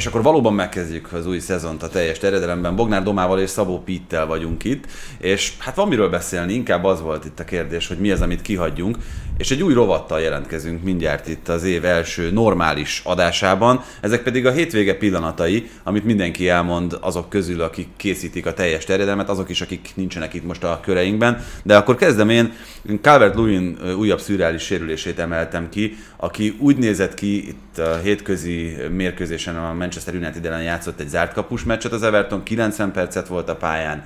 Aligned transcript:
És 0.00 0.06
akkor 0.06 0.22
valóban 0.22 0.54
megkezdjük 0.54 1.12
az 1.12 1.26
új 1.26 1.38
szezont 1.38 1.82
a 1.82 1.88
teljes 1.88 2.18
terjedelemben. 2.18 2.76
Bognár 2.76 3.02
Domával 3.02 3.40
és 3.40 3.50
Szabó 3.50 3.78
Pittel 3.78 4.26
vagyunk 4.26 4.64
itt, 4.64 4.84
és 5.18 5.52
hát 5.58 5.74
van 5.74 5.88
miről 5.88 6.08
beszélni, 6.08 6.52
inkább 6.52 6.84
az 6.84 7.00
volt 7.00 7.24
itt 7.24 7.40
a 7.40 7.44
kérdés, 7.44 7.88
hogy 7.88 7.98
mi 7.98 8.10
az, 8.10 8.20
amit 8.20 8.42
kihagyjunk, 8.42 8.96
és 9.40 9.50
egy 9.50 9.62
új 9.62 9.72
rovattal 9.72 10.20
jelentkezünk 10.20 10.82
mindjárt 10.82 11.28
itt 11.28 11.48
az 11.48 11.64
év 11.64 11.84
első 11.84 12.30
normális 12.30 13.02
adásában, 13.04 13.82
ezek 14.00 14.22
pedig 14.22 14.46
a 14.46 14.50
hétvége 14.50 14.94
pillanatai, 14.94 15.70
amit 15.82 16.04
mindenki 16.04 16.48
elmond 16.48 16.98
azok 17.00 17.28
közül, 17.28 17.60
akik 17.60 17.88
készítik 17.96 18.46
a 18.46 18.54
teljes 18.54 18.84
terjedelmet, 18.84 19.28
azok 19.28 19.48
is, 19.48 19.60
akik 19.60 19.92
nincsenek 19.94 20.34
itt 20.34 20.44
most 20.44 20.64
a 20.64 20.80
köreinkben, 20.82 21.44
de 21.62 21.76
akkor 21.76 21.96
kezdem 21.96 22.28
én, 22.28 22.52
Calvert 23.00 23.34
Lewin 23.34 23.78
újabb 23.98 24.20
szürreális 24.20 24.62
sérülését 24.62 25.18
emeltem 25.18 25.68
ki, 25.68 25.96
aki 26.16 26.56
úgy 26.58 26.76
nézett 26.76 27.14
ki 27.14 27.48
itt 27.48 27.78
a 27.78 27.96
hétközi 28.02 28.76
mérkőzésen 28.90 29.56
a 29.56 29.72
Manchester 29.72 30.14
United 30.14 30.46
ellen 30.46 30.62
játszott 30.62 31.00
egy 31.00 31.08
zárt 31.08 31.32
kapus 31.32 31.64
meccset. 31.64 31.92
Az 31.92 32.02
Everton, 32.02 32.42
90 32.42 32.92
percet 32.92 33.28
volt 33.28 33.48
a 33.48 33.56
pályán, 33.56 34.04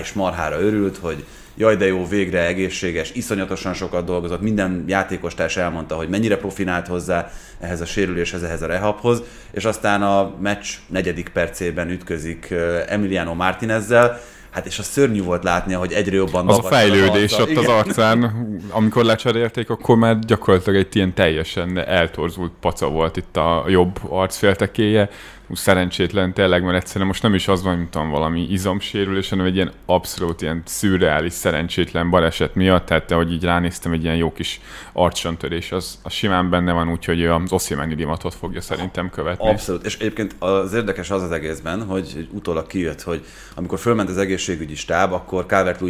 is 0.00 0.12
marhára 0.12 0.60
örült, 0.60 0.96
hogy 0.96 1.24
jaj 1.56 1.76
de 1.76 1.86
jó, 1.86 2.06
végre 2.06 2.46
egészséges, 2.46 3.12
iszonyatosan 3.12 3.74
sokat 3.74 4.04
dolgozott, 4.04 4.40
minden 4.40 4.84
játékostárs 4.86 5.56
elmondta, 5.56 5.94
hogy 5.94 6.08
mennyire 6.08 6.36
profinált 6.36 6.86
hozzá 6.86 7.30
ehhez 7.60 7.80
a 7.80 7.86
sérüléshez, 7.86 8.42
ehhez 8.42 8.62
a 8.62 8.66
rehabhoz, 8.66 9.22
és 9.50 9.64
aztán 9.64 10.02
a 10.02 10.34
meccs 10.40 10.66
negyedik 10.86 11.28
percében 11.28 11.90
ütközik 11.90 12.54
Emiliano 12.86 13.34
Martinezzel, 13.34 14.20
Hát 14.54 14.66
és 14.66 14.78
a 14.78 14.82
szörnyű 14.82 15.22
volt 15.22 15.44
látni, 15.44 15.72
hogy 15.72 15.92
egyre 15.92 16.16
jobban 16.16 16.48
Az 16.48 16.58
a 16.58 16.62
fejlődés 16.62 17.32
az 17.32 17.40
ott 17.40 17.48
Igen. 17.48 17.62
az 17.64 17.68
arcán, 17.68 18.32
amikor 18.70 19.04
lecserélték, 19.04 19.70
akkor 19.70 19.96
már 19.96 20.18
gyakorlatilag 20.18 20.78
egy 20.78 20.96
ilyen 20.96 21.14
teljesen 21.14 21.78
eltorzult 21.78 22.52
paca 22.60 22.88
volt 22.88 23.16
itt 23.16 23.36
a 23.36 23.64
jobb 23.68 23.98
arcféltekéje, 24.08 25.10
szerencsétlen 25.54 26.32
tényleg, 26.32 26.62
mert 26.64 26.76
egyszerűen 26.76 27.06
most 27.06 27.22
nem 27.22 27.34
is 27.34 27.48
az 27.48 27.62
van, 27.62 27.76
mint 27.76 27.90
tudom, 27.90 28.10
valami 28.10 28.46
izomsérülés, 28.50 29.28
hanem 29.28 29.46
egy 29.46 29.54
ilyen 29.54 29.72
abszolút 29.86 30.42
ilyen 30.42 30.62
szürreális, 30.64 31.32
szerencsétlen 31.32 32.10
baleset 32.10 32.54
miatt, 32.54 32.86
tehát 32.86 33.10
ahogy 33.10 33.32
így 33.32 33.44
ránéztem, 33.44 33.92
egy 33.92 34.02
ilyen 34.02 34.16
jó 34.16 34.32
kis 34.32 34.60
arcsontörés, 34.92 35.72
az, 35.72 35.98
az 36.02 36.12
simán 36.12 36.50
benne 36.50 36.72
van, 36.72 36.90
úgyhogy 36.90 37.24
az 37.24 37.52
Oszimeni 37.52 37.94
dimatot 37.94 38.34
fogja 38.34 38.60
szerintem 38.60 39.10
követni. 39.10 39.48
Abszolút, 39.48 39.84
és 39.84 39.98
egyébként 39.98 40.34
az 40.38 40.72
érdekes 40.72 41.10
az 41.10 41.22
az 41.22 41.30
egészben, 41.30 41.82
hogy 41.82 42.28
utólag 42.30 42.66
kijött, 42.66 43.02
hogy 43.02 43.24
amikor 43.54 43.78
fölment 43.78 44.08
az 44.08 44.18
egészségügyi 44.18 44.74
stáb, 44.74 45.12
akkor 45.12 45.46
calvert 45.46 45.80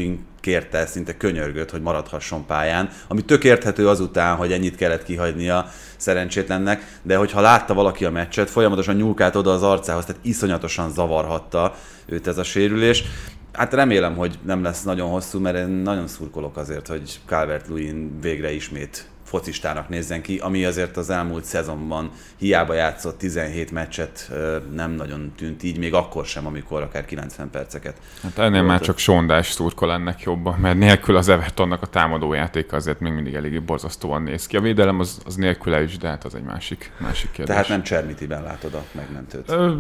kérte, 0.45 0.87
szinte 0.87 1.17
könyörgött, 1.17 1.71
hogy 1.71 1.81
maradhasson 1.81 2.47
pályán, 2.47 2.91
ami 3.09 3.23
tök 3.23 3.45
érthető 3.45 3.89
azután, 3.89 4.37
hogy 4.37 4.53
ennyit 4.53 4.77
kellett 4.77 5.03
kihagynia 5.03 5.71
szerencsétlennek, 6.05 6.99
de 7.03 7.17
hogyha 7.17 7.41
látta 7.41 7.75
valaki 7.75 8.05
a 8.05 8.11
meccset, 8.11 8.51
folyamatosan 8.51 8.97
nyúlkált 8.97 9.37
oda 9.37 9.53
az 9.53 9.63
arcához, 9.63 10.05
tehát 10.05 10.25
iszonyatosan 10.25 10.91
zavarhatta 10.91 11.75
őt 12.07 12.27
ez 12.27 12.39
a 12.39 12.45
sérülés. 12.45 13.05
Hát 13.53 13.73
remélem, 13.73 14.17
hogy 14.17 14.39
nem 14.43 14.63
lesz 14.63 14.83
nagyon 14.83 15.11
hosszú, 15.11 15.41
mert 15.41 15.57
én 15.57 15.69
nagyon 15.69 16.07
szurkolok 16.07 16.57
azért, 16.57 16.87
hogy 16.87 17.21
Calvert-Lewin 17.27 18.21
végre 18.21 18.53
ismét 18.53 19.09
focistának 19.35 19.89
nézzen 19.89 20.23
ki, 20.23 20.39
ami 20.39 20.65
azért 20.65 20.97
az 20.97 21.11
elmúlt 21.11 21.45
szezonban 21.45 22.11
hiába 22.37 22.75
játszott 22.75 23.19
17 23.19 23.71
meccset, 23.71 24.31
nem 24.73 24.91
nagyon 24.91 25.33
tűnt 25.37 25.63
így, 25.63 25.79
még 25.79 25.95
akkor 25.95 26.27
sem, 26.27 26.47
amikor 26.47 26.83
akár 26.83 27.05
90 27.05 27.51
perceket. 27.51 27.97
Hát 28.23 28.39
ennél 28.39 28.63
már 28.63 28.81
csak 28.81 28.99
sondás 28.99 29.51
szurkol 29.51 29.93
ennek 29.93 30.21
jobban, 30.21 30.59
mert 30.59 30.79
nélkül 30.79 31.17
az 31.17 31.29
Evertonnak 31.29 31.83
a 31.83 31.87
támadójátéka 31.87 32.77
azért 32.77 33.01
még 33.01 33.13
mindig 33.13 33.35
eléggé 33.35 33.59
borzasztóan 33.59 34.23
néz 34.23 34.47
ki. 34.47 34.57
A 34.57 34.61
védelem 34.61 35.01
az, 35.01 35.21
az 35.25 35.35
nélküle 35.35 35.83
is, 35.83 35.97
de 35.97 36.09
hát 36.09 36.25
az 36.25 36.35
egy 36.35 36.43
másik, 36.43 36.93
másik 36.99 37.31
kérdés. 37.31 37.55
Tehát 37.55 37.69
nem 37.69 37.83
Csermitiben 37.83 38.43
látod 38.43 38.75
a 38.75 38.83
megmentőt? 38.93 39.51
Ö, 39.51 39.73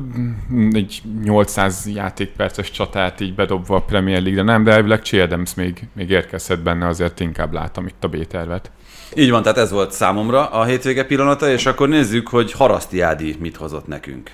egy 0.73 1.03
800 1.23 1.87
játékperces 1.87 2.71
csatát 2.71 3.21
így 3.21 3.35
bedobva 3.35 3.77
a 3.77 3.83
Premier 3.83 4.23
League-de 4.23 4.43
nem, 4.53 4.65
de 4.65 4.73
elvileg 4.73 5.03
Adams 5.13 5.55
még, 5.55 5.89
még 5.93 6.11
érkezhet 6.11 6.63
benne, 6.63 6.87
azért 6.87 7.21
inkább 7.21 7.53
látom 7.53 7.87
itt 7.87 8.05
a 8.05 8.09
B-tervet. 8.09 8.71
Így 9.15 9.31
van, 9.31 9.43
tehát 9.43 9.59
ez 9.59 9.71
volt 9.71 9.93
számomra 9.93 10.47
a 10.47 10.65
hétvége 10.65 11.05
pillanata, 11.05 11.49
és 11.49 11.67
akkor 11.67 11.89
nézzük, 11.89 12.28
hogy 12.28 12.53
Haraszti 12.53 13.00
Ádi 13.00 13.37
mit 13.41 13.56
hozott 13.56 13.87
nekünk. 13.87 14.31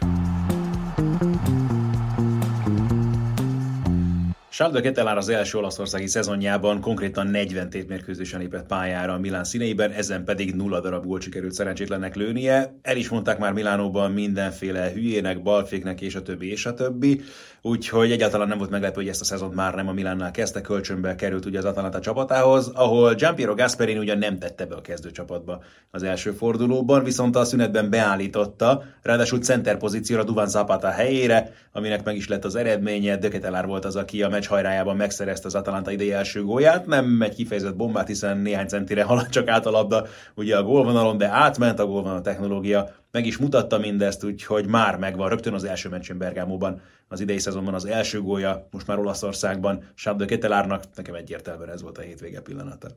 Charles 4.61 4.81
de 4.81 4.89
Ketelár 4.89 5.17
az 5.17 5.29
első 5.29 5.59
olaszországi 5.59 6.07
szezonjában 6.07 6.81
konkrétan 6.81 7.27
40 7.27 7.71
tétmérkőzésen 7.71 8.41
lépett 8.41 8.67
pályára 8.67 9.13
a 9.13 9.19
Milán 9.19 9.45
színeiben, 9.45 9.91
ezen 9.91 10.25
pedig 10.25 10.55
nulla 10.55 10.81
darab 10.81 11.05
gólt 11.05 11.23
sikerült 11.23 11.53
szerencsétlennek 11.53 12.17
lőnie. 12.17 12.79
El 12.83 12.97
is 12.97 13.09
mondták 13.09 13.39
már 13.39 13.53
Milánóban 13.53 14.13
mindenféle 14.13 14.91
hülyének, 14.93 15.43
balféknek 15.43 16.01
és 16.01 16.15
a 16.15 16.23
többi 16.23 16.51
és 16.51 16.67
a 16.67 16.75
többi. 16.75 17.21
Úgyhogy 17.63 18.11
egyáltalán 18.11 18.49
nem 18.49 18.59
volt 18.59 18.71
meglepő, 18.71 18.95
hogy 18.95 19.09
ezt 19.09 19.21
a 19.21 19.25
szezont 19.25 19.55
már 19.55 19.75
nem 19.75 19.89
a 19.89 19.93
Milánnál 19.93 20.31
kezdte, 20.31 20.61
kölcsönbe 20.61 21.15
került 21.15 21.45
ugye 21.47 21.59
az 21.59 21.65
Atalanta 21.65 22.01
csapatához, 22.01 22.69
ahol 22.69 23.15
Giampiero 23.15 23.55
Gasperini 23.55 23.99
ugyan 23.99 24.19
nem 24.19 24.39
tette 24.39 24.67
be 24.67 24.75
a 24.75 24.81
kezdőcsapatba 24.81 25.63
az 25.91 26.03
első 26.03 26.31
fordulóban, 26.31 27.05
viszont 27.05 27.37
a 27.37 27.45
szünetben 27.45 27.91
beállította, 27.91 28.83
ráadásul 29.03 29.39
center 29.39 29.77
pozícióra 29.77 30.25
Duvan 30.25 30.49
Zapata 30.49 30.91
helyére, 30.91 31.53
aminek 31.73 32.05
meg 32.05 32.17
is 32.17 32.29
lett 32.29 32.45
az 32.45 32.55
eredménye, 32.55 33.17
Döketelár 33.17 33.67
volt 33.67 33.85
az, 33.85 33.97
aki 33.97 34.23
a 34.23 34.29
meccs 34.29 34.49
hajrájában 34.51 34.97
megszerezte 34.97 35.47
az 35.47 35.55
Atalanta 35.55 35.91
idei 35.91 36.13
első 36.13 36.45
gólját, 36.45 36.87
nem 36.87 37.23
egy 37.23 37.35
kifejezett 37.35 37.77
bombát, 37.77 38.07
hiszen 38.07 38.39
néhány 38.39 38.67
centire 38.67 39.03
haladt 39.03 39.31
csak 39.31 39.49
át 39.49 39.67
a 39.67 39.71
labda 39.71 40.07
ugye 40.35 40.57
a 40.57 40.63
gólvonalon, 40.63 41.17
de 41.17 41.29
átment 41.29 41.79
a 41.79 41.87
gólvonal 41.87 42.21
technológia, 42.21 42.91
meg 43.11 43.27
is 43.27 43.39
mutatta 43.39 43.79
mindezt, 43.79 44.25
úgyhogy 44.25 44.67
már 44.67 44.97
megvan 44.97 45.29
rögtön 45.29 45.55
az 45.55 45.65
első 45.65 45.89
meccsén 45.89 46.19
Bergámóban 46.19 46.81
az 47.09 47.21
idei 47.21 47.39
szezonban 47.39 47.75
az 47.75 47.85
első 47.85 48.21
gólya, 48.21 48.69
most 48.71 48.87
már 48.87 48.99
Olaszországban, 48.99 49.83
Sábdő 49.95 50.25
Ketelárnak, 50.25 50.85
nekem 50.95 51.15
egyértelműen 51.15 51.71
ez 51.71 51.83
volt 51.83 51.99
a 51.99 52.03
hétvége 52.03 52.41
pillanata. 52.41 52.89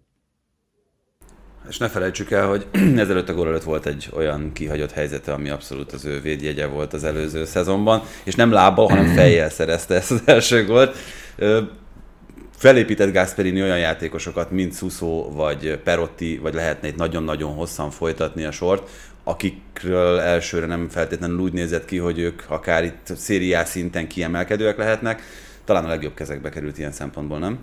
És 1.70 1.78
ne 1.78 1.88
felejtsük 1.88 2.32
el, 2.32 2.48
hogy 2.48 2.68
ezelőtt 2.98 3.30
a 3.30 3.34
gól 3.34 3.48
előtt 3.48 3.64
volt 3.64 3.86
egy 3.86 4.10
olyan 4.14 4.52
kihagyott 4.54 4.92
helyzete, 4.92 5.34
ami 5.34 5.50
abszolút 5.50 5.92
az 5.92 6.06
ő 6.06 6.22
védjegye 6.22 6.66
volt 6.66 6.94
az 6.94 7.04
előző 7.04 7.46
szezonban, 7.46 8.02
és 8.24 8.36
nem 8.36 8.52
lábbal, 8.52 8.88
hanem 8.88 9.14
fejjel 9.14 9.50
szerezte 9.50 9.96
ezt 9.96 10.12
az 10.12 10.22
első 10.26 10.66
gólt. 10.66 10.96
Felépített 12.58 13.14
Gasperini 13.14 13.62
olyan 13.62 13.80
játékosokat, 13.80 14.52
mint 14.52 14.76
Suso 14.76 15.32
vagy 15.32 15.78
Perotti, 15.84 16.38
vagy 16.38 16.54
lehetne 16.54 16.88
itt 16.88 16.96
nagyon-nagyon 16.96 17.54
hosszan 17.54 17.92
folytatni 17.92 18.44
a 18.44 18.52
sort, 18.52 18.90
akikről 19.24 20.20
elsőre 20.20 20.66
nem 20.66 20.90
feltétlenül 20.90 21.40
úgy 21.40 21.54
nézett 21.54 21.86
ki, 21.86 21.98
hogy 21.98 22.20
ők 22.20 22.42
akár 22.48 22.84
itt 22.84 23.14
szériás 23.16 23.68
szinten 23.68 24.08
kiemelkedőek 24.08 24.78
lehetnek, 24.78 25.22
talán 25.66 25.86
a 25.86 25.88
legjobb 25.88 26.14
kezekbe 26.14 26.50
került 26.50 26.78
ilyen 26.78 26.92
szempontból, 26.92 27.40
nem? 27.40 27.60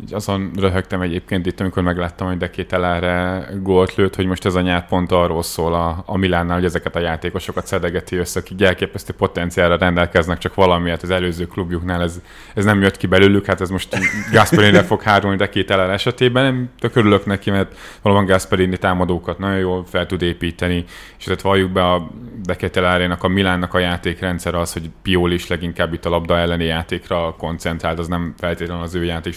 Így 0.00 0.14
azon 0.14 0.50
röhögtem 0.56 1.00
egyébként 1.00 1.46
itt, 1.46 1.60
amikor 1.60 1.82
megláttam, 1.82 2.26
hogy 2.26 2.36
Dekételára 2.36 3.44
gólt 3.62 3.94
lőtt, 3.94 4.14
hogy 4.14 4.26
most 4.26 4.44
ez 4.44 4.54
a 4.54 4.60
nyár 4.60 4.86
pont 4.86 5.12
arról 5.12 5.42
szól 5.42 5.74
a, 5.74 6.02
a 6.06 6.16
Milánnál, 6.16 6.56
hogy 6.56 6.64
ezeket 6.64 6.96
a 6.96 7.00
játékosokat 7.00 7.66
szedegeti 7.66 8.16
össze, 8.16 8.40
akik 8.40 8.62
elképesztő 8.62 9.12
potenciálra 9.12 9.76
rendelkeznek, 9.76 10.38
csak 10.38 10.54
valamiért 10.54 11.02
az 11.02 11.10
előző 11.10 11.46
klubjuknál 11.46 12.02
ez, 12.02 12.20
ez 12.54 12.64
nem 12.64 12.82
jött 12.82 12.96
ki 12.96 13.06
belőlük, 13.06 13.46
hát 13.46 13.60
ez 13.60 13.70
most 13.70 13.96
Gasperini 14.32 14.82
fog 14.82 15.02
hárulni 15.02 15.36
Dekételár 15.36 15.90
esetében, 15.90 16.42
nem 16.42 16.70
tök 16.78 16.96
örülök 16.96 17.26
neki, 17.26 17.50
mert 17.50 17.76
valóban 18.02 18.24
Gasperini 18.24 18.76
támadókat 18.76 19.38
nagyon 19.38 19.58
jól 19.58 19.84
fel 19.86 20.06
tud 20.06 20.22
építeni, 20.22 20.84
és 21.18 21.24
tehát 21.24 21.40
valljuk 21.40 21.70
be 21.70 21.90
a 21.90 22.10
Dekételárénak, 22.42 23.22
a 23.22 23.28
Milánnak 23.28 23.74
a 23.74 23.78
játékrendszer 23.78 24.54
az, 24.54 24.72
hogy 24.72 24.90
Pioli 25.02 25.34
is 25.34 25.46
leginkább 25.46 25.92
itt 25.92 26.04
a 26.04 26.10
labda 26.10 26.38
elleni 26.38 26.64
játékra 26.64 27.34
koncentrált, 27.38 27.98
az 27.98 28.08
nem 28.08 28.34
feltétlenül 28.38 28.82
az 28.82 28.94
ő 28.94 29.04
játék 29.04 29.32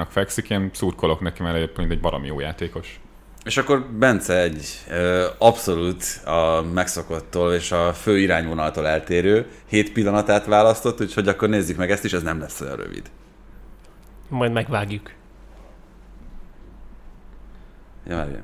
stílusának 0.00 0.10
fekszik, 0.10 0.50
én 0.50 0.70
szurkolok 0.72 1.20
neki, 1.20 1.42
mert 1.42 1.56
egyébként 1.56 1.90
egy 1.90 2.00
baromi 2.00 2.26
jó 2.26 2.40
játékos. 2.40 3.00
És 3.44 3.56
akkor 3.56 3.86
Bence 3.86 4.40
egy 4.40 4.84
ö, 4.90 5.26
abszolút 5.38 6.04
a 6.24 6.62
megszokottól 6.62 7.52
és 7.52 7.72
a 7.72 7.92
fő 7.92 8.18
irányvonaltól 8.18 8.86
eltérő 8.86 9.46
hét 9.68 9.92
pillanatát 9.92 10.46
választott, 10.46 11.00
úgyhogy 11.00 11.28
akkor 11.28 11.48
nézzük 11.48 11.76
meg 11.76 11.90
ezt 11.90 12.04
is, 12.04 12.12
ez 12.12 12.22
nem 12.22 12.40
lesz 12.40 12.60
olyan 12.60 12.76
rövid. 12.76 13.10
Majd 14.28 14.52
megvágjuk. 14.52 15.12
Ja, 18.06 18.16
várjál. 18.16 18.42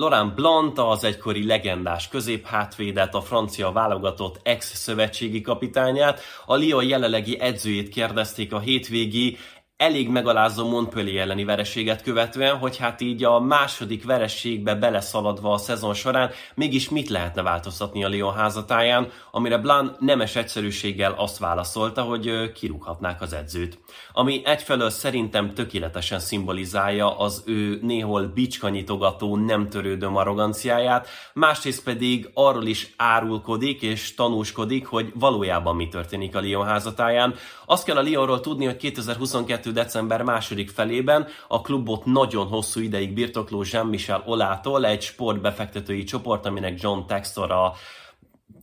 Laurent 0.00 0.34
Blanc, 0.34 0.78
az 0.78 1.04
egykori 1.04 1.46
legendás 1.46 2.08
középhátvédet, 2.08 3.14
a 3.14 3.20
francia 3.20 3.72
válogatott 3.72 4.40
ex-szövetségi 4.42 5.40
kapitányát, 5.40 6.20
a 6.46 6.56
Lyon 6.56 6.84
jelenlegi 6.84 7.40
edzőjét 7.40 7.88
kérdezték 7.88 8.52
a 8.52 8.58
hétvégi 8.58 9.36
elég 9.80 10.08
megalázó 10.08 10.68
Montpellier 10.68 11.22
elleni 11.22 11.44
vereséget 11.44 12.02
követően, 12.02 12.56
hogy 12.56 12.76
hát 12.76 13.00
így 13.00 13.24
a 13.24 13.40
második 13.40 14.04
vereségbe 14.04 14.74
beleszaladva 14.74 15.52
a 15.52 15.56
szezon 15.56 15.94
során 15.94 16.30
mégis 16.54 16.88
mit 16.88 17.08
lehetne 17.08 17.42
változtatni 17.42 18.04
a 18.04 18.08
Lyon 18.08 18.34
házatáján, 18.34 19.08
amire 19.30 19.58
Blan 19.58 19.96
nemes 19.98 20.36
egyszerűséggel 20.36 21.14
azt 21.16 21.38
válaszolta, 21.38 22.02
hogy 22.02 22.52
kirúghatnák 22.52 23.20
az 23.22 23.32
edzőt. 23.32 23.78
Ami 24.12 24.42
egyfelől 24.44 24.90
szerintem 24.90 25.54
tökéletesen 25.54 26.18
szimbolizálja 26.18 27.18
az 27.18 27.42
ő 27.46 27.78
néhol 27.82 28.26
bicskanyitogató, 28.26 29.36
nem 29.36 29.68
törődöm 29.68 30.16
arroganciáját, 30.16 31.08
másrészt 31.34 31.84
pedig 31.84 32.30
arról 32.34 32.66
is 32.66 32.94
árulkodik 32.96 33.82
és 33.82 34.14
tanúskodik, 34.14 34.86
hogy 34.86 35.12
valójában 35.14 35.76
mi 35.76 35.88
történik 35.88 36.36
a 36.36 36.40
Lyon 36.40 36.66
házatáján. 36.66 37.34
Azt 37.66 37.84
kell 37.84 37.96
a 37.96 38.02
Lyonról 38.02 38.40
tudni, 38.40 38.64
hogy 38.64 38.76
2022 38.76 39.69
december 39.70 40.22
második 40.22 40.70
felében 40.70 41.26
a 41.48 41.60
klubot 41.60 42.04
nagyon 42.04 42.46
hosszú 42.46 42.80
ideig 42.80 43.12
birtokló 43.12 43.64
Jean-Michel 43.72 44.22
Olától 44.26 44.86
egy 44.86 45.02
sportbefektetői 45.02 46.04
csoport, 46.04 46.46
aminek 46.46 46.80
John 46.80 47.06
Textor 47.06 47.50
a, 47.50 47.72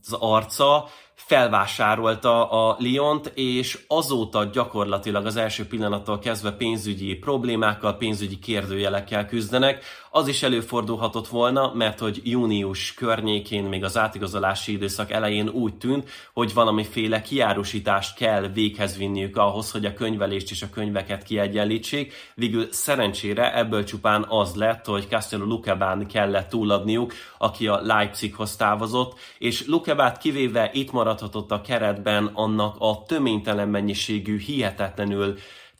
az 0.02 0.12
arca, 0.12 0.88
felvásárolta 1.14 2.50
a 2.50 2.76
Lyont, 2.80 3.32
és 3.34 3.84
azóta 3.88 4.44
gyakorlatilag 4.44 5.26
az 5.26 5.36
első 5.36 5.66
pillanattól 5.66 6.18
kezdve 6.18 6.52
pénzügyi 6.52 7.14
problémákkal, 7.14 7.96
pénzügyi 7.96 8.38
kérdőjelekkel 8.38 9.26
küzdenek. 9.26 9.84
Az 10.10 10.28
is 10.28 10.42
előfordulhatott 10.42 11.28
volna, 11.28 11.72
mert 11.74 11.98
hogy 11.98 12.20
június 12.24 12.94
környékén, 12.94 13.64
még 13.64 13.84
az 13.84 13.96
átigazolási 13.96 14.72
időszak 14.72 15.10
elején 15.10 15.48
úgy 15.48 15.74
tűnt, 15.74 16.10
hogy 16.32 16.54
valamiféle 16.54 17.20
kiárusítást 17.20 18.16
kell 18.16 18.48
véghez 18.48 18.96
vinniük 18.96 19.36
ahhoz, 19.36 19.70
hogy 19.70 19.84
a 19.84 19.94
könyvelést 19.94 20.50
és 20.50 20.62
a 20.62 20.70
könyveket 20.70 21.22
kiegyenlítsék. 21.22 22.14
Végül 22.34 22.66
szerencsére 22.70 23.56
ebből 23.56 23.84
csupán 23.84 24.24
az 24.28 24.54
lett, 24.54 24.84
hogy 24.86 25.06
Castello 25.08 25.44
Lukebán 25.44 26.06
kellett 26.06 26.48
túladniuk, 26.48 27.12
aki 27.38 27.66
a 27.66 27.80
Leipzighoz 27.82 28.56
távozott, 28.56 29.18
és 29.38 29.66
Lukebát 29.66 30.18
kivéve 30.18 30.70
itt 30.72 30.92
maradhatott 30.92 31.50
a 31.50 31.60
keretben 31.60 32.30
annak 32.34 32.76
a 32.78 33.02
töménytelen 33.06 33.68
mennyiségű, 33.68 34.38
hihetetlenül 34.38 35.38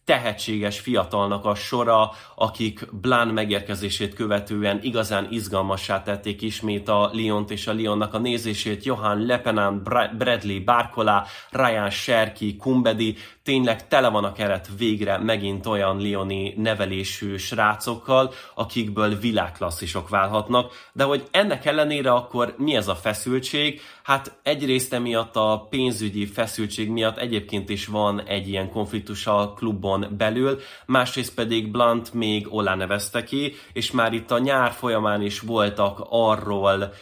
tehetséges 0.08 0.80
fiatalnak 0.80 1.44
a 1.44 1.54
sora, 1.54 2.10
akik 2.34 2.86
Blán 2.92 3.28
megérkezését 3.28 4.14
követően 4.14 4.78
igazán 4.82 5.28
izgalmassá 5.30 6.02
tették 6.02 6.42
ismét 6.42 6.88
a 6.88 7.10
Lyont 7.12 7.50
és 7.50 7.66
a 7.66 7.72
Lyonnak 7.72 8.14
a 8.14 8.18
nézését. 8.18 8.84
Johan 8.84 9.26
Lepenan, 9.26 9.82
Bradley 10.18 10.64
Barkola, 10.64 11.26
Ryan 11.50 11.90
Sherky, 11.90 12.56
Kumbedi, 12.56 13.16
tényleg 13.48 13.88
tele 13.88 14.08
van 14.08 14.24
a 14.24 14.32
keret 14.32 14.68
végre 14.78 15.18
megint 15.18 15.66
olyan 15.66 15.98
Lioni 15.98 16.54
nevelésű 16.56 17.36
srácokkal, 17.36 18.32
akikből 18.54 19.18
világklasszisok 19.18 20.08
válhatnak, 20.08 20.72
de 20.92 21.04
hogy 21.04 21.28
ennek 21.30 21.64
ellenére 21.64 22.12
akkor 22.12 22.54
mi 22.58 22.76
ez 22.76 22.88
a 22.88 22.94
feszültség? 22.94 23.80
Hát 24.02 24.38
egyrészt 24.42 24.92
emiatt 24.92 25.36
a 25.36 25.66
pénzügyi 25.70 26.26
feszültség 26.26 26.90
miatt 26.90 27.18
egyébként 27.18 27.68
is 27.68 27.86
van 27.86 28.22
egy 28.22 28.48
ilyen 28.48 28.70
konfliktus 28.70 29.26
a 29.26 29.52
klubon 29.56 30.14
belül, 30.18 30.58
másrészt 30.86 31.34
pedig 31.34 31.70
Blunt 31.70 32.14
még 32.14 32.46
Olá 32.50 32.74
nevezte 32.74 33.24
ki, 33.24 33.54
és 33.72 33.90
már 33.90 34.12
itt 34.12 34.30
a 34.30 34.38
nyár 34.38 34.70
folyamán 34.70 35.22
is 35.22 35.40
voltak 35.40 36.06
arról 36.08 36.92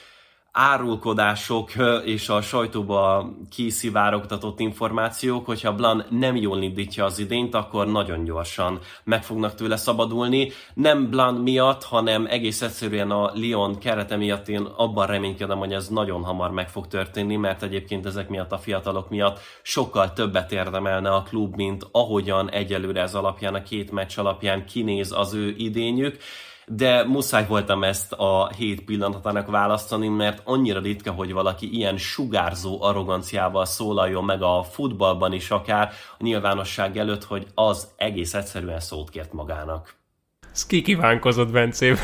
árulkodások 0.59 1.71
és 2.05 2.29
a 2.29 2.41
sajtóba 2.41 3.31
kiszivárogtatott 3.51 4.61
információk, 4.61 5.47
hogyha 5.47 5.75
Blan 5.75 6.05
nem 6.11 6.37
jól 6.37 6.63
indítja 6.63 7.05
az 7.05 7.19
idényt, 7.19 7.55
akkor 7.55 7.87
nagyon 7.87 8.25
gyorsan 8.25 8.79
meg 9.05 9.25
fognak 9.25 9.55
tőle 9.55 9.77
szabadulni. 9.77 10.53
Nem 10.75 11.11
Blan 11.11 11.35
miatt, 11.35 11.85
hanem 11.85 12.27
egész 12.27 12.63
egyszerűen 12.63 13.11
a 13.11 13.33
Lyon 13.35 13.79
kerete 13.79 14.17
miatt 14.17 14.49
én 14.49 14.63
abban 14.77 15.07
reménykedem, 15.07 15.59
hogy 15.59 15.73
ez 15.73 15.89
nagyon 15.89 16.25
hamar 16.25 16.51
meg 16.51 16.69
fog 16.69 16.87
történni, 16.87 17.37
mert 17.37 17.63
egyébként 17.63 18.07
ezek 18.07 18.29
miatt 18.29 18.53
a 18.53 18.59
fiatalok 18.59 19.11
miatt 19.11 19.41
sokkal 19.63 20.13
többet 20.13 20.53
érdemelne 20.53 21.11
a 21.11 21.23
klub, 21.23 21.55
mint 21.55 21.89
ahogyan 21.93 22.51
egyelőre 22.51 23.01
ez 23.01 23.15
alapján, 23.15 23.55
a 23.55 23.63
két 23.63 23.91
meccs 23.91 24.19
alapján 24.19 24.67
kinéz 24.67 25.13
az 25.13 25.35
ő 25.35 25.55
idényük 25.57 26.19
de 26.67 27.05
muszáj 27.05 27.47
voltam 27.47 27.85
ezt 27.85 28.13
a 28.13 28.51
hét 28.57 28.85
pillanatának 28.85 29.51
választani, 29.51 30.09
mert 30.09 30.41
annyira 30.45 30.81
ritka, 30.81 31.11
hogy 31.11 31.33
valaki 31.33 31.77
ilyen 31.77 31.97
sugárzó 31.97 32.83
arroganciával 32.83 33.65
szólaljon 33.65 34.25
meg 34.25 34.43
a 34.43 34.63
futballban 34.63 35.33
is 35.33 35.51
akár 35.51 35.91
a 36.19 36.23
nyilvánosság 36.23 36.97
előtt, 36.97 37.25
hogy 37.25 37.47
az 37.55 37.89
egész 37.97 38.35
egyszerűen 38.35 38.81
szót 38.81 39.11
kért 39.11 39.33
magának. 39.33 39.95
Ez 40.53 40.67
ki 40.67 40.83
kívánkozott, 40.83 41.51
Bencém. 41.51 41.97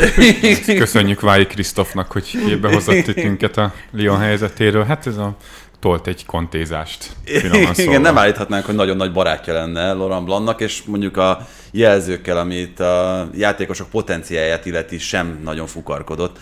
Köszönjük 0.66 1.20
Vái 1.20 1.46
Krisztofnak, 1.46 2.12
hogy 2.12 2.24
képbe 2.46 2.72
hozott 2.72 3.06
itt 3.06 3.14
minket 3.22 3.56
a 3.56 3.72
Lyon 3.90 4.18
helyzetéről. 4.18 4.84
Hát 4.84 5.06
ez 5.06 5.16
a 5.16 5.36
tolt 5.82 6.06
egy 6.06 6.26
kontézást. 6.26 7.10
Igen, 7.76 8.00
nem 8.00 8.18
állíthatnánk, 8.18 8.64
hogy 8.64 8.74
nagyon 8.74 8.96
nagy 8.96 9.12
barátja 9.12 9.52
lenne 9.52 9.92
Laurent 9.92 10.24
Blanc, 10.24 10.60
és 10.60 10.82
mondjuk 10.82 11.16
a 11.16 11.46
jelzőkkel, 11.70 12.38
amit 12.38 12.80
a 12.80 13.28
játékosok 13.34 13.88
potenciáját 13.88 14.66
illeti 14.66 14.98
sem 14.98 15.40
nagyon 15.44 15.66
fukarkodott. 15.66 16.38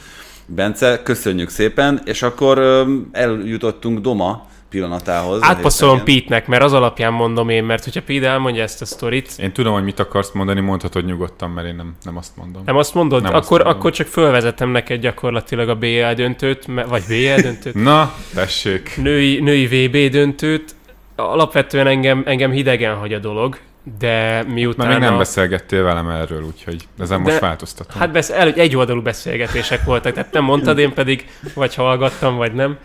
Bence, 0.46 1.02
köszönjük 1.02 1.48
szépen, 1.48 2.00
és 2.04 2.22
akkor 2.22 2.87
eljutottunk 3.12 3.98
Doma 3.98 4.48
pillanatához. 4.70 5.38
Átpasszolom 5.43 6.05
Pete-nek, 6.05 6.46
mert 6.46 6.62
az 6.62 6.72
alapján 6.72 7.12
mondom 7.12 7.49
én, 7.49 7.64
mert 7.64 7.84
hogyha 7.84 8.02
Pete 8.02 8.28
elmondja 8.28 8.62
ezt 8.62 8.82
a 8.82 8.84
sztorit... 8.84 9.32
Én 9.38 9.52
tudom, 9.52 9.72
hogy 9.72 9.84
mit 9.84 9.99
akarsz 9.99 10.31
mondani, 10.32 10.61
mondhatod 10.61 11.05
nyugodtan, 11.05 11.50
mert 11.50 11.67
én 11.67 11.75
nem, 11.75 11.94
nem 12.02 12.17
azt 12.17 12.37
mondom. 12.37 12.62
Nem 12.67 12.76
azt 12.76 12.94
mondod? 12.94 13.22
Nem 13.22 13.34
akkor, 13.34 13.40
azt 13.40 13.50
mondom. 13.50 13.69
akkor 13.69 13.93
csak 13.93 14.06
fölvezetem 14.06 14.70
neked 14.70 15.00
gyakorlatilag 15.00 15.69
a 15.69 15.75
BL 15.75 16.12
döntőt, 16.14 16.67
vagy 16.88 17.02
BL 17.08 17.40
döntőt. 17.40 17.75
Na, 17.75 18.14
tessék. 18.34 18.96
Női, 18.96 19.40
női 19.40 19.67
VB 19.67 20.11
döntőt. 20.11 20.75
Alapvetően 21.16 21.87
engem, 21.87 22.23
engem 22.26 22.50
hidegen 22.50 22.94
hagy 22.94 23.12
a 23.12 23.19
dolog, 23.19 23.58
de 23.99 24.43
miután... 24.43 24.87
Már 24.87 24.99
még 24.99 25.05
nem 25.05 25.14
a... 25.14 25.19
beszélgettél 25.19 25.82
velem 25.82 26.08
erről, 26.08 26.43
úgyhogy 26.43 26.88
ezen 26.99 27.23
de, 27.23 27.31
most 27.31 27.40
változtatom. 27.40 28.00
Hát 28.00 28.12
besz... 28.12 28.31
el, 28.31 28.52
egy 28.52 28.76
oldalú 28.76 29.02
beszélgetések 29.02 29.84
voltak, 29.84 30.12
tehát 30.12 30.32
nem 30.32 30.44
mondtad, 30.44 30.78
én 30.78 30.93
pedig 30.93 31.28
vagy 31.55 31.75
hallgattam, 31.75 32.37
vagy 32.37 32.52
nem. 32.52 32.78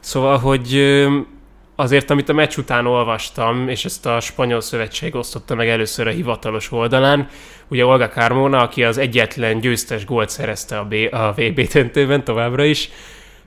Szóval, 0.00 0.38
hogy 0.38 0.98
azért, 1.76 2.10
amit 2.10 2.28
a 2.28 2.32
meccs 2.32 2.56
után 2.56 2.86
olvastam, 2.86 3.68
és 3.68 3.84
ezt 3.84 4.06
a 4.06 4.20
spanyol 4.20 4.60
szövetség 4.60 5.14
osztotta 5.14 5.54
meg 5.54 5.68
először 5.68 6.06
a 6.06 6.10
hivatalos 6.10 6.72
oldalán, 6.72 7.28
ugye 7.68 7.84
Olga 7.84 8.08
Carmona, 8.08 8.58
aki 8.58 8.84
az 8.84 8.98
egyetlen 8.98 9.60
győztes 9.60 10.04
gólt 10.04 10.28
szerezte 10.28 10.78
a, 10.78 10.84
B, 10.84 10.94
a 11.10 11.32
VB 11.32 11.60
döntőben 11.60 12.24
továbbra 12.24 12.64
is, 12.64 12.90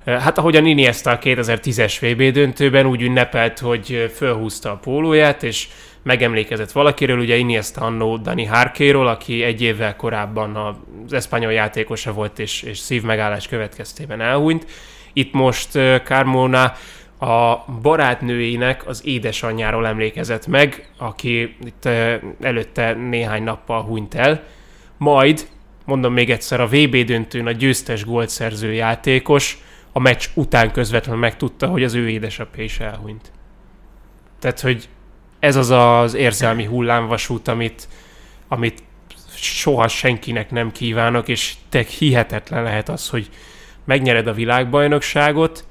Hát 0.06 0.38
ahogyan 0.38 0.66
Iniesta 0.66 1.12
a 1.12 1.20
2010-es 1.20 1.96
VB 2.02 2.34
döntőben 2.34 2.86
úgy 2.86 3.02
ünnepelt, 3.02 3.60
hogy 3.60 4.12
fölhúzta 4.16 4.72
a 4.72 4.76
pólóját, 4.76 5.44
és 5.44 5.68
megemlékezett 6.04 6.72
valakiről, 6.72 7.20
ugye 7.20 7.36
Iniesta 7.36 7.82
annó 7.82 8.18
Dani 8.18 8.46
Harkéról, 8.46 9.08
aki 9.08 9.44
egy 9.44 9.62
évvel 9.62 9.96
korábban 9.96 10.56
az 10.56 11.14
eszpanyol 11.14 11.52
játékosa 11.52 12.14
volt, 12.14 12.40
és, 12.40 12.62
és 12.62 12.78
szívmegállás 12.78 13.48
következtében 13.48 14.22
elhunyt. 14.22 14.66
Itt 15.14 15.34
most 15.34 15.70
Carmona 16.04 16.74
a 17.20 17.66
barátnőjének 17.82 18.88
az 18.88 19.06
édesanyjáról 19.06 19.88
emlékezett 19.88 20.48
meg, 20.48 20.90
aki 20.98 21.56
itt 21.66 21.86
előtte 22.42 22.94
néhány 22.94 23.44
nappal 23.44 23.82
hunyt 23.82 24.16
el. 24.16 24.44
Majd, 24.98 25.48
mondom 25.86 26.14
még 26.14 26.30
egyszer, 26.30 26.60
a 26.60 26.68
VB 26.68 26.96
döntőn 26.96 27.48
a 27.48 27.52
győztes 27.52 28.06
gólt 28.06 28.30
szerző 28.30 28.74
játékos 28.74 29.58
a 29.92 30.00
meccs 30.00 30.26
után 30.34 30.72
közvetlenül 30.72 31.22
megtudta, 31.22 31.68
hogy 31.68 31.84
az 31.84 31.94
ő 31.94 32.10
édesapja 32.10 32.64
is 32.64 32.80
elhunyt. 32.80 33.32
Tehát, 34.40 34.60
hogy 34.60 34.90
ez 35.40 35.56
az 35.56 35.70
az 35.70 36.14
érzelmi 36.14 36.66
hullámvasút, 36.66 37.48
amit, 37.48 37.88
amit 38.48 38.84
soha 39.36 39.88
senkinek 39.88 40.52
nem 40.52 40.72
kívánok, 40.72 41.28
és 41.28 41.54
te 41.70 41.86
hihetetlen 41.98 42.64
lehet 42.64 42.90
az, 42.90 43.10
hogy 43.10 43.30
megnyered 43.84 44.28
a 44.28 44.34
világbajnokságot, 44.34 45.66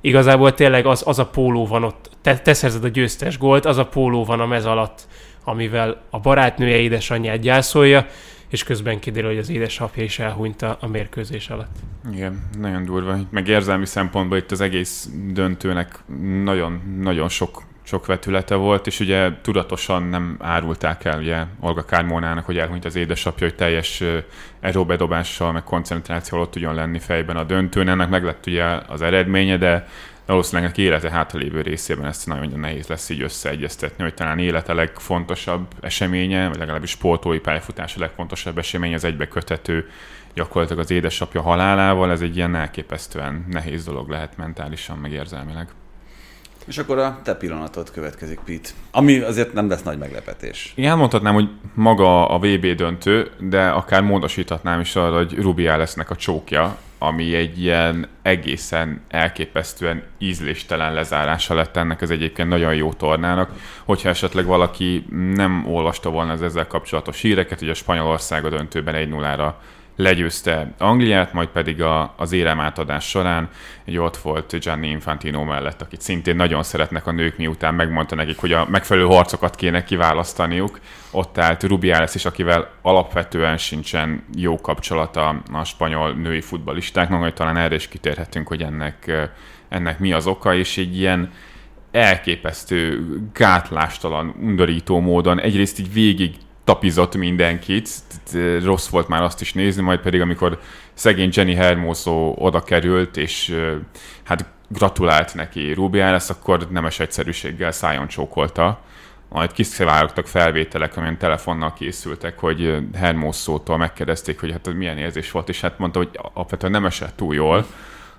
igazából 0.00 0.54
tényleg 0.54 0.86
az, 0.86 1.02
az 1.06 1.18
a 1.18 1.26
póló 1.26 1.66
van 1.66 1.84
ott, 1.84 2.10
te, 2.22 2.38
te 2.38 2.54
szerzed 2.54 2.84
a 2.84 2.88
győztes 2.88 3.38
gólt, 3.38 3.64
az 3.64 3.76
a 3.76 3.86
póló 3.86 4.24
van 4.24 4.40
a 4.40 4.46
mez 4.46 4.64
alatt, 4.64 5.06
amivel 5.44 6.02
a 6.10 6.20
barátnője 6.20 6.76
édesanyját 6.76 7.40
gyászolja, 7.40 8.06
és 8.48 8.62
közben 8.64 8.98
kiderül, 8.98 9.28
hogy 9.28 9.38
az 9.38 9.50
édesapja 9.50 10.02
is 10.02 10.18
elhunyt 10.18 10.62
a, 10.62 10.76
a 10.80 10.86
mérkőzés 10.86 11.48
alatt. 11.48 11.76
Igen, 12.12 12.48
nagyon 12.58 12.84
durva. 12.84 13.16
Meg 13.30 13.48
érzelmi 13.48 13.86
szempontból 13.86 14.38
itt 14.38 14.50
az 14.50 14.60
egész 14.60 15.08
döntőnek 15.32 15.98
nagyon, 16.42 16.98
nagyon 17.00 17.28
sok 17.28 17.62
sok 17.88 18.06
vetülete 18.06 18.54
volt, 18.54 18.86
és 18.86 19.00
ugye 19.00 19.30
tudatosan 19.42 20.02
nem 20.02 20.36
árulták 20.40 21.04
el 21.04 21.18
ugye 21.18 21.44
Olga 21.60 21.84
Kármónának, 21.84 22.44
hogy 22.44 22.58
elhunyt 22.58 22.84
az 22.84 22.96
édesapja, 22.96 23.46
hogy 23.46 23.56
teljes 23.56 24.02
aerobedobással, 24.62 25.52
meg 25.52 25.62
koncentrációval 25.62 26.46
ott 26.46 26.52
tudjon 26.52 26.74
lenni 26.74 26.98
fejben 26.98 27.36
a 27.36 27.44
döntőn. 27.44 27.88
Ennek 27.88 28.08
meg 28.08 28.24
lett 28.24 28.46
ugye 28.46 28.64
az 28.64 29.02
eredménye, 29.02 29.56
de 29.56 29.88
valószínűleg 30.26 30.72
a 30.76 30.80
élete 30.80 31.10
hátralévő 31.10 31.60
részében 31.60 32.06
ezt 32.06 32.26
nagyon 32.26 32.60
nehéz 32.60 32.86
lesz 32.86 33.08
így 33.08 33.22
összeegyeztetni, 33.22 34.02
hogy 34.02 34.14
talán 34.14 34.38
élete 34.38 34.72
legfontosabb 34.72 35.66
eseménye, 35.80 36.48
vagy 36.48 36.58
legalábbis 36.58 36.90
sportói 36.90 37.38
pályafutás 37.38 37.96
a 37.96 38.00
legfontosabb 38.00 38.58
esemény, 38.58 38.94
az 38.94 39.04
egybekötető 39.04 39.90
gyakorlatilag 40.34 40.82
az 40.82 40.90
édesapja 40.90 41.42
halálával, 41.42 42.10
ez 42.10 42.20
egy 42.20 42.36
ilyen 42.36 42.54
elképesztően 42.54 43.44
nehéz 43.50 43.84
dolog 43.84 44.08
lehet 44.08 44.36
mentálisan, 44.36 44.98
meg 44.98 45.12
érzelmileg. 45.12 45.68
És 46.68 46.78
akkor 46.78 46.98
a 46.98 47.20
te 47.22 47.34
pillanatod 47.34 47.90
következik, 47.90 48.38
Pete. 48.44 48.68
Ami 48.90 49.18
azért 49.18 49.52
nem 49.52 49.68
lesz 49.68 49.82
nagy 49.82 49.98
meglepetés. 49.98 50.72
Igen, 50.76 50.98
mondhatnám, 50.98 51.34
hogy 51.34 51.48
maga 51.74 52.28
a 52.28 52.38
VB 52.38 52.66
döntő, 52.66 53.30
de 53.38 53.68
akár 53.68 54.02
módosíthatnám 54.02 54.80
is 54.80 54.96
arra, 54.96 55.16
hogy 55.16 55.34
Rubiá 55.34 55.76
lesznek 55.76 56.10
a 56.10 56.16
csókja, 56.16 56.78
ami 56.98 57.34
egy 57.34 57.62
ilyen 57.62 58.08
egészen 58.22 59.00
elképesztően 59.08 60.02
ízléstelen 60.18 60.92
lezárása 60.92 61.54
lett 61.54 61.76
ennek 61.76 62.02
az 62.02 62.10
egyébként 62.10 62.48
nagyon 62.48 62.74
jó 62.74 62.92
tornának. 62.92 63.50
Hogyha 63.84 64.08
esetleg 64.08 64.44
valaki 64.44 65.06
nem 65.34 65.64
olvasta 65.66 66.10
volna 66.10 66.32
az 66.32 66.42
ezzel 66.42 66.66
kapcsolatos 66.66 67.20
híreket, 67.20 67.58
hogy 67.58 67.68
a 67.68 67.74
Spanyolország 67.74 68.44
a 68.44 68.48
döntőben 68.48 68.94
1-0-ra 69.10 69.52
legyőzte 69.98 70.74
Angliát, 70.78 71.32
majd 71.32 71.48
pedig 71.48 71.82
a, 71.82 72.14
az 72.16 72.32
érem 72.32 72.60
átadás 72.60 73.08
során 73.08 73.48
egy 73.84 73.98
ott 73.98 74.16
volt 74.16 74.58
Gianni 74.60 74.88
Infantino 74.88 75.44
mellett, 75.44 75.82
akit 75.82 76.00
szintén 76.00 76.36
nagyon 76.36 76.62
szeretnek 76.62 77.06
a 77.06 77.12
nők, 77.12 77.36
miután 77.36 77.74
megmondta 77.74 78.14
nekik, 78.14 78.38
hogy 78.38 78.52
a 78.52 78.66
megfelelő 78.70 79.06
harcokat 79.06 79.54
kéne 79.54 79.84
kiválasztaniuk. 79.84 80.80
Ott 81.10 81.38
állt 81.38 81.62
Rubiales 81.62 82.14
is, 82.14 82.24
akivel 82.24 82.70
alapvetően 82.82 83.56
sincsen 83.56 84.24
jó 84.34 84.60
kapcsolata 84.60 85.42
a 85.52 85.64
spanyol 85.64 86.12
női 86.12 86.40
futballistáknak, 86.40 87.20
hogy 87.20 87.34
talán 87.34 87.56
erre 87.56 87.74
is 87.74 87.88
kitérhetünk, 87.88 88.48
hogy 88.48 88.62
ennek, 88.62 89.28
ennek 89.68 89.98
mi 89.98 90.12
az 90.12 90.26
oka, 90.26 90.54
és 90.54 90.76
egy 90.76 90.98
ilyen 90.98 91.30
elképesztő, 91.90 93.06
gátlástalan, 93.32 94.34
undorító 94.40 95.00
módon 95.00 95.40
egyrészt 95.40 95.78
így 95.78 95.92
végig 95.92 96.34
tapizott 96.68 97.16
mindenkit, 97.16 97.88
rossz 98.62 98.88
volt 98.88 99.08
már 99.08 99.22
azt 99.22 99.40
is 99.40 99.52
nézni, 99.52 99.82
majd 99.82 100.00
pedig 100.00 100.20
amikor 100.20 100.58
szegény 100.94 101.30
Jenny 101.32 101.54
Hermoso 101.54 102.34
oda 102.36 102.62
került, 102.62 103.16
és 103.16 103.56
hát 104.22 104.44
gratulált 104.68 105.34
neki 105.34 105.72
Rubiales, 105.72 106.28
akkor 106.28 106.66
nemes 106.70 107.00
egyszerűséggel 107.00 107.72
szájon 107.72 108.08
csókolta. 108.08 108.80
Majd 109.28 109.52
kiszivárogtak 109.52 110.26
felvételek, 110.26 110.96
amilyen 110.96 111.18
telefonnal 111.18 111.72
készültek, 111.72 112.38
hogy 112.38 112.76
Hermoso-tól 112.94 113.76
megkérdezték, 113.76 114.40
hogy 114.40 114.50
hát 114.50 114.74
milyen 114.74 114.98
érzés 114.98 115.30
volt, 115.30 115.48
és 115.48 115.60
hát 115.60 115.78
mondta, 115.78 115.98
hogy 115.98 116.20
alapvetően 116.34 116.72
nem 116.72 116.86
esett 116.86 117.16
túl 117.16 117.34
jól 117.34 117.66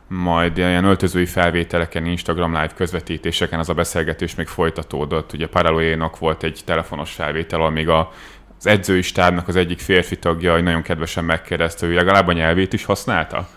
majd 0.10 0.58
ilyen 0.58 0.84
öltözői 0.84 1.26
felvételeken, 1.26 2.06
Instagram 2.06 2.52
live 2.52 2.74
közvetítéseken 2.76 3.60
az 3.60 3.70
a 3.70 3.74
beszélgetés 3.74 4.36
még 4.36 4.48
folytatódott. 4.48 5.34
Ugye 5.34 5.48
Paraloénak 5.48 6.18
volt 6.18 6.44
egy 6.44 6.62
telefonos 6.66 7.12
felvétel, 7.12 7.60
ahol 7.60 7.72
még 7.72 7.90
a 7.90 8.12
az 8.60 8.68
edzői 8.68 9.02
stábnak 9.02 9.48
az 9.48 9.56
egyik 9.56 9.80
férfi 9.80 10.20
tagja 10.20 10.54
hogy 10.54 10.64
nagyon 10.64 10.82
kedvesen 10.82 11.26
megkérdezte, 11.26 11.86
hogy 11.86 11.96
legalább 11.96 12.28
a 12.28 12.34
nyelvét 12.34 12.74
is 12.74 12.86
használta 12.86 13.48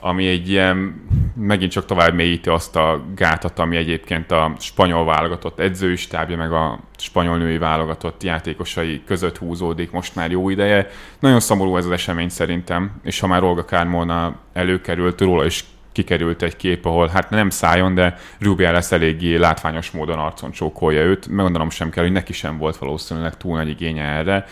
ami 0.00 0.28
egy 0.28 0.50
ilyen, 0.50 1.06
megint 1.34 1.70
csak 1.70 1.84
tovább 1.84 2.14
mélyíti 2.14 2.48
azt 2.48 2.76
a 2.76 3.04
gátat, 3.14 3.58
ami 3.58 3.76
egyébként 3.76 4.30
a 4.30 4.52
spanyol 4.58 5.04
válogatott 5.04 5.58
edzői 5.58 5.96
stábja, 5.96 6.36
meg 6.36 6.52
a 6.52 6.78
spanyol 6.96 7.38
női 7.38 7.58
válogatott 7.58 8.22
játékosai 8.22 9.02
között 9.06 9.38
húzódik 9.38 9.90
most 9.90 10.14
már 10.14 10.30
jó 10.30 10.50
ideje. 10.50 10.90
Nagyon 11.18 11.40
szomorú 11.40 11.76
ez 11.76 11.84
az 11.84 11.90
esemény 11.90 12.28
szerintem, 12.28 13.00
és 13.02 13.20
ha 13.20 13.26
már 13.26 13.42
Olga 13.42 13.64
Kármona 13.64 14.36
előkerült, 14.52 15.20
róla 15.20 15.44
is 15.44 15.64
kikerült 15.92 16.42
egy 16.42 16.56
kép, 16.56 16.84
ahol 16.84 17.08
hát 17.08 17.30
nem 17.30 17.50
szájon, 17.50 17.94
de 17.94 18.16
Rubia 18.40 18.72
lesz 18.72 18.92
eléggé 18.92 19.36
látványos 19.36 19.90
módon 19.90 20.18
arcon 20.18 20.50
csókolja 20.50 21.00
őt. 21.00 21.28
Megondanom 21.28 21.70
sem 21.70 21.90
kell, 21.90 22.02
hogy 22.02 22.12
neki 22.12 22.32
sem 22.32 22.58
volt 22.58 22.76
valószínűleg 22.76 23.36
túl 23.36 23.56
nagy 23.56 23.68
igénye 23.68 24.02
erre. 24.02 24.46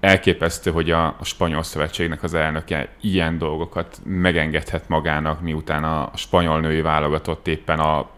Elképesztő, 0.00 0.70
hogy 0.70 0.90
a, 0.90 1.06
a 1.06 1.24
spanyol 1.24 1.62
szövetségnek 1.62 2.22
az 2.22 2.34
elnöke 2.34 2.88
ilyen 3.00 3.38
dolgokat 3.38 4.00
megengedhet 4.04 4.88
magának, 4.88 5.40
miután 5.40 5.84
a, 5.84 6.02
a 6.02 6.16
spanyol 6.16 6.60
női 6.60 6.80
válogatott 6.80 7.46
éppen 7.46 7.78
a 7.78 8.10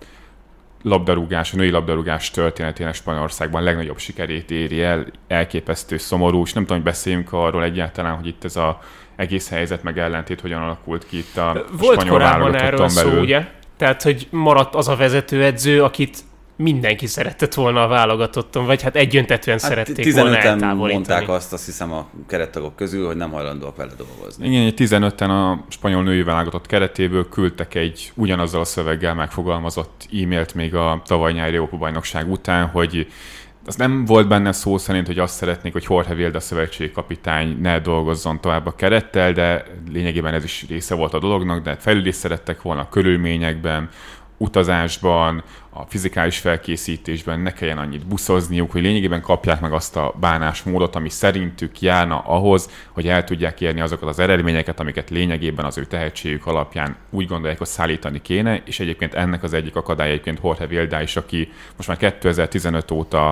labdarúgás, 0.83 1.53
a 1.53 1.57
női 1.57 1.71
labdarúgás 1.71 2.31
történetének 2.31 2.95
Spanyolországban 2.95 3.63
legnagyobb 3.63 3.99
sikerét 3.99 4.51
éri 4.51 4.83
el, 4.83 5.07
elképesztő 5.29 5.97
szomorú, 5.97 6.43
és 6.43 6.53
nem 6.53 6.63
tudom, 6.63 6.83
hogy 6.83 6.93
beszéljünk 6.93 7.33
arról 7.33 7.65
egyáltalán, 7.65 8.17
hogy 8.17 8.27
itt 8.27 8.45
ez 8.45 8.57
a 8.57 8.81
egész 9.17 9.49
helyzet 9.49 9.83
meg 9.83 9.99
ellentét 9.99 10.41
hogyan 10.41 10.63
alakult 10.63 11.07
ki 11.07 11.19
itt 11.19 11.37
a 11.37 11.65
Volt 11.79 12.01
spanyol 12.01 12.19
korábban 12.19 12.55
erről 12.55 12.89
belül. 12.95 13.13
szó, 13.13 13.21
ugye? 13.21 13.47
Tehát, 13.77 14.03
hogy 14.03 14.27
maradt 14.31 14.75
az 14.75 14.89
a 14.89 14.97
vezetőedző, 14.97 15.83
akit 15.83 16.25
mindenki 16.57 17.07
szeretett 17.07 17.55
volna 17.55 17.83
a 17.83 17.89
válogatotton, 17.89 18.67
vagy 18.67 18.83
hát 18.83 18.97
egyöntetően 18.97 19.59
hát 19.61 19.71
szerették 19.71 20.15
volna 20.15 20.37
eltávolítani. 20.37 20.93
mondták 20.93 21.29
azt, 21.29 21.53
azt 21.53 21.65
hiszem 21.65 21.93
a 21.93 22.09
kerettagok 22.29 22.77
közül, 22.77 23.07
hogy 23.07 23.17
nem 23.17 23.31
hajlandóak 23.31 23.77
vele 23.77 23.93
dolgozni. 23.97 24.49
Igen, 24.49 24.73
15-en 24.77 25.29
a 25.29 25.65
spanyol 25.69 26.03
női 26.03 26.23
válogatott 26.23 26.67
keretéből 26.67 27.29
küldtek 27.29 27.75
egy 27.75 28.13
ugyanazzal 28.15 28.61
a 28.61 28.65
szöveggel 28.65 29.15
megfogalmazott 29.15 30.09
e-mailt 30.23 30.55
még 30.55 30.75
a 30.75 31.03
tavaly 31.07 31.33
nyári 31.33 31.61
bajnokság 31.79 32.31
után, 32.31 32.67
hogy 32.67 33.07
az 33.67 33.77
nem 33.77 34.05
volt 34.05 34.29
benne 34.29 34.53
szó 34.53 34.79
szerint, 34.79 35.07
hogy 35.07 35.19
azt 35.19 35.35
szeretnék, 35.35 35.73
hogy 35.73 35.87
Jorge 35.89 36.15
Vilda 36.15 36.41
szövetségi 36.41 36.93
kapitány 36.93 37.59
ne 37.61 37.81
dolgozzon 37.81 38.41
tovább 38.41 38.67
a 38.67 38.75
kerettel, 38.75 39.33
de 39.33 39.65
lényegében 39.93 40.35
ez 40.35 40.45
is 40.45 40.65
része 40.69 40.95
volt 40.95 41.15
a 41.15 41.19
dolognak, 41.19 41.63
de 41.63 41.77
fejlődést 41.77 42.19
szerettek 42.19 42.63
volna 42.63 42.81
a 42.81 42.89
körülményekben, 42.89 43.89
utazásban, 44.37 45.43
a 45.71 45.85
fizikális 45.89 46.39
felkészítésben 46.39 47.41
ne 47.41 47.53
kelljen 47.53 47.79
annyit 47.79 48.07
buszozniuk, 48.07 48.73
hogy 48.73 48.83
lényegében 48.83 49.21
kapják 49.21 49.61
meg 49.61 49.73
azt 49.73 49.97
a 49.97 50.15
bánásmódot, 50.21 50.97
ami 50.97 51.09
szerintük 51.09 51.81
járna 51.81 52.19
ahhoz, 52.19 52.71
hogy 52.93 53.09
el 53.09 53.25
tudják 53.25 53.61
érni 53.61 53.81
azokat 53.81 54.09
az 54.09 54.19
eredményeket, 54.19 54.81
amiket 54.81 55.11
lényegében 55.11 55.65
az 55.65 55.79
ő 55.79 55.85
tehetségük 55.85 56.47
alapján 56.47 56.97
úgy 57.11 57.27
gondolják, 57.27 57.59
hogy 57.59 57.67
szállítani 57.67 58.23
kéne, 58.23 58.63
és 58.65 58.81
egyébként 58.81 59.15
ennek 59.15 59.43
az 59.43 59.53
egyik 59.53 59.77
akadály 59.77 60.09
egyébként 60.09 60.41
Jorge 60.43 60.67
Vilda 60.67 61.03
is, 61.03 61.17
aki 61.17 61.53
most 61.77 61.89
már 61.89 61.97
2015 61.97 62.91
óta 62.91 63.29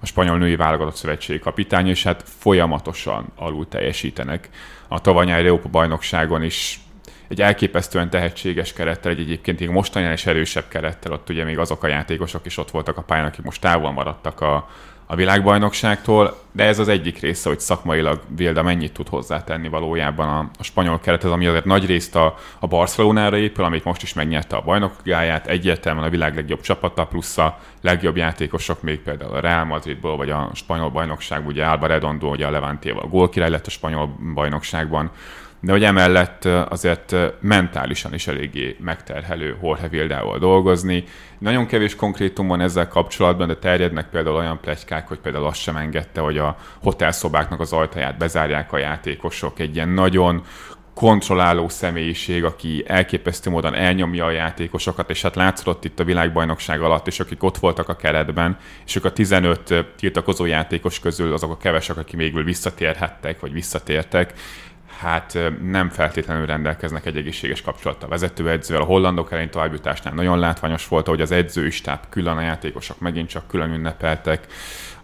a 0.00 0.06
spanyol 0.06 0.38
női 0.38 0.56
válogatott 0.56 0.94
szövetségi 0.94 1.38
kapitány, 1.38 1.88
és 1.88 2.02
hát 2.02 2.24
folyamatosan 2.38 3.32
alul 3.36 3.68
teljesítenek. 3.68 4.48
A 4.88 5.00
tavaly 5.00 5.24
nyári 5.24 5.60
bajnokságon 5.70 6.42
is 6.42 6.80
egy 7.28 7.40
elképesztően 7.40 8.10
tehetséges 8.10 8.72
kerettel, 8.72 9.12
egy 9.12 9.20
egyébként 9.20 9.60
még 9.60 9.68
mostanában 9.68 10.14
is 10.14 10.26
erősebb 10.26 10.68
kerettel, 10.68 11.12
ott 11.12 11.28
ugye 11.28 11.44
még 11.44 11.58
azok 11.58 11.82
a 11.82 11.88
játékosok 11.88 12.46
is 12.46 12.58
ott 12.58 12.70
voltak 12.70 12.96
a 12.96 13.02
pályán, 13.02 13.26
akik 13.26 13.44
most 13.44 13.60
távol 13.60 13.92
maradtak 13.92 14.40
a, 14.40 14.68
a 15.10 15.16
világbajnokságtól, 15.16 16.38
de 16.52 16.64
ez 16.64 16.78
az 16.78 16.88
egyik 16.88 17.20
része, 17.20 17.48
hogy 17.48 17.60
szakmailag 17.60 18.20
Vilda 18.36 18.62
mennyit 18.62 18.92
tud 18.92 19.08
hozzátenni 19.08 19.68
valójában 19.68 20.28
a, 20.28 20.50
a 20.58 20.62
spanyol 20.62 21.00
kerethez, 21.00 21.30
ami 21.30 21.46
azért 21.46 21.64
nagy 21.64 21.86
részt 21.86 22.16
a, 22.16 22.34
a 22.58 22.66
Barcelonára 22.66 23.36
épül, 23.36 23.64
amit 23.64 23.84
most 23.84 24.02
is 24.02 24.12
megnyerte 24.12 24.56
a 24.56 24.60
bajnokgáját, 24.60 25.46
egyértelműen 25.46 26.06
a 26.06 26.10
világ 26.10 26.34
legjobb 26.34 26.60
csapata, 26.60 27.06
plusz 27.06 27.38
a 27.38 27.58
legjobb 27.80 28.16
játékosok, 28.16 28.82
még 28.82 29.00
például 29.00 29.34
a 29.34 29.40
Real 29.40 29.64
Madridból, 29.64 30.16
vagy 30.16 30.30
a 30.30 30.50
spanyol 30.54 30.90
bajnokság, 30.90 31.46
ugye 31.46 31.64
Alba 31.64 31.86
Redondo, 31.86 32.28
ugye 32.28 32.46
a 32.46 32.50
Levantéval 32.50 33.08
gólkirály 33.08 33.50
lett 33.50 33.66
a 33.66 33.70
spanyol 33.70 34.18
bajnokságban, 34.34 35.10
de 35.60 35.72
hogy 35.72 35.84
emellett 35.84 36.44
azért 36.44 37.16
mentálisan 37.40 38.14
is 38.14 38.26
eléggé 38.26 38.76
megterhelő 38.80 39.56
Jorge 39.62 39.88
Vildával 39.88 40.38
dolgozni. 40.38 41.04
Nagyon 41.38 41.66
kevés 41.66 41.96
konkrétum 41.96 42.46
van 42.46 42.60
ezzel 42.60 42.88
kapcsolatban, 42.88 43.46
de 43.46 43.56
terjednek 43.56 44.08
például 44.10 44.36
olyan 44.36 44.60
plegykák, 44.60 45.08
hogy 45.08 45.18
például 45.18 45.46
azt 45.46 45.60
sem 45.60 45.76
engedte, 45.76 46.20
hogy 46.20 46.38
a 46.38 46.56
hotelszobáknak 46.82 47.60
az 47.60 47.72
ajtaját 47.72 48.18
bezárják 48.18 48.72
a 48.72 48.78
játékosok. 48.78 49.58
Egy 49.58 49.74
ilyen 49.74 49.88
nagyon 49.88 50.42
kontrolláló 50.98 51.68
személyiség, 51.68 52.44
aki 52.44 52.84
elképesztő 52.86 53.50
módon 53.50 53.74
elnyomja 53.74 54.24
a 54.24 54.30
játékosokat, 54.30 55.10
és 55.10 55.22
hát 55.22 55.34
látszott 55.34 55.84
itt 55.84 56.00
a 56.00 56.04
világbajnokság 56.04 56.82
alatt, 56.82 57.06
és 57.06 57.20
akik 57.20 57.42
ott 57.42 57.58
voltak 57.58 57.88
a 57.88 57.96
keretben, 57.96 58.56
és 58.86 58.96
ők 58.96 59.04
a 59.04 59.12
15 59.12 59.86
tiltakozó 59.96 60.44
játékos 60.44 61.00
közül 61.00 61.32
azok 61.32 61.50
a 61.50 61.56
kevesek, 61.56 61.96
akik 61.96 62.16
végül 62.16 62.44
visszatérhettek, 62.44 63.40
vagy 63.40 63.52
visszatértek, 63.52 64.32
hát 64.98 65.38
nem 65.62 65.88
feltétlenül 65.88 66.46
rendelkeznek 66.46 67.06
egy 67.06 67.16
egészséges 67.16 67.62
kapcsolattal 67.62 68.08
a 68.08 68.10
vezetőedzővel. 68.10 68.82
A 68.82 68.86
hollandok 68.86 69.32
elleni 69.32 69.48
továbbjutásnál 69.48 70.14
nagyon 70.14 70.38
látványos 70.38 70.88
volt, 70.88 71.06
hogy 71.06 71.20
az 71.20 71.30
edzői 71.30 71.70
stáb 71.70 72.00
külön 72.08 72.36
a 72.36 72.40
játékosok 72.40 73.00
megint 73.00 73.28
csak 73.28 73.46
külön 73.46 73.72
ünnepeltek. 73.72 74.46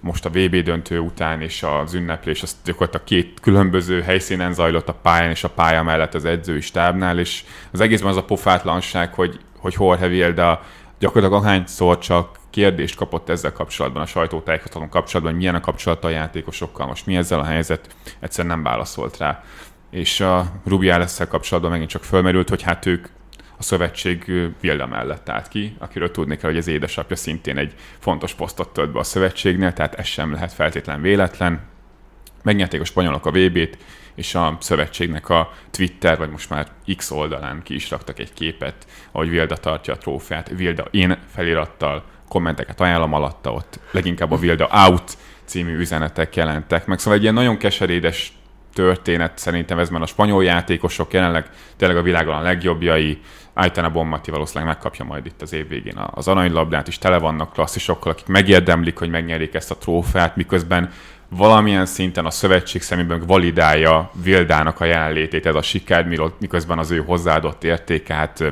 Most 0.01 0.25
a 0.25 0.29
VB 0.29 0.57
döntő 0.57 0.99
után 0.99 1.41
és 1.41 1.63
az 1.63 1.95
ünneplés 1.95 2.43
az 2.43 2.57
gyakorlatilag 2.65 3.07
két 3.07 3.41
különböző 3.41 4.03
helyszínen 4.03 4.53
zajlott 4.53 4.89
a 4.89 4.95
pályán 4.95 5.31
és 5.31 5.45
a 5.45 5.51
pálya 5.51 5.83
mellett 5.83 6.15
az 6.15 6.25
edzői 6.25 6.61
stábnál, 6.61 7.19
és 7.19 7.45
az 7.73 7.81
egészben 7.81 8.11
az 8.11 8.17
a 8.17 8.25
pofátlanság, 8.25 9.15
hogy, 9.15 9.41
hogy 9.59 9.75
Jorge 9.79 10.09
Vilda 10.09 10.63
gyakorlatilag 10.99 11.43
ahányszor 11.43 11.99
csak 11.99 12.39
kérdést 12.51 12.97
kapott 12.97 13.29
ezzel 13.29 13.53
kapcsolatban, 13.53 14.03
a 14.03 14.07
sajtótájékoztatón 14.07 14.89
kapcsolatban, 14.89 15.33
hogy 15.33 15.41
milyen 15.41 15.55
a 15.55 15.61
kapcsolata 15.61 16.07
a 16.07 16.11
játékosokkal, 16.11 16.87
most 16.87 17.07
mi 17.07 17.17
ezzel 17.17 17.41
a 17.41 17.45
helyzet, 17.45 17.97
egyszerűen 18.21 18.55
nem 18.55 18.65
válaszolt 18.65 19.17
rá. 19.17 19.43
És 19.95 20.21
a 20.21 20.53
rubiales 20.65 21.17
kapcsolatban 21.29 21.73
megint 21.73 21.91
csak 21.91 22.05
fölmerült, 22.05 22.49
hogy 22.49 22.63
hát 22.63 22.87
ők 22.87 23.07
a 23.57 23.63
szövetség 23.63 24.33
Vilda 24.61 24.87
mellett 24.87 25.29
állt 25.29 25.49
ki, 25.49 25.77
akiről 25.79 26.11
tudni 26.11 26.37
kell, 26.37 26.51
hogy 26.51 26.59
az 26.59 26.67
édesapja 26.67 27.17
szintén 27.17 27.59
egy 27.59 27.75
fontos 27.99 28.35
posztot 28.35 28.73
tölt 28.73 28.93
be 28.93 28.99
a 28.99 29.03
szövetségnél, 29.03 29.73
tehát 29.73 29.95
ez 29.95 30.07
sem 30.07 30.33
lehet 30.33 30.53
feltétlen 30.53 31.01
véletlen. 31.01 31.61
Megnyerték 32.43 32.81
a 32.81 32.85
spanyolok 32.85 33.27
a 33.27 33.31
VB-t, 33.31 33.79
és 34.15 34.35
a 34.35 34.57
szövetségnek 34.61 35.29
a 35.29 35.53
Twitter, 35.71 36.19
vagy 36.19 36.31
most 36.31 36.51
már 36.51 36.69
X 36.97 37.11
oldalán 37.11 37.63
ki 37.63 37.75
is 37.75 37.91
raktak 37.91 38.19
egy 38.19 38.33
képet, 38.33 38.87
ahogy 39.13 39.29
Vilda 39.29 39.57
tartja 39.57 39.95
a 39.95 39.99
trófeát. 39.99 40.49
Vilda 40.49 40.85
én 40.91 41.19
felirattal, 41.35 42.05
kommenteket 42.29 42.81
ajánlom 42.81 43.13
alatta, 43.13 43.53
ott 43.53 43.81
leginkább 43.91 44.31
a 44.31 44.39
Vilda 44.39 44.69
out 44.87 45.17
című 45.45 45.77
üzenetek 45.77 46.37
jelentek 46.37 46.87
meg. 46.87 46.99
Szóval 46.99 47.15
egy 47.15 47.23
ilyen 47.23 47.35
nagyon 47.35 47.57
keserédes 47.57 48.33
történet 48.75 49.39
szerintem 49.39 49.79
ez 49.79 49.89
már 49.89 50.03
a 50.03 50.07
spanyol 50.07 50.45
játékosok 50.45 51.13
jelenleg 51.13 51.51
tényleg 51.77 51.97
a 51.97 52.03
világon 52.03 52.35
a 52.35 52.41
legjobbjai. 52.41 53.19
Ájtana 53.55 53.91
Bommati 53.91 54.31
valószínűleg 54.31 54.69
megkapja 54.69 55.05
majd 55.05 55.27
itt 55.27 55.43
az 55.43 55.53
év 55.53 55.69
végén 55.69 55.99
az 56.11 56.29
aranylabdát, 56.29 56.89
és 56.89 56.99
tele 56.99 57.19
vannak 57.19 57.53
klasszisokkal, 57.53 58.13
akik 58.13 58.27
megérdemlik, 58.27 58.99
hogy 58.99 59.11
megnyerik 59.11 59.55
ezt 59.55 59.71
a 59.71 59.77
trófeát, 59.77 60.37
miközben 60.37 60.91
valamilyen 61.29 61.87
szinten 61.87 62.27
a 62.27 62.31
szövetség 62.31 62.83
szemében 62.83 63.23
validálja 63.27 64.11
Vildának 64.23 64.81
a 64.81 64.85
jelenlétét 64.85 65.47
ez 65.47 65.55
a 65.55 65.63
siker, 65.63 66.07
miközben 66.41 66.79
az 66.79 66.91
ő 66.91 67.03
hozzáadott 67.07 67.65
értéke, 67.65 68.15
hát 68.15 68.45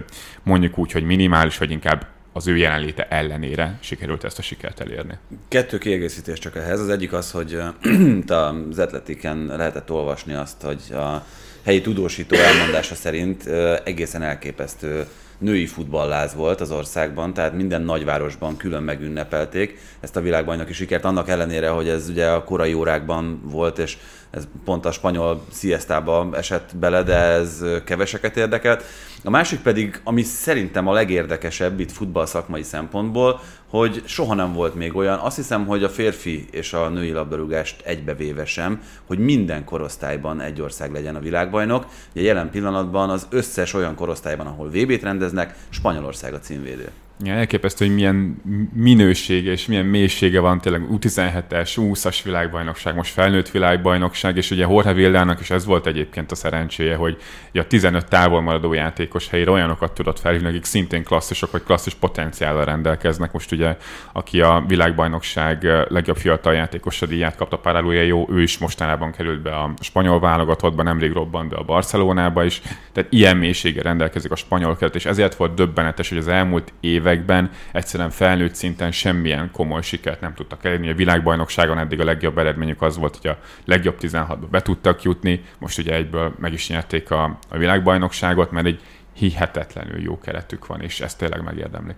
mondjuk 0.42 0.78
úgy, 0.78 0.92
hogy 0.92 1.04
minimális, 1.04 1.58
vagy 1.58 1.70
inkább 1.70 2.06
az 2.32 2.46
ő 2.46 2.56
jelenléte 2.56 3.06
ellenére 3.08 3.78
sikerült 3.80 4.24
ezt 4.24 4.38
a 4.38 4.42
sikert 4.42 4.80
elérni. 4.80 5.18
Kettő 5.48 5.78
kiegészítés 5.78 6.38
csak 6.38 6.56
ehhez. 6.56 6.80
Az 6.80 6.88
egyik 6.88 7.12
az, 7.12 7.30
hogy 7.30 7.54
az 8.26 8.78
Atletiken 8.78 9.44
lehetett 9.56 9.90
olvasni 9.90 10.32
azt, 10.32 10.62
hogy 10.62 10.82
a 10.92 11.24
helyi 11.64 11.80
tudósító 11.80 12.36
elmondása 12.36 12.94
szerint 12.94 13.46
egészen 13.84 14.22
elképesztő 14.22 15.06
női 15.38 15.66
futballláz 15.66 16.34
volt 16.34 16.60
az 16.60 16.70
országban, 16.70 17.34
tehát 17.34 17.52
minden 17.52 17.82
nagyvárosban 17.82 18.56
külön 18.56 18.82
megünnepelték 18.82 19.78
ezt 20.00 20.16
a 20.16 20.20
világbajnoki 20.20 20.72
sikert, 20.72 21.04
annak 21.04 21.28
ellenére, 21.28 21.68
hogy 21.68 21.88
ez 21.88 22.08
ugye 22.08 22.28
a 22.28 22.44
korai 22.44 22.74
órákban 22.74 23.40
volt, 23.44 23.78
és 23.78 23.98
ez 24.32 24.46
pont 24.64 24.84
a 24.84 24.92
spanyol 24.92 25.44
siestába 25.52 26.28
esett 26.32 26.76
bele, 26.76 27.02
de 27.02 27.16
ez 27.16 27.64
keveseket 27.84 28.36
érdekelt. 28.36 28.84
A 29.24 29.30
másik 29.30 29.60
pedig, 29.60 30.00
ami 30.04 30.22
szerintem 30.22 30.88
a 30.88 30.92
legérdekesebb 30.92 31.80
itt 31.80 31.92
futball 31.92 32.26
szakmai 32.26 32.62
szempontból, 32.62 33.40
hogy 33.68 34.02
soha 34.06 34.34
nem 34.34 34.52
volt 34.52 34.74
még 34.74 34.96
olyan, 34.96 35.18
azt 35.18 35.36
hiszem, 35.36 35.66
hogy 35.66 35.84
a 35.84 35.88
férfi 35.88 36.46
és 36.50 36.72
a 36.72 36.88
női 36.88 37.10
labdarúgást 37.10 37.80
egybevéve 37.84 38.44
sem, 38.44 38.82
hogy 39.06 39.18
minden 39.18 39.64
korosztályban 39.64 40.40
egy 40.40 40.60
ország 40.60 40.92
legyen 40.92 41.16
a 41.16 41.20
világbajnok. 41.20 41.86
Ugye 42.14 42.24
jelen 42.24 42.50
pillanatban 42.50 43.10
az 43.10 43.26
összes 43.30 43.74
olyan 43.74 43.94
korosztályban, 43.94 44.46
ahol 44.46 44.68
VB-t 44.68 45.02
rendeznek, 45.02 45.54
Spanyolország 45.68 46.34
a 46.34 46.38
címvédő. 46.38 46.90
Ja, 47.24 47.32
elképesztő, 47.32 47.86
hogy 47.86 47.94
milyen 47.94 48.42
minősége 48.74 49.50
és 49.50 49.66
milyen 49.66 49.84
mélysége 49.84 50.40
van 50.40 50.60
tényleg 50.60 50.82
U17-es, 50.90 51.72
U20-as 51.76 52.18
világbajnokság, 52.24 52.94
most 52.94 53.12
felnőtt 53.12 53.50
világbajnokság, 53.50 54.36
és 54.36 54.50
ugye 54.50 54.66
Jorge 54.66 54.92
Vildának 54.92 55.40
is 55.40 55.50
ez 55.50 55.64
volt 55.64 55.86
egyébként 55.86 56.30
a 56.30 56.34
szerencséje, 56.34 56.96
hogy 56.96 57.16
a 57.54 57.66
15 57.66 58.08
távolmaradó 58.08 58.72
játékos 58.72 59.28
helyére 59.28 59.50
olyanokat 59.50 59.92
tudott 59.92 60.18
felhívni, 60.18 60.48
akik 60.48 60.64
szintén 60.64 61.04
klasszisok, 61.04 61.50
vagy 61.50 61.62
klasszis 61.62 61.94
potenciállal 61.94 62.64
rendelkeznek. 62.64 63.32
Most 63.32 63.52
ugye, 63.52 63.76
aki 64.12 64.40
a 64.40 64.64
világbajnokság 64.68 65.64
legjobb 65.88 66.16
fiatal 66.16 66.54
játékosa 66.54 67.06
díját 67.06 67.36
kapta, 67.36 67.58
Paralója 67.58 68.02
jó, 68.02 68.26
ő 68.30 68.42
is 68.42 68.58
mostanában 68.58 69.12
került 69.12 69.42
be 69.42 69.54
a 69.56 69.74
spanyol 69.80 70.20
válogatottba, 70.20 70.82
nemrég 70.82 71.12
robbant 71.12 71.48
be 71.48 71.56
a 71.56 71.64
Barcelonába 71.64 72.44
is, 72.44 72.62
tehát 72.92 73.12
ilyen 73.12 73.36
mélysége 73.36 73.82
rendelkezik 73.82 74.30
a 74.30 74.36
spanyol 74.36 74.76
keret, 74.76 74.94
és 74.94 75.04
ezért 75.04 75.34
volt 75.34 75.54
döbbenetes, 75.54 76.08
hogy 76.08 76.18
az 76.18 76.28
elmúlt 76.28 76.72
évek 76.80 77.10
években 77.12 77.50
egyszerűen 77.72 78.10
felnőtt 78.10 78.54
szinten 78.54 78.90
semmilyen 78.90 79.50
komoly 79.50 79.82
sikert 79.82 80.20
nem 80.20 80.34
tudtak 80.34 80.64
elérni. 80.64 80.90
A 80.90 80.94
világbajnokságon 80.94 81.78
eddig 81.78 82.00
a 82.00 82.04
legjobb 82.04 82.38
eredményük 82.38 82.82
az 82.82 82.96
volt, 82.96 83.16
hogy 83.16 83.30
a 83.30 83.38
legjobb 83.64 83.96
16-ba 84.00 84.46
be 84.50 84.62
tudtak 84.62 85.02
jutni, 85.02 85.44
most 85.58 85.78
ugye 85.78 85.94
egyből 85.94 86.34
meg 86.38 86.52
is 86.52 86.68
nyerték 86.68 87.10
a, 87.10 87.38
a 87.48 87.58
világbajnokságot, 87.58 88.50
mert 88.50 88.66
egy 88.66 88.80
hihetetlenül 89.14 90.00
jó 90.00 90.18
keretük 90.18 90.66
van, 90.66 90.80
és 90.80 91.00
ezt 91.00 91.18
tényleg 91.18 91.42
megérdemlik. 91.42 91.96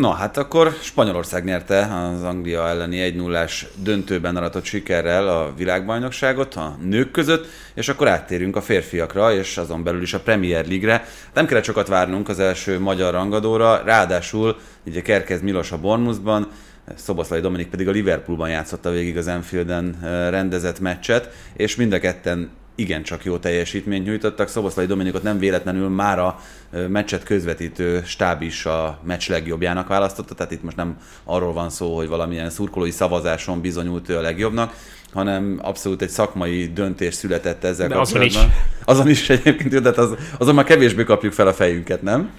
Na 0.00 0.12
hát 0.12 0.36
akkor 0.36 0.76
Spanyolország 0.80 1.44
nyerte 1.44 1.78
az 1.78 2.22
Anglia 2.22 2.68
elleni 2.68 3.00
1 3.00 3.14
0 3.14 3.46
döntőben 3.82 4.36
aratott 4.36 4.64
sikerrel 4.64 5.28
a 5.28 5.52
világbajnokságot 5.56 6.54
a 6.54 6.76
nők 6.82 7.10
között, 7.10 7.46
és 7.74 7.88
akkor 7.88 8.08
áttérünk 8.08 8.56
a 8.56 8.60
férfiakra, 8.60 9.34
és 9.34 9.56
azon 9.56 9.82
belül 9.82 10.02
is 10.02 10.14
a 10.14 10.20
Premier 10.20 10.66
League-re. 10.66 11.04
Nem 11.34 11.46
kellett 11.46 11.64
sokat 11.64 11.88
várnunk 11.88 12.28
az 12.28 12.38
első 12.38 12.80
magyar 12.80 13.12
rangadóra, 13.12 13.82
ráadásul 13.84 14.56
ugye 14.86 15.02
Kerkez 15.02 15.42
Milos 15.42 15.72
a 15.72 15.78
Bournemouthban, 15.78 16.48
Szoboszlai 16.96 17.40
Dominik 17.40 17.68
pedig 17.68 17.88
a 17.88 17.90
Liverpoolban 17.90 18.50
játszotta 18.50 18.90
végig 18.90 19.16
az 19.16 19.28
Enfielden 19.28 19.98
eh, 20.02 20.30
rendezett 20.30 20.80
meccset, 20.80 21.30
és 21.52 21.76
mind 21.76 21.92
a 21.92 21.98
ketten 21.98 22.50
igencsak 22.74 23.24
jó 23.24 23.38
teljesítményt 23.38 24.06
nyújtottak. 24.06 24.48
Szoboszlai 24.48 24.86
Dominikot 24.86 25.22
nem 25.22 25.38
véletlenül 25.38 25.88
már 25.88 26.18
a 26.18 26.40
meccset 26.88 27.22
közvetítő 27.22 28.02
stáb 28.04 28.42
is 28.42 28.66
a 28.66 28.98
meccs 29.02 29.28
legjobbjának 29.28 29.88
választotta, 29.88 30.34
tehát 30.34 30.52
itt 30.52 30.62
most 30.62 30.76
nem 30.76 30.96
arról 31.24 31.52
van 31.52 31.70
szó, 31.70 31.96
hogy 31.96 32.08
valamilyen 32.08 32.50
szurkolói 32.50 32.90
szavazáson 32.90 33.60
bizonyult 33.60 34.08
ő 34.08 34.16
a 34.16 34.20
legjobbnak, 34.20 34.74
hanem 35.12 35.58
abszolút 35.62 36.02
egy 36.02 36.08
szakmai 36.08 36.72
döntés 36.72 37.14
született 37.14 37.64
ezzel 37.64 37.88
De 37.88 37.94
kapcsolatban. 37.94 38.42
Azon 38.42 38.50
is. 38.50 38.84
Azon 38.84 39.08
is 39.08 39.30
egyébként, 39.30 39.82
de 39.82 39.92
az, 39.96 40.14
azon 40.38 40.54
már 40.54 40.64
kevésbé 40.64 41.04
kapjuk 41.04 41.32
fel 41.32 41.46
a 41.46 41.52
fejünket, 41.52 42.02
nem? 42.02 42.30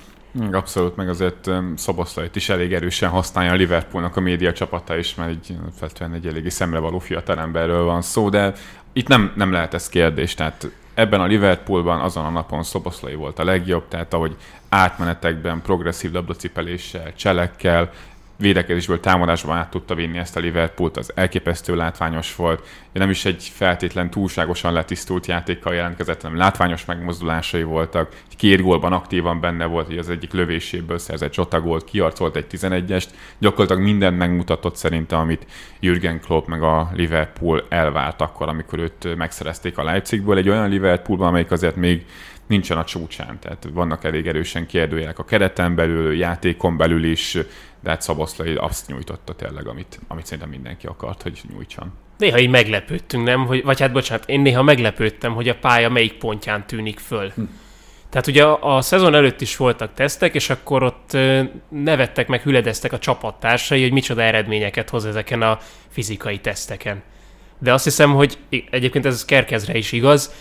Abszolút, 0.51 0.95
meg 0.95 1.09
azért 1.09 1.49
Szoboszlait 1.75 2.35
is 2.35 2.49
elég 2.49 2.73
erősen 2.73 3.09
használja 3.09 3.51
a 3.51 3.55
Liverpoolnak 3.55 4.15
a 4.15 4.19
média 4.19 4.53
csapata 4.53 4.97
is, 4.97 5.15
mert 5.15 5.29
egy, 5.29 5.55
feltétlenül 5.77 6.15
egy 6.15 6.25
eléggé 6.25 6.49
szemrevaló 6.49 6.99
fiatalemberről 6.99 7.83
van 7.83 8.01
szó, 8.01 8.29
de 8.29 8.53
itt 8.93 9.07
nem, 9.07 9.31
nem 9.35 9.51
lehet 9.51 9.73
ez 9.73 9.89
kérdés, 9.89 10.33
tehát 10.33 10.71
ebben 10.93 11.21
a 11.21 11.25
Liverpoolban 11.25 11.99
azon 11.99 12.25
a 12.25 12.29
napon 12.29 12.63
Szoboszlai 12.63 13.15
volt 13.15 13.39
a 13.39 13.43
legjobb, 13.43 13.87
tehát 13.87 14.13
ahogy 14.13 14.35
átmenetekben, 14.69 15.61
progresszív 15.61 16.11
labdacipeléssel, 16.11 17.13
cselekkel, 17.15 17.91
védekezésből 18.43 18.99
támadásban 18.99 19.57
át 19.57 19.69
tudta 19.69 19.95
vinni 19.95 20.17
ezt 20.17 20.35
a 20.35 20.39
Liverpoolt, 20.39 20.97
az 20.97 21.11
elképesztő 21.15 21.75
látványos 21.75 22.35
volt. 22.35 22.67
Nem 22.91 23.09
is 23.09 23.25
egy 23.25 23.51
feltétlen 23.53 24.09
túlságosan 24.09 24.73
letisztult 24.73 25.25
játékkal 25.25 25.73
jelentkezett, 25.73 26.21
hanem 26.21 26.37
látványos 26.37 26.85
megmozdulásai 26.85 27.63
voltak. 27.63 28.15
Két 28.37 28.61
gólban 28.61 28.93
aktívan 28.93 29.39
benne 29.39 29.65
volt, 29.65 29.85
hogy 29.85 29.97
az 29.97 30.09
egyik 30.09 30.33
lövéséből 30.33 30.97
szerzett 30.97 31.35
Jota 31.35 31.61
gólt, 31.61 31.83
kiarcolt 31.83 32.35
egy 32.35 32.45
11-est. 32.51 33.07
Gyakorlatilag 33.37 33.81
mindent 33.81 34.17
megmutatott 34.17 34.75
szerintem, 34.75 35.19
amit 35.19 35.45
Jürgen 35.79 36.19
Klopp 36.19 36.47
meg 36.47 36.63
a 36.63 36.89
Liverpool 36.93 37.65
elvárt 37.69 38.21
akkor, 38.21 38.47
amikor 38.47 38.79
őt 38.79 39.15
megszerezték 39.17 39.77
a 39.77 39.83
Leipzigből. 39.83 40.37
Egy 40.37 40.49
olyan 40.49 40.69
Liverpoolban, 40.69 41.27
amelyik 41.27 41.51
azért 41.51 41.75
még 41.75 42.05
nincsen 42.47 42.77
a 42.77 42.83
csúcsán, 42.83 43.39
tehát 43.39 43.67
vannak 43.73 44.03
elég 44.03 44.27
erősen 44.27 44.65
kérdőjelek 44.65 45.19
a 45.19 45.25
kereten 45.25 45.75
belül, 45.75 46.13
játékon 46.15 46.77
belül 46.77 47.03
is, 47.03 47.37
de 47.83 47.89
hát 47.89 48.01
Szaboszlai 48.01 48.55
azt 48.55 48.87
nyújtotta 48.87 49.33
tényleg, 49.33 49.67
amit, 49.67 49.99
amit 50.07 50.25
szerintem 50.25 50.49
mindenki 50.49 50.85
akart, 50.85 51.21
hogy 51.21 51.41
nyújtson. 51.53 51.91
Néha 52.17 52.39
így 52.39 52.49
meglepődtünk, 52.49 53.25
nem? 53.25 53.45
Hogy, 53.45 53.63
vagy 53.63 53.79
hát 53.79 53.91
bocsánat, 53.91 54.29
én 54.29 54.39
néha 54.39 54.61
meglepődtem, 54.61 55.33
hogy 55.33 55.49
a 55.49 55.55
pálya 55.55 55.89
melyik 55.89 56.13
pontján 56.13 56.67
tűnik 56.67 56.99
föl. 56.99 57.31
Hm. 57.35 57.41
Tehát 58.09 58.27
ugye 58.27 58.43
a, 58.43 58.75
a 58.75 58.81
szezon 58.81 59.15
előtt 59.15 59.41
is 59.41 59.57
voltak 59.57 59.93
tesztek, 59.93 60.35
és 60.35 60.49
akkor 60.49 60.83
ott 60.83 61.17
nevettek 61.69 62.27
meg, 62.27 62.41
hüledeztek 62.41 62.93
a 62.93 62.99
csapattársai, 62.99 63.81
hogy 63.81 63.91
micsoda 63.91 64.21
eredményeket 64.21 64.89
hoz 64.89 65.05
ezeken 65.05 65.41
a 65.41 65.59
fizikai 65.89 66.39
teszteken. 66.39 67.03
De 67.59 67.73
azt 67.73 67.83
hiszem, 67.83 68.13
hogy 68.13 68.37
egyébként 68.69 69.05
ez 69.05 69.25
Kerkezre 69.25 69.77
is 69.77 69.91
igaz, 69.91 70.33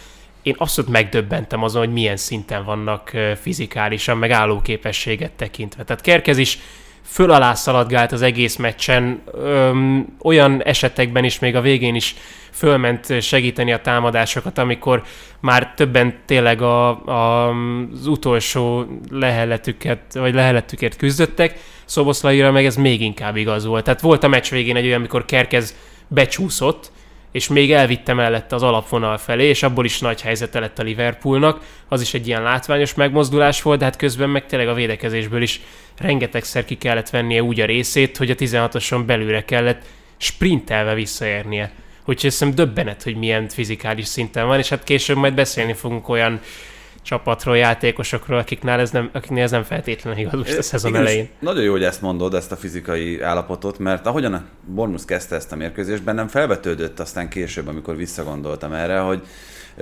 én 0.43 0.55
abszolút 0.59 0.91
megdöbbentem 0.91 1.63
azon, 1.63 1.85
hogy 1.85 1.93
milyen 1.93 2.17
szinten 2.17 2.65
vannak 2.65 3.11
fizikálisan, 3.41 4.19
meg 4.19 4.31
állóképességet 4.31 5.33
tekintve. 5.33 5.85
Tehát 5.85 6.03
Kerkez 6.03 6.39
is 6.39 6.59
föl 7.05 7.31
alá 7.31 7.55
szaladgált 7.55 8.13
az 8.13 8.23
egész 8.23 8.57
meccsen, 8.57 9.23
öm, 9.33 10.17
olyan 10.23 10.63
esetekben 10.63 11.25
is, 11.25 11.39
még 11.39 11.57
a 11.57 11.61
végén 11.61 11.95
is 11.95 12.15
fölment 12.51 13.23
segíteni 13.23 13.73
a 13.73 13.81
támadásokat, 13.81 14.59
amikor 14.59 15.03
már 15.41 15.75
többen 15.75 16.15
tényleg 16.27 16.63
a, 16.63 17.05
a, 17.07 17.49
az 17.49 18.07
utolsó 18.07 18.87
lehelletüket, 19.11 20.01
vagy 20.15 20.35
lehelletükért 20.35 20.97
küzdöttek, 20.97 21.59
Szoboszlaira 21.85 22.51
meg 22.51 22.65
ez 22.65 22.77
még 22.77 23.01
inkább 23.01 23.37
igaz 23.37 23.65
volt. 23.67 23.85
Tehát 23.85 24.01
volt 24.01 24.25
a 24.25 24.29
meccs 24.29 24.51
végén 24.51 24.77
egy 24.77 24.85
olyan, 24.85 24.99
amikor 24.99 25.25
Kerkez 25.25 25.75
becsúszott, 26.09 26.93
és 27.33 27.49
még 27.49 27.73
elvitte 27.73 28.13
mellette 28.13 28.55
az 28.55 28.63
alapvonal 28.63 29.19
felé, 29.19 29.49
és 29.49 29.63
abból 29.63 29.85
is 29.85 29.99
nagy 29.99 30.21
helyzete 30.21 30.61
lett 30.61 30.79
a 30.79 30.83
Liverpoolnak. 30.83 31.61
Az 31.89 32.01
is 32.01 32.15
egy 32.15 32.27
ilyen 32.27 32.43
látványos 32.43 32.95
megmozdulás 32.95 33.63
volt, 33.63 33.79
de 33.79 33.85
hát 33.85 33.97
közben 33.97 34.31
meg 34.31 34.47
tényleg 34.47 34.69
a 34.69 34.75
védekezésből 34.75 35.43
is 35.43 35.61
rengetegszer 35.99 36.65
ki 36.65 36.75
kellett 36.75 37.11
vennie 37.11 37.43
úgy 37.43 37.61
a 37.61 37.67
részét, 37.67 38.17
hogy 38.17 38.31
a 38.31 38.35
16-oson 38.35 39.03
belülre 39.07 39.45
kellett 39.45 39.83
sprintelve 40.17 40.95
visszaérnie. 40.95 41.73
Úgyhogy 42.01 42.21
hiszem 42.21 42.55
döbbenet, 42.55 43.03
hogy 43.03 43.17
milyen 43.17 43.49
fizikális 43.49 44.07
szinten 44.07 44.47
van, 44.47 44.59
és 44.59 44.69
hát 44.69 44.85
később 44.85 45.17
majd 45.17 45.35
beszélni 45.35 45.73
fogunk 45.73 46.09
olyan 46.09 46.41
csapatról, 47.03 47.57
játékosokról, 47.57 48.39
akiknál 48.39 48.81
ez 48.81 48.91
nem, 48.91 49.11
akiknél 49.13 49.43
ez 49.43 49.51
nem 49.51 49.63
feltétlenül 49.63 50.21
igaz 50.21 50.33
most 50.33 50.59
a 50.59 50.63
szezon 50.63 50.91
Igen, 50.91 51.03
elején. 51.03 51.29
Nagyon 51.39 51.63
jó, 51.63 51.73
hogy 51.73 51.85
ezt 51.85 52.03
mondod, 52.03 52.35
ezt 52.35 52.53
a 52.53 52.57
fizikai 52.57 53.21
állapotot, 53.21 53.79
mert 53.79 54.07
ahogyan 54.07 54.35
a 54.35 54.45
Bournemouth 54.67 55.07
kezdte 55.07 55.35
ezt 55.35 55.53
a 55.53 55.57
mérkőzést, 55.57 56.03
bennem 56.03 56.29
felvetődött 56.29 57.01
aztán 57.01 57.29
később, 57.29 57.69
amikor 57.69 57.97
visszagondoltam 57.97 58.73
erre, 58.73 58.99
hogy 58.99 59.23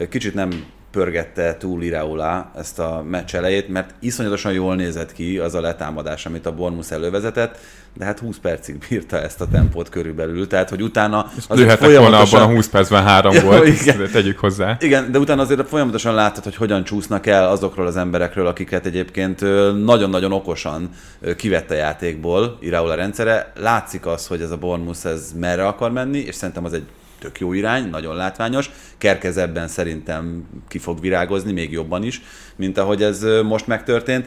kicsit 0.08 0.34
nem 0.34 0.64
pörgette 0.90 1.56
túl 1.56 1.82
Iraola 1.82 2.50
ezt 2.56 2.78
a 2.78 3.04
meccs 3.10 3.34
elejét, 3.34 3.68
mert 3.68 3.94
iszonyatosan 3.98 4.52
jól 4.52 4.74
nézett 4.74 5.12
ki 5.12 5.38
az 5.38 5.54
a 5.54 5.60
letámadás, 5.60 6.26
amit 6.26 6.46
a 6.46 6.54
Bournemouth 6.54 6.92
elővezetett, 6.92 7.58
de 7.96 8.04
hát 8.04 8.18
20 8.18 8.38
percig 8.38 8.78
bírta 8.88 9.20
ezt 9.20 9.40
a 9.40 9.48
tempót 9.48 9.88
körülbelül, 9.88 10.46
tehát 10.46 10.68
hogy 10.68 10.82
utána... 10.82 11.30
Lőhettek 11.48 11.96
volna 11.98 12.18
abban 12.18 12.42
a 12.42 12.46
20 12.46 12.68
percben 12.68 13.02
három 13.02 13.34
ja, 13.34 13.42
volt, 13.42 13.66
igen. 13.66 14.10
tegyük 14.12 14.38
hozzá. 14.38 14.76
Igen, 14.80 15.12
de 15.12 15.18
utána 15.18 15.42
azért 15.42 15.68
folyamatosan 15.68 16.14
láttad, 16.14 16.44
hogy 16.44 16.56
hogyan 16.56 16.84
csúsznak 16.84 17.26
el 17.26 17.48
azokról 17.48 17.86
az 17.86 17.96
emberekről, 17.96 18.46
akiket 18.46 18.86
egyébként 18.86 19.40
nagyon-nagyon 19.84 20.32
okosan 20.32 20.90
kivette 21.36 21.74
játékból 21.74 22.58
Iraola 22.60 22.94
rendszere. 22.94 23.52
Látszik 23.56 24.06
az, 24.06 24.26
hogy 24.26 24.40
ez 24.40 24.50
a 24.50 24.56
Bournemouth 24.56 25.06
ez 25.06 25.32
merre 25.38 25.66
akar 25.66 25.90
menni, 25.90 26.18
és 26.18 26.34
szerintem 26.34 26.64
az 26.64 26.72
egy 26.72 26.84
tök 27.20 27.40
jó 27.40 27.52
irány, 27.52 27.88
nagyon 27.88 28.16
látványos. 28.16 28.70
Kerkez 28.98 29.36
ebben 29.36 29.68
szerintem 29.68 30.48
ki 30.68 30.78
fog 30.78 31.00
virágozni, 31.00 31.52
még 31.52 31.72
jobban 31.72 32.02
is, 32.02 32.22
mint 32.56 32.78
ahogy 32.78 33.02
ez 33.02 33.26
most 33.42 33.66
megtörtént. 33.66 34.26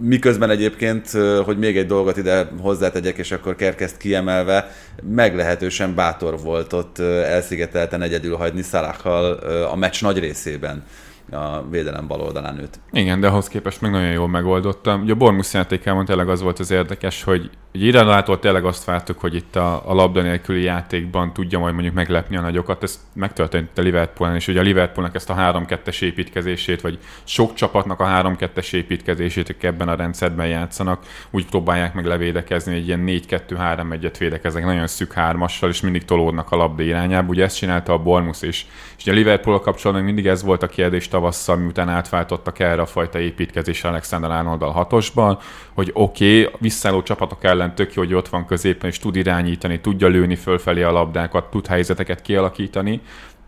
Miközben 0.00 0.50
egyébként, 0.50 1.10
hogy 1.44 1.58
még 1.58 1.76
egy 1.76 1.86
dolgot 1.86 2.16
ide 2.16 2.48
hozzátegyek, 2.60 3.18
és 3.18 3.30
akkor 3.30 3.56
Kerkezt 3.56 3.96
kiemelve, 3.96 4.70
meglehetősen 5.02 5.94
bátor 5.94 6.40
volt 6.40 6.72
ott 6.72 6.98
elszigetelten 6.98 8.02
egyedül 8.02 8.36
hagyni 8.36 8.62
Szalakkal 8.62 9.32
a 9.64 9.76
meccs 9.76 10.02
nagy 10.02 10.18
részében 10.18 10.84
a 11.30 11.68
védelem 11.70 12.06
bal 12.06 12.20
oldalán 12.20 12.58
őt. 12.58 12.80
Igen, 12.92 13.20
de 13.20 13.28
ahhoz 13.28 13.48
képest 13.48 13.80
meg 13.80 13.90
nagyon 13.90 14.10
jól 14.10 14.28
megoldottam. 14.28 15.02
Ugye 15.02 15.12
a 15.12 15.16
Bormus 15.16 15.52
játékában 15.52 16.04
tényleg 16.04 16.28
az 16.28 16.42
volt 16.42 16.58
az 16.58 16.70
érdekes, 16.70 17.22
hogy 17.22 17.50
Iránától 17.72 18.38
tényleg 18.38 18.64
azt 18.64 18.84
vártuk, 18.84 19.20
hogy 19.20 19.34
itt 19.34 19.56
a, 19.56 19.90
a 19.90 19.94
labda 19.94 20.22
nélküli 20.22 20.62
játékban 20.62 21.32
tudja 21.32 21.58
majd 21.58 21.72
mondjuk 21.72 21.94
meglepni 21.94 22.36
a 22.36 22.40
nagyokat. 22.40 22.82
Ez 22.82 23.08
megtörtént 23.14 23.78
a 23.78 23.80
Liverpoolon, 23.80 24.34
és 24.34 24.48
ugye 24.48 24.60
a 24.60 24.62
Liverpoolnak 24.62 25.14
ezt 25.14 25.30
a 25.30 25.34
3-2-es 25.34 26.02
építkezését, 26.02 26.80
vagy 26.80 26.98
sok 27.24 27.54
csapatnak 27.54 28.00
a 28.00 28.04
3-2-es 28.04 28.72
építkezését, 28.72 29.48
akik 29.48 29.62
ebben 29.62 29.88
a 29.88 29.94
rendszerben 29.94 30.46
játszanak, 30.46 31.02
úgy 31.30 31.46
próbálják 31.46 31.94
meg 31.94 32.06
levédekezni, 32.06 32.72
hogy 32.72 32.86
ilyen 32.86 33.04
4-2-3-1-et 33.06 34.14
védekeznek, 34.18 34.64
nagyon 34.64 34.86
szűk 34.86 35.12
hármassal, 35.12 35.68
és 35.68 35.80
mindig 35.80 36.04
tolódnak 36.04 36.50
a 36.50 36.56
labda 36.56 36.82
irányába. 36.82 37.28
Ugye 37.28 37.44
ezt 37.44 37.56
csinálta 37.56 37.92
a 37.92 37.98
Bormus 37.98 38.42
is. 38.42 38.66
És 38.96 39.02
ugye 39.02 39.12
a 39.12 39.14
Liverpool 39.14 39.60
kapcsolatban 39.60 40.06
mindig 40.06 40.26
ez 40.26 40.42
volt 40.42 40.62
a 40.62 40.66
kérdés 40.66 41.08
tavasszal, 41.18 41.56
miután 41.56 41.88
átváltottak 41.88 42.58
erre 42.58 42.82
a 42.82 42.86
fajta 42.86 43.18
építkezésre 43.18 43.88
Alexander 43.88 44.30
Arnold 44.30 44.62
hatosban, 44.62 45.38
hogy 45.74 45.90
oké, 45.92 46.42
okay, 46.42 46.54
visszálló 46.60 47.02
csapatok 47.02 47.44
ellen 47.44 47.74
tök 47.74 47.94
jó, 47.94 48.02
hogy 48.02 48.14
ott 48.14 48.28
van 48.28 48.46
középen, 48.46 48.90
és 48.90 48.98
tud 48.98 49.16
irányítani, 49.16 49.80
tudja 49.80 50.08
lőni 50.08 50.34
fölfelé 50.36 50.82
a 50.82 50.90
labdákat, 50.90 51.50
tud 51.50 51.66
helyzeteket 51.66 52.22
kialakítani, 52.22 53.00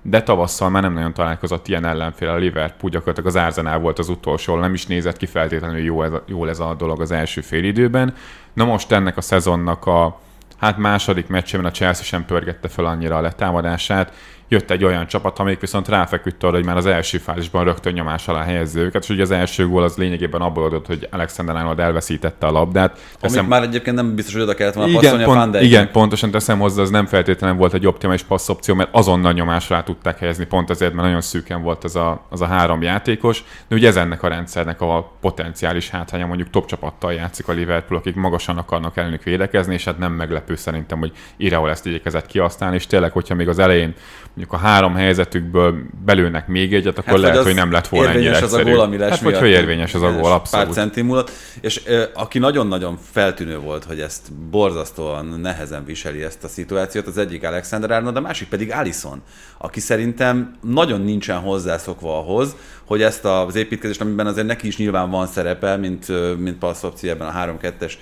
de 0.02 0.22
tavasszal 0.22 0.70
már 0.70 0.82
nem 0.82 0.92
nagyon 0.92 1.14
találkozott 1.14 1.68
ilyen 1.68 1.84
ellenfél 1.84 2.28
a 2.28 2.36
Liverpool, 2.36 2.90
gyakorlatilag 2.90 3.28
az 3.28 3.42
Arsenal 3.42 3.78
volt 3.78 3.98
az 3.98 4.08
utolsó, 4.08 4.56
nem 4.56 4.74
is 4.74 4.86
nézett 4.86 5.16
ki 5.16 5.26
feltétlenül 5.26 5.82
jó 5.82 6.02
ez, 6.02 6.12
jól 6.26 6.48
ez 6.48 6.60
a 6.60 6.74
dolog 6.74 7.00
az 7.00 7.10
első 7.10 7.40
fél 7.40 7.64
időben. 7.64 8.14
Na 8.52 8.64
most 8.64 8.92
ennek 8.92 9.16
a 9.16 9.20
szezonnak 9.20 9.86
a 9.86 10.20
hát 10.58 10.76
második 10.78 11.26
meccsében 11.26 11.66
a 11.66 11.70
Chelsea 11.70 12.04
sem 12.04 12.24
pörgette 12.24 12.68
fel 12.68 12.84
annyira 12.84 13.16
a 13.16 13.20
letámadását, 13.20 14.12
jött 14.50 14.70
egy 14.70 14.84
olyan 14.84 15.06
csapat, 15.06 15.38
amelyik 15.38 15.60
viszont 15.60 15.88
ráfeküdt 15.88 16.42
arra, 16.42 16.54
hogy 16.54 16.64
már 16.64 16.76
az 16.76 16.86
első 16.86 17.18
fázisban 17.18 17.64
rögtön 17.64 17.92
nyomás 17.92 18.28
alá 18.28 18.42
helyezze 18.42 18.80
őket, 18.80 19.02
és 19.02 19.08
ugye 19.08 19.22
az 19.22 19.30
első 19.30 19.68
gól 19.68 19.82
az 19.82 19.96
lényegében 19.96 20.40
abból 20.40 20.64
adott, 20.64 20.86
hogy 20.86 21.08
Alexander 21.10 21.56
Arnold 21.56 21.78
elveszítette 21.78 22.46
a 22.46 22.50
labdát. 22.50 22.98
Teszem, 23.20 23.38
Amit 23.38 23.50
már 23.50 23.62
egyébként 23.62 23.96
nem 23.96 24.14
biztos, 24.14 24.34
hogy 24.34 24.42
oda 24.42 24.54
kellett 24.54 24.74
volna 24.74 24.90
igen, 24.90 25.02
passzolni 25.02 25.24
pont, 25.24 25.54
a 25.54 25.60
Igen, 25.60 25.90
pontosan 25.90 26.30
teszem 26.30 26.58
hozzá, 26.58 26.82
az 26.82 26.90
nem 26.90 27.06
feltétlenül 27.06 27.56
volt 27.56 27.74
egy 27.74 27.86
optimális 27.86 28.22
passzopció, 28.22 28.74
mert 28.74 28.88
azonnal 28.92 29.32
nyomásra 29.32 29.82
tudták 29.82 30.18
helyezni, 30.18 30.44
pont 30.44 30.70
ezért, 30.70 30.92
mert 30.92 31.06
nagyon 31.06 31.20
szűken 31.20 31.62
volt 31.62 31.84
az 31.84 31.96
a, 31.96 32.26
az 32.30 32.40
a 32.40 32.46
három 32.46 32.82
játékos. 32.82 33.44
De 33.68 33.74
ugye 33.74 33.88
ez 33.88 33.96
ennek 33.96 34.22
a 34.22 34.28
rendszernek 34.28 34.80
a 34.80 35.12
potenciális 35.20 35.90
hátránya, 35.90 36.26
mondjuk 36.26 36.50
top 36.50 36.66
csapattal 36.66 37.12
játszik 37.12 37.48
a 37.48 37.52
Liverpool, 37.52 38.00
akik 38.00 38.14
magasan 38.14 38.58
akarnak 38.58 38.96
ellenük 38.96 39.22
védekezni, 39.22 39.74
és 39.74 39.84
hát 39.84 39.98
nem 39.98 40.12
meglepő 40.12 40.56
szerintem, 40.56 40.98
hogy 40.98 41.12
Ireol 41.36 41.70
ezt 41.70 41.86
igyekezett 41.86 42.26
kihasználni, 42.26 42.76
és 42.76 42.86
tényleg, 42.86 43.12
hogyha 43.12 43.34
még 43.34 43.48
az 43.48 43.58
elején 43.58 43.94
mondjuk 44.34 44.52
a 44.52 44.66
három 44.66 44.94
helyzetükből 44.94 45.74
belőnek 46.04 46.48
még 46.48 46.74
egyet, 46.74 46.98
akkor 46.98 47.12
hát, 47.12 47.20
lehet, 47.20 47.42
hogy 47.42 47.54
nem 47.54 47.70
lett 47.70 47.88
volna 47.88 48.10
ennyire 48.10 48.36
az 48.36 48.52
a 48.52 48.62
gól, 48.62 48.80
ami 48.80 48.96
lesz 48.96 49.20
hát, 49.20 49.36
hogy 49.36 49.48
érvényes 49.48 49.94
az 49.94 50.02
a 50.02 50.12
gól, 50.12 50.32
abszolút. 50.32 50.66
Pár 50.66 50.74
centi 50.74 51.02
múlott, 51.02 51.30
és 51.60 51.82
ö, 51.86 52.02
aki 52.14 52.38
nagyon-nagyon 52.38 52.98
feltűnő 53.12 53.58
volt, 53.58 53.84
hogy 53.84 54.00
ezt 54.00 54.32
borzasztóan 54.32 55.26
nehezen 55.26 55.84
viseli 55.84 56.22
ezt 56.22 56.44
a 56.44 56.48
szituációt, 56.48 57.06
az 57.06 57.18
egyik 57.18 57.44
Alexander 57.44 57.90
Arnold, 57.90 58.16
a 58.16 58.20
másik 58.20 58.48
pedig 58.48 58.72
Alison, 58.72 59.22
aki 59.58 59.80
szerintem 59.80 60.54
nagyon 60.62 61.00
nincsen 61.00 61.38
hozzászokva 61.38 62.18
ahhoz, 62.18 62.56
hogy 62.84 63.02
ezt 63.02 63.24
az 63.24 63.54
építkezést, 63.54 64.00
amiben 64.00 64.26
azért 64.26 64.46
neki 64.46 64.66
is 64.66 64.76
nyilván 64.76 65.10
van 65.10 65.26
szerepe, 65.26 65.76
mint, 65.76 66.06
mint 66.38 66.58
passzopció 66.58 67.10
ebben 67.10 67.28
a 67.28 67.58
3-2-es 67.58 67.92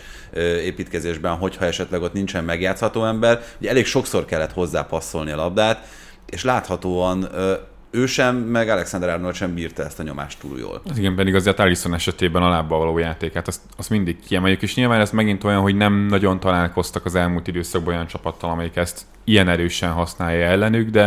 építkezésben, 0.65 1.37
hogyha 1.37 1.65
esetleg 1.65 2.03
ott 2.03 2.13
nincsen 2.13 2.45
megjátszható 2.45 3.05
ember, 3.05 3.43
ugye 3.61 3.71
elég 3.71 3.87
sokszor 3.87 4.25
kellett 4.25 4.53
hozzá 4.53 4.83
passzolni 4.83 5.31
a 5.31 5.37
labdát, 5.37 5.87
és 6.31 6.45
láthatóan 6.45 7.29
ő 7.91 8.07
sem, 8.07 8.37
meg 8.37 8.69
Alexander 8.69 9.09
Arnold 9.09 9.35
sem 9.35 9.55
bírta 9.55 9.85
ezt 9.85 10.01
a 10.01 10.03
nyomást 10.03 10.41
túl 10.41 10.59
jól. 10.59 10.81
Az 10.91 10.99
igen, 10.99 11.15
pedig 11.15 11.35
azért 11.35 11.59
Alisson 11.59 11.95
esetében 11.95 12.43
a 12.43 12.49
lábbal 12.49 12.79
való 12.79 12.99
játékát, 12.99 13.49
azt, 13.49 13.61
azt 13.77 13.91
mindig 13.91 14.21
kiemeljük, 14.27 14.63
és 14.63 14.75
nyilván 14.75 15.01
ez 15.01 15.11
megint 15.11 15.45
olyan, 15.45 15.61
hogy 15.61 15.77
nem 15.77 15.93
nagyon 15.93 16.41
találkoztak 16.41 17.05
az 17.05 17.15
elmúlt 17.15 17.47
időszakban 17.47 17.95
olyan 17.95 18.07
csapattal, 18.07 18.51
amelyik 18.51 18.77
ezt 18.77 19.01
ilyen 19.25 19.49
erősen 19.49 19.93
használja 19.93 20.47
ellenük, 20.47 20.91
de 20.91 21.03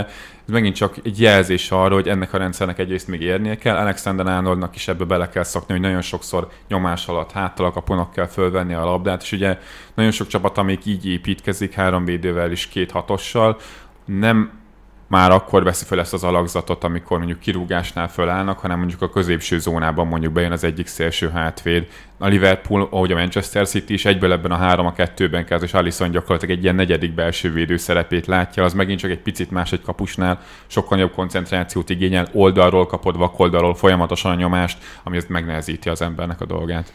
ez 0.46 0.54
megint 0.54 0.76
csak 0.76 0.96
egy 1.04 1.20
jelzés 1.20 1.72
arra, 1.72 1.94
hogy 1.94 2.08
ennek 2.08 2.34
a 2.34 2.38
rendszernek 2.38 2.80
egyrészt 2.80 3.08
még 3.08 3.22
érnie 3.22 3.58
kell, 3.58 3.76
Alexander 3.76 4.28
Arnoldnak 4.28 4.76
is 4.76 4.88
ebbe 4.88 5.04
bele 5.04 5.30
kell 5.30 5.44
szakni, 5.44 5.74
hogy 5.74 5.82
nagyon 5.82 6.02
sokszor 6.02 6.50
nyomás 6.68 7.08
alatt 7.08 7.32
háttal 7.32 7.66
a 7.66 7.72
kaponak 7.72 8.12
kell 8.12 8.28
fölvenni 8.28 8.74
a 8.74 8.86
labdát, 8.86 9.22
és 9.22 9.32
ugye 9.32 9.58
nagyon 9.94 10.12
sok 10.12 10.28
csapat, 10.28 10.58
amelyik 10.58 10.86
így 10.86 11.08
építkezik, 11.08 11.74
három 11.74 12.06
védővel 12.06 12.52
és 12.52 12.68
két 12.68 12.92
hatossal, 12.92 13.58
nem 14.06 14.61
már 15.12 15.32
akkor 15.32 15.64
veszi 15.64 15.86
fel 15.86 16.00
ezt 16.00 16.14
az 16.14 16.24
alakzatot, 16.24 16.84
amikor 16.84 17.18
mondjuk 17.18 17.40
kirúgásnál 17.40 18.08
fölállnak, 18.08 18.60
hanem 18.60 18.78
mondjuk 18.78 19.02
a 19.02 19.10
középső 19.10 19.60
zónában 19.60 20.08
mondjuk 20.08 20.34
bejön 20.34 20.52
az 20.52 20.64
egyik 20.64 20.88
szélső 20.88 21.30
hátvéd. 21.30 21.88
A 22.18 22.28
Liverpool, 22.28 22.88
ahogy 22.92 23.12
a 23.12 23.16
Manchester 23.16 23.68
City 23.68 23.94
is 23.94 24.06
egyből 24.06 24.32
ebben 24.32 24.52
a 24.52 24.56
3 24.56 24.86
a 24.86 24.94
2-ben 24.94 25.46
kezd, 25.46 25.64
és 25.64 25.74
Alisson 25.74 26.12
gyakorlatilag 26.12 26.58
egy 26.58 26.64
ilyen 26.64 26.76
negyedik 26.76 27.14
belső 27.14 27.52
védő 27.52 27.78
szerepét 27.78 28.26
látja, 28.26 28.64
az 28.64 28.74
megint 28.74 29.00
csak 29.00 29.12
egy 29.12 29.22
picit 29.22 29.52
más 29.52 29.72
egy 29.72 29.82
kapusnál, 29.82 30.40
sokkal 30.68 30.98
nagyobb 30.98 31.14
koncentrációt 31.14 31.90
igényel, 31.90 32.28
oldalról 32.34 32.86
kapod, 32.86 33.18
vakoldalról 33.18 33.76
folyamatosan 33.76 34.32
a 34.32 34.36
nyomást, 34.36 34.78
ami 35.04 35.18
ezt 35.18 35.30
megnehezíti 35.30 35.90
az 35.90 36.02
embernek 36.02 36.42
a 36.42 36.46
dolgát. 36.46 36.94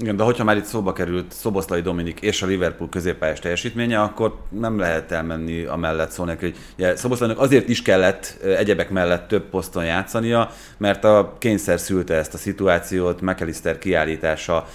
Igen, 0.00 0.16
de 0.16 0.22
hogyha 0.22 0.44
már 0.44 0.56
itt 0.56 0.64
szóba 0.64 0.92
került 0.92 1.32
Szoboszlai 1.32 1.80
Dominik 1.80 2.20
és 2.20 2.42
a 2.42 2.46
Liverpool 2.46 2.88
középpályás 2.88 3.38
teljesítménye, 3.38 4.00
akkor 4.00 4.38
nem 4.48 4.78
lehet 4.78 5.12
elmenni 5.12 5.64
a 5.64 5.76
mellett 5.76 6.10
szólni, 6.10 6.36
hogy 6.40 6.56
ugye, 6.76 6.96
Szoboszlainak 6.96 7.38
azért 7.38 7.68
is 7.68 7.82
kellett 7.82 8.38
egyebek 8.42 8.90
mellett 8.90 9.28
több 9.28 9.42
poszton 9.42 9.84
játszania, 9.84 10.50
mert 10.76 11.04
a 11.04 11.36
kényszer 11.38 11.80
szülte 11.80 12.14
ezt 12.14 12.34
a 12.34 12.38
szituációt, 12.38 13.20
McAllister 13.20 13.78
kiállítása 13.78 14.66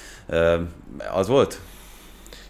az 1.14 1.28
volt? 1.28 1.60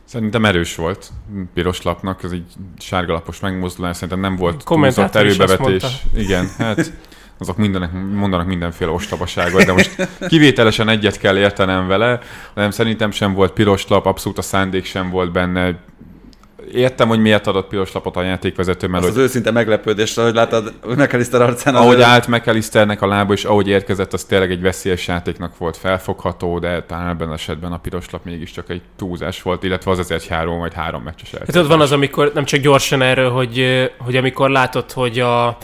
Szerintem 0.04 0.46
erős 0.46 0.76
volt 0.76 1.10
piros 1.54 1.82
lapnak, 1.82 2.24
ez 2.24 2.32
egy 2.32 2.46
sárgalapos 2.80 3.40
megmozdulás, 3.40 3.96
szerintem 3.96 4.20
nem 4.20 4.36
volt 4.36 4.64
túlzott 4.66 5.16
erőbevetés. 5.16 6.06
Igen, 6.16 6.50
hát 6.58 6.92
azok 7.39 7.58
mindenek, 7.58 7.89
mondanak 8.13 8.48
mindenféle 8.48 8.91
ostobaságot, 8.91 9.63
de 9.65 9.72
most 9.74 10.08
kivételesen 10.28 10.89
egyet 10.89 11.17
kell 11.17 11.38
értenem 11.38 11.88
vele, 11.88 12.17
de 12.54 12.62
nem 12.62 12.72
szerintem 12.72 13.12
sem 13.12 13.34
volt 13.34 13.52
piros 13.52 13.88
lap, 13.88 14.06
abszolút 14.06 14.38
a 14.38 14.41
szándék 14.41 14.86
sem 14.86 15.10
volt 15.10 15.32
benne. 15.32 15.76
értem, 16.74 17.08
hogy 17.08 17.19
miért 17.19 17.48
adott 17.48 17.67
piros 17.67 17.91
lapot 17.93 18.15
a 18.15 18.22
játékvezető, 18.22 18.88
mert 18.88 19.04
Azt 19.04 19.13
hogy 19.13 19.24
az 19.24 19.30
őszinte 19.30 19.52
meglepődésre, 19.52 20.24
hogy 20.24 20.34
látod 20.34 20.74
McAllister 20.98 21.41
arcán. 21.41 21.76
ahogy 21.76 21.98
ő- 21.98 22.02
állt 22.04 22.28
McAllisternek 22.28 23.02
a 23.02 23.08
lába, 23.08 23.34
és 23.34 23.43
ahogy 23.46 23.67
érkezett, 23.67 24.13
az 24.13 24.24
tényleg 24.24 24.52
egy 24.52 24.62
veszélyes 24.62 25.08
játéknak 25.08 25.58
volt 25.58 25.78
felfogható, 25.78 26.60
de 26.60 26.84
talán 26.84 27.10
ebben 27.10 27.28
az 27.28 27.34
esetben 27.34 27.72
a 27.72 27.78
piros 27.78 28.06
lap 28.12 28.26
mégiscsak 28.26 28.69
egy 28.69 28.82
túlzás 28.98 29.41
volt, 29.41 29.63
illetve 29.63 29.91
az 29.91 30.00
azért 30.00 30.26
három 30.28 30.60
vagy 30.60 30.74
három 30.74 31.04
meccses 31.04 31.32
Hát 31.32 31.39
eltérés. 31.39 31.62
ott 31.62 31.67
van 31.69 31.82
az, 31.82 31.91
amikor 31.91 32.32
nem 32.34 32.46
csak 32.46 32.60
gyorsan 32.60 33.02
erről, 33.02 33.30
hogy, 33.32 33.89
hogy 33.98 34.15
amikor 34.15 34.50
látod, 34.50 34.91
hogy 34.91 35.19
a, 35.19 35.58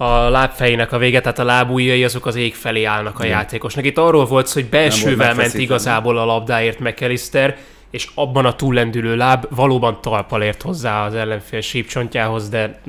a 0.00 0.28
lábfejének 0.28 0.92
a 0.92 0.98
vége, 0.98 1.20
tehát 1.20 1.38
a 1.38 1.44
lábujjai 1.44 2.04
azok 2.04 2.26
az 2.26 2.36
ég 2.36 2.54
felé 2.54 2.84
állnak 2.84 3.18
a 3.18 3.24
játékosnak. 3.24 3.84
Itt 3.84 3.98
arról 3.98 4.24
volt 4.24 4.46
szó, 4.46 4.60
hogy 4.60 4.68
belsővel 4.68 5.34
ment 5.34 5.54
igazából 5.54 6.18
a 6.18 6.24
labdáért 6.24 6.78
McAllister, 6.78 7.56
és 7.90 8.08
abban 8.14 8.44
a 8.44 8.56
túllendülő 8.56 9.16
láb 9.16 9.46
valóban 9.50 9.98
talpal 10.00 10.42
ért 10.42 10.62
hozzá 10.62 11.06
az 11.06 11.14
ellenfél 11.14 11.60
sípcsontjához, 11.60 12.48
de 12.48 12.80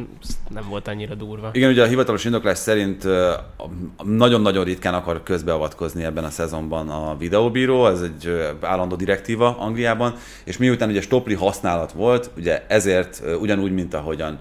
nem 0.49 0.63
volt 0.69 0.87
annyira 0.87 1.13
durva. 1.13 1.49
Igen, 1.53 1.69
ugye 1.69 1.83
a 1.83 1.87
hivatalos 1.87 2.25
indoklás 2.25 2.57
szerint 2.57 3.07
nagyon-nagyon 4.03 4.63
ritkán 4.63 4.93
akar 4.93 5.23
közbeavatkozni 5.23 6.03
ebben 6.03 6.23
a 6.23 6.29
szezonban 6.29 6.89
a 6.89 7.15
videóbíró, 7.17 7.87
ez 7.87 8.01
egy 8.01 8.53
állandó 8.61 8.95
direktíva 8.95 9.55
Angliában, 9.59 10.13
és 10.43 10.57
miután 10.57 10.89
ugye 10.89 11.01
stopli 11.01 11.33
használat 11.33 11.91
volt, 11.91 12.29
ugye 12.37 12.65
ezért 12.67 13.21
ugyanúgy, 13.39 13.71
mint 13.71 13.93
ahogyan 13.93 14.39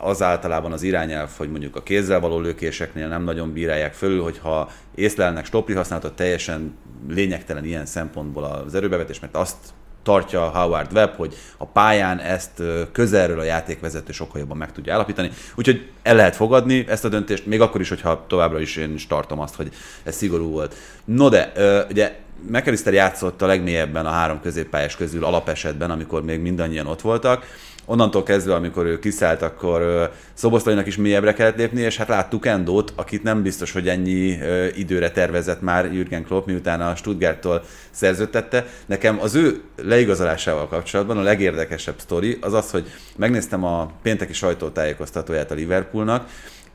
az 0.00 0.22
általában 0.22 0.72
az 0.72 0.82
irányelv, 0.82 1.30
hogy 1.36 1.50
mondjuk 1.50 1.76
a 1.76 1.82
kézzel 1.82 2.20
való 2.20 2.40
lökéseknél 2.40 3.08
nem 3.08 3.22
nagyon 3.22 3.52
bírálják 3.52 3.94
fölül, 3.94 4.22
hogyha 4.22 4.70
észlelnek 4.94 5.44
stopli 5.44 5.74
használatot, 5.74 6.12
teljesen 6.12 6.74
lényegtelen 7.08 7.64
ilyen 7.64 7.86
szempontból 7.86 8.44
az 8.44 8.74
erőbevetés, 8.74 9.20
mert 9.20 9.36
azt 9.36 9.56
tartja 10.02 10.40
Howard 10.40 10.92
Webb, 10.92 11.14
hogy 11.16 11.34
a 11.56 11.66
pályán 11.66 12.18
ezt 12.18 12.62
közelről 12.92 13.38
a 13.38 13.42
játékvezető 13.44 14.12
sokkal 14.12 14.40
jobban 14.40 14.56
meg 14.56 14.72
tudja 14.72 14.94
állapítani. 14.94 15.30
Úgyhogy 15.54 15.88
el 16.02 16.14
lehet 16.14 16.36
fogadni 16.36 16.84
ezt 16.88 17.04
a 17.04 17.08
döntést, 17.08 17.46
még 17.46 17.60
akkor 17.60 17.80
is, 17.80 17.88
hogyha 17.88 18.24
továbbra 18.28 18.60
is 18.60 18.76
én 18.76 18.94
is 18.94 19.06
tartom 19.06 19.40
azt, 19.40 19.54
hogy 19.54 19.68
ez 20.02 20.16
szigorú 20.16 20.50
volt. 20.50 20.74
No 21.04 21.28
de, 21.28 21.52
ugye 21.90 22.18
McAllister 22.48 22.92
játszott 22.92 23.42
a 23.42 23.46
legmélyebben 23.46 24.06
a 24.06 24.10
három 24.10 24.40
középpályás 24.40 24.96
közül 24.96 25.24
alapesetben, 25.24 25.90
amikor 25.90 26.22
még 26.22 26.40
mindannyian 26.40 26.86
ott 26.86 27.00
voltak. 27.00 27.46
Onnantól 27.90 28.22
kezdve, 28.22 28.54
amikor 28.54 28.86
ő 28.86 28.98
kiszállt, 28.98 29.42
akkor 29.42 30.10
Szoboszlainak 30.34 30.86
is 30.86 30.96
mélyebbre 30.96 31.32
kellett 31.32 31.56
lépni, 31.56 31.80
és 31.80 31.96
hát 31.96 32.08
láttuk 32.08 32.46
Endót, 32.46 32.92
akit 32.96 33.22
nem 33.22 33.42
biztos, 33.42 33.72
hogy 33.72 33.88
ennyi 33.88 34.38
időre 34.76 35.10
tervezett 35.10 35.60
már 35.60 35.92
Jürgen 35.92 36.24
Klopp, 36.24 36.46
miután 36.46 36.80
a 36.80 36.94
Stuttgarttól 36.94 37.62
szerződtette. 37.90 38.66
Nekem 38.86 39.20
az 39.20 39.34
ő 39.34 39.60
leigazolásával 39.82 40.68
kapcsolatban 40.68 41.18
a 41.18 41.22
legérdekesebb 41.22 41.94
sztori 41.98 42.38
az 42.40 42.52
az, 42.52 42.70
hogy 42.70 42.86
megnéztem 43.16 43.64
a 43.64 43.92
pénteki 44.02 44.32
sajtótájékoztatóját 44.32 45.50
a 45.50 45.54
Liverpoolnak, 45.54 46.28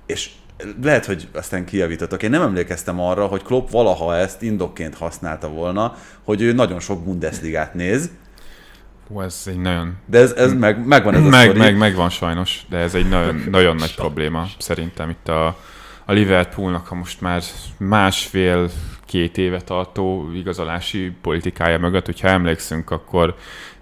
és 0.06 0.30
lehet, 0.84 1.06
hogy 1.06 1.28
aztán 1.34 1.66
kijavítotok. 1.66 2.24
Én 2.24 2.30
nem 2.30 2.42
emlékeztem 2.42 3.00
arra, 3.00 3.26
hogy 3.26 3.44
Klopp 3.44 3.70
valaha 3.70 4.16
ezt 4.16 4.42
indokként 4.42 4.96
használta 4.96 5.48
volna, 5.48 5.96
hogy 6.24 6.42
ő 6.42 6.54
nagyon 6.54 6.80
sok 6.80 7.04
Bundesligát 7.04 7.74
néz, 7.74 8.10
Hú, 9.08 9.22
ez 9.22 9.44
egy 9.46 9.58
nagyon... 9.58 9.98
de 10.06 10.20
ez, 10.20 10.32
ez 10.32 10.54
meg, 10.54 10.86
megvan 10.86 11.14
ez 11.14 11.26
a 11.26 11.30
Meg, 11.30 11.44
sztori. 11.44 11.60
meg, 11.60 11.78
megvan 11.78 12.10
sajnos, 12.10 12.66
de 12.70 12.78
ez 12.78 12.96
egy 12.96 13.10
nagyon, 13.10 13.44
nagyon 13.52 13.76
nagy 13.76 13.96
probléma 13.96 14.48
szerintem 14.58 15.10
itt 15.10 15.28
a, 15.28 15.46
a 16.06 16.12
Liverpoolnak, 16.12 16.88
ha 16.88 16.96
most 16.96 17.22
már 17.22 17.42
másfél 17.78 18.70
két 19.06 19.38
éve 19.38 19.62
tartó 19.62 20.32
igazolási 20.34 21.12
politikája 21.22 21.80
mögött, 21.80 22.06
hogyha 22.06 22.28
emlékszünk, 22.28 22.92
akkor 22.92 23.36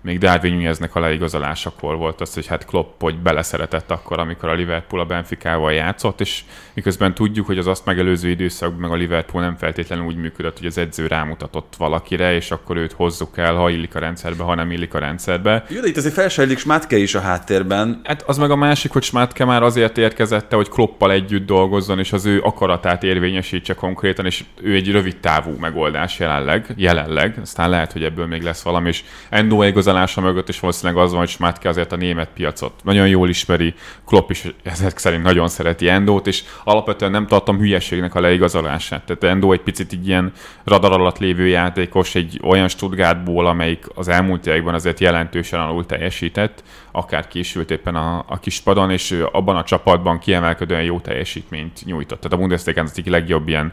még 0.04 0.18
Darwin 0.18 0.54
Nuneznek 0.54 0.96
a 0.96 1.00
leigazolásakor 1.00 1.96
volt 1.96 2.22
az, 2.22 2.34
hogy 2.34 2.48
hát 2.48 2.66
Klopp 2.66 3.02
hogy 3.02 3.18
beleszeretett 3.18 3.92
akkor, 3.92 4.20
amikor 4.20 4.50
a 4.50 4.54
Liverpool 4.54 5.02
a 5.02 5.06
Benficával 5.06 5.74
játszott, 5.74 6.22
és 6.22 6.42
miközben 6.74 7.14
tudjuk, 7.14 7.46
hogy 7.46 7.58
az 7.58 7.68
azt 7.68 7.86
megelőző 7.86 8.30
időszakban 8.30 8.80
meg 8.80 8.92
a 8.92 8.96
Liverpool 8.96 9.44
nem 9.44 9.56
feltétlenül 9.56 10.06
úgy 10.06 10.16
működött, 10.16 10.58
hogy 10.58 10.68
az 10.68 10.78
edző 10.78 11.08
rámutatott 11.08 11.74
valakire, 11.78 12.36
és 12.36 12.52
akkor 12.52 12.78
őt 12.78 12.92
hozzuk 12.92 13.38
el, 13.38 13.56
ha 13.56 13.70
illik 13.70 13.96
a 13.96 14.00
rendszerbe, 14.00 14.44
ha 14.44 14.56
nem 14.56 14.72
illik 14.72 14.94
a 14.94 15.00
rendszerbe. 15.00 15.66
Jó, 15.70 15.80
de 15.80 15.88
itt 15.88 15.98
azért 15.98 16.14
felsejlik 16.14 16.58
Smátke 16.58 16.98
is 16.98 17.16
a 17.16 17.20
háttérben. 17.20 18.02
Hát 18.04 18.22
az 18.22 18.38
meg 18.38 18.52
a 18.52 18.56
másik, 18.56 18.92
hogy 18.92 19.04
Smatke 19.04 19.46
már 19.46 19.64
azért 19.64 19.98
érkezette, 19.98 20.56
hogy 20.56 20.70
Kloppal 20.70 21.12
együtt 21.12 21.46
dolgozzon, 21.46 22.00
és 22.00 22.14
az 22.14 22.26
ő 22.26 22.42
akaratát 22.42 23.04
érvényesítse 23.04 23.74
konkrétan, 23.74 24.26
és 24.26 24.44
ő 24.62 24.74
egy 24.76 24.92
rövid 24.92 25.18
távú 25.18 25.56
megoldás 25.60 26.20
jelenleg, 26.20 26.74
jelenleg, 26.76 27.38
aztán 27.42 27.70
lehet, 27.70 27.92
hogy 27.92 28.04
ebből 28.04 28.28
még 28.28 28.42
lesz 28.42 28.62
valami, 28.62 28.90
és 28.90 29.04
Endo 29.30 29.62
igazolása 29.94 30.22
mögött 30.22 30.50
is 30.50 30.60
valószínűleg 30.60 31.04
az 31.04 31.10
van, 31.12 31.20
hogy 31.20 31.30
Smatke 31.30 31.70
azért 31.70 31.92
a 31.92 31.96
német 31.96 32.30
piacot 32.34 32.74
nagyon 32.84 33.08
jól 33.08 33.30
ismeri, 33.30 33.74
Klopp 34.06 34.30
is 34.30 34.46
ezek 34.64 34.98
szerint 34.98 35.24
nagyon 35.24 35.48
szereti 35.48 35.90
Endót, 35.90 36.28
és 36.28 36.44
alapvetően 36.64 37.12
nem 37.12 37.28
tartom 37.28 37.58
hülyeségnek 37.58 38.16
a 38.16 38.20
leigazolását. 38.20 39.06
Tehát 39.06 39.24
Endo 39.24 39.52
egy 39.52 39.62
picit 39.62 39.94
így 39.94 40.08
ilyen 40.08 40.32
radar 40.64 40.92
alatt 40.92 41.18
lévő 41.18 41.48
játékos, 41.48 42.16
egy 42.16 42.40
olyan 42.44 42.68
Stuttgartból, 42.68 43.46
amelyik 43.46 43.86
az 43.96 44.08
elmúlt 44.08 44.48
években 44.48 44.74
azért 44.74 45.00
jelentősen 45.00 45.60
alul 45.60 45.86
teljesített, 45.86 46.64
akár 46.92 47.28
késült 47.28 47.72
éppen 47.72 47.96
a, 47.96 48.26
a 48.28 48.40
kispadon, 48.40 48.92
és 48.92 49.24
abban 49.32 49.56
a 49.56 49.64
csapatban 49.64 50.20
kiemelkedően 50.20 50.84
jó 50.84 51.00
teljesítményt 51.00 51.86
nyújtott. 51.86 52.20
Tehát 52.20 52.34
a 52.34 52.38
Bundesliga 52.38 52.82
az 52.82 52.92
egyik 52.92 53.12
legjobb 53.12 53.48
ilyen 53.48 53.72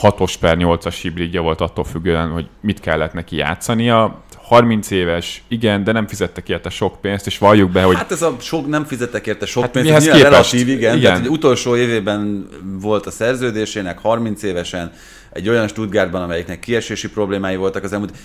6-os 0.00 0.34
per 0.40 0.56
8-as 0.60 0.98
hibridja 1.02 1.42
volt 1.42 1.60
attól 1.60 1.84
függően, 1.84 2.30
hogy 2.30 2.48
mit 2.60 2.80
kellett 2.80 3.12
neki 3.12 3.36
játszania. 3.36 4.22
30 4.52 4.90
éves, 4.90 5.42
igen, 5.48 5.84
de 5.84 5.92
nem 5.92 6.06
fizettek 6.06 6.48
érte 6.48 6.70
sok 6.70 7.00
pénzt, 7.00 7.26
és 7.26 7.38
valljuk 7.38 7.70
be, 7.70 7.82
hogy 7.82 7.96
Hát 7.96 8.12
ez 8.12 8.22
a 8.22 8.36
sok, 8.40 8.66
nem 8.68 8.84
fizettek 8.84 9.26
érte 9.26 9.46
sok 9.46 9.62
Hát 9.62 9.72
pénzt, 9.72 9.88
mihez 9.88 10.06
ez 10.06 10.22
relatív, 10.22 10.68
igen. 10.68 10.96
Igen. 10.96 11.12
Tehát, 11.12 11.28
utolsó 11.28 11.76
évében 11.76 12.48
volt 12.80 13.06
a 13.06 13.10
szerződésének, 13.10 13.98
30 13.98 14.42
évesen, 14.42 14.92
egy 15.32 15.48
olyan 15.48 15.68
Stuttgartban, 15.68 16.22
amelyiknek 16.22 16.60
kiesési 16.60 17.08
problémái 17.08 17.56
voltak 17.56 17.84
az 17.84 17.92
elmúlt. 17.92 18.16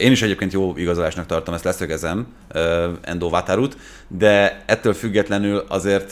Én 0.00 0.12
is 0.12 0.22
egyébként 0.22 0.52
jó 0.52 0.76
igazolásnak 0.76 1.26
tartom, 1.26 1.54
ezt 1.54 1.64
leszögezem, 1.64 2.26
Endo 3.00 3.28
Vatarut, 3.28 3.76
de 4.08 4.62
ettől 4.66 4.92
függetlenül 4.92 5.64
azért, 5.68 6.10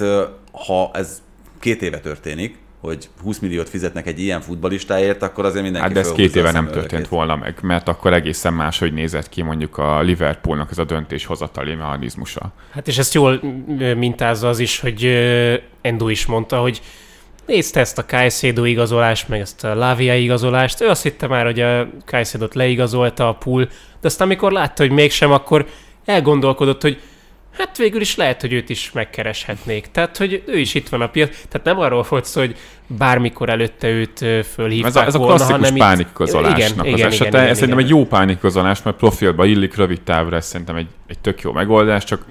ha 0.67 0.91
ez 0.93 1.23
két 1.61 1.83
éve 1.83 2.01
történik, 2.01 2.59
hogy 2.81 3.09
20 3.23 3.39
milliót 3.39 3.69
fizetnek 3.69 4.07
egy 4.07 4.21
ilyen 4.21 4.41
futbalistáért, 4.41 5.23
akkor 5.23 5.45
azért 5.45 5.63
mindenki 5.63 5.87
Hát 5.87 5.97
de 5.97 6.01
ez 6.01 6.13
két 6.13 6.37
éve 6.37 6.51
nem 6.51 6.67
történt 6.67 7.09
volna 7.09 7.37
meg, 7.37 7.59
mert 7.63 7.89
akkor 7.89 8.13
egészen 8.13 8.53
máshogy 8.53 8.93
nézett 8.93 9.29
ki 9.29 9.43
mondjuk 9.43 9.79
a 9.79 10.01
Liverpoolnak 10.01 10.71
ez 10.71 10.79
a 10.79 10.85
döntéshozatali 10.85 11.75
mechanizmusa. 11.75 12.53
Hát 12.71 12.89
és 12.89 12.99
ezt 12.99 13.15
jól 13.15 13.41
mintázza 13.97 14.49
az 14.49 14.59
is, 14.59 14.81
hogy 14.81 15.05
Endo 15.81 16.09
is 16.09 16.27
mondta, 16.27 16.61
hogy 16.61 16.81
nézte 17.47 17.81
ezt 17.81 17.99
a 17.99 18.05
Caicedo 18.05 18.65
igazolást, 18.65 19.29
meg 19.29 19.41
ezt 19.41 19.65
a 19.65 19.75
Lavia 19.75 20.17
igazolást, 20.17 20.81
ő 20.81 20.89
azt 20.89 21.03
hitte 21.03 21.27
már, 21.27 21.45
hogy 21.45 21.61
a 21.61 21.89
Caicedo-t 22.05 22.55
leigazolta 22.55 23.29
a 23.29 23.35
pool, 23.35 23.65
de 24.01 24.09
aztán 24.09 24.27
amikor 24.27 24.53
látta, 24.53 24.83
hogy 24.83 24.93
mégsem, 24.93 25.33
akkor 25.33 25.67
elgondolkodott, 26.05 26.83
hogy 26.83 27.01
hát 27.53 27.77
végül 27.77 28.01
is 28.01 28.17
lehet, 28.17 28.41
hogy 28.41 28.53
őt 28.53 28.69
is 28.69 28.93
megkereshetnék. 28.93 29.87
Tehát, 29.87 30.17
hogy 30.17 30.43
ő 30.47 30.59
is 30.59 30.75
itt 30.75 30.89
van 30.89 31.01
a 31.01 31.09
piac. 31.09 31.31
Tehát 31.49 31.67
nem 31.67 31.79
arról 31.79 32.05
volt 32.09 32.25
szó, 32.25 32.41
hogy 32.41 32.57
bármikor 32.87 33.49
előtte 33.49 33.89
őt 33.89 34.19
fölhívták 34.53 34.91
Ez 34.91 34.97
a, 34.97 35.05
ez 35.05 35.15
a 35.15 35.19
volna, 35.19 35.35
klasszikus 35.35 35.69
itt- 35.69 35.79
pánikkozolásnak 35.79 36.59
igen, 36.59 36.79
az 36.79 36.87
igen, 36.87 37.07
esete. 37.07 37.29
igen, 37.29 37.41
igen, 37.41 37.51
ez 37.51 37.59
szerintem 37.59 37.79
igen. 37.79 37.91
egy 37.93 37.99
jó 37.99 38.07
pánikkozolás, 38.07 38.83
mert 38.83 38.97
profilba 38.97 39.45
illik 39.45 39.77
rövid 39.77 40.01
távra, 40.01 40.37
ez 40.37 40.47
szerintem 40.47 40.77
egy, 40.77 40.89
egy 41.07 41.19
tök 41.19 41.41
jó 41.41 41.53
megoldás, 41.53 42.05
csak 42.05 42.25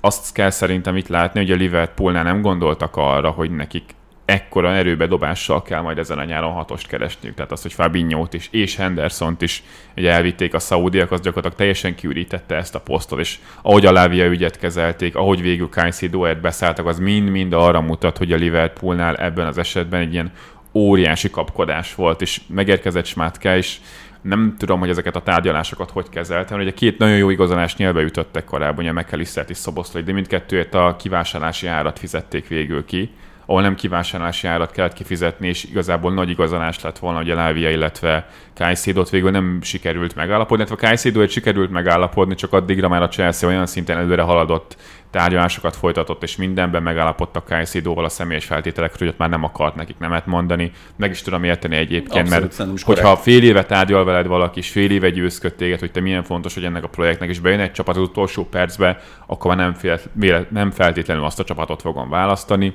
azt 0.00 0.32
kell 0.32 0.50
szerintem 0.50 0.96
itt 0.96 1.08
látni, 1.08 1.40
hogy 1.40 1.50
a 1.50 1.56
Liverpoolnál 1.56 2.22
nem 2.24 2.40
gondoltak 2.40 2.96
arra, 2.96 3.30
hogy 3.30 3.50
nekik 3.50 3.84
ekkora 4.26 4.72
erőbedobással 4.72 5.62
kell 5.62 5.80
majd 5.80 5.98
ezen 5.98 6.18
a 6.18 6.24
nyáron 6.24 6.52
hatost 6.52 6.86
keresniük. 6.86 7.34
Tehát 7.34 7.52
az, 7.52 7.62
hogy 7.62 7.72
Fabinho-t 7.72 8.34
is 8.34 8.48
és 8.50 8.76
Henderson-t 8.76 9.42
is 9.42 9.62
ugye 9.96 10.12
elvitték 10.12 10.54
a 10.54 10.58
szaudiak, 10.58 11.10
az 11.10 11.20
gyakorlatilag 11.20 11.56
teljesen 11.56 11.94
kiürítette 11.94 12.54
ezt 12.54 12.74
a 12.74 12.80
posztot, 12.80 13.18
és 13.18 13.38
ahogy 13.62 13.86
a 13.86 13.92
Lávia 13.92 14.26
ügyet 14.26 14.58
kezelték, 14.58 15.16
ahogy 15.16 15.42
végül 15.42 15.68
Caicedo-et 15.68 16.40
beszálltak, 16.40 16.86
az 16.86 16.98
mind-mind 16.98 17.52
arra 17.52 17.80
mutat, 17.80 18.18
hogy 18.18 18.32
a 18.32 18.36
Liverpoolnál 18.36 19.16
ebben 19.16 19.46
az 19.46 19.58
esetben 19.58 20.00
egy 20.00 20.12
ilyen 20.12 20.32
óriási 20.72 21.30
kapkodás 21.30 21.94
volt, 21.94 22.20
és 22.20 22.40
megérkezett 22.46 23.04
Smátke, 23.04 23.56
és 23.56 23.76
nem 24.20 24.54
tudom, 24.58 24.80
hogy 24.80 24.88
ezeket 24.88 25.16
a 25.16 25.22
tárgyalásokat 25.22 25.90
hogy 25.90 26.08
kezeltem. 26.08 26.60
Ugye 26.60 26.72
két 26.72 26.98
nagyon 26.98 27.16
jó 27.16 27.30
igazolás 27.30 27.76
nyelve 27.76 28.02
ütöttek 28.02 28.44
korábban, 28.44 28.84
ugye 28.84 28.92
McAllistert 28.92 29.50
és 29.50 29.56
Szoboszlai, 29.56 30.02
de 30.02 30.12
mindkettőért 30.12 30.74
a 30.74 30.96
kivásárlási 30.98 31.66
árat 31.66 31.98
fizették 31.98 32.48
végül 32.48 32.84
ki, 32.84 33.10
ahol 33.46 33.62
nem 33.62 33.74
kivásárlási 33.74 34.46
árat 34.46 34.70
kellett 34.70 34.92
kifizetni, 34.92 35.48
és 35.48 35.64
igazából 35.64 36.12
nagy 36.12 36.30
igazolás 36.30 36.80
lett 36.80 36.98
volna, 36.98 37.18
hogy 37.18 37.30
a 37.30 37.34
Lávia, 37.34 37.70
illetve 37.70 38.28
Kajszédot 38.54 39.10
végül 39.10 39.30
nem 39.30 39.58
sikerült 39.62 40.14
megállapodni, 40.14 40.64
illetve 40.64 40.86
Kajszédóért 40.86 41.30
sikerült 41.30 41.70
megállapodni, 41.70 42.34
csak 42.34 42.52
addigra 42.52 42.88
már 42.88 43.02
a 43.02 43.08
Chelsea 43.08 43.48
olyan 43.48 43.66
szinten 43.66 43.98
előre 43.98 44.22
haladott 44.22 44.76
tárgyalásokat 45.10 45.76
folytatott, 45.76 46.22
és 46.22 46.36
mindenben 46.36 46.82
megállapodtak 46.82 47.44
Kajszédóval 47.44 48.04
a 48.04 48.08
személyes 48.08 48.44
feltételekről, 48.44 48.98
hogy 48.98 49.08
ott 49.08 49.18
már 49.18 49.28
nem 49.28 49.44
akart 49.44 49.74
nekik 49.74 49.98
nemet 49.98 50.26
mondani. 50.26 50.72
Meg 50.96 51.10
is 51.10 51.22
tudom 51.22 51.44
érteni 51.44 51.76
egyébként, 51.76 52.32
Abszolút, 52.32 52.58
mert 52.58 52.82
hogyha 52.82 53.06
hogyha 53.06 53.22
fél 53.22 53.42
éve 53.42 53.64
tárgyal 53.64 54.04
veled 54.04 54.26
valaki, 54.26 54.58
és 54.58 54.70
fél 54.70 54.90
éve 54.90 55.10
győzköd 55.10 55.54
téged, 55.54 55.80
hogy 55.80 55.90
te 55.90 56.00
milyen 56.00 56.22
fontos, 56.22 56.54
hogy 56.54 56.64
ennek 56.64 56.84
a 56.84 56.88
projektnek 56.88 57.28
is 57.28 57.38
bejön 57.38 57.60
egy 57.60 57.72
csapat 57.72 57.96
az 57.96 58.02
utolsó 58.02 58.44
percbe, 58.44 58.98
akkor 59.26 59.56
már 59.56 59.64
nem, 59.64 59.74
fél, 59.74 60.46
nem 60.50 60.70
feltétlenül 60.70 61.24
azt 61.24 61.40
a 61.40 61.44
csapatot 61.44 61.80
fogom 61.80 62.08
választani. 62.08 62.74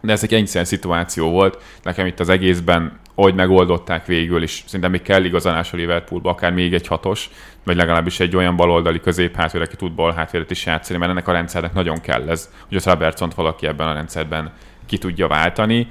De 0.00 0.12
ez 0.12 0.22
egy 0.22 0.34
egyszer 0.34 0.66
szituáció 0.66 1.30
volt. 1.30 1.62
Nekem 1.82 2.06
itt 2.06 2.20
az 2.20 2.28
egészben, 2.28 3.00
hogy 3.14 3.34
megoldották 3.34 4.06
végül, 4.06 4.42
és 4.42 4.62
szerintem 4.66 4.90
még 4.90 5.02
kell 5.02 5.24
igazolás 5.24 5.72
a 5.72 5.76
Liverpoolba, 5.76 6.30
akár 6.30 6.52
még 6.52 6.74
egy 6.74 6.86
hatos, 6.86 7.30
vagy 7.64 7.76
legalábbis 7.76 8.20
egy 8.20 8.36
olyan 8.36 8.56
baloldali 8.56 9.00
középhátvér, 9.00 9.62
aki 9.62 9.76
tud 9.76 9.92
bal 9.92 10.12
hátvéret 10.12 10.50
is 10.50 10.66
játszani, 10.66 10.98
mert 10.98 11.10
ennek 11.10 11.28
a 11.28 11.32
rendszernek 11.32 11.72
nagyon 11.72 12.00
kell 12.00 12.28
ez, 12.28 12.50
hogy 12.68 12.76
az 12.76 12.84
Robertson 12.84 13.32
valaki 13.36 13.66
ebben 13.66 13.86
a 13.86 13.92
rendszerben 13.92 14.52
ki 14.86 14.98
tudja 14.98 15.28
váltani. 15.28 15.86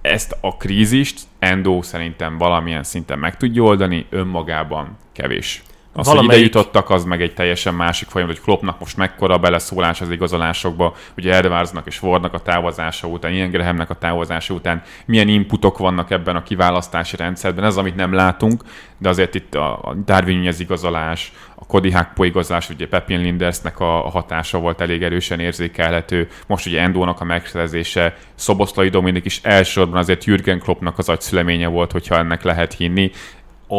Ezt 0.00 0.36
a 0.40 0.56
krízist 0.56 1.20
Endo 1.38 1.82
szerintem 1.82 2.38
valamilyen 2.38 2.82
szinten 2.82 3.18
meg 3.18 3.36
tudja 3.36 3.62
oldani, 3.62 4.06
önmagában 4.10 4.98
kevés. 5.12 5.62
Az, 5.96 6.06
hogy 6.06 6.14
ide 6.14 6.24
Valamelyik- 6.24 6.54
jutottak, 6.54 6.90
az 6.90 7.04
meg 7.04 7.22
egy 7.22 7.34
teljesen 7.34 7.74
másik 7.74 8.08
folyamat, 8.08 8.34
hogy 8.34 8.44
Kloppnak 8.44 8.78
most 8.78 8.96
mekkora 8.96 9.38
beleszólás 9.38 10.00
az 10.00 10.10
igazolásokba, 10.10 10.94
ugye 11.16 11.34
Edwardsnak 11.34 11.86
és 11.86 12.02
Wardnak 12.02 12.34
a 12.34 12.38
távozása 12.38 13.06
után, 13.06 13.32
Ian 13.32 13.50
Grahamnek 13.50 13.90
a 13.90 13.94
távozása 13.94 14.54
után, 14.54 14.82
milyen 15.06 15.28
inputok 15.28 15.78
vannak 15.78 16.10
ebben 16.10 16.36
a 16.36 16.42
kiválasztási 16.42 17.16
rendszerben, 17.16 17.64
ez 17.64 17.76
amit 17.76 17.96
nem 17.96 18.12
látunk, 18.12 18.62
de 18.98 19.08
azért 19.08 19.34
itt 19.34 19.54
a, 19.54 19.94
Darwin 20.04 20.36
Nunez 20.36 20.60
igazolás, 20.60 21.32
a 21.54 21.66
Cody 21.66 21.90
Hakpo 21.90 22.24
igazolás, 22.24 22.70
ugye 22.70 22.88
Pepin 22.88 23.20
Lindersnek 23.20 23.80
a, 23.80 24.06
a 24.06 24.10
hatása 24.10 24.58
volt 24.58 24.80
elég 24.80 25.02
erősen 25.02 25.40
érzékelhető, 25.40 26.28
most 26.46 26.66
ugye 26.66 26.80
Endónak 26.80 27.20
a 27.20 27.24
megszerzése, 27.24 28.16
Szoboszlai 28.34 28.88
Dominik 28.88 29.24
is 29.24 29.40
elsősorban 29.42 29.98
azért 29.98 30.24
Jürgen 30.24 30.58
Kloppnak 30.58 30.98
az 30.98 31.08
agyszüleménye 31.08 31.66
volt, 31.66 31.92
hogyha 31.92 32.16
ennek 32.16 32.42
lehet 32.42 32.72
hinni, 32.72 33.10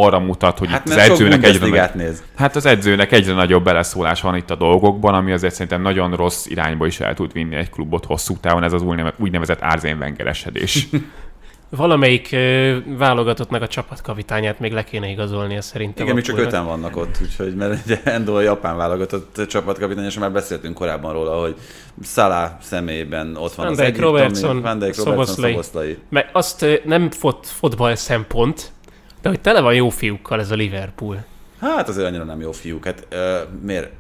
arra 0.03 0.19
mutat, 0.19 0.57
hogy 0.57 0.69
Hát 0.69 0.85
itt 0.85 0.91
az 0.91 0.97
mert 0.97 1.11
edzőnek 1.11 1.43
egyre, 1.43 1.67
nagy, 1.67 1.89
néz. 1.95 2.23
hát 2.35 2.55
az 2.55 2.65
edzőnek 2.65 3.11
egyre 3.11 3.33
nagyobb 3.33 3.63
beleszólás 3.63 4.21
van 4.21 4.35
itt 4.35 4.49
a 4.49 4.55
dolgokban, 4.55 5.13
ami 5.13 5.31
azért 5.31 5.53
szerintem 5.53 5.81
nagyon 5.81 6.15
rossz 6.15 6.45
irányba 6.45 6.85
is 6.85 6.99
el 6.99 7.13
tud 7.13 7.33
vinni 7.33 7.55
egy 7.55 7.69
klubot 7.69 8.05
hosszú 8.05 8.37
távon, 8.37 8.63
ez 8.63 8.73
az 8.73 8.83
úgynevezett, 9.17 9.61
árzénvengeresedés. 9.61 10.87
Valamelyik 11.69 12.29
ö, 12.31 12.77
válogatottnak 12.97 13.61
a 13.61 13.67
csapatkapitányát 13.67 14.59
még 14.59 14.71
le 14.71 14.83
kéne 14.83 15.09
igazolnia 15.09 15.61
szerintem. 15.61 16.03
Igen, 16.03 16.15
még 16.15 16.25
csak 16.25 16.37
öten 16.37 16.65
vannak 16.65 16.97
ott, 16.97 17.17
úgyhogy 17.21 17.55
mert 17.55 17.85
ugye 17.85 18.01
Endo 18.13 18.35
a 18.35 18.41
japán 18.41 18.77
válogatott 18.77 19.47
csapatkapitány, 19.47 20.05
és 20.05 20.19
már 20.19 20.31
beszéltünk 20.31 20.73
korábban 20.73 21.13
róla, 21.13 21.39
hogy 21.39 21.55
Salah 22.03 22.51
személyében 22.61 23.35
ott 23.37 23.53
van 23.53 23.65
Van 23.65 23.75
Dijk, 23.75 23.99
Robertson, 23.99 24.61
Van 24.61 24.79
Dijk, 24.79 24.95
Robertson, 24.95 25.25
Szoboszlai. 25.25 25.51
Szoboszlai. 25.51 25.97
Meg 26.09 26.29
azt 26.33 26.61
ö, 26.61 26.73
nem 26.83 27.11
fot, 27.11 27.47
fotball 27.47 27.95
szempont, 27.95 28.71
de 29.25 29.31
hogy 29.31 29.41
tele 29.41 29.59
van 29.61 29.73
jó 29.73 29.89
fiúkkal 29.89 30.39
ez 30.39 30.51
a 30.51 30.55
Liverpool. 30.55 31.25
Hát 31.59 31.89
azért 31.89 32.07
annyira 32.07 32.23
nem 32.23 32.41
jó 32.41 32.51
fiúk. 32.51 32.85
Hát 32.85 33.07
uh, 33.11 33.19
miért? 33.61 33.91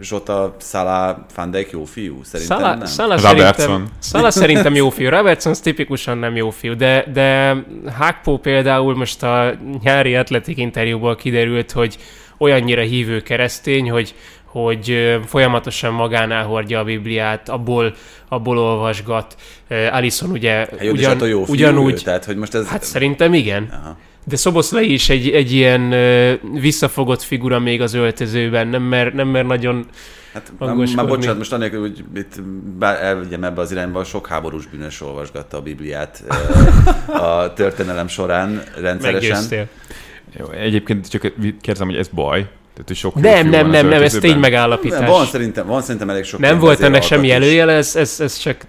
Zsota, 0.00 0.56
Salah, 0.60 1.16
Van 1.34 1.50
Dijk 1.50 1.70
jó 1.70 1.84
fiú? 1.84 2.20
Szerintem 2.24 2.58
Szala, 2.58 2.74
nem. 2.74 2.86
Szala 2.86 3.14
Robertson. 3.14 3.54
szerintem, 3.54 3.92
Szala 3.98 4.30
szerintem 4.30 4.74
jó 4.74 4.90
fiú, 4.90 5.08
Robertson 5.08 5.52
tipikusan 5.62 6.18
nem 6.18 6.36
jó 6.36 6.50
fiú, 6.50 6.76
de, 6.76 7.04
de 7.12 7.56
Hákpó 7.98 8.38
például 8.38 8.96
most 8.96 9.22
a 9.22 9.54
nyári 9.82 10.16
atletik 10.16 10.58
interjúból 10.58 11.16
kiderült, 11.16 11.72
hogy 11.72 11.98
olyannyira 12.38 12.82
hívő 12.82 13.20
keresztény, 13.20 13.90
hogy 13.90 14.14
hogy 14.44 14.90
ö, 14.90 15.16
folyamatosan 15.26 15.92
magánál 15.92 16.44
hordja 16.44 16.78
a 16.78 16.84
Bibliát, 16.84 17.48
abból, 17.48 17.94
abból 18.28 18.58
olvasgat. 18.58 19.36
Ö, 19.68 19.86
Alison 19.86 20.30
ugye 20.30 20.52
Hát 20.52 20.82
jó, 20.82 20.90
ugyan, 20.90 21.28
jó 21.28 21.44
fiú, 21.44 21.54
ugyanúgy, 21.54 21.92
ő, 21.92 21.96
tehát 21.96 22.24
hogy 22.24 22.36
most 22.36 22.54
ez... 22.54 22.68
hát 22.68 22.82
szerintem 22.82 23.34
igen. 23.34 23.68
Aha. 23.72 23.96
De 24.24 24.36
Szoboszlai 24.36 24.92
is 24.92 25.08
egy, 25.08 25.30
egy 25.30 25.52
ilyen 25.52 25.92
ö, 25.92 26.32
visszafogott 26.52 27.22
figura 27.22 27.58
még 27.58 27.80
az 27.80 27.94
öltözőben, 27.94 28.68
nem 28.68 28.82
mer, 28.82 29.14
nem 29.14 29.28
mer 29.28 29.46
nagyon 29.46 29.86
Hát 30.32 30.52
már, 30.58 30.68
hangoskodni. 30.68 31.02
már 31.02 31.16
bocsánat, 31.16 31.38
most 31.38 31.52
anélkül, 31.52 31.80
hogy 31.80 32.04
itt 32.14 32.42
bár 32.78 33.02
elvigyem 33.02 33.44
ebbe 33.44 33.60
az 33.60 33.72
irányba, 33.72 34.04
sok 34.04 34.26
háborús 34.26 34.66
bűnös 34.66 35.00
olvasgatta 35.00 35.56
a 35.56 35.60
Bibliát 35.62 36.22
a 37.06 37.52
történelem 37.52 38.08
során 38.08 38.62
rendszeresen. 38.80 39.30
meggyőztél. 39.30 39.68
Jó, 40.38 40.50
egyébként 40.50 41.08
csak 41.08 41.20
kérdezem, 41.60 41.86
hogy 41.86 41.96
ez 41.96 42.08
baj? 42.08 42.48
Tehát, 42.74 42.88
hogy 42.88 42.96
sok 42.96 43.14
Nem, 43.14 43.48
nem, 43.48 43.70
nem, 43.70 43.88
nem, 43.88 44.02
ez 44.02 44.12
tény 44.12 44.38
megállapítás. 44.38 44.98
Nem, 44.98 45.08
van, 45.08 45.26
szerintem, 45.26 45.66
van 45.66 45.82
szerintem 45.82 46.10
elég 46.10 46.24
sok 46.24 46.40
nem 46.40 46.58
volt 46.58 46.80
ennek 46.80 47.02
semmi 47.02 47.30
előjele, 47.30 47.72
ez, 47.72 47.96
ez, 47.96 48.20
ez 48.20 48.36
csak 48.36 48.66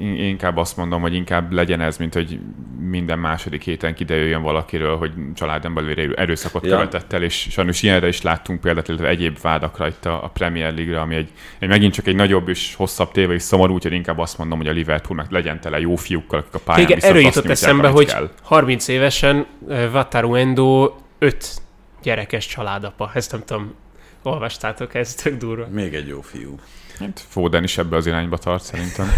én 0.00 0.14
inkább 0.14 0.56
azt 0.56 0.76
mondom, 0.76 1.00
hogy 1.00 1.14
inkább 1.14 1.52
legyen 1.52 1.80
ez, 1.80 1.96
mint 1.96 2.14
hogy 2.14 2.38
minden 2.80 3.18
második 3.18 3.62
héten 3.62 3.94
kiderüljön 3.94 4.42
valakiről, 4.42 4.96
hogy 4.96 5.10
családon 5.34 5.74
belül 5.74 5.90
erő- 5.90 6.14
erőszakot 6.14 6.66
Ja. 6.66 6.70
követett 6.76 7.12
el, 7.12 7.22
és 7.22 7.46
sajnos 7.50 7.82
ilyenre 7.82 8.08
is 8.08 8.22
láttunk 8.22 8.60
példát, 8.60 8.88
illetve 8.88 9.08
egyéb 9.08 9.38
vádakra 9.42 9.86
itt 9.86 10.04
a, 10.06 10.24
a 10.24 10.28
Premier 10.28 10.74
League-re, 10.74 11.00
ami 11.00 11.14
egy, 11.14 11.28
egy, 11.58 11.68
megint 11.68 11.92
csak 11.94 12.06
egy 12.06 12.14
nagyobb 12.14 12.48
és 12.48 12.74
hosszabb 12.74 13.10
téve 13.10 13.32
és 13.32 13.42
szomorú, 13.42 13.74
úgyhogy 13.74 13.92
inkább 13.92 14.18
azt 14.18 14.38
mondom, 14.38 14.58
hogy 14.58 14.68
a 14.68 14.72
Liverpool 14.72 15.16
meg 15.16 15.26
legyen 15.30 15.60
tele 15.60 15.80
jó 15.80 15.96
fiúkkal, 15.96 16.38
akik 16.38 16.54
a 16.54 16.58
pályán 16.58 16.82
Igen, 16.82 16.94
viszont 16.94 17.14
erről 17.14 17.26
azt 17.26 17.36
jutott 17.36 17.50
eszembe, 17.50 17.88
hogy 17.88 18.06
kell. 18.06 18.30
30 18.42 18.88
évesen 18.88 19.46
ö, 19.68 19.88
Wataru 19.88 20.34
Endo 20.34 20.92
öt 21.18 21.60
gyerekes 22.02 22.46
családapa. 22.46 23.10
Ezt 23.14 23.32
nem 23.32 23.44
tudom, 23.44 23.74
olvastátok, 24.22 24.94
ez 24.94 25.14
tök 25.14 25.36
durva. 25.36 25.66
Még 25.66 25.94
egy 25.94 26.08
jó 26.08 26.20
fiú. 26.20 26.58
Hát 26.98 27.24
Foden 27.28 27.62
is 27.62 27.78
ebbe 27.78 27.96
az 27.96 28.06
irányba 28.06 28.36
tart 28.36 28.62
szerintem. 28.62 29.08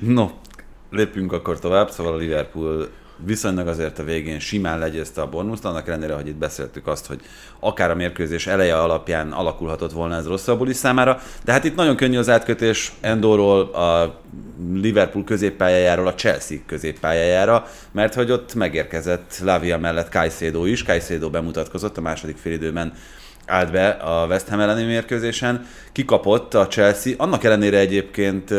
No, 0.00 0.30
lépjünk 0.90 1.32
akkor 1.32 1.58
tovább, 1.58 1.90
szóval 1.90 2.12
a 2.12 2.16
Liverpool 2.16 2.88
viszonylag 3.24 3.68
azért 3.68 3.98
a 3.98 4.04
végén 4.04 4.38
simán 4.38 4.78
legyezte 4.78 5.20
a 5.20 5.28
Bournemouth, 5.28 5.66
annak 5.66 5.88
ellenére, 5.88 6.14
hogy 6.14 6.26
itt 6.26 6.36
beszéltük 6.36 6.86
azt, 6.86 7.06
hogy 7.06 7.20
akár 7.60 7.90
a 7.90 7.94
mérkőzés 7.94 8.46
eleje 8.46 8.78
alapján 8.78 9.32
alakulhatott 9.32 9.92
volna 9.92 10.16
ez 10.16 10.26
rosszabbul 10.26 10.68
is 10.68 10.76
számára, 10.76 11.20
de 11.44 11.52
hát 11.52 11.64
itt 11.64 11.74
nagyon 11.74 11.96
könnyű 11.96 12.18
az 12.18 12.28
átkötés 12.28 12.92
Endorról 13.00 13.60
a 13.60 14.20
Liverpool 14.72 15.24
középpályájáról 15.24 16.06
a 16.06 16.14
Chelsea 16.14 16.58
középpályájára, 16.66 17.66
mert 17.92 18.14
hogy 18.14 18.30
ott 18.30 18.54
megérkezett 18.54 19.38
Lavia 19.44 19.78
mellett 19.78 20.10
Caicedo 20.10 20.64
is, 20.64 20.84
Caicedo 20.84 21.30
bemutatkozott 21.30 21.96
a 21.96 22.00
második 22.00 22.36
félidőben 22.36 22.92
állt 23.50 23.70
be 23.70 23.88
a 23.88 24.26
West 24.26 24.48
Ham 24.48 24.60
elleni 24.60 24.84
mérkőzésen, 24.84 25.66
kikapott 25.92 26.54
a 26.54 26.66
Chelsea, 26.66 27.14
annak 27.16 27.44
ellenére 27.44 27.78
egyébként, 27.78 28.50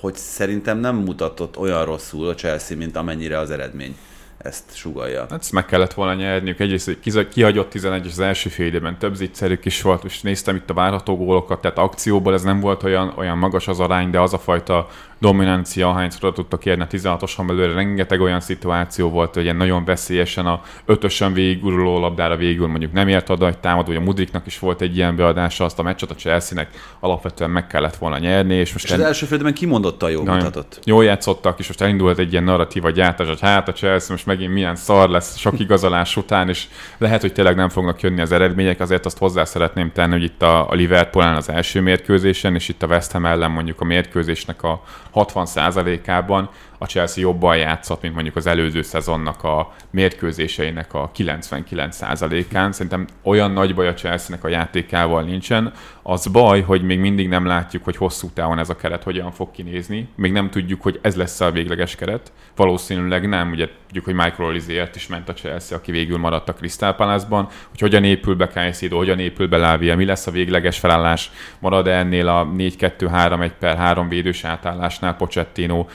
hogy 0.00 0.14
szerintem 0.14 0.78
nem 0.78 0.96
mutatott 0.96 1.58
olyan 1.58 1.84
rosszul 1.84 2.28
a 2.28 2.34
Chelsea, 2.34 2.76
mint 2.76 2.96
amennyire 2.96 3.38
az 3.38 3.50
eredmény 3.50 3.96
ezt 4.38 4.76
sugalja. 4.76 5.20
Hát 5.20 5.40
ezt 5.40 5.52
meg 5.52 5.66
kellett 5.66 5.94
volna 5.94 6.14
nyerniük. 6.14 6.60
Egyrészt 6.60 6.96
hogy 7.04 7.28
kihagyott 7.28 7.70
11 7.70 8.06
az 8.06 8.18
első 8.18 8.48
fél 8.48 8.66
időben, 8.66 8.98
több 8.98 9.14
zicserük 9.14 9.64
is 9.64 9.82
volt, 9.82 10.04
és 10.04 10.20
néztem 10.20 10.56
itt 10.56 10.70
a 10.70 10.74
várható 10.74 11.16
gólokat, 11.16 11.60
tehát 11.60 11.78
akcióból 11.78 12.34
ez 12.34 12.42
nem 12.42 12.60
volt 12.60 12.82
olyan, 12.82 13.12
olyan 13.16 13.38
magas 13.38 13.68
az 13.68 13.80
arány, 13.80 14.10
de 14.10 14.20
az 14.20 14.32
a 14.32 14.38
fajta 14.38 14.88
dominancia, 15.20 15.88
ahányszor 15.88 16.24
oda 16.24 16.34
tudtak 16.34 16.64
érni 16.64 16.82
a 16.82 16.86
16-oson 16.86 17.46
belőle, 17.46 17.74
rengeteg 17.74 18.20
olyan 18.20 18.40
szituáció 18.40 19.10
volt, 19.10 19.34
hogy 19.34 19.42
ilyen 19.42 19.56
nagyon 19.56 19.84
veszélyesen 19.84 20.46
a 20.46 20.62
ötösen 20.84 21.32
végiguruló 21.32 21.98
labdára 21.98 22.36
végül 22.36 22.66
mondjuk 22.66 22.92
nem 22.92 23.08
ért 23.08 23.28
oda, 23.28 23.44
hogy 23.44 23.58
támadó, 23.58 23.92
a 23.92 24.00
Mudriknak 24.00 24.46
is 24.46 24.58
volt 24.58 24.80
egy 24.80 24.96
ilyen 24.96 25.16
beadása, 25.16 25.64
azt 25.64 25.78
a 25.78 25.82
meccset 25.82 26.10
a 26.10 26.14
Chelsea-nek 26.14 26.68
alapvetően 27.00 27.50
meg 27.50 27.66
kellett 27.66 27.96
volna 27.96 28.18
nyerni, 28.18 28.54
és 28.54 28.72
most 28.72 28.84
És 28.84 28.90
az 28.90 29.00
első 29.00 29.26
félidőben 29.26 29.54
kimondottan 29.54 30.10
jól 30.10 30.24
Nagyon 30.24 30.44
mutatott. 30.44 30.80
Jól 30.84 31.04
játszottak, 31.04 31.58
és 31.58 31.66
most 31.66 31.80
elindult 31.80 32.18
egy 32.18 32.32
ilyen 32.32 32.44
narratíva 32.44 32.90
gyártás, 32.90 33.26
hogy 33.26 33.40
hát 33.40 33.68
a 33.68 33.72
Chelsea 33.72 34.10
most 34.10 34.26
megint 34.28 34.52
milyen 34.52 34.76
szar 34.76 35.08
lesz 35.08 35.36
sok 35.36 35.60
igazolás 35.60 36.16
után, 36.16 36.48
és 36.48 36.66
lehet, 36.98 37.20
hogy 37.20 37.32
tényleg 37.32 37.56
nem 37.56 37.68
fognak 37.68 38.00
jönni 38.00 38.20
az 38.20 38.32
eredmények, 38.32 38.80
azért 38.80 39.06
azt 39.06 39.18
hozzá 39.18 39.44
szeretném 39.44 39.92
tenni, 39.92 40.12
hogy 40.12 40.22
itt 40.22 40.42
a, 40.42 40.70
a 40.70 40.74
Liverpoolán 40.74 41.34
az 41.34 41.48
első 41.48 41.80
mérkőzésen, 41.80 42.54
és 42.54 42.68
itt 42.68 42.82
a 42.82 42.86
West 42.86 43.12
Ham 43.12 43.26
ellen 43.26 43.50
mondjuk 43.50 43.80
a 43.80 43.84
mérkőzésnek 43.84 44.62
a 44.62 44.82
60%-ában 45.14 46.50
a 46.78 46.86
Chelsea 46.86 47.22
jobban 47.22 47.56
játszott, 47.56 48.02
mint 48.02 48.14
mondjuk 48.14 48.36
az 48.36 48.46
előző 48.46 48.82
szezonnak 48.82 49.44
a 49.44 49.74
mérkőzéseinek 49.90 50.94
a 50.94 51.10
99%-án. 51.16 52.72
Szerintem 52.72 53.06
olyan 53.22 53.50
nagy 53.50 53.74
baj 53.74 53.88
a 53.88 53.94
Chelsea-nek 53.94 54.44
a 54.44 54.48
játékával 54.48 55.22
nincsen. 55.22 55.72
Az 56.02 56.26
baj, 56.26 56.60
hogy 56.60 56.82
még 56.82 56.98
mindig 56.98 57.28
nem 57.28 57.46
látjuk, 57.46 57.84
hogy 57.84 57.96
hosszú 57.96 58.30
távon 58.34 58.58
ez 58.58 58.68
a 58.68 58.76
keret 58.76 59.02
hogyan 59.02 59.30
fog 59.30 59.50
kinézni. 59.50 60.08
Még 60.16 60.32
nem 60.32 60.50
tudjuk, 60.50 60.82
hogy 60.82 60.98
ez 61.02 61.16
lesz 61.16 61.40
a 61.40 61.50
végleges 61.50 61.94
keret. 61.94 62.32
Valószínűleg 62.56 63.28
nem. 63.28 63.50
Ugye 63.50 63.68
tudjuk, 63.86 64.04
hogy 64.04 64.14
Michael 64.14 64.48
Olizért 64.48 64.96
is 64.96 65.06
ment 65.06 65.28
a 65.28 65.32
Chelsea, 65.32 65.76
aki 65.76 65.90
végül 65.90 66.18
maradt 66.18 66.48
a 66.48 66.52
Crystal 66.52 66.94
Palace-ban. 66.94 67.48
Hogy 67.68 67.80
hogyan 67.80 68.04
épül 68.04 68.34
be 68.34 68.46
Caicedo, 68.46 68.96
hogyan 68.96 69.18
épül 69.18 69.48
be 69.48 69.56
Lávia, 69.56 69.96
mi 69.96 70.04
lesz 70.04 70.26
a 70.26 70.30
végleges 70.30 70.78
felállás, 70.78 71.30
marad-e 71.58 71.98
ennél 71.98 72.28
a 72.28 72.46
4-2-3-1 72.56 73.50
per 73.58 73.76
3 73.76 74.08
védős 74.08 74.44
átállásnál 74.44 75.16
Pochettino, 75.16 75.86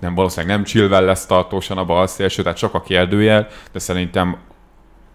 nem 0.00 0.14
valószínűleg 0.14 0.56
nem 0.56 0.64
Chilwell 0.64 1.04
lesz 1.04 1.26
tartósan 1.26 1.78
a 1.78 1.84
bal 1.84 2.06
szélső, 2.06 2.42
tehát 2.42 2.58
csak 2.58 2.74
a 2.74 2.82
kérdőjel, 2.82 3.48
de 3.72 3.78
szerintem 3.78 4.36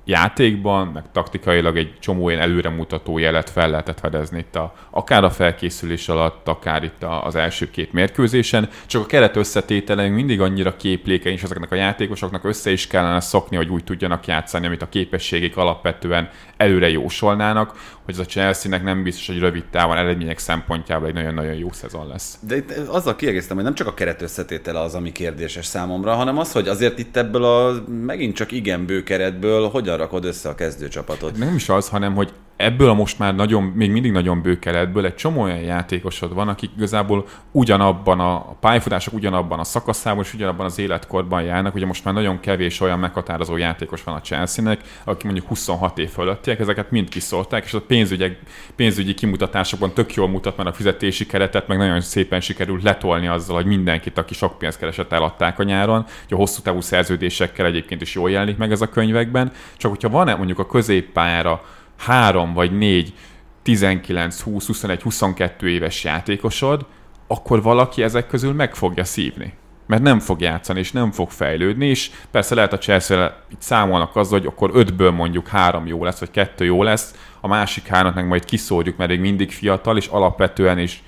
játékban, 0.06 0.88
meg 0.88 1.04
taktikailag 1.12 1.78
egy 1.78 1.94
csomó 2.00 2.30
ilyen 2.30 2.42
előremutató 2.42 3.18
jelet 3.18 3.50
fel 3.50 3.70
lehetett 3.70 4.00
fedezni 4.00 4.38
itt 4.40 4.56
a, 4.56 4.74
akár 4.90 5.24
a 5.24 5.30
felkészülés 5.30 6.10
alatt, 6.10 6.48
akár 6.48 6.84
itt 6.84 7.04
a, 7.04 7.26
az 7.26 7.36
első 7.36 7.70
két 7.70 7.94
mérkőzésen, 7.94 8.70
csak 8.86 9.02
a 9.02 9.06
keret 9.06 9.36
összetétele 9.36 10.08
mindig 10.08 10.42
annyira 10.42 10.76
képlékeny, 10.76 11.34
és 11.34 11.44
ezeknek 11.44 11.72
a 11.72 11.76
játékosoknak 11.76 12.44
össze 12.44 12.72
is 12.72 12.88
kellene 12.88 13.20
szokni, 13.20 13.56
hogy 13.56 13.70
úgy 13.70 13.84
tudjanak 13.84 14.26
játszani, 14.26 14.66
amit 14.66 14.82
a 14.82 14.90
képességek 14.90 15.58
alapvetően 15.58 16.30
előre 16.58 16.90
jósolnának, 16.90 17.74
hogy 18.06 18.14
ez 18.14 18.20
a 18.20 18.26
Chelsea-nek 18.26 18.84
nem 18.84 19.04
biztos, 19.04 19.28
hogy 19.28 19.40
rövid 19.40 19.64
távon 19.72 19.98
eredmények 19.98 20.38
szempontjából 20.38 21.08
egy 21.08 21.14
nagyon-nagyon 21.14 21.54
jó 21.54 21.72
szezon 21.72 22.08
lesz. 22.08 22.38
De 22.48 22.56
itt 22.56 22.72
azzal 22.72 23.16
kiegészítem, 23.16 23.56
hogy 23.56 23.66
nem 23.66 23.76
csak 23.76 23.88
a 23.88 23.94
keret 23.94 24.22
összetétele 24.22 24.80
az, 24.80 24.96
ami 24.96 25.12
kérdéses 25.12 25.66
számomra, 25.66 26.14
hanem 26.14 26.38
az, 26.38 26.52
hogy 26.52 26.68
azért 26.68 27.00
itt 27.00 27.18
ebből 27.18 27.44
a 27.44 27.84
megint 28.06 28.36
csak 28.36 28.52
igen 28.52 28.86
bő 28.86 29.04
keretből 29.04 29.70
hogyan 29.70 29.91
rakod 29.96 30.26
össze 30.26 30.50
a 30.50 30.56
kezdőcsapatot. 30.56 31.38
Nem 31.38 31.56
is 31.56 31.70
az, 31.70 31.90
hanem 31.90 32.14
hogy 32.16 32.34
ebből 32.64 32.90
a 32.90 32.94
most 32.94 33.20
már 33.20 33.36
nagyon, 33.36 33.64
még 33.64 33.92
mindig 33.92 34.12
nagyon 34.12 34.42
bő 34.42 34.60
keretből 34.60 35.06
egy 35.06 35.16
csomó 35.16 35.42
olyan 35.42 35.60
játékosod 35.60 36.34
van, 36.34 36.48
akik 36.48 36.70
igazából 36.76 37.28
ugyanabban 37.52 38.20
a, 38.20 38.34
a 38.34 38.56
pályafutások 38.60 39.14
ugyanabban 39.14 39.60
a 39.60 39.64
szakaszában 39.64 40.24
és 40.24 40.34
ugyanabban 40.34 40.66
az 40.66 40.80
életkorban 40.80 41.42
járnak. 41.42 41.76
Ugye 41.76 41.86
most 41.86 42.04
már 42.04 42.14
nagyon 42.14 42.40
kevés 42.40 42.82
olyan 42.82 43.00
meghatározó 43.00 43.58
játékos 43.58 44.04
van 44.04 44.16
a 44.16 44.22
Chelsea-nek, 44.22 44.82
aki 45.04 45.26
mondjuk 45.26 45.48
26 45.48 45.98
év 45.98 46.10
fölöttiek, 46.10 46.60
ezeket 46.60 46.92
mind 46.92 47.10
kiszólták, 47.10 47.66
és 47.66 47.74
a 47.74 47.82
pénzügyi, 47.82 48.38
pénzügyi 48.76 49.14
kimutatásokban 49.14 49.94
tök 49.94 50.14
jól 50.14 50.28
mutat, 50.28 50.58
mert 50.58 50.70
a 50.70 50.74
fizetési 50.74 51.26
keretet 51.26 51.68
meg 51.68 51.78
nagyon 51.78 52.02
szépen 52.02 52.42
sikerült 52.42 52.84
letolni 52.84 53.28
azzal, 53.28 53.56
hogy 53.56 53.66
mindenkit, 53.66 54.18
aki 54.18 54.34
sok 54.34 54.58
pénzt 54.58 54.80
keresett, 54.80 55.12
eladták 55.12 55.60
a 55.60 55.64
nyáron. 55.64 56.06
Ugye 56.26 56.36
a 56.36 56.38
hosszú 56.38 56.62
távú 56.62 56.82
szerződésekkel 56.82 57.66
egyébként 57.66 58.02
is 58.02 58.16
jól 58.16 58.32
jelenik 58.32 58.58
meg 58.58 58.72
ez 58.72 58.82
a 58.82 58.90
könyvekben. 58.90 59.52
Csak 59.78 59.92
hogyha 59.92 60.10
van-e 60.10 60.36
mondjuk 60.36 60.60
a 60.60 60.66
középpályára 60.66 61.62
három 62.06 62.54
vagy 62.54 62.78
négy 62.78 63.14
19, 63.62 64.42
20, 64.42 64.66
21, 64.66 65.02
22 65.02 65.70
éves 65.70 66.04
játékosod, 66.04 66.86
akkor 67.28 67.62
valaki 67.62 68.04
ezek 68.04 68.28
közül 68.28 68.54
meg 68.54 68.76
fogja 68.76 69.04
szívni. 69.04 69.54
Mert 69.88 70.02
nem 70.02 70.20
fog 70.20 70.42
játszani, 70.42 70.80
és 70.80 70.92
nem 70.92 71.12
fog 71.12 71.30
fejlődni, 71.30 71.86
és 71.86 72.12
persze 72.32 72.56
lehet 72.56 72.74
a 72.74 72.78
chelsea 72.78 73.44
itt 73.52 73.62
számolnak 73.62 74.16
azzal, 74.16 74.40
hogy 74.40 74.48
akkor 74.48 74.72
ötből 74.74 75.12
mondjuk 75.12 75.48
három 75.48 75.88
jó 75.88 76.04
lesz, 76.04 76.20
vagy 76.20 76.32
kettő 76.32 76.66
jó 76.66 76.84
lesz, 76.84 77.16
a 77.42 77.48
másik 77.48 77.88
hármat 77.88 78.16
meg 78.16 78.28
majd 78.28 78.46
kiszórjuk, 78.46 78.98
mert 78.98 79.10
még 79.10 79.20
mindig 79.20 79.52
fiatal, 79.52 79.98
és 79.98 80.08
alapvetően 80.08 80.80
is 80.80 81.04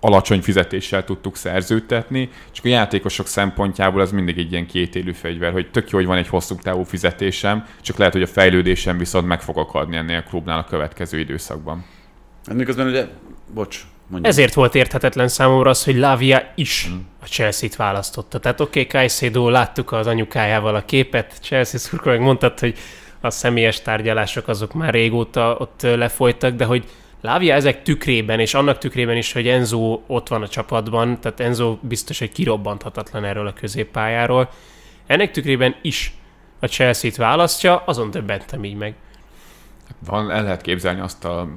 alacsony 0.00 0.40
fizetéssel 0.40 1.04
tudtuk 1.04 1.36
szerződtetni, 1.36 2.30
csak 2.52 2.64
a 2.64 2.68
játékosok 2.68 3.26
szempontjából 3.26 4.00
ez 4.00 4.10
mindig 4.10 4.38
egy 4.38 4.52
ilyen 4.52 4.66
kétélű 4.66 5.12
fegyver, 5.12 5.52
hogy 5.52 5.70
tök 5.70 5.90
jó, 5.90 5.98
hogy 5.98 6.06
van 6.06 6.16
egy 6.16 6.28
hosszú 6.28 6.54
távú 6.54 6.82
fizetésem, 6.82 7.66
csak 7.80 7.96
lehet, 7.96 8.12
hogy 8.12 8.22
a 8.22 8.26
fejlődésem 8.26 8.98
viszont 8.98 9.26
meg 9.26 9.42
fog 9.42 9.58
akadni 9.58 9.96
ennél 9.96 10.16
a 10.16 10.28
klubnál 10.28 10.58
a 10.58 10.64
következő 10.64 11.18
időszakban. 11.18 11.84
Miközben 12.54 12.86
ugye, 12.86 13.06
bocs, 13.54 13.86
Mondjuk. 14.10 14.32
Ezért 14.32 14.54
volt 14.54 14.74
érthetetlen 14.74 15.28
számomra 15.28 15.70
az, 15.70 15.84
hogy 15.84 15.96
Lavia 15.96 16.52
is 16.54 16.86
hmm. 16.86 17.06
a 17.22 17.26
Chelsea-t 17.26 17.76
választotta. 17.76 18.38
Tehát 18.38 18.60
oké, 18.60 18.80
okay, 18.80 18.90
Caicedo, 18.90 19.48
láttuk 19.48 19.92
az 19.92 20.06
anyukájával 20.06 20.74
a 20.74 20.84
képet, 20.84 21.32
Chelsea 21.40 21.78
szurkolók 21.78 22.20
mondtad, 22.20 22.58
hogy 22.58 22.78
a 23.20 23.30
személyes 23.30 23.82
tárgyalások 23.82 24.48
azok 24.48 24.72
már 24.72 24.92
régóta 24.92 25.56
ott 25.58 25.82
lefolytak, 25.82 26.54
de 26.54 26.64
hogy 26.64 26.84
Lávia 27.20 27.54
ezek 27.54 27.82
tükrében, 27.82 28.40
és 28.40 28.54
annak 28.54 28.78
tükrében 28.78 29.16
is, 29.16 29.32
hogy 29.32 29.48
Enzo 29.48 30.00
ott 30.06 30.28
van 30.28 30.42
a 30.42 30.48
csapatban, 30.48 31.20
tehát 31.20 31.40
Enzo 31.40 31.78
biztos, 31.80 32.18
hogy 32.18 32.32
kirobbanthatatlan 32.32 33.24
erről 33.24 33.46
a 33.46 33.52
középpályáról. 33.52 34.50
Ennek 35.06 35.30
tükrében 35.30 35.76
is 35.82 36.12
a 36.60 36.66
Chelsea-t 36.66 37.16
választja, 37.16 37.82
azon 37.86 38.10
döbbentem 38.10 38.64
így 38.64 38.76
meg. 38.76 38.94
Van, 40.06 40.30
el 40.30 40.42
lehet 40.42 40.60
képzelni 40.60 41.00
azt 41.00 41.24
a 41.24 41.48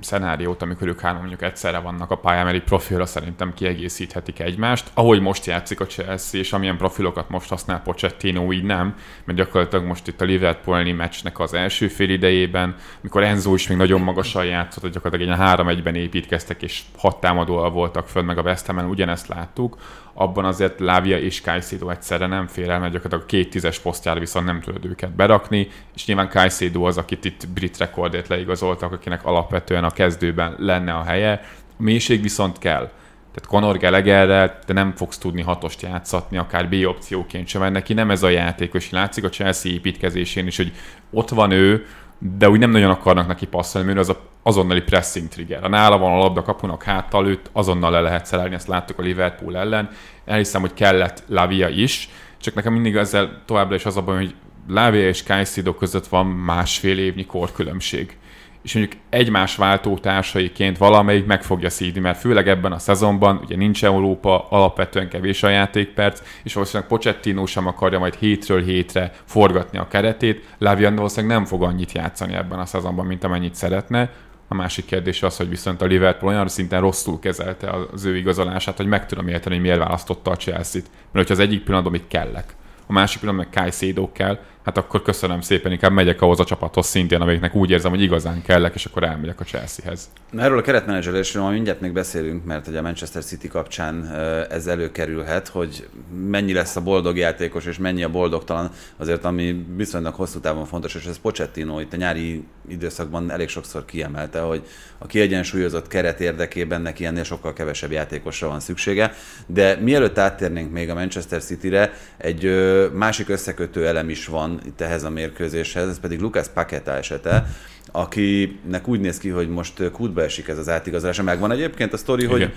szenáriót, 0.00 0.62
amikor 0.62 0.88
ők 0.88 1.00
három 1.00 1.18
mondjuk 1.18 1.42
egyszerre 1.42 1.78
vannak 1.78 2.10
a 2.10 2.16
pályán, 2.16 2.44
mert 2.44 2.56
egy 2.56 2.64
profilra 2.64 3.06
szerintem 3.06 3.54
kiegészíthetik 3.54 4.38
egymást. 4.38 4.90
Ahogy 4.94 5.20
most 5.20 5.46
játszik 5.46 5.80
a 5.80 5.86
Chelsea, 5.86 6.40
és 6.40 6.52
amilyen 6.52 6.76
profilokat 6.76 7.28
most 7.28 7.48
használ 7.48 7.82
Pochettino, 7.82 8.52
így 8.52 8.62
nem, 8.62 8.94
mert 9.24 9.38
gyakorlatilag 9.38 9.84
most 9.84 10.08
itt 10.08 10.20
a 10.20 10.24
Liverpoolni 10.24 10.92
meccsnek 10.92 11.38
az 11.38 11.54
első 11.54 11.88
fél 11.88 12.10
idejében, 12.10 12.74
mikor 13.00 13.22
Enzo 13.22 13.54
is 13.54 13.68
még 13.68 13.76
nagyon 13.76 14.00
magasan 14.00 14.44
játszott, 14.44 14.82
hogy 14.82 14.92
gyakorlatilag 14.92 15.32
egy 15.32 15.78
3-1-ben 15.78 15.94
építkeztek, 15.94 16.62
és 16.62 16.82
hat 16.96 17.20
támadóval 17.20 17.70
voltak 17.70 18.08
föl, 18.08 18.22
meg 18.22 18.38
a 18.38 18.42
West 18.42 18.66
Ham-en 18.66 18.88
ugyanezt 18.88 19.28
láttuk, 19.28 19.76
abban 20.20 20.44
azért 20.44 20.80
Lávia 20.80 21.18
és 21.18 21.40
Caicedo 21.40 21.90
egyszerre 21.90 22.26
nem 22.26 22.46
fér 22.46 22.68
el, 22.68 22.78
mert 22.78 22.92
gyakorlatilag 22.92 23.24
a 23.24 23.26
két 23.26 23.50
tízes 23.50 23.78
posztjára 23.78 24.20
viszont 24.20 24.46
nem 24.46 24.60
tudod 24.60 24.84
őket 24.84 25.14
berakni, 25.14 25.68
és 25.94 26.06
nyilván 26.06 26.28
Caicedo 26.28 26.82
az, 26.82 26.98
akit 26.98 27.24
itt 27.24 27.48
brit 27.48 27.78
rekordért 27.78 28.28
leigazoltak, 28.28 28.92
akinek 28.92 29.24
alapvetően 29.24 29.84
a 29.84 29.90
kezdőben 29.90 30.54
lenne 30.58 30.92
a 30.92 31.02
helye. 31.02 31.40
A 31.78 31.82
mélység 31.82 32.22
viszont 32.22 32.58
kell. 32.58 32.90
Tehát 33.32 33.48
Conor 33.48 33.78
Gallagherrel 33.78 34.58
te 34.66 34.72
nem 34.72 34.92
fogsz 34.96 35.18
tudni 35.18 35.42
hatost 35.42 35.82
játszatni, 35.82 36.36
akár 36.36 36.68
B 36.68 36.74
opcióként 36.86 37.46
sem, 37.46 37.60
mert 37.60 37.72
neki 37.72 37.92
nem 37.92 38.10
ez 38.10 38.22
a 38.22 38.28
játékos. 38.28 38.90
Látszik 38.90 39.24
a 39.24 39.28
Chelsea 39.28 39.72
építkezésén 39.72 40.46
is, 40.46 40.56
hogy 40.56 40.72
ott 41.10 41.28
van 41.28 41.50
ő, 41.50 41.86
de 42.20 42.50
úgy 42.50 42.58
nem 42.58 42.70
nagyon 42.70 42.90
akarnak 42.90 43.26
neki 43.26 43.46
passzolni, 43.46 43.86
mert 43.86 43.98
az 43.98 44.08
a 44.08 44.28
azonnali 44.42 44.80
pressing 44.80 45.28
trigger. 45.28 45.64
A 45.64 45.68
nála 45.68 45.98
van 45.98 46.12
a 46.12 46.16
labda 46.16 46.42
kapunak 46.42 46.82
háttal, 46.82 47.26
őt 47.28 47.50
azonnal 47.52 47.90
le 47.90 48.00
lehet 48.00 48.26
szerelni, 48.26 48.54
ezt 48.54 48.66
láttuk 48.66 48.98
a 48.98 49.02
Liverpool 49.02 49.56
ellen. 49.56 49.90
Elhiszem, 50.24 50.60
hogy 50.60 50.74
kellett 50.74 51.22
Lavia 51.26 51.68
is, 51.68 52.08
csak 52.40 52.54
nekem 52.54 52.72
mindig 52.72 52.96
ezzel 52.96 53.42
továbbra 53.46 53.74
is 53.74 53.84
az 53.84 53.96
a 53.96 54.02
baj, 54.02 54.16
hogy 54.16 54.34
Lavia 54.68 55.08
és 55.08 55.22
Caicedo 55.22 55.74
között 55.74 56.06
van 56.06 56.26
másfél 56.26 56.98
évnyi 56.98 57.26
korkülönbség 57.26 58.18
és 58.62 58.74
mondjuk 58.74 59.00
egymás 59.08 59.56
váltótársaiként 59.56 60.78
valamelyik 60.78 61.26
meg 61.26 61.42
fogja 61.42 61.70
szídni, 61.70 62.00
mert 62.00 62.18
főleg 62.18 62.48
ebben 62.48 62.72
a 62.72 62.78
szezonban 62.78 63.40
ugye 63.44 63.56
nincs 63.56 63.84
Európa, 63.84 64.46
alapvetően 64.48 65.08
kevés 65.08 65.42
a 65.42 65.48
játékperc, 65.48 66.22
és 66.42 66.54
valószínűleg 66.54 66.88
Pochettino 66.88 67.46
sem 67.46 67.66
akarja 67.66 67.98
majd 67.98 68.14
hétről 68.14 68.62
hétre 68.62 69.12
forgatni 69.24 69.78
a 69.78 69.88
keretét, 69.88 70.54
Lavian 70.58 70.94
valószínűleg 70.94 71.36
nem 71.36 71.46
fog 71.46 71.62
annyit 71.62 71.92
játszani 71.92 72.34
ebben 72.34 72.58
a 72.58 72.66
szezonban, 72.66 73.06
mint 73.06 73.24
amennyit 73.24 73.54
szeretne, 73.54 74.10
a 74.52 74.54
másik 74.54 74.84
kérdés 74.84 75.22
az, 75.22 75.36
hogy 75.36 75.48
viszont 75.48 75.82
a 75.82 75.84
Liverpool 75.84 76.32
olyan 76.32 76.48
szinten 76.48 76.80
rosszul 76.80 77.18
kezelte 77.18 77.70
az 77.92 78.04
ő 78.04 78.16
igazolását, 78.16 78.76
hogy 78.76 78.86
meg 78.86 79.06
tudom 79.06 79.28
érteni, 79.28 79.54
hogy 79.54 79.64
miért 79.64 79.78
választotta 79.78 80.30
a 80.30 80.36
Chelsea-t. 80.36 80.84
Mert 80.90 81.28
hogyha 81.28 81.32
az 81.32 81.48
egyik 81.48 81.62
pillanatban 81.62 81.94
itt 81.94 82.08
kellek, 82.08 82.54
a 82.86 82.92
másik 82.92 83.20
pillanatban 83.20 83.50
meg 83.52 83.62
Caicedo 83.62 84.12
kell, 84.12 84.38
hát 84.74 84.84
akkor 84.84 85.02
köszönöm 85.02 85.40
szépen, 85.40 85.72
inkább 85.72 85.92
megyek 85.92 86.22
ahhoz 86.22 86.40
a 86.40 86.44
csapathoz 86.44 86.86
szintén, 86.86 87.20
amiknek 87.20 87.54
úgy 87.54 87.70
érzem, 87.70 87.90
hogy 87.90 88.02
igazán 88.02 88.42
kellek, 88.42 88.74
és 88.74 88.84
akkor 88.84 89.02
elmegyek 89.02 89.40
a 89.40 89.44
Chelseahez. 89.44 90.10
Erről 90.36 90.58
a 90.58 90.62
keretmenedzselésről 90.62 91.42
majd 91.42 91.54
mindjárt 91.54 91.80
még 91.80 91.92
beszélünk, 91.92 92.44
mert 92.44 92.66
ugye 92.66 92.78
a 92.78 92.82
Manchester 92.82 93.24
City 93.24 93.48
kapcsán 93.48 94.14
ez 94.50 94.66
előkerülhet, 94.66 95.48
hogy 95.48 95.88
mennyi 96.26 96.52
lesz 96.52 96.76
a 96.76 96.80
boldog 96.80 97.16
játékos, 97.16 97.66
és 97.66 97.78
mennyi 97.78 98.02
a 98.02 98.08
boldogtalan, 98.08 98.70
azért 98.96 99.24
ami 99.24 99.66
viszonylag 99.76 100.14
hosszú 100.14 100.40
távon 100.40 100.64
fontos, 100.64 100.94
és 100.94 101.04
ez 101.04 101.18
Pochettino 101.18 101.80
itt 101.80 101.92
a 101.92 101.96
nyári 101.96 102.44
időszakban 102.68 103.30
elég 103.30 103.48
sokszor 103.48 103.84
kiemelte, 103.84 104.40
hogy 104.40 104.62
a 104.98 105.06
kiegyensúlyozott 105.06 105.86
keret 105.88 106.20
érdekében 106.20 106.80
neki 106.82 107.04
ennél 107.04 107.24
sokkal 107.24 107.52
kevesebb 107.52 107.90
játékosra 107.92 108.48
van 108.48 108.60
szüksége. 108.60 109.12
De 109.46 109.76
mielőtt 109.80 110.18
áttérnénk 110.18 110.72
még 110.72 110.90
a 110.90 110.94
Manchester 110.94 111.42
City-re, 111.42 111.92
egy 112.16 112.50
másik 112.92 113.28
összekötő 113.28 113.86
elem 113.86 114.08
is 114.08 114.26
van 114.26 114.59
itt 114.66 114.80
ehhez 114.80 115.02
a 115.02 115.10
mérkőzéshez, 115.10 115.88
ez 115.88 116.00
pedig 116.00 116.20
Lucas 116.20 116.48
Paqueta 116.48 116.92
esete, 116.92 117.46
akinek 117.92 118.88
úgy 118.88 119.00
néz 119.00 119.18
ki, 119.18 119.28
hogy 119.28 119.48
most 119.48 119.90
kútba 119.90 120.22
esik 120.22 120.48
ez 120.48 120.58
az 120.58 120.68
átigazolása. 120.68 121.22
Megvan 121.22 121.50
egyébként 121.50 121.92
a 121.92 121.96
sztori, 121.96 122.26
hogy 122.26 122.52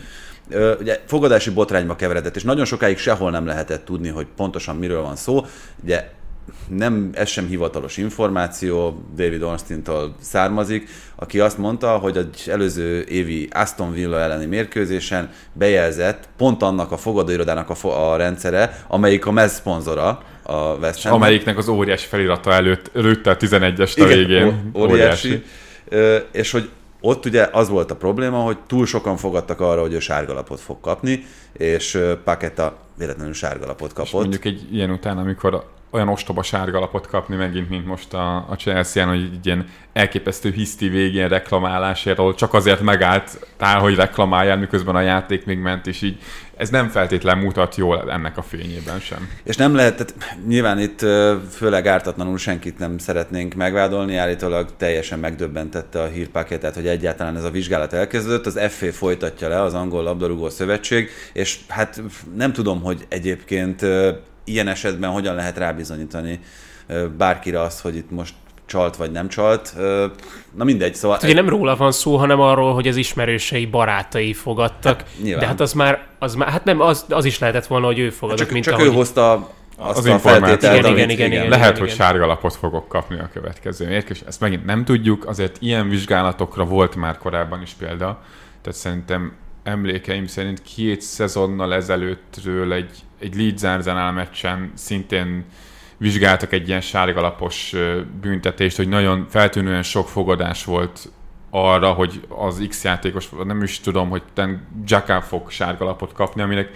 ugye 0.79 1.01
fogadási 1.05 1.49
botrányba 1.49 1.95
keveredett, 1.95 2.35
és 2.35 2.43
nagyon 2.43 2.65
sokáig 2.65 2.97
sehol 2.97 3.31
nem 3.31 3.45
lehetett 3.45 3.85
tudni, 3.85 4.09
hogy 4.09 4.27
pontosan 4.35 4.75
miről 4.75 5.01
van 5.01 5.15
szó. 5.15 5.45
Ugye 5.83 6.09
nem, 6.67 7.09
ez 7.13 7.29
sem 7.29 7.47
hivatalos 7.47 7.97
információ, 7.97 9.03
David 9.15 9.41
Ornstein-tól 9.41 10.15
származik, 10.21 10.89
aki 11.15 11.39
azt 11.39 11.57
mondta, 11.57 11.97
hogy 11.97 12.17
az 12.17 12.49
előző 12.49 13.01
évi 13.01 13.47
Aston 13.51 13.91
Villa 13.91 14.19
elleni 14.19 14.45
mérkőzésen 14.45 15.29
bejelzett 15.53 16.29
pont 16.37 16.61
annak 16.61 16.91
a 16.91 16.97
fogadóirodának 16.97 17.69
a, 17.69 17.75
fo- 17.75 17.95
a 17.95 18.15
rendszere, 18.15 18.83
amelyik 18.87 19.25
a 19.25 19.31
mez 19.31 19.53
szponzora, 19.53 20.21
a 20.43 20.73
West 20.75 21.03
Ham. 21.03 21.13
Amelyiknek 21.13 21.57
az 21.57 21.67
óriási 21.67 22.07
felirata 22.07 22.51
előtt 22.53 22.89
lőtte 22.93 23.29
a 23.29 23.37
11-est 23.37 23.97
a 24.01 24.03
Igen, 24.05 24.17
végén. 24.17 24.71
ó- 24.73 24.81
óriási. 24.81 25.43
Ö, 25.89 26.17
És 26.31 26.51
hogy 26.51 26.69
ott 27.01 27.25
ugye 27.25 27.49
az 27.51 27.69
volt 27.69 27.91
a 27.91 27.95
probléma, 27.95 28.37
hogy 28.37 28.57
túl 28.67 28.85
sokan 28.85 29.17
fogadtak 29.17 29.59
arra, 29.59 29.81
hogy 29.81 29.93
ő 29.93 29.99
sárgalapot 29.99 30.59
fog 30.59 30.79
kapni, 30.81 31.25
és 31.53 31.99
Paketa 32.23 32.77
véletlenül 32.97 33.33
sárgalapot 33.33 33.93
kapott. 33.93 34.11
Mondjuk 34.21 34.45
egy 34.45 34.67
ilyen 34.71 34.89
után, 34.89 35.17
amikor 35.17 35.63
olyan 35.93 36.07
ostoba 36.07 36.43
sárga 36.43 36.79
lapot 36.79 37.07
kapni 37.07 37.35
megint, 37.35 37.69
mint 37.69 37.85
most 37.85 38.13
a, 38.13 38.35
a 38.35 38.55
Chelsea-en, 38.57 39.09
hogy 39.09 39.29
egy 39.33 39.45
ilyen 39.45 39.65
elképesztő 39.93 40.51
hiszti 40.51 40.87
végén 40.87 41.27
reklamálásért, 41.27 42.19
ahol 42.19 42.35
csak 42.35 42.53
azért 42.53 42.81
megállt 42.81 43.47
tál, 43.57 43.79
hogy 43.79 43.95
reklamáljál, 43.95 44.57
miközben 44.57 44.95
a 44.95 45.01
játék 45.01 45.45
még 45.45 45.57
ment, 45.57 45.87
és 45.87 46.01
így 46.01 46.17
ez 46.57 46.69
nem 46.69 46.89
feltétlen 46.89 47.37
mutat 47.37 47.75
jól 47.75 48.11
ennek 48.11 48.37
a 48.37 48.41
fényében 48.41 48.99
sem. 48.99 49.29
És 49.43 49.55
nem 49.55 49.75
lehet, 49.75 49.95
tehát 49.95 50.37
nyilván 50.47 50.79
itt 50.79 50.99
főleg 51.51 51.87
ártatlanul 51.87 52.37
senkit 52.37 52.79
nem 52.79 52.97
szeretnénk 52.97 53.53
megvádolni, 53.53 54.15
állítólag 54.15 54.69
teljesen 54.77 55.19
megdöbbentette 55.19 56.01
a 56.01 56.07
hírpaketát, 56.07 56.75
hogy 56.75 56.87
egyáltalán 56.87 57.35
ez 57.35 57.43
a 57.43 57.51
vizsgálat 57.51 57.93
elkezdődött, 57.93 58.45
az 58.45 58.59
FA 58.67 58.91
folytatja 58.91 59.47
le, 59.47 59.61
az 59.61 59.73
Angol 59.73 60.03
Labdarúgó 60.03 60.49
Szövetség, 60.49 61.09
és 61.33 61.59
hát 61.67 62.01
nem 62.35 62.53
tudom, 62.53 62.81
hogy 62.81 63.05
egyébként 63.09 63.85
ilyen 64.43 64.67
esetben 64.67 65.09
hogyan 65.09 65.35
lehet 65.35 65.57
rábizonyítani 65.57 66.39
bárkire 67.17 67.61
azt, 67.61 67.81
hogy 67.81 67.95
itt 67.95 68.11
most 68.11 68.33
csalt 68.65 68.95
vagy 68.95 69.11
nem 69.11 69.27
csalt. 69.27 69.73
Na 70.55 70.63
mindegy, 70.63 70.95
szóval... 70.95 71.17
Hát 71.17 71.25
ugye 71.25 71.33
nem 71.33 71.49
róla 71.49 71.75
van 71.75 71.91
szó, 71.91 72.17
hanem 72.17 72.39
arról, 72.39 72.73
hogy 72.73 72.87
az 72.87 72.95
ismerősei, 72.95 73.65
barátai 73.65 74.33
fogadtak. 74.33 74.99
Hát, 74.99 75.07
nyilván. 75.21 75.39
de 75.39 75.47
hát 75.47 75.59
az 75.59 75.73
már, 75.73 76.07
az 76.19 76.35
már, 76.35 76.49
hát 76.49 76.63
nem, 76.63 76.81
az, 76.81 77.05
az 77.09 77.25
is 77.25 77.39
lehetett 77.39 77.67
volna, 77.67 77.85
hogy 77.85 77.99
ő 77.99 78.09
fogadott, 78.09 78.39
csak 78.39 78.51
mint 78.51 78.65
csak 78.65 78.73
ahogy... 78.73 78.85
ő 78.85 78.91
hozta 78.91 79.49
azt 79.77 79.97
Az 79.97 80.05
a 80.05 80.09
információt. 80.09 80.61
feltételt, 80.61 80.77
Igen, 80.77 80.91
amit, 80.91 81.03
igen, 81.03 81.09
igen, 81.09 81.31
igen. 81.31 81.49
Lehet, 81.49 81.77
hogy 81.77 81.85
igen. 81.91 81.97
sárga 81.97 82.25
lapot 82.25 82.55
fogok 82.55 82.87
kapni 82.87 83.19
a 83.19 83.29
következő 83.33 83.87
mérkőzés. 83.87 84.23
Ezt 84.27 84.39
megint 84.39 84.65
nem 84.65 84.85
tudjuk, 84.85 85.25
azért 85.27 85.57
ilyen 85.59 85.89
vizsgálatokra 85.89 86.63
volt 86.63 86.95
már 86.95 87.17
korábban 87.17 87.61
is 87.61 87.71
példa. 87.71 88.21
Tehát 88.61 88.79
szerintem 88.79 89.33
emlékeim 89.63 90.25
szerint 90.25 90.61
két 90.61 91.01
szezonnal 91.01 91.73
ezelőttről 91.73 92.73
egy, 92.73 92.91
egy 93.19 93.35
Leeds 93.35 93.63
Arsenal 93.63 94.11
meccsen 94.11 94.71
szintén 94.75 95.45
vizsgáltak 95.97 96.51
egy 96.53 96.67
ilyen 96.67 96.81
sárgalapos 96.81 97.75
büntetést, 98.21 98.77
hogy 98.77 98.87
nagyon 98.87 99.25
feltűnően 99.29 99.83
sok 99.83 100.07
fogadás 100.07 100.65
volt 100.65 101.11
arra, 101.49 101.91
hogy 101.91 102.21
az 102.27 102.65
X 102.69 102.83
játékos, 102.83 103.29
nem 103.43 103.63
is 103.63 103.79
tudom, 103.79 104.09
hogy 104.09 104.23
ten 104.33 104.67
Jacka 104.85 105.21
fog 105.21 105.49
sárgalapot 105.49 106.13
kapni, 106.13 106.41
aminek 106.41 106.69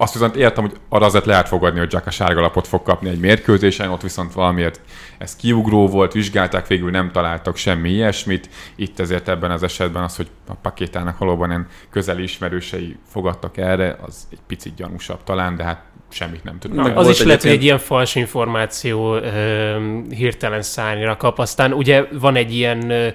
azt 0.00 0.12
viszont 0.12 0.36
értem, 0.36 0.64
hogy 0.64 0.76
arra 0.88 1.06
azért 1.06 1.24
lehet 1.24 1.48
fogadni, 1.48 1.78
hogy 1.78 1.92
Jacka 1.92 2.10
sárgalapot 2.10 2.66
fog 2.66 2.82
kapni 2.82 3.08
egy 3.08 3.20
mérkőzésen, 3.20 3.90
ott 3.90 4.02
viszont 4.02 4.32
valamiért 4.32 4.80
ez 5.18 5.36
kiugró 5.36 5.88
volt, 5.88 6.12
vizsgálták, 6.12 6.66
végül 6.66 6.90
nem 6.90 7.10
találtak 7.10 7.56
semmi 7.56 7.90
ilyesmit. 7.90 8.48
Itt 8.76 9.00
ezért 9.00 9.28
ebben 9.28 9.50
az 9.50 9.62
esetben 9.62 10.02
az, 10.02 10.16
hogy 10.16 10.28
a 10.48 10.54
pakétának 10.54 11.18
valóban 11.18 11.48
ilyen 11.48 11.66
közeli 11.90 12.22
ismerősei 12.22 12.96
fogadtak 13.08 13.56
erre, 13.56 13.96
az 14.06 14.26
egy 14.32 14.38
picit 14.46 14.74
gyanúsabb 14.74 15.24
talán, 15.24 15.56
de 15.56 15.64
hát 15.64 15.82
semmit 16.10 16.44
nem 16.44 16.58
tudunk. 16.58 16.82
Meg 16.82 16.96
Az 16.96 17.08
is 17.08 17.22
lehet, 17.22 17.42
hogy 17.42 17.50
egy 17.50 17.62
ilyen 17.62 17.78
fals 17.78 18.14
információ 18.14 19.16
ö, 19.16 20.00
hirtelen 20.10 20.62
szárnyra 20.62 21.16
kap. 21.16 21.38
Aztán 21.38 21.72
ugye 21.72 22.04
van 22.12 22.36
egy 22.36 22.54
ilyen 22.54 22.90
ö, 22.90 23.08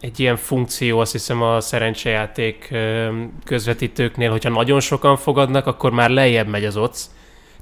egy 0.00 0.20
ilyen 0.20 0.36
funkció, 0.36 0.98
azt 0.98 1.12
hiszem 1.12 1.42
a 1.42 1.60
szerencsejáték 1.60 2.74
közvetítőknél, 3.44 4.30
hogyha 4.30 4.50
nagyon 4.50 4.80
sokan 4.80 5.16
fogadnak, 5.16 5.66
akkor 5.66 5.92
már 5.92 6.10
lejjebb 6.10 6.48
megy 6.48 6.64
az 6.64 6.76
oc. 6.76 7.10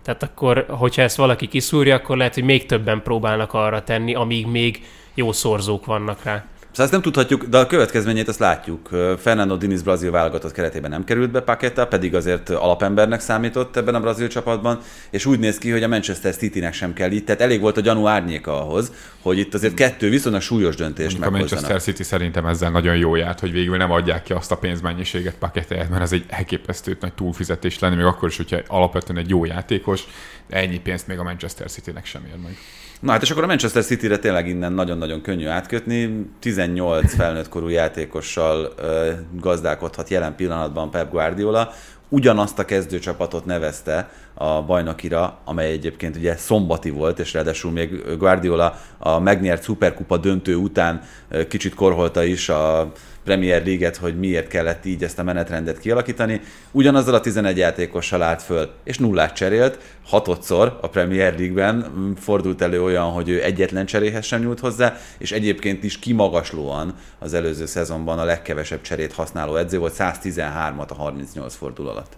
Tehát 0.03 0.23
akkor, 0.23 0.67
hogyha 0.69 1.03
ezt 1.03 1.17
valaki 1.17 1.49
kiszúrja, 1.49 1.95
akkor 1.95 2.17
lehet, 2.17 2.35
hogy 2.35 2.45
még 2.45 2.67
többen 2.67 3.03
próbálnak 3.03 3.55
arra 3.55 3.83
tenni, 3.83 4.15
amíg 4.15 4.47
még 4.47 4.85
jó 5.15 5.33
szorzók 5.33 5.87
vannak 5.87 6.23
rá. 6.23 6.45
Szóval 6.77 6.93
ezt 6.93 7.03
nem 7.03 7.13
tudhatjuk, 7.13 7.45
de 7.45 7.59
a 7.59 7.67
következményét 7.67 8.29
azt 8.29 8.39
látjuk. 8.39 8.89
Fernando 9.19 9.57
Diniz 9.57 9.83
brazil 9.83 10.11
válogatott 10.11 10.53
keretében 10.53 10.91
nem 10.91 11.05
került 11.05 11.31
be 11.31 11.41
Paqueta, 11.41 11.87
pedig 11.87 12.15
azért 12.15 12.51
alapembernek 12.51 13.21
számított 13.21 13.77
ebben 13.77 13.95
a 13.95 14.01
brazil 14.01 14.29
csapatban, 14.29 14.81
és 15.11 15.27
úgy 15.27 15.39
néz 15.39 15.59
ki, 15.59 15.71
hogy 15.71 15.83
a 15.83 15.89
Manchester 15.89 16.37
City-nek 16.37 16.73
sem 16.73 16.93
kell 16.93 17.11
itt. 17.11 17.27
Tehát 17.27 17.41
elég 17.41 17.61
volt 17.61 17.77
a 17.77 17.81
gyanú 17.81 18.07
árnyéka 18.07 18.63
ahhoz, 18.63 18.93
hogy 19.23 19.39
itt 19.39 19.55
azért 19.55 19.75
kettő 19.75 20.09
viszonylag 20.09 20.41
súlyos 20.41 20.77
döntést 20.77 21.11
Mondjuk 21.11 21.27
a 21.27 21.31
Manchester 21.31 21.61
meghozzanak. 21.61 21.97
City 21.97 22.03
szerintem 22.03 22.47
ezzel 22.47 22.71
nagyon 22.71 22.97
jó 22.97 23.15
járt, 23.15 23.41
hogy 23.41 23.53
végül 23.53 23.77
nem 23.77 23.91
adják 23.91 24.23
ki 24.23 24.33
azt 24.33 24.53
a 24.53 24.57
pénzmennyiséget 24.57 25.35
paketet, 25.35 25.91
mert 25.91 26.03
ez 26.03 26.13
egy 26.13 26.25
elképesztő 26.29 26.97
nagy 27.01 27.13
túlfizetés 27.13 27.79
lenne, 27.79 27.95
még 27.95 28.05
akkor 28.05 28.29
is, 28.29 28.37
hogyha 28.37 28.59
alapvetően 28.67 29.19
egy 29.19 29.29
jó 29.29 29.45
játékos, 29.45 30.05
de 30.49 30.57
ennyi 30.57 30.81
pénzt 30.81 31.07
még 31.07 31.19
a 31.19 31.23
Manchester 31.23 31.71
City-nek 31.71 32.07
sem 32.07 32.23
ér 32.25 32.39
meg. 32.43 32.57
Na 33.01 33.13
hát 33.13 33.23
és 33.23 33.31
akkor 33.31 33.43
a 33.43 33.47
Manchester 33.47 33.85
City-re 33.85 34.19
tényleg 34.19 34.49
innen 34.49 34.73
nagyon-nagyon 34.73 35.21
könnyű 35.21 35.47
átkötni. 35.47 36.27
18 36.41 37.15
felnőtt 37.15 37.49
korú 37.49 37.69
játékossal 37.69 38.73
ö, 38.79 39.11
gazdálkodhat 39.41 40.09
jelen 40.09 40.35
pillanatban 40.35 40.91
Pep 40.91 41.11
Guardiola. 41.11 41.73
Ugyanazt 42.09 42.59
a 42.59 42.65
kezdőcsapatot 42.65 43.45
nevezte 43.45 44.11
a 44.35 44.63
bajnokira, 44.63 45.39
amely 45.45 45.71
egyébként 45.71 46.17
ugye 46.17 46.37
szombati 46.37 46.91
volt, 46.91 47.19
és 47.19 47.33
ráadásul 47.33 47.71
még 47.71 48.17
Guardiola 48.19 48.81
a 48.99 49.19
megnyert 49.19 49.63
szuperkupa 49.63 50.17
döntő 50.17 50.55
után 50.57 51.03
kicsit 51.49 51.75
korholta 51.75 52.25
is 52.25 52.49
a 52.49 52.93
Premier 53.27 53.65
League-et, 53.65 53.97
hogy 53.97 54.19
miért 54.19 54.49
kellett 54.49 54.85
így 54.85 55.03
ezt 55.05 55.19
a 55.19 55.23
menetrendet 55.23 55.79
kialakítani. 55.79 56.41
Ugyanazzal 56.71 57.15
a 57.15 57.21
11 57.21 57.57
játékossal 57.57 58.23
állt 58.23 58.43
föl, 58.43 58.71
és 58.85 58.99
nullát 58.99 59.35
cserélt, 59.35 59.79
hatodszor 60.05 60.79
a 60.83 60.89
Premier 60.89 61.39
League-ben 61.39 61.75
mm, 61.99 62.13
fordult 62.13 62.63
elő 62.63 62.83
olyan, 62.83 63.11
hogy 63.11 63.29
ő 63.29 63.43
egyetlen 63.43 63.87
cseréhez 63.87 64.25
sem 64.25 64.41
nyúlt 64.41 64.61
hozzá, 64.61 64.97
és 65.19 65.33
egyébként 65.33 65.85
is 65.85 65.99
kimagaslóan 65.99 66.95
az 67.19 67.35
előző 67.35 67.67
szezonban 67.67 68.19
a 68.19 68.25
legkevesebb 68.25 68.81
cserét 68.81 69.13
használó 69.13 69.57
edző 69.57 69.79
volt, 69.79 69.95
113-at 69.99 70.89
a 70.89 70.95
38 70.95 71.55
fordul 71.55 71.89
alatt. 71.89 72.17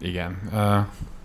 Igen. 0.00 0.38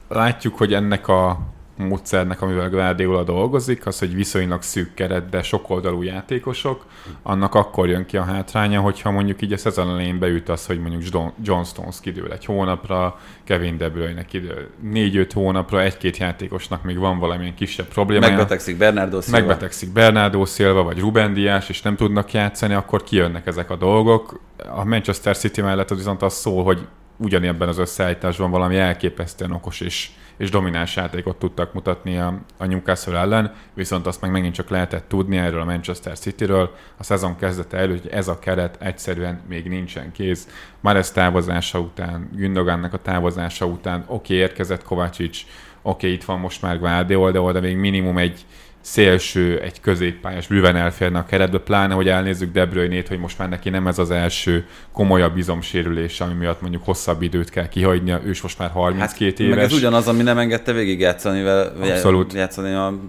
Látjuk, 0.08 0.58
hogy 0.58 0.74
ennek 0.74 1.08
a 1.08 1.40
módszernek, 1.78 2.42
amivel 2.42 2.70
Guardiola 2.70 3.24
dolgozik, 3.24 3.86
az, 3.86 4.00
hogy 4.00 4.16
viszonylag 4.16 4.62
szűk 4.62 4.94
keret, 4.94 5.30
de 5.30 5.42
sokoldalú 5.42 6.02
játékosok, 6.02 6.86
annak 7.24 7.56
akkor 7.56 7.90
jön 7.90 8.06
ki 8.06 8.18
a 8.18 8.24
hátránya, 8.24 8.82
hogyha 8.82 9.12
mondjuk 9.12 9.42
így 9.42 9.54
a 9.54 9.58
szezon 9.58 9.90
elején 9.90 10.20
beüt 10.20 10.50
az, 10.50 10.66
hogy 10.66 10.80
mondjuk 10.80 11.32
John- 11.44 11.66
Stones 11.66 12.00
kidől 12.00 12.32
egy 12.32 12.46
hónapra, 12.46 13.20
Kevin 13.44 13.78
De 13.78 13.90
Bruyne 13.90 14.26
kidől 14.26 14.68
négy-öt 14.82 15.34
hónapra, 15.34 15.82
egy-két 15.82 16.18
játékosnak 16.18 16.84
még 16.84 16.98
van 16.98 17.20
valamilyen 17.20 17.56
kisebb 17.56 17.88
problémája. 17.88 18.32
Megbetegszik 18.32 18.78
Bernardo 18.78 19.22
Silva. 19.22 19.38
megbetegszik 19.38 19.94
Bernardo 19.94 20.46
Silva 20.46 20.84
vagy 20.84 21.00
Ruben 21.00 21.34
Dias, 21.34 21.70
és 21.70 21.82
nem 21.82 21.96
tudnak 21.96 22.32
játszani, 22.32 22.74
akkor 22.74 23.04
kijönnek 23.04 23.48
ezek 23.48 23.70
a 23.70 23.76
dolgok. 23.76 24.40
A 24.76 24.86
Manchester 24.86 25.38
City 25.38 25.62
mellett 25.62 25.92
az 25.92 25.98
viszont 25.98 26.22
az 26.22 26.34
szól, 26.34 26.64
hogy 26.64 26.88
ugyanebben 27.18 27.68
az 27.68 27.78
összeállításban 27.78 28.52
valami 28.52 28.78
elképesztően 28.78 29.52
okos 29.52 29.82
és, 29.82 30.10
és 30.38 30.50
domináns 30.50 30.96
játékot 30.96 31.40
tudtak 31.40 31.74
mutatni 31.74 32.18
a, 32.18 32.42
a 32.58 32.66
Newcastle 32.66 33.20
ellen, 33.20 33.54
viszont 33.74 34.08
azt 34.08 34.22
meg 34.22 34.32
megint 34.32 34.54
csak 34.54 34.70
lehetett 34.70 35.08
tudni 35.08 35.38
erről 35.38 35.62
a 35.62 35.66
Manchester 35.66 36.20
Cityről 36.20 36.76
a 36.98 37.04
szezon 37.04 37.36
kezdete 37.36 37.78
előtt, 37.78 38.02
hogy 38.02 38.12
ez 38.12 38.28
a 38.28 38.40
keret 38.40 38.82
egyszerűen 38.82 39.42
még 39.48 39.68
nincsen 39.68 40.12
kész. 40.12 40.48
Mares 40.80 41.12
távozása 41.12 41.80
után, 41.80 42.30
Gündogannak 42.36 42.94
a 42.94 43.02
távozása 43.02 43.66
után, 43.66 44.04
oké, 44.08 44.14
okay, 44.14 44.38
érkezett 44.38 44.84
Kovácsics, 44.84 45.46
oké, 45.82 46.06
okay, 46.06 46.12
itt 46.12 46.24
van 46.24 46.40
most 46.40 46.62
már 46.62 46.80
Guardiola, 46.80 47.52
de 47.52 47.60
még 47.60 47.78
minimum 47.78 48.18
egy 48.18 48.46
szélső, 48.82 49.60
egy 49.60 49.80
középpályás 49.82 50.48
bőven 50.48 50.76
elférne 50.76 51.20
a 51.20 51.26
keretbe, 51.26 51.60
pláne, 51.60 51.94
hogy 51.94 52.08
elnézzük 52.08 52.52
De 52.52 52.66
Bruyne-t, 52.66 53.08
hogy 53.08 53.20
most 53.20 53.38
már 53.38 53.50
neki 53.50 53.70
nem 53.70 53.88
ez 53.88 54.00
az 54.00 54.12
első 54.12 54.68
komolyabb 54.92 55.38
izomsérülése, 55.38 56.24
ami 56.24 56.34
miatt 56.34 56.62
mondjuk 56.62 56.86
hosszabb 56.86 57.22
időt 57.22 57.50
kell 57.50 57.70
kihagynia, 57.70 58.22
ő 58.26 58.30
is 58.30 58.42
most 58.42 58.60
már 58.60 58.70
32 58.70 59.44
éves. 59.44 59.56
Hát, 59.56 59.64
Meg 59.64 59.72
ez 59.72 59.78
ugyanaz, 59.78 60.08
ami 60.08 60.24
nem 60.24 60.38
engedte 60.38 60.72
végig 60.72 61.00
játszani, 61.00 61.42
Abszolút. 61.42 62.34
játszani 62.34 62.74
a 62.74 63.00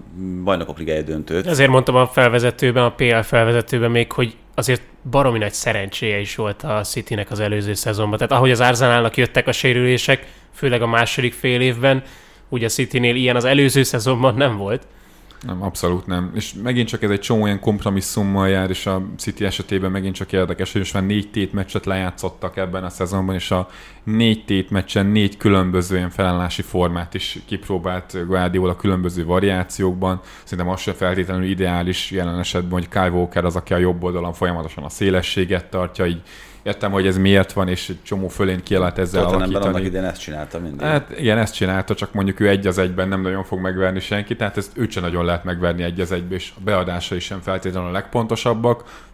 bajnokok 0.43 0.77
ligája 0.77 1.01
döntőt. 1.01 1.47
Ezért 1.47 1.69
mondtam 1.69 1.95
a 1.95 2.07
felvezetőben, 2.07 2.83
a 2.83 2.91
PL 2.91 3.19
felvezetőben 3.19 3.91
még, 3.91 4.11
hogy 4.11 4.35
azért 4.55 4.81
baromi 5.09 5.37
nagy 5.37 5.53
szerencséje 5.53 6.19
is 6.19 6.35
volt 6.35 6.63
a 6.63 6.81
Citynek 6.81 7.31
az 7.31 7.39
előző 7.39 7.73
szezonban. 7.73 8.17
Tehát 8.17 8.33
ahogy 8.33 8.51
az 8.51 8.59
Arsenalnak 8.59 9.17
jöttek 9.17 9.47
a 9.47 9.51
sérülések, 9.51 10.25
főleg 10.53 10.81
a 10.81 10.87
második 10.87 11.33
fél 11.33 11.61
évben, 11.61 12.03
ugye 12.49 12.65
a 12.65 12.69
Citynél 12.69 13.15
ilyen 13.15 13.35
az 13.35 13.45
előző 13.45 13.83
szezonban 13.83 14.35
nem 14.35 14.57
volt. 14.57 14.87
Nem, 15.41 15.63
abszolút 15.63 16.05
nem. 16.05 16.31
És 16.35 16.53
megint 16.63 16.87
csak 16.87 17.03
ez 17.03 17.09
egy 17.09 17.19
csomó 17.19 17.45
ilyen 17.45 17.59
kompromisszummal 17.59 18.49
jár, 18.49 18.69
és 18.69 18.85
a 18.85 19.05
City 19.17 19.45
esetében 19.45 19.91
megint 19.91 20.15
csak 20.15 20.31
érdekes, 20.31 20.71
hogy 20.71 20.81
most 20.81 20.93
már 20.93 21.05
négy 21.05 21.31
tét 21.31 21.53
meccset 21.53 21.85
lejátszottak 21.85 22.57
ebben 22.57 22.83
a 22.83 22.89
szezonban, 22.89 23.35
és 23.35 23.51
a 23.51 23.69
négy 24.03 24.45
tét 24.45 24.69
meccsen 24.69 25.05
négy 25.05 25.37
különböző 25.37 25.95
ilyen 25.95 26.09
felállási 26.09 26.61
formát 26.61 27.13
is 27.13 27.39
kipróbált 27.45 28.25
Guardiola 28.25 28.75
különböző 28.75 29.25
variációkban. 29.25 30.21
Szerintem 30.43 30.73
az 30.73 30.79
sem 30.79 30.93
feltétlenül 30.93 31.45
ideális 31.45 32.11
jelen 32.11 32.39
esetben, 32.39 32.71
hogy 32.71 32.89
Kyle 32.89 33.09
Walker 33.09 33.45
az, 33.45 33.55
aki 33.55 33.73
a 33.73 33.77
jobb 33.77 34.03
oldalon 34.03 34.33
folyamatosan 34.33 34.83
a 34.83 34.89
szélességet 34.89 35.69
tartja, 35.69 36.05
így 36.05 36.21
értem, 36.63 36.91
hogy 36.91 37.07
ez 37.07 37.17
miért 37.17 37.53
van, 37.53 37.67
és 37.67 37.89
egy 37.89 37.97
csomó 38.03 38.27
fölén 38.27 38.63
ki 38.63 38.77
lehet 38.77 38.97
ezzel 38.97 39.21
Tottenhamben 39.23 39.61
alakítani. 39.61 39.75
annak 39.75 39.87
idén 39.87 40.03
ezt 40.03 40.21
csinálta 40.21 40.59
mindig. 40.59 40.81
Hát 40.81 41.19
igen, 41.19 41.37
ezt 41.37 41.53
csinálta, 41.53 41.95
csak 41.95 42.13
mondjuk 42.13 42.39
ő 42.39 42.47
egy 42.47 42.67
az 42.67 42.77
egyben 42.77 43.07
nem 43.07 43.21
nagyon 43.21 43.43
fog 43.43 43.59
megverni 43.59 43.99
senki, 43.99 44.35
tehát 44.35 44.57
ezt 44.57 44.71
őt 44.75 44.91
sem 44.91 45.03
nagyon 45.03 45.25
lehet 45.25 45.43
megverni 45.43 45.83
egy 45.83 45.99
az 45.99 46.11
egyben, 46.11 46.37
és 46.37 46.51
a 46.57 46.61
beadásai 46.63 47.19
sem 47.19 47.39
feltétlenül 47.41 47.89
a 47.89 47.91
legpontosabbak. 47.91 49.07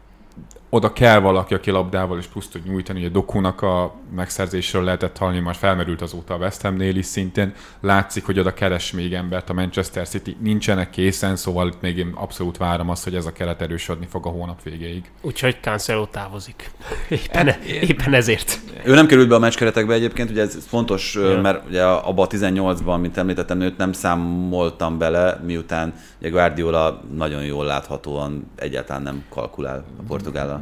Oda 0.69 0.93
kell 0.93 1.19
valaki, 1.19 1.53
aki 1.53 1.71
labdával 1.71 2.17
is 2.17 2.25
plusz 2.25 2.47
tud 2.47 2.65
nyújtani, 2.67 2.99
ugye 2.99 3.09
Dokunak 3.09 3.61
a 3.61 3.93
megszerzésről 4.15 4.83
lehetett 4.83 5.17
hallani, 5.17 5.39
már 5.39 5.55
felmerült 5.55 6.01
azóta 6.01 6.33
a 6.33 6.37
West 6.37 6.61
Hamnél 6.61 6.95
is 6.95 7.05
szintén. 7.05 7.53
Látszik, 7.81 8.25
hogy 8.25 8.39
oda 8.39 8.53
keres 8.53 8.91
még 8.91 9.13
embert 9.13 9.49
a 9.49 9.53
Manchester 9.53 10.07
City, 10.07 10.37
nincsenek 10.41 10.89
készen, 10.89 11.35
szóval 11.35 11.67
itt 11.67 11.81
még 11.81 11.97
én 11.97 12.11
abszolút 12.15 12.57
várom 12.57 12.89
azt, 12.89 13.03
hogy 13.03 13.15
ez 13.15 13.25
a 13.25 13.31
keret 13.31 13.61
erősödni 13.61 14.05
fog 14.09 14.25
a 14.25 14.29
hónap 14.29 14.63
végéig. 14.63 15.11
Úgyhogy 15.21 15.57
Cancelo 15.61 16.05
távozik. 16.05 16.71
Éppen, 17.09 17.47
éppen 17.81 18.13
ezért. 18.13 18.59
Ő 18.83 18.93
nem 18.93 19.07
került 19.07 19.27
be 19.27 19.35
a 19.35 19.39
meccskeretekbe 19.39 19.93
egyébként, 19.93 20.29
ugye 20.29 20.41
ez 20.41 20.65
fontos, 20.67 21.13
Ja. 21.15 21.41
mert 21.41 21.67
ugye 21.67 21.83
abba 21.83 22.21
a 22.21 22.27
18-ban, 22.27 22.99
mint 23.01 23.17
említettem, 23.17 23.61
őt 23.61 23.77
nem 23.77 23.91
számoltam 23.93 24.97
bele, 24.97 25.39
miután 25.45 25.93
ugye 26.19 26.29
Guardiola 26.29 27.01
nagyon 27.15 27.43
jól 27.43 27.65
láthatóan 27.65 28.51
egyáltalán 28.55 29.01
nem 29.01 29.23
kalkulál 29.29 29.85
a 29.99 30.01
portugállal. 30.07 30.54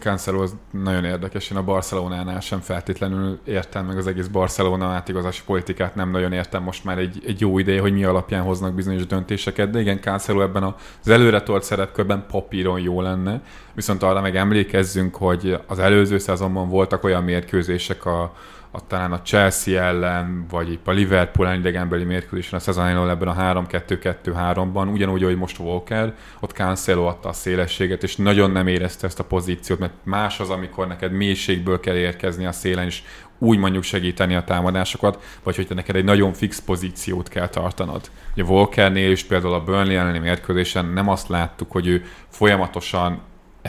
Cancelo 0.00 0.42
az 0.42 0.54
nagyon 0.70 1.04
érdekes, 1.04 1.50
én 1.50 1.56
a 1.56 1.62
Barcelonánál 1.62 2.40
sem 2.40 2.60
feltétlenül 2.60 3.38
értem, 3.44 3.86
meg 3.86 3.96
az 3.96 4.06
egész 4.06 4.26
Barcelona 4.26 4.86
átigazási 4.86 5.42
politikát 5.46 5.94
nem 5.94 6.10
nagyon 6.10 6.32
értem 6.32 6.62
most 6.62 6.84
már 6.84 6.98
egy, 6.98 7.22
egy 7.26 7.40
jó 7.40 7.58
ideje, 7.58 7.80
hogy 7.80 7.92
mi 7.92 8.04
alapján 8.04 8.42
hoznak 8.42 8.74
bizonyos 8.74 9.06
döntéseket, 9.06 9.70
de 9.70 9.80
igen, 9.80 10.00
Cancelo 10.00 10.42
ebben 10.42 10.62
az 10.62 11.08
előre 11.08 11.42
tolt 11.42 11.62
szerepkörben 11.62 12.26
papíron 12.30 12.80
jó 12.80 13.00
lenne, 13.00 13.40
viszont 13.74 14.02
arra 14.02 14.20
meg 14.20 14.36
emlékezzünk, 14.36 15.16
hogy 15.16 15.58
az 15.66 15.78
előző 15.78 16.18
szezonban 16.18 16.68
voltak 16.68 17.04
olyan 17.04 17.24
mérkőzések 17.24 18.06
a, 18.06 18.34
a, 18.76 18.86
talán 18.86 19.12
a 19.12 19.22
Chelsea 19.22 19.82
ellen, 19.82 20.46
vagy 20.50 20.70
épp 20.70 20.86
a 20.86 20.90
Liverpool 20.90 21.46
ellen 21.46 21.58
idegenbeli 21.58 22.04
mérkőzésen 22.04 22.58
a 22.58 22.62
szezon 22.62 23.10
ebben 23.10 23.28
a 23.28 23.64
3-2-2-3-ban, 23.64 24.92
ugyanúgy, 24.92 25.22
ahogy 25.22 25.36
most 25.36 25.58
Walker, 25.58 26.14
ott 26.40 26.52
Cancelo 26.52 27.04
adta 27.04 27.28
a 27.28 27.32
szélességet, 27.32 28.02
és 28.02 28.16
nagyon 28.16 28.50
nem 28.50 28.66
érezte 28.66 29.06
ezt 29.06 29.20
a 29.20 29.24
pozíciót, 29.24 29.78
mert 29.78 29.92
más 30.02 30.40
az, 30.40 30.50
amikor 30.50 30.86
neked 30.86 31.12
mélységből 31.12 31.80
kell 31.80 31.94
érkezni 31.94 32.46
a 32.46 32.52
szélen, 32.52 32.84
és 32.84 33.02
úgy 33.38 33.58
mondjuk 33.58 33.82
segíteni 33.82 34.34
a 34.34 34.44
támadásokat, 34.44 35.22
vagy 35.42 35.56
hogy 35.56 35.66
te 35.66 35.74
neked 35.74 35.96
egy 35.96 36.04
nagyon 36.04 36.32
fix 36.32 36.60
pozíciót 36.60 37.28
kell 37.28 37.48
tartanod. 37.48 38.10
Ugye 38.32 38.42
Walkernél 38.42 39.10
is 39.10 39.24
például 39.24 39.54
a 39.54 39.64
Burnley 39.64 39.96
elleni 39.96 40.18
mérkőzésen 40.18 40.84
nem 40.84 41.08
azt 41.08 41.28
láttuk, 41.28 41.70
hogy 41.70 41.86
ő 41.86 42.04
folyamatosan 42.28 43.20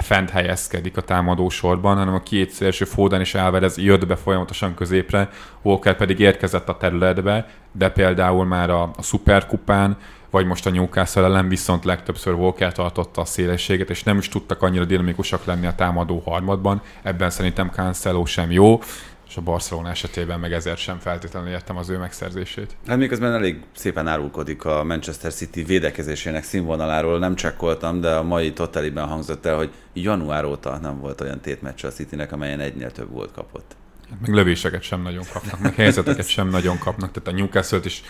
fent 0.01 0.29
helyezkedik 0.29 0.97
a 0.97 1.01
támadó 1.01 1.49
sorban, 1.49 1.97
hanem 1.97 2.13
a 2.13 2.23
két 2.23 2.49
szélső 2.49 2.85
Foden 2.85 3.19
és 3.19 3.35
Alvarez 3.35 3.77
jött 3.77 4.07
be 4.07 4.15
folyamatosan 4.15 4.73
középre, 4.73 5.29
Walker 5.61 5.95
pedig 5.95 6.19
érkezett 6.19 6.69
a 6.69 6.77
területbe, 6.77 7.47
de 7.71 7.89
például 7.89 8.45
már 8.45 8.69
a, 8.69 8.81
a 8.81 9.01
Superkupán, 9.01 9.97
vagy 10.29 10.45
most 10.45 10.65
a 10.65 10.69
Newcastle 10.69 11.23
ellen 11.23 11.47
viszont 11.47 11.85
legtöbbször 11.85 12.33
Walker 12.33 12.71
tartotta 12.71 13.21
a 13.21 13.25
szélességet, 13.25 13.89
és 13.89 14.03
nem 14.03 14.17
is 14.17 14.29
tudtak 14.29 14.61
annyira 14.61 14.85
dinamikusak 14.85 15.45
lenni 15.45 15.65
a 15.65 15.75
támadó 15.75 16.21
harmadban. 16.25 16.81
Ebben 17.01 17.29
szerintem 17.29 17.69
Cancelo 17.69 18.25
sem 18.25 18.51
jó, 18.51 18.79
és 19.27 19.37
a 19.37 19.41
Barcelona 19.41 19.89
esetében 19.89 20.39
meg 20.39 20.53
ezért 20.53 20.77
sem 20.77 20.99
feltétlenül 20.99 21.49
értem 21.49 21.77
az 21.77 21.89
ő 21.89 21.97
megszerzését. 21.97 22.75
Hát 22.87 22.97
miközben 22.97 23.33
elég 23.33 23.63
szépen 23.75 24.07
árulkodik 24.07 24.65
a 24.65 24.83
Manchester 24.83 25.33
City 25.33 25.63
védekezésének 25.63 26.43
színvonaláról, 26.43 27.19
nem 27.19 27.35
csekkoltam, 27.35 28.01
de 28.01 28.15
a 28.15 28.23
mai 28.23 28.53
totaliben 28.53 29.07
hangzott 29.07 29.45
el, 29.45 29.55
hogy 29.55 29.71
január 29.93 30.45
óta 30.45 30.77
nem 30.77 30.99
volt 30.99 31.21
olyan 31.21 31.39
tétmeccs 31.39 31.85
a 31.85 31.89
Citynek, 31.89 32.31
amelyen 32.31 32.59
egynél 32.59 32.91
több 32.91 33.11
volt 33.11 33.31
kapott. 33.31 33.75
Meg 34.21 34.33
lövéseket 34.33 34.81
sem 34.81 35.01
nagyon 35.01 35.23
kapnak, 35.33 35.59
meg 35.59 35.75
helyzeteket 35.75 36.27
sem 36.27 36.49
nagyon 36.49 36.77
kapnak, 36.77 37.11
tehát 37.11 37.39
a 37.39 37.41
Newcastle-t 37.41 37.85
is 37.85 38.03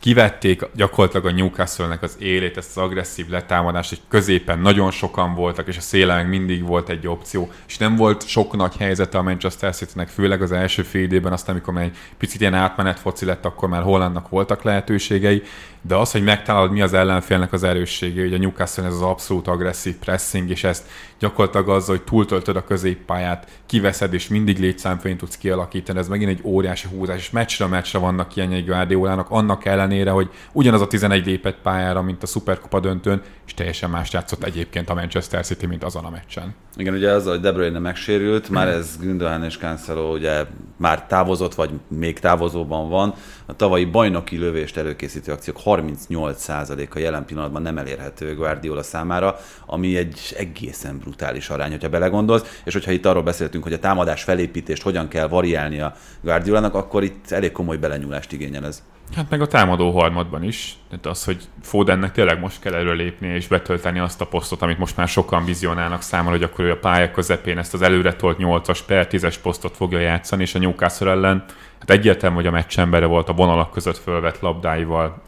kivették 0.00 0.62
gyakorlatilag 0.74 1.26
a 1.26 1.30
Newcastle-nek 1.30 2.02
az 2.02 2.16
élét, 2.18 2.56
ezt 2.56 2.76
az 2.76 2.82
agresszív 2.82 3.28
letámadást, 3.28 3.88
hogy 3.88 4.00
középen 4.08 4.58
nagyon 4.58 4.90
sokan 4.90 5.34
voltak, 5.34 5.68
és 5.68 5.76
a 5.76 5.80
szélen 5.80 6.26
mindig 6.26 6.66
volt 6.66 6.88
egy 6.88 7.06
opció, 7.06 7.50
és 7.66 7.78
nem 7.78 7.96
volt 7.96 8.26
sok 8.26 8.56
nagy 8.56 8.76
helyzete 8.76 9.18
a 9.18 9.22
Manchester 9.22 9.74
City-nek, 9.74 10.08
főleg 10.08 10.42
az 10.42 10.52
első 10.52 10.82
fél 10.82 11.02
időben, 11.02 11.32
aztán 11.32 11.54
amikor 11.54 11.74
már 11.74 11.84
egy 11.84 11.96
picit 12.18 12.40
ilyen 12.40 12.54
átmenet 12.54 12.98
foci 12.98 13.24
lett, 13.24 13.44
akkor 13.44 13.68
már 13.68 13.82
Hollandnak 13.82 14.28
voltak 14.28 14.62
lehetőségei, 14.62 15.42
de 15.82 15.94
az, 15.94 16.12
hogy 16.12 16.22
megtalálod, 16.22 16.72
mi 16.72 16.82
az 16.82 16.92
ellenfélnek 16.92 17.52
az 17.52 17.62
erőssége, 17.62 18.22
hogy 18.22 18.34
a 18.34 18.38
Newcastle 18.38 18.84
ez 18.84 18.94
az 18.94 19.02
abszolút 19.02 19.48
agresszív 19.48 19.96
pressing, 19.96 20.50
és 20.50 20.64
ezt 20.64 20.86
gyakorlatilag 21.18 21.68
azzal, 21.68 21.96
hogy 21.96 22.04
túltöltöd 22.04 22.56
a 22.56 22.64
középpályát, 22.64 23.60
kiveszed, 23.66 24.14
és 24.14 24.28
mindig 24.28 24.58
létszámfőn 24.58 25.16
tudsz 25.16 25.36
kialakítani, 25.36 25.98
ez 25.98 26.08
megint 26.08 26.30
egy 26.30 26.40
óriási 26.42 26.88
húzás, 26.88 27.16
és 27.16 27.30
meccsre 27.30 27.66
meccsre 27.66 27.98
vannak 27.98 28.36
ilyenjei 28.36 28.62
Guardiolának, 28.62 29.30
annak 29.30 29.64
ellenére, 29.64 30.10
hogy 30.10 30.30
ugyanaz 30.52 30.80
a 30.80 30.86
11 30.86 31.26
lépett 31.26 31.58
pályára, 31.62 32.02
mint 32.02 32.22
a 32.22 32.26
Superkupa 32.26 32.80
döntőn, 32.80 33.22
és 33.48 33.54
teljesen 33.54 33.90
más 33.90 34.12
játszott 34.12 34.44
egyébként 34.44 34.90
a 34.90 34.94
Manchester 34.94 35.44
City, 35.44 35.66
mint 35.66 35.84
azon 35.84 36.04
a 36.04 36.10
meccsen. 36.10 36.54
Igen, 36.76 36.94
ugye 36.94 37.10
az, 37.10 37.26
hogy 37.26 37.40
De 37.40 37.52
Bruyne 37.52 37.78
megsérült, 37.78 38.48
már 38.48 38.68
ez 38.68 38.96
Gündogan 39.00 39.44
és 39.44 39.58
Cancelo 39.58 40.12
ugye 40.12 40.44
már 40.76 41.06
távozott, 41.06 41.54
vagy 41.54 41.70
még 41.88 42.18
távozóban 42.18 42.88
van. 42.88 43.14
A 43.46 43.56
tavalyi 43.56 43.84
bajnoki 43.84 44.36
lövést 44.36 44.76
előkészítő 44.76 45.32
akciók 45.32 45.60
38%-a 45.64 46.98
jelen 46.98 47.24
pillanatban 47.24 47.62
nem 47.62 47.78
elérhető 47.78 48.34
Guardiola 48.34 48.82
számára, 48.82 49.36
ami 49.66 49.96
egy 49.96 50.34
egészen 50.36 50.98
brutális 50.98 51.48
arány, 51.48 51.70
hogyha 51.70 51.88
belegondolsz, 51.88 52.60
és 52.64 52.72
hogyha 52.72 52.92
itt 52.92 53.06
arról 53.06 53.22
beszéltünk, 53.22 53.62
hogy 53.62 53.72
a 53.72 53.78
támadás 53.78 54.22
felépítést 54.22 54.82
hogyan 54.82 55.08
kell 55.08 55.28
variálni 55.28 55.80
a 55.80 55.94
Guardiolának, 56.20 56.74
akkor 56.74 57.02
itt 57.02 57.30
elég 57.30 57.52
komoly 57.52 57.76
belenyúlást 57.76 58.32
igényel 58.32 58.66
ez. 58.66 58.82
Hát 59.14 59.30
meg 59.30 59.40
a 59.40 59.46
támadó 59.46 59.90
harmadban 59.90 60.42
is. 60.42 60.76
Tehát 60.90 61.06
az, 61.06 61.24
hogy 61.24 61.48
Fodennek 61.62 62.12
tényleg 62.12 62.40
most 62.40 62.60
kell 62.60 62.74
előlépni 62.74 63.26
és 63.26 63.46
betölteni 63.46 63.98
azt 63.98 64.20
a 64.20 64.26
posztot, 64.26 64.62
amit 64.62 64.78
most 64.78 64.96
már 64.96 65.08
sokan 65.08 65.44
vizionálnak 65.44 66.02
számára, 66.02 66.30
hogy 66.30 66.42
akkor 66.42 66.64
ő 66.64 66.70
a 66.70 66.78
pálya 66.78 67.10
közepén 67.10 67.58
ezt 67.58 67.74
az 67.74 67.82
előre 67.82 68.14
tolt 68.14 68.36
8-as 68.40 68.78
per 68.86 69.06
10-es 69.10 69.34
posztot 69.42 69.76
fogja 69.76 69.98
játszani, 69.98 70.42
és 70.42 70.54
a 70.54 70.58
Newcastle 70.58 71.10
ellen 71.10 71.44
hát 71.78 71.90
egyértelmű, 71.90 72.36
hogy 72.36 72.46
a 72.46 72.50
meccsembere 72.50 73.06
volt 73.06 73.28
a 73.28 73.32
vonalak 73.32 73.70
között 73.70 73.96
fölvett 73.96 74.40
labdáival, 74.40 75.22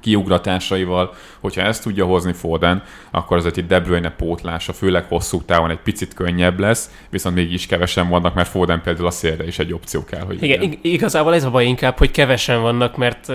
kiugratásaival, 0.00 1.14
hogyha 1.40 1.62
ezt 1.62 1.82
tudja 1.82 2.04
hozni 2.04 2.32
Foden, 2.32 2.82
akkor 3.10 3.36
azért 3.36 3.56
itt 3.56 3.68
De 3.68 3.80
Bruyne 3.80 4.10
pótlása, 4.10 4.72
főleg 4.72 5.04
hosszú 5.04 5.42
távon 5.42 5.70
egy 5.70 5.78
picit 5.78 6.14
könnyebb 6.14 6.58
lesz, 6.58 6.90
viszont 7.10 7.34
mégis 7.34 7.66
kevesen 7.66 8.08
vannak, 8.08 8.34
mert 8.34 8.48
Foden 8.48 8.82
például 8.82 9.06
a 9.06 9.10
szélre 9.10 9.46
is 9.46 9.58
egy 9.58 9.72
opció 9.72 10.04
kell, 10.04 10.24
hogy 10.24 10.42
Igen, 10.42 10.62
ig- 10.62 10.78
igazából 10.82 11.34
ez 11.34 11.44
a 11.44 11.50
baj 11.50 11.66
inkább, 11.66 11.98
hogy 11.98 12.10
kevesen 12.10 12.60
vannak, 12.60 12.96
mert 12.96 13.26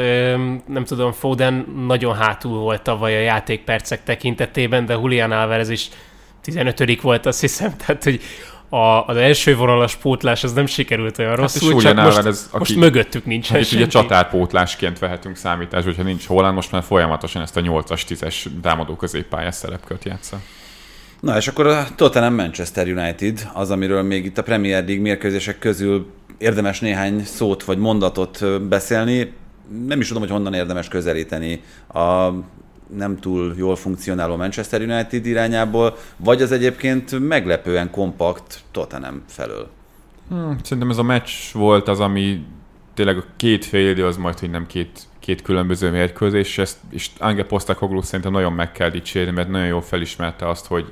nem 0.68 0.84
tudom, 0.86 1.12
Foden 1.12 1.66
nagyon 1.88 2.16
hátul 2.16 2.60
volt 2.60 2.82
tavaly 2.82 3.16
a 3.16 3.22
játékpercek 3.22 4.04
tekintetében, 4.04 4.86
de 4.86 4.94
Julian 4.94 5.32
Alvarez 5.32 5.70
is 5.70 5.90
15 6.42 7.02
volt, 7.02 7.26
azt 7.26 7.42
hiszem, 7.42 7.78
tehát 7.86 8.04
hogy 8.04 8.22
a, 8.74 9.06
az 9.08 9.16
első 9.16 9.56
vonalas 9.56 9.96
pótlás 9.96 10.44
az 10.44 10.54
nem 10.54 10.66
sikerült 10.66 11.18
olyan 11.18 11.40
Hát 11.40 11.56
és 11.56 11.62
rosszul, 11.62 11.82
csak 11.82 11.96
most, 11.96 12.08
Alvarez, 12.08 12.48
aki- 12.52 12.58
most 12.58 12.76
mögöttük 12.76 13.26
nincsen 13.26 13.56
Hát 13.56 13.66
itt 13.66 13.72
ugye 13.72 13.88
csatárpótlásként 13.88 15.00
vehetünk 15.00 15.36
számítás, 15.36 15.84
hogyha 15.84 16.04
nincs 16.04 16.26
Holland, 16.26 16.56
most 16.56 16.72
már 16.72 16.84
folyamatosan 16.84 17.42
ezt 17.42 17.58
a 17.58 17.62
8-as, 17.62 18.02
10-es 18.10 18.46
támadó 18.62 18.96
középpályás 18.96 19.56
szerepkört 19.56 20.04
játsza. 20.06 20.40
Na 21.20 21.38
és 21.38 21.48
akkor 21.48 21.68
a 21.68 21.88
Tottenham 21.96 22.34
Manchester 22.36 22.88
United, 22.88 23.48
az, 23.54 23.72
amiről 23.72 24.02
még 24.02 24.26
itt 24.26 24.38
a 24.38 24.44
Premier 24.44 24.84
League 24.86 25.02
mérkőzések 25.02 25.60
közül 25.60 26.12
érdemes 26.38 26.80
néhány 26.80 27.24
szót 27.26 27.64
vagy 27.64 27.78
mondatot 27.78 28.62
beszélni. 28.68 29.34
Nem 29.88 30.00
is 30.00 30.08
tudom, 30.08 30.22
hogy 30.22 30.32
honnan 30.32 30.54
érdemes 30.54 30.88
közelíteni 30.88 31.62
a 31.94 32.30
nem 32.96 33.20
túl 33.20 33.54
jól 33.58 33.76
funkcionáló 33.76 34.36
Manchester 34.36 34.82
United 34.82 35.26
irányából, 35.26 35.98
vagy 36.18 36.42
az 36.42 36.52
egyébként 36.52 37.20
meglepően 37.20 37.92
kompakt 37.92 38.64
Tottenham 38.72 39.24
felől. 39.28 39.70
Hmm, 40.30 40.58
szerintem 40.64 40.90
ez 40.90 40.98
a 40.98 41.04
meccs 41.04 41.30
volt 41.54 41.88
az, 41.88 42.00
ami 42.00 42.46
tényleg 42.94 43.18
a 43.18 43.24
két 43.38 43.66
fél 43.66 43.90
idő 43.90 44.06
az 44.06 44.18
majd, 44.18 44.40
hogy 44.40 44.50
nem 44.50 44.68
két, 44.68 45.00
két 45.20 45.42
különböző 45.42 45.92
mérkőzés, 45.92 46.48
és, 46.48 46.58
ezt, 46.58 46.78
és 46.90 47.10
Ange 47.18 47.44
Postecoglou 47.44 48.02
szerintem 48.02 48.32
nagyon 48.32 48.54
meg 48.54 48.72
kell 48.72 48.90
dicsérni, 48.90 49.32
mert 49.32 49.50
nagyon 49.50 49.68
jól 49.68 49.82
felismerte 49.82 50.50
azt, 50.50 50.66
hogy 50.66 50.86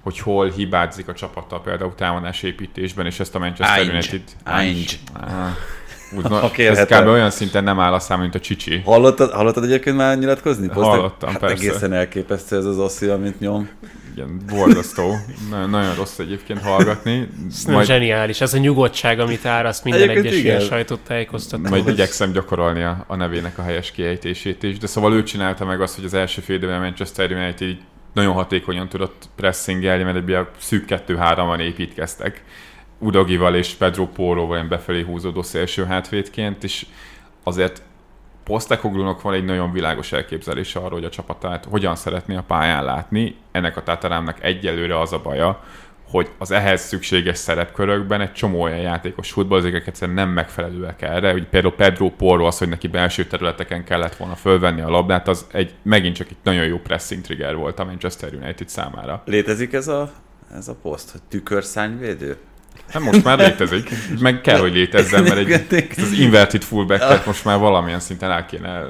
hogy 0.00 0.18
hol 0.18 0.50
hibázik 0.50 1.08
a 1.08 1.12
csapata 1.12 1.60
például 1.60 1.94
támadás 1.94 2.42
építésben, 2.42 3.06
és 3.06 3.20
ezt 3.20 3.34
a 3.34 3.38
Manchester 3.38 3.78
Ainge. 3.78 3.92
United... 3.92 4.22
Ainge. 4.44 4.92
Úgy, 6.16 6.22
na, 6.22 6.50
ez 6.56 6.84
kb. 6.84 7.06
olyan 7.06 7.30
szinten 7.30 7.64
nem 7.64 7.80
áll 7.80 7.92
a 7.92 7.98
szám, 7.98 8.20
mint 8.20 8.34
a 8.34 8.40
csicsi. 8.40 8.82
Hallottad, 8.84 9.30
hallottad 9.30 9.64
egyébként 9.64 9.96
már 9.96 10.18
nyilatkozni? 10.18 10.68
Hallottam, 10.68 11.30
hát 11.30 11.38
persze. 11.38 11.64
egészen 11.64 11.92
elképesztő 11.92 12.56
ez 12.56 12.64
az 12.64 12.78
oszi, 12.78 13.06
amit 13.06 13.40
nyom. 13.40 13.68
Igen, 14.14 14.40
borzasztó. 14.46 15.14
nagyon, 15.50 15.70
nagyon 15.70 15.94
rossz 15.94 16.18
egyébként 16.18 16.62
hallgatni. 16.62 17.28
Ez 17.48 17.64
nem 17.64 17.82
zseniális, 17.82 18.40
ez 18.40 18.54
a 18.54 18.58
nyugodtság, 18.58 19.20
amit 19.20 19.46
áraszt 19.46 19.84
minden 19.84 20.02
Egyébként 20.02 20.26
egyes 20.26 20.38
igen. 20.38 20.56
ilyen 20.56 20.68
sajtot 20.68 21.00
tájékoztató. 21.00 21.68
Majd 21.68 21.88
igyekszem 21.88 22.32
gyakorolni 22.32 22.82
a, 22.82 23.04
a 23.06 23.16
nevének 23.16 23.58
a 23.58 23.62
helyes 23.62 23.90
kiejtését 23.90 24.62
is, 24.62 24.78
de 24.78 24.86
szóval 24.86 25.14
ő 25.14 25.22
csinálta 25.22 25.64
meg 25.64 25.80
azt, 25.80 25.94
hogy 25.94 26.04
az 26.04 26.14
első 26.14 26.40
fél 26.40 26.56
időben 26.56 26.76
a 26.76 26.80
Manchester 26.80 27.32
United 27.32 27.68
így 27.68 27.80
nagyon 28.14 28.32
hatékonyan 28.32 28.88
tudott 28.88 29.28
pressingelni, 29.36 30.02
mert 30.02 30.16
egy 30.16 30.28
ilyen 30.28 30.48
szűk 30.58 30.84
2-3-an 30.88 31.60
építkeztek. 31.60 32.42
Udogival 32.98 33.54
és 33.54 33.74
Pedro 33.74 34.06
Porroval 34.06 34.56
ilyen 34.56 34.68
befelé 34.68 35.02
húzódó 35.02 35.42
szélső 35.42 35.84
hátvédként, 35.84 36.64
és 36.64 36.86
azért 37.42 37.82
Postecoglónak 38.44 39.22
van 39.22 39.34
egy 39.34 39.44
nagyon 39.44 39.72
világos 39.72 40.12
elképzelése 40.12 40.78
arról, 40.78 40.90
hogy 40.90 41.04
a 41.04 41.10
csapatát 41.10 41.64
hogyan 41.64 41.96
szeretné 41.96 42.36
a 42.36 42.44
pályán 42.46 42.84
látni. 42.84 43.36
Ennek 43.52 43.76
a 43.76 43.82
Tatarámnak 43.82 44.44
egyelőre 44.44 45.00
az 45.00 45.12
a 45.12 45.20
baja, 45.22 45.62
hogy 46.10 46.30
az 46.38 46.50
ehhez 46.50 46.80
szükséges 46.80 47.38
szerepkörökben 47.38 48.20
egy 48.20 48.32
csomó 48.32 48.60
olyan 48.60 48.78
játékos 48.78 49.30
futballozók 49.30 49.86
egyszerűen 49.86 50.16
nem 50.16 50.28
megfelelőek 50.28 51.02
erre. 51.02 51.34
Úgy 51.34 51.46
például 51.46 51.74
Pedro 51.74 52.10
Porro 52.10 52.46
az, 52.46 52.58
hogy 52.58 52.68
neki 52.68 52.88
belső 52.88 53.24
területeken 53.24 53.84
kellett 53.84 54.16
volna 54.16 54.34
fölvenni 54.34 54.80
a 54.80 54.88
labdát, 54.88 55.28
az 55.28 55.46
egy 55.52 55.74
megint 55.82 56.16
csak 56.16 56.28
egy 56.28 56.36
nagyon 56.42 56.64
jó 56.64 56.78
pressing 56.78 57.22
trigger 57.22 57.56
volt 57.56 57.78
a 57.78 57.84
Manchester 57.84 58.34
United 58.34 58.68
számára. 58.68 59.22
Létezik 59.24 59.72
ez 59.72 59.88
a, 59.88 60.10
ez 60.54 60.68
a 60.68 60.74
poszt, 60.82 61.10
hogy 61.10 61.22
tükörszányvédő? 61.28 62.36
Hát 62.92 63.02
most 63.02 63.24
már 63.24 63.38
létezik, 63.38 63.90
meg 64.20 64.40
kell, 64.40 64.58
hogy 64.58 64.72
létezzen, 64.72 65.22
mert 65.22 65.36
egy, 65.36 65.88
az 65.96 66.12
inverted 66.12 66.62
fullback 66.62 67.26
most 67.26 67.44
már 67.44 67.58
valamilyen 67.58 68.00
szinten 68.00 68.30
el 68.30 68.46
kéne 68.46 68.84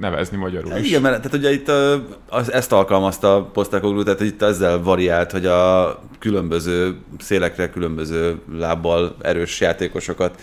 nevezni 0.00 0.36
magyarul 0.36 0.76
is. 0.76 0.86
Igen, 0.86 1.00
mert 1.00 1.16
tehát 1.16 1.36
ugye 1.36 1.52
itt 1.52 1.70
az, 2.28 2.52
ezt 2.52 2.72
alkalmazta 2.72 3.36
a 3.36 3.42
Postecoglou, 3.42 4.02
tehát 4.02 4.20
itt 4.20 4.42
ezzel 4.42 4.82
variált, 4.82 5.30
hogy 5.30 5.46
a 5.46 6.02
különböző 6.18 6.96
szélekre 7.18 7.70
különböző 7.70 8.38
lábbal 8.52 9.16
erős 9.20 9.60
játékosokat 9.60 10.40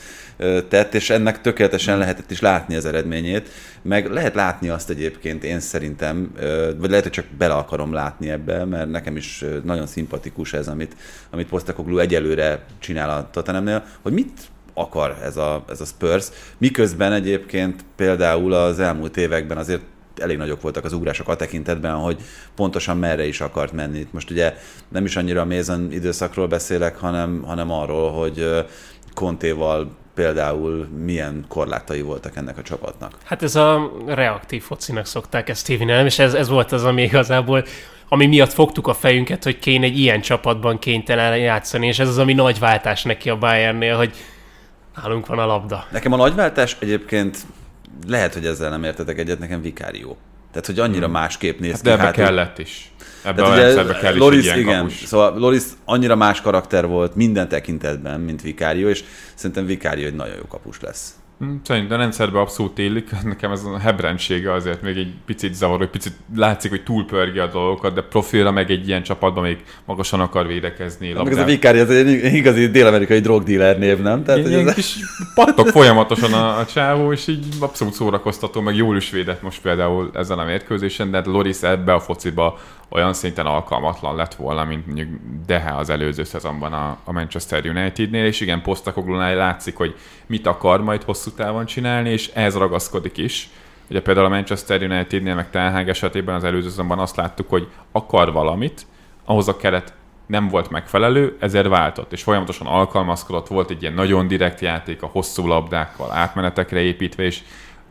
tett, 0.67 0.93
és 0.93 1.09
ennek 1.09 1.41
tökéletesen 1.41 1.97
lehetett 1.97 2.31
is 2.31 2.39
látni 2.39 2.75
az 2.75 2.85
eredményét, 2.85 3.49
meg 3.81 4.11
lehet 4.11 4.35
látni 4.35 4.69
azt 4.69 4.89
egyébként 4.89 5.43
én 5.43 5.59
szerintem, 5.59 6.31
vagy 6.77 6.89
lehet, 6.89 7.03
hogy 7.03 7.11
csak 7.11 7.25
bele 7.37 7.53
akarom 7.53 7.93
látni 7.93 8.29
ebbe, 8.29 8.65
mert 8.65 8.89
nekem 8.89 9.15
is 9.15 9.45
nagyon 9.63 9.87
szimpatikus 9.87 10.53
ez, 10.53 10.67
amit, 10.67 10.95
amit 11.29 11.47
Postecoglou 11.47 11.97
egyelőre 11.97 12.65
csinál 12.79 13.09
a 13.09 13.29
Tottenhamnél, 13.31 13.83
hogy 14.01 14.13
mit 14.13 14.31
akar 14.73 15.17
ez 15.23 15.37
a, 15.37 15.63
ez 15.69 15.81
a 15.81 15.85
Spurs, 15.85 16.27
miközben 16.57 17.13
egyébként 17.13 17.85
például 17.95 18.53
az 18.53 18.79
elmúlt 18.79 19.17
években 19.17 19.57
azért 19.57 19.81
elég 20.17 20.37
nagyok 20.37 20.61
voltak 20.61 20.85
az 20.85 20.93
ugrások 20.93 21.29
a 21.29 21.35
tekintetben, 21.35 21.95
hogy 21.95 22.21
pontosan 22.55 22.97
merre 22.97 23.25
is 23.25 23.41
akart 23.41 23.71
menni. 23.71 23.99
Itt 23.99 24.13
most 24.13 24.31
ugye 24.31 24.53
nem 24.89 25.05
is 25.05 25.15
annyira 25.15 25.41
a 25.41 25.45
Mason 25.45 25.91
időszakról 25.91 26.47
beszélek, 26.47 26.97
hanem, 26.97 27.43
hanem 27.45 27.71
arról, 27.71 28.11
hogy 28.11 28.39
ö, 28.39 28.59
Contéval 29.13 29.95
például 30.17 30.87
milyen 31.05 31.45
korlátai 31.47 32.01
voltak 32.01 32.35
ennek 32.35 32.57
a 32.57 32.61
csapatnak. 32.61 33.11
Hát 33.23 33.43
ez 33.43 33.55
a 33.55 33.91
reaktív 34.05 34.63
focinak 34.63 35.05
szokták 35.05 35.49
ezt 35.49 35.67
hívni, 35.67 35.85
nem? 35.85 36.05
És 36.05 36.19
ez, 36.19 36.33
ez 36.33 36.47
volt 36.49 36.71
az, 36.71 36.83
ami 36.83 37.01
igazából 37.01 37.65
ami 38.09 38.25
miatt 38.25 38.53
fogtuk 38.53 38.87
a 38.87 38.93
fejünket, 38.93 39.43
hogy 39.43 39.59
kéne 39.59 39.85
egy 39.85 39.99
ilyen 39.99 40.21
csapatban 40.21 40.79
kénytelen 40.79 41.37
játszani, 41.37 41.87
és 41.87 41.99
ez 41.99 42.07
az, 42.07 42.17
ami 42.17 42.33
nagy 42.33 42.59
váltás 42.59 43.03
neki 43.03 43.29
a 43.29 43.37
Bayernnél, 43.37 43.95
hogy 43.97 44.11
nálunk 44.95 45.25
van 45.27 45.39
a 45.39 45.45
labda. 45.45 45.85
Nekem 45.91 46.11
a 46.13 46.15
nagyváltás 46.15 46.77
egyébként 46.79 47.37
lehet, 48.07 48.33
hogy 48.33 48.45
ezzel 48.45 48.69
nem 48.69 48.83
értetek 48.83 49.17
egyet, 49.17 49.39
nekem 49.39 49.61
vikárió. 49.61 50.17
Tehát, 50.51 50.65
hogy 50.65 50.79
annyira 50.79 51.07
másképp 51.07 51.59
néz 51.59 51.71
Hát 51.71 51.81
ki. 51.81 51.87
de 51.87 51.93
ebbe 51.93 52.03
hátul. 52.03 52.23
kellett 52.23 52.57
is. 52.59 52.91
Ebbe 53.23 53.35
Tehát 53.35 53.51
a 53.51 53.53
ugye 53.53 53.63
rendszerbe 53.63 53.99
kell 53.99 54.13
is 54.13 54.19
Loris, 54.19 54.39
egy 54.39 54.45
ilyen 54.45 54.59
igen, 54.59 54.77
kapus. 54.77 54.93
szóval 55.05 55.39
Loris 55.39 55.63
annyira 55.85 56.15
más 56.15 56.41
karakter 56.41 56.87
volt 56.87 57.15
minden 57.15 57.47
tekintetben, 57.47 58.19
mint 58.19 58.41
Vikárió, 58.41 58.87
és 58.87 59.03
szerintem 59.35 59.65
Vikárió 59.65 60.05
egy 60.05 60.15
nagyon 60.15 60.35
jó 60.35 60.45
kapus 60.47 60.81
lesz. 60.81 61.15
Hm, 61.39 61.55
Szerintem 61.63 61.97
a 61.97 62.01
rendszerbe 62.01 62.39
abszolút 62.39 62.79
élik. 62.79 63.09
Nekem 63.23 63.51
ez 63.51 63.63
a 63.63 63.79
hebrendsége 63.79 64.53
azért 64.53 64.81
még 64.81 64.97
egy 64.97 65.13
picit 65.25 65.53
zavaró, 65.53 65.81
egy 65.81 65.89
picit 65.89 66.13
látszik, 66.35 66.69
hogy 66.69 66.83
túlpörgi 66.83 67.39
a 67.39 67.47
dolgokat, 67.47 67.93
de 67.93 68.01
profilra 68.01 68.51
meg 68.51 68.71
egy 68.71 68.87
ilyen 68.87 69.03
csapatban 69.03 69.43
még 69.43 69.57
magasan 69.85 70.19
akar 70.19 70.47
védekezni. 70.47 71.13
Meg 71.13 71.31
ez 71.31 71.37
a 71.37 71.43
Vikárió, 71.43 71.81
ez 71.81 71.89
egy 71.89 72.33
igazi 72.33 72.67
dél-amerikai 72.67 73.19
drogdealer 73.19 73.77
név, 73.79 73.99
nem? 73.99 74.23
Tehát, 74.23 74.39
Ilyen, 74.39 74.51
hogy 74.51 74.61
ilyen 74.61 74.67
ez 74.67 74.75
kis 74.75 74.95
pattok 75.35 75.67
folyamatosan 75.67 76.33
a, 76.33 76.57
a 76.57 76.65
csávó, 76.65 77.11
és 77.11 77.27
így 77.27 77.45
abszolút 77.59 77.93
szórakoztató, 77.93 78.61
meg 78.61 78.75
jól 78.75 78.97
is 78.97 79.09
védett 79.09 79.41
most 79.41 79.61
például 79.61 80.09
ezen 80.13 80.39
a 80.39 80.43
mérkőzésen, 80.43 81.11
de 81.11 81.17
hát 81.17 81.25
Loris 81.25 81.61
ebbe 81.61 81.93
a 81.93 81.99
fociba 81.99 82.59
olyan 82.89 83.13
szinten 83.13 83.45
alkalmatlan 83.45 84.15
lett 84.15 84.33
volna, 84.33 84.63
mint 84.63 84.85
mondjuk 84.85 85.09
Dehe 85.45 85.75
az 85.75 85.89
előző 85.89 86.23
szezonban 86.23 86.73
a, 86.73 86.97
a 87.03 87.11
Manchester 87.11 87.65
Unitednél, 87.65 88.25
és 88.25 88.39
igen, 88.39 88.61
Postecoglónál 88.61 89.35
látszik, 89.35 89.77
hogy 89.77 89.95
mit 90.25 90.47
akar 90.47 90.81
majd 90.81 91.03
hosszú 91.03 91.31
távon 91.31 91.65
csinálni, 91.65 92.09
és 92.09 92.31
ehhez 92.33 92.55
ragaszkodik 92.55 93.17
is. 93.17 93.49
Ugye 93.89 94.01
például 94.01 94.25
a 94.25 94.29
Manchester 94.29 94.81
Unitednél, 94.81 95.35
meg 95.35 95.49
Ten 95.49 95.89
esetében 95.89 96.35
az 96.35 96.43
előző 96.43 96.69
szezonban 96.69 96.99
azt 96.99 97.15
láttuk, 97.15 97.49
hogy 97.49 97.67
akar 97.91 98.31
valamit, 98.31 98.85
ahhoz 99.25 99.47
a 99.47 99.57
keret 99.57 99.93
nem 100.25 100.47
volt 100.47 100.69
megfelelő, 100.69 101.37
ezért 101.39 101.67
váltott, 101.67 102.11
és 102.11 102.23
folyamatosan 102.23 102.67
alkalmazkodott, 102.67 103.47
volt 103.47 103.69
egy 103.69 103.81
ilyen 103.81 103.93
nagyon 103.93 104.27
direkt 104.27 104.59
játék 104.59 105.01
a 105.01 105.09
hosszú 105.11 105.47
labdákkal, 105.47 106.11
átmenetekre 106.11 106.79
építve, 106.79 107.23
és 107.23 107.41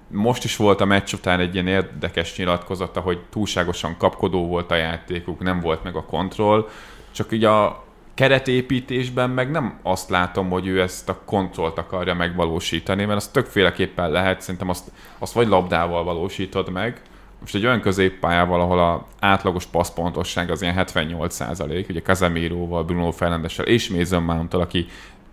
most 0.08 0.44
is 0.44 0.56
volt 0.56 0.80
a 0.80 0.84
meccs 0.84 1.12
után 1.12 1.40
egy 1.40 1.54
ilyen 1.54 1.66
érdekes 1.66 2.36
nyilatkozata, 2.36 3.00
hogy 3.00 3.18
túlságosan 3.30 3.96
kapkodó 3.96 4.46
volt 4.46 4.70
a 4.70 4.74
játékuk, 4.74 5.42
nem 5.42 5.60
volt 5.60 5.82
meg 5.82 5.96
a 5.96 6.04
kontroll, 6.04 6.68
csak 7.10 7.32
így 7.32 7.44
a 7.44 7.84
keretépítésben 8.14 9.30
meg 9.30 9.50
nem 9.50 9.78
azt 9.82 10.10
látom, 10.10 10.50
hogy 10.50 10.66
ő 10.66 10.80
ezt 10.80 11.08
a 11.08 11.20
kontrollt 11.24 11.78
akarja 11.78 12.14
megvalósítani, 12.14 13.04
mert 13.04 13.18
az 13.18 13.28
többféleképpen 13.28 14.10
lehet, 14.10 14.40
szerintem 14.40 14.68
azt, 14.68 14.90
azt 15.18 15.32
vagy 15.32 15.48
labdával 15.48 16.04
valósítod 16.04 16.70
meg, 16.70 17.00
most 17.40 17.54
egy 17.54 17.66
olyan 17.66 17.80
középpályával, 17.80 18.60
ahol 18.60 18.78
a 18.78 19.06
átlagos 19.20 19.66
passzpontosság 19.66 20.50
az 20.50 20.62
ilyen 20.62 20.74
78 20.74 21.34
százalék, 21.34 21.88
ugye 21.88 22.02
Casemiroval, 22.02 22.84
Bruno 22.84 23.10
Fernandessel 23.10 23.64
és 23.64 23.88
Mason 23.88 24.22
mount 24.22 24.54
aki 24.54 24.86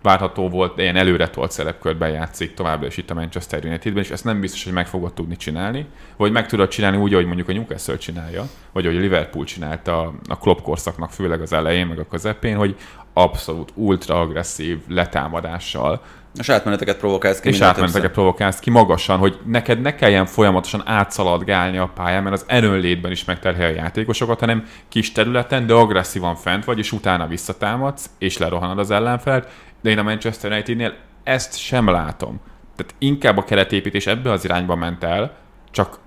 várható 0.04 0.48
volt, 0.48 0.78
ilyen 0.78 0.96
előre 0.96 1.30
tolt 1.30 1.50
szerepkörben 1.50 2.10
játszik 2.10 2.54
továbbra 2.54 2.86
is 2.86 2.96
itt 2.96 3.10
a 3.10 3.14
Manchester 3.14 3.64
Unitedben, 3.64 4.02
és 4.02 4.10
ezt 4.10 4.24
nem 4.24 4.40
biztos, 4.40 4.64
hogy 4.64 4.72
meg 4.72 4.86
fogod 4.86 5.12
tudni 5.12 5.36
csinálni, 5.36 5.86
vagy 6.16 6.32
meg 6.32 6.46
tudod 6.46 6.68
csinálni 6.68 6.96
úgy, 6.96 7.12
ahogy 7.12 7.26
mondjuk 7.26 7.48
a 7.48 7.52
Newcastle 7.52 7.96
csinálja, 7.96 8.44
vagy 8.72 8.86
ahogy 8.86 8.98
a 8.98 9.00
Liverpool 9.00 9.44
csinálta 9.44 10.12
a, 10.28 10.38
Klopp 10.38 10.58
korszaknak, 10.62 11.10
főleg 11.10 11.40
az 11.40 11.52
elején, 11.52 11.86
meg 11.86 11.98
a 11.98 12.06
közepén, 12.06 12.56
hogy 12.56 12.76
abszolút 13.12 13.72
ultra 13.74 14.20
agresszív 14.20 14.78
letámadással 14.88 16.02
és 16.38 16.48
átmeneteket 16.48 16.96
provokálsz 16.96 17.40
ki. 17.40 17.48
és 17.48 17.54
átmeneteket 17.60 17.92
többször. 17.92 18.10
provokálsz 18.10 18.58
ki 18.58 18.70
magasan, 18.70 19.18
hogy 19.18 19.38
neked 19.46 19.80
ne 19.80 19.94
kelljen 19.94 20.26
folyamatosan 20.26 20.82
átszaladgálni 20.84 21.76
a 21.76 21.90
pályán, 21.94 22.22
mert 22.22 22.34
az 22.34 22.44
erőnlétben 22.46 23.10
is 23.10 23.24
megterhel 23.24 23.70
a 23.70 23.74
játékosokat, 23.74 24.40
hanem 24.40 24.66
kis 24.88 25.12
területen, 25.12 25.66
de 25.66 25.74
agresszívan 25.74 26.34
fent 26.34 26.64
vagy, 26.64 26.78
és 26.78 26.92
utána 26.92 27.26
visszatámadsz, 27.26 28.10
és 28.18 28.38
lerohanod 28.38 28.78
az 28.78 28.90
ellenfelt, 28.90 29.48
de 29.84 29.90
én 29.90 29.98
a 29.98 30.02
Manchester 30.02 30.52
Unitednél 30.52 30.94
ezt 31.22 31.56
sem 31.58 31.88
látom. 31.88 32.40
Tehát 32.76 32.94
inkább 32.98 33.36
a 33.36 33.44
keretépítés 33.44 34.06
ebbe 34.06 34.30
az 34.30 34.44
irányba 34.44 34.74
ment 34.74 35.04
el, 35.04 35.36
csak 35.70 35.98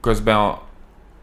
közben 0.00 0.36
a, 0.36 0.62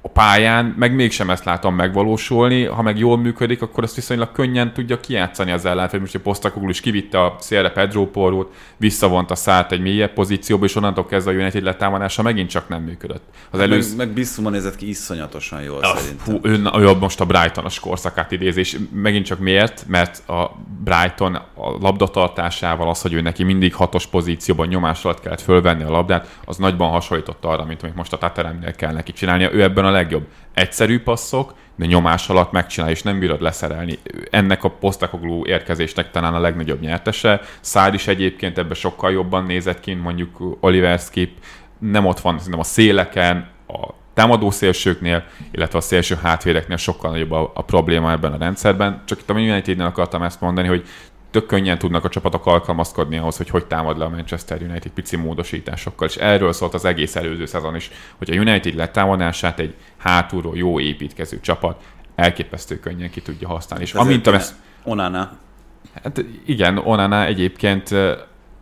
a 0.02 0.08
pályán 0.08 0.76
meg 0.78 0.96
mégsem 0.96 1.30
ezt 1.30 1.44
látom 1.44 1.76
megvalósulni, 1.76 2.64
ha 2.66 2.82
meg 2.82 2.98
jól 2.98 3.18
működik, 3.18 3.62
akkor 3.62 3.84
ezt 3.84 3.96
viszonylag 3.96 4.32
könnyen 4.32 4.74
tudja 4.74 5.00
kijátszani 5.00 5.52
az 5.52 5.66
ellenfél. 5.66 6.00
Most 6.00 6.16
a 6.16 6.20
Postecoglou 6.20 6.70
is 6.70 6.80
kivitte 6.80 7.24
a 7.24 7.36
szélre 7.40 7.72
Pedro 7.72 8.06
Porrót, 8.06 8.54
visszavonta 8.78 9.36
szállt 9.36 9.72
egy 9.72 9.82
mélyebb 9.82 10.14
pozícióba, 10.14 10.66
és 10.66 10.76
onnantól 10.76 11.06
kezdve 11.06 11.32
a 11.32 11.36
United 11.36 11.64
letámadása 11.64 12.22
megint 12.22 12.50
csak 12.50 12.70
nem 12.70 12.82
működött. 12.82 13.24
Az 13.50 13.60
Meg, 13.60 13.72
előző... 13.72 13.96
meg 13.96 14.10
Bissuma 14.10 14.50
nézett 14.50 14.76
ki 14.76 14.90
iszonyatosan 14.90 15.62
jól 15.62 15.80
Ah, 15.82 15.98
szerintem. 15.98 16.34
Hú, 16.34 16.40
ő, 16.44 16.88
ő 16.88 16.96
most 17.00 17.20
a 17.20 17.26
Brightonos 17.26 17.80
korszakát 17.80 18.32
idézi, 18.32 18.60
és 18.60 18.78
megint 18.94 19.26
csak 19.26 19.40
miért? 19.40 19.86
Mert 19.88 20.30
a 20.30 20.52
Brighton 20.84 21.36
a 21.36 21.70
labdatartásával 21.82 22.90
az, 22.90 23.02
hogy 23.02 23.14
ő 23.14 23.22
neki 23.22 23.44
mindig 23.44 23.74
hatos 23.74 24.08
pozícióban 24.08 24.68
nyomás 24.68 25.06
alatt 25.06 25.20
kellett 25.20 25.42
fölvenni 25.42 25.84
a 25.84 25.90
labdát, 25.90 26.38
az 26.46 26.58
nagyban 26.58 26.90
hasonlított 26.90 27.46
arra, 27.46 27.66
mint 27.66 27.84
amit 27.84 27.96
most 27.96 28.14
a 28.14 28.18
Tateremnél 28.18 28.74
kell 28.76 28.94
neki 28.94 29.12
csinálnia. 29.12 29.52
Ő 29.52 29.64
ebben 29.64 29.86
a 29.86 29.89
legjobb. 29.92 30.28
Egyszerű 30.54 31.00
passzok, 31.00 31.54
de 31.76 31.86
nyomás 31.86 32.30
alatt 32.30 32.52
megcsinál, 32.52 32.90
és 32.90 33.02
nem 33.04 33.20
bírod 33.20 33.42
leszerelni. 33.42 34.00
Ennek 34.30 34.64
a 34.64 34.70
Postecoglou 34.70 35.46
érkezésnek 35.46 36.12
talán 36.12 36.34
a 36.34 36.40
legnagyobb 36.40 36.80
nyertese. 36.80 37.42
Szár 37.60 37.94
is 37.94 38.08
egyébként 38.08 38.58
ebbe 38.58 38.74
sokkal 38.74 39.12
jobban 39.12 39.46
nézett 39.46 39.80
ki, 39.80 39.94
mondjuk 39.94 40.58
Oliver 40.60 41.00
Skip. 41.00 41.32
Nem 41.78 42.06
ott 42.06 42.20
van 42.20 42.38
szerintem 42.38 42.60
a 42.60 42.64
széleken, 42.64 43.50
a 43.68 43.88
támadó 44.14 44.52
szélsőknél, 44.52 45.24
illetve 45.52 45.78
a 45.78 45.82
szélső 45.82 46.18
hátvédeknél 46.22 46.78
sokkal 46.78 47.12
nagyobb 47.12 47.32
a, 47.32 47.52
a 47.54 47.62
probléma 47.62 48.12
ebben 48.12 48.34
a 48.34 48.38
rendszerben. 48.38 49.02
Csak 49.06 49.20
itt 49.20 49.30
a 49.30 49.34
Unitednél 49.34 49.86
akartam 49.86 50.24
ezt 50.24 50.42
mondani, 50.42 50.68
hogy 50.68 50.84
tök 51.32 51.46
könnyen 51.46 51.78
tudnak 51.78 52.04
a 52.04 52.10
csapatok 52.10 52.46
alkalmazkodni 52.46 53.18
ahhoz, 53.18 53.38
hogy 53.38 53.50
hogy 53.50 53.66
támad 53.66 53.98
le 53.98 54.06
a 54.06 54.10
Manchester 54.10 54.62
United 54.62 54.92
pici 54.92 55.16
módosításokkal, 55.16 56.08
és 56.08 56.16
erről 56.16 56.54
szólt 56.54 56.74
az 56.74 56.86
egész 56.86 57.16
előző 57.16 57.46
szezon 57.46 57.76
is, 57.76 57.92
hogy 58.18 58.30
a 58.30 58.40
United 58.40 58.76
letámadását 58.76 59.60
egy 59.60 59.76
hátulról 59.98 60.58
jó 60.58 60.80
építkező 60.80 61.40
csapat 61.40 61.84
elképesztő 62.16 62.80
könnyen 62.80 63.10
ki 63.10 63.22
tudja 63.22 63.48
használni. 63.48 63.86
És 63.86 63.94
amint 63.94 64.28
a 64.28 64.34
Ezért 64.34 64.56
Onana. 64.84 65.38
Hát 66.04 66.26
igen, 66.46 66.78
Onana 66.78 67.26
egyébként 67.26 67.96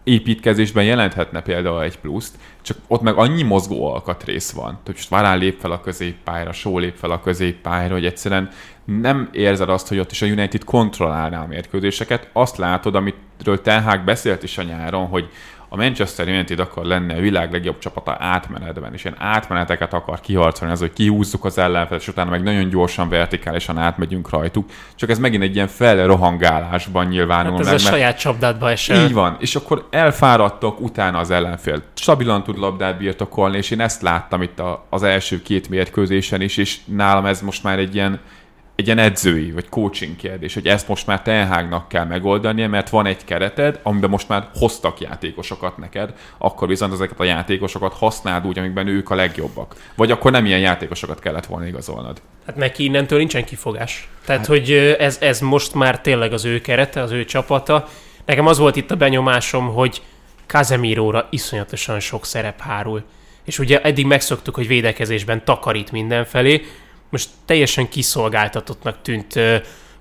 építkezésben 0.04 0.84
jelenthetne 0.84 1.42
például 1.42 1.82
egy 1.84 2.00
pluszt, 2.00 2.36
csak 2.62 2.78
ott 2.88 3.02
meg 3.02 3.16
annyi 3.16 3.44
mozgó 3.44 3.94
alkatrész 3.94 4.52
van, 4.52 4.80
hogy 4.86 4.94
most 4.94 5.10
Varán 5.10 5.38
lép 5.38 5.60
fel 5.60 5.72
a 5.72 5.82
középpályára, 5.82 6.52
Só 6.52 6.78
lép 6.78 6.96
fel 6.96 7.12
a 7.12 7.22
középpályára, 7.22 7.94
hogy 7.94 8.06
egyszerűen 8.06 8.50
nem 8.88 9.30
érzed 9.32 9.70
azt, 9.70 9.88
hogy 9.88 10.00
ott 10.00 10.12
is 10.12 10.22
a 10.22 10.26
United 10.26 10.64
kontrollálná 10.64 11.44
a 11.44 11.48
mérkőzéseket. 11.48 12.30
Azt 12.34 12.58
látod, 12.58 12.96
amitről 12.96 13.62
Ten 13.62 14.02
beszélt 14.06 14.44
is 14.44 14.58
a 14.58 14.64
nyáron, 14.64 15.08
hogy 15.08 15.30
a 15.70 15.76
Manchester 15.76 16.28
United 16.28 16.60
akar 16.60 16.86
lenne 16.86 17.16
a 17.16 17.20
világ 17.20 17.52
legjobb 17.52 17.80
csapata 17.80 18.16
átmenetben, 18.20 18.94
és 18.94 19.04
ilyen 19.04 19.18
átmeneteket 19.20 19.94
akar 19.94 20.20
kiharcolni, 20.20 20.74
az, 20.74 20.80
hogy 20.80 20.94
kihúzzuk 20.94 21.46
az 21.46 21.58
ellenfelet, 21.58 22.02
és 22.02 22.08
utána 22.08 22.30
meg 22.30 22.44
nagyon 22.44 22.70
gyorsan, 22.70 23.10
vertikálisan 23.10 23.78
átmegyünk 23.78 24.30
rajtuk. 24.30 24.70
Csak 24.96 25.10
ez 25.10 25.20
megint 25.20 25.44
egy 25.44 25.56
ilyen 25.56 25.68
felrohangálásban 25.68 27.08
nyilvánul 27.08 27.52
Hát 27.52 27.74
ez 27.74 27.84
meg, 27.84 27.94
a 27.94 27.96
saját 27.96 28.20
csapdádba 28.20 28.70
esel. 28.70 29.06
így 29.06 29.14
van, 29.14 29.38
és 29.40 29.56
akkor 29.56 29.88
elfáradtak 29.90 30.82
utána 30.82 31.18
az 31.18 31.32
ellenfél. 31.32 31.82
Stabilan 31.94 32.44
tud 32.44 32.58
labdát 32.58 32.98
birtokolni, 32.98 33.58
és 33.58 33.72
én 33.72 33.82
ezt 33.82 34.02
láttam 34.02 34.42
itt 34.42 34.60
a, 34.60 34.86
az 34.90 35.04
első 35.04 35.42
két 35.42 35.70
mérkőzésen 35.70 36.42
is, 36.42 36.58
és 36.58 36.78
nálam 36.86 37.26
ez 37.26 37.42
most 37.42 37.64
már 37.64 37.80
egy 37.80 37.96
ilyen, 37.96 38.20
egy 38.78 38.86
ilyen 38.86 38.98
edzői 38.98 39.52
vagy 39.52 39.70
coaching 39.70 40.16
kérdés, 40.16 40.54
hogy 40.54 40.68
ezt 40.68 40.88
most 40.88 41.08
már 41.08 41.22
Tenhágnak 41.22 41.88
kell 41.88 42.06
megoldania, 42.06 42.70
mert 42.70 42.90
van 42.90 43.06
egy 43.06 43.24
kereted, 43.26 43.80
amiben 43.84 44.10
most 44.10 44.28
már 44.28 44.50
hoztak 44.54 45.00
játékosokat 45.00 45.78
neked, 45.78 46.14
akkor 46.38 46.68
viszont 46.68 46.94
ezeket 46.94 47.20
a 47.20 47.24
játékosokat 47.24 47.94
használd 47.94 48.46
úgy, 48.48 48.60
amikben 48.60 48.88
ők 48.88 49.10
a 49.10 49.16
legjobbak. 49.16 49.76
Vagy 49.96 50.12
akkor 50.12 50.32
nem 50.32 50.46
ilyen 50.46 50.60
játékosokat 50.60 51.20
kellett 51.20 51.46
volna 51.46 51.68
igazolnod. 51.68 52.22
Hát 52.46 52.56
neki 52.56 52.84
innentől 52.84 53.18
nincsen 53.18 53.46
kifogás. 53.46 54.10
Tehát, 54.26 54.42
hát... 54.42 54.50
hogy 54.50 54.72
ez, 55.00 55.18
ez 55.22 55.40
most 55.40 55.74
már 55.74 56.02
tényleg 56.02 56.34
az 56.34 56.46
ő 56.46 56.62
kerete, 56.62 57.02
az 57.02 57.12
ő 57.12 57.26
csapata. 57.26 57.88
Nekem 58.26 58.48
az 58.48 58.58
volt 58.58 58.76
itt 58.76 58.92
a 58.92 58.96
benyomásom, 58.96 59.68
hogy 59.68 60.02
Casemiróra 60.46 61.28
iszonyatosan 61.30 62.00
sok 62.00 62.26
szerep 62.26 62.60
hárul. 62.60 63.04
És 63.44 63.60
ugye 63.60 63.82
eddig 63.82 64.06
megszoktuk, 64.06 64.56
hogy 64.56 64.68
védekezésben 64.68 65.44
takarít 65.46 65.92
mindenfelé, 65.92 66.62
most 67.10 67.30
teljesen 67.46 67.90
kiszolgáltatottnak 67.90 69.02
tűnt 69.02 69.36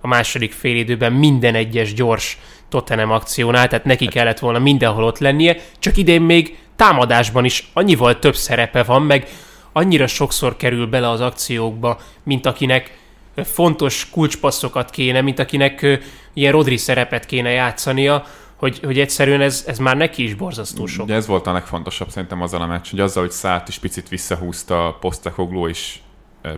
a 0.00 0.06
második 0.06 0.52
félidőben 0.52 1.12
minden 1.12 1.54
egyes 1.54 1.94
gyors 1.94 2.38
Tottenham 2.68 3.10
akciónál, 3.10 3.68
tehát 3.68 3.84
neki 3.84 4.06
kellett 4.06 4.38
volna 4.38 4.58
mindenhol 4.58 5.04
ott 5.04 5.18
lennie, 5.18 5.56
csak 5.78 5.96
idén 5.96 6.22
még 6.22 6.58
támadásban 6.76 7.44
is 7.44 7.70
annyival 7.72 8.18
több 8.18 8.36
szerepe 8.36 8.82
van, 8.82 9.02
meg 9.02 9.28
annyira 9.72 10.06
sokszor 10.06 10.56
kerül 10.56 10.86
bele 10.86 11.10
az 11.10 11.20
akciókba, 11.20 12.00
mint 12.22 12.46
akinek 12.46 12.98
fontos 13.44 14.10
kulcspasszokat 14.10 14.90
kéne, 14.90 15.20
mint 15.20 15.38
akinek 15.38 16.00
ilyen 16.34 16.52
Rodri 16.52 16.76
szerepet 16.76 17.26
kéne 17.26 17.50
játszania, 17.50 18.24
hogy, 18.56 18.80
hogy 18.84 18.98
egyszerűen 18.98 19.40
ez, 19.40 19.64
ez 19.66 19.78
már 19.78 19.96
neki 19.96 20.22
is 20.22 20.34
borzasztó 20.34 20.86
sok. 20.86 21.04
Ugye 21.04 21.14
ez 21.14 21.26
volt 21.26 21.46
a 21.46 21.52
legfontosabb 21.52 22.08
szerintem 22.08 22.42
azzal 22.42 22.62
a 22.62 22.66
meccs, 22.66 22.90
hogy 22.90 23.00
azzal, 23.00 23.22
hogy 23.22 23.32
Szárt 23.32 23.68
is 23.68 23.78
picit 23.78 24.08
visszahúzta 24.08 24.96
Postecoglou 25.00 25.68
és 25.68 25.98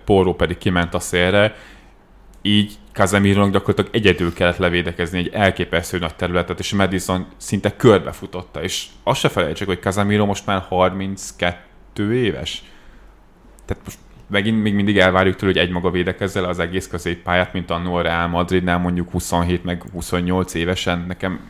Porro 0.05 0.35
pedig 0.35 0.59
kiment 0.59 0.95
a 0.95 1.01
szélre, 1.01 1.55
így 2.43 2.73
Casemirónak 2.93 3.53
gyakorlatilag 3.53 3.95
egyedül 3.95 4.33
kellett 4.33 4.57
levédekezni 4.57 5.19
egy 5.19 5.31
elképesztő 5.33 5.99
nagy 5.99 6.15
területet, 6.15 6.59
és 6.59 6.73
Madison 6.73 7.27
szinte 7.37 7.77
körbefutotta, 7.77 8.63
és 8.63 8.87
azt 9.03 9.21
se 9.21 9.29
felejtsük, 9.29 9.67
hogy 9.67 9.81
Casemiro 9.81 10.27
most 10.27 10.47
már 10.47 10.65
32 10.69 12.15
éves. 12.15 12.63
Tehát 13.65 13.85
most 13.85 13.99
megint 14.27 14.63
még 14.63 14.75
mindig 14.75 14.99
elvárjuk 14.99 15.37
tőle, 15.37 15.53
hogy 15.53 15.61
egymaga 15.61 15.91
védekezzel 15.91 16.45
az 16.45 16.59
egész 16.59 16.89
középpályát, 16.89 17.53
mint 17.53 17.71
a 17.71 18.03
Real 18.03 18.27
Madridnál 18.27 18.79
mondjuk 18.79 19.11
27 19.11 19.65
meg 19.65 19.83
28 19.93 20.55
évesen. 20.55 21.05
Nekem 21.09 21.41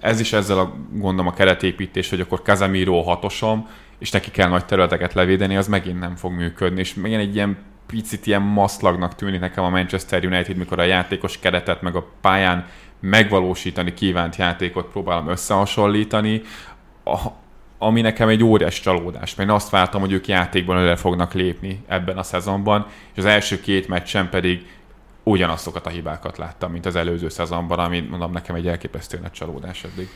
ez 0.00 0.20
is 0.20 0.32
ezzel 0.32 0.58
a 0.58 0.74
gondom 0.92 1.26
a 1.26 1.32
keretépítés, 1.32 2.10
hogy 2.10 2.20
akkor 2.20 2.42
Casemiro 2.42 3.02
hatosom, 3.02 3.68
és 3.98 4.10
neki 4.10 4.30
kell 4.30 4.48
nagy 4.48 4.64
területeket 4.64 5.12
levédeni, 5.12 5.56
az 5.56 5.68
megint 5.68 6.00
nem 6.00 6.16
fog 6.16 6.32
működni, 6.32 6.80
és 6.80 6.94
megint 6.94 7.20
egy 7.20 7.34
ilyen 7.34 7.58
picit 7.86 8.26
ilyen 8.26 8.42
maszlagnak 8.42 9.14
tűnik 9.14 9.40
nekem 9.40 9.64
a 9.64 9.68
Manchester 9.68 10.24
United, 10.24 10.56
mikor 10.56 10.78
a 10.78 10.82
játékos 10.82 11.38
keretet 11.38 11.82
meg 11.82 11.96
a 11.96 12.06
pályán 12.20 12.66
megvalósítani 13.00 13.94
kívánt 13.94 14.36
játékot 14.36 14.90
próbálom 14.90 15.28
összehasonlítani, 15.28 16.42
a, 17.04 17.18
ami 17.78 18.00
nekem 18.00 18.28
egy 18.28 18.44
óriás 18.44 18.80
csalódás, 18.80 19.34
mert 19.34 19.48
én 19.48 19.54
azt 19.54 19.70
vártam, 19.70 20.00
hogy 20.00 20.12
ők 20.12 20.28
játékban 20.28 20.76
előre 20.76 20.96
fognak 20.96 21.32
lépni 21.32 21.84
ebben 21.86 22.18
a 22.18 22.22
szezonban, 22.22 22.86
és 23.12 23.18
az 23.18 23.24
első 23.24 23.60
két 23.60 23.88
meccsen 23.88 24.28
pedig 24.28 24.66
ugyanazokat 25.22 25.86
a 25.86 25.90
hibákat 25.90 26.38
láttam, 26.38 26.72
mint 26.72 26.86
az 26.86 26.96
előző 26.96 27.28
szezonban, 27.28 27.78
ami 27.78 28.00
mondom 28.00 28.32
nekem 28.32 28.54
egy 28.54 28.68
elképesztő 28.68 29.18
nagy 29.18 29.30
csalódás 29.30 29.84
eddig. 29.84 30.08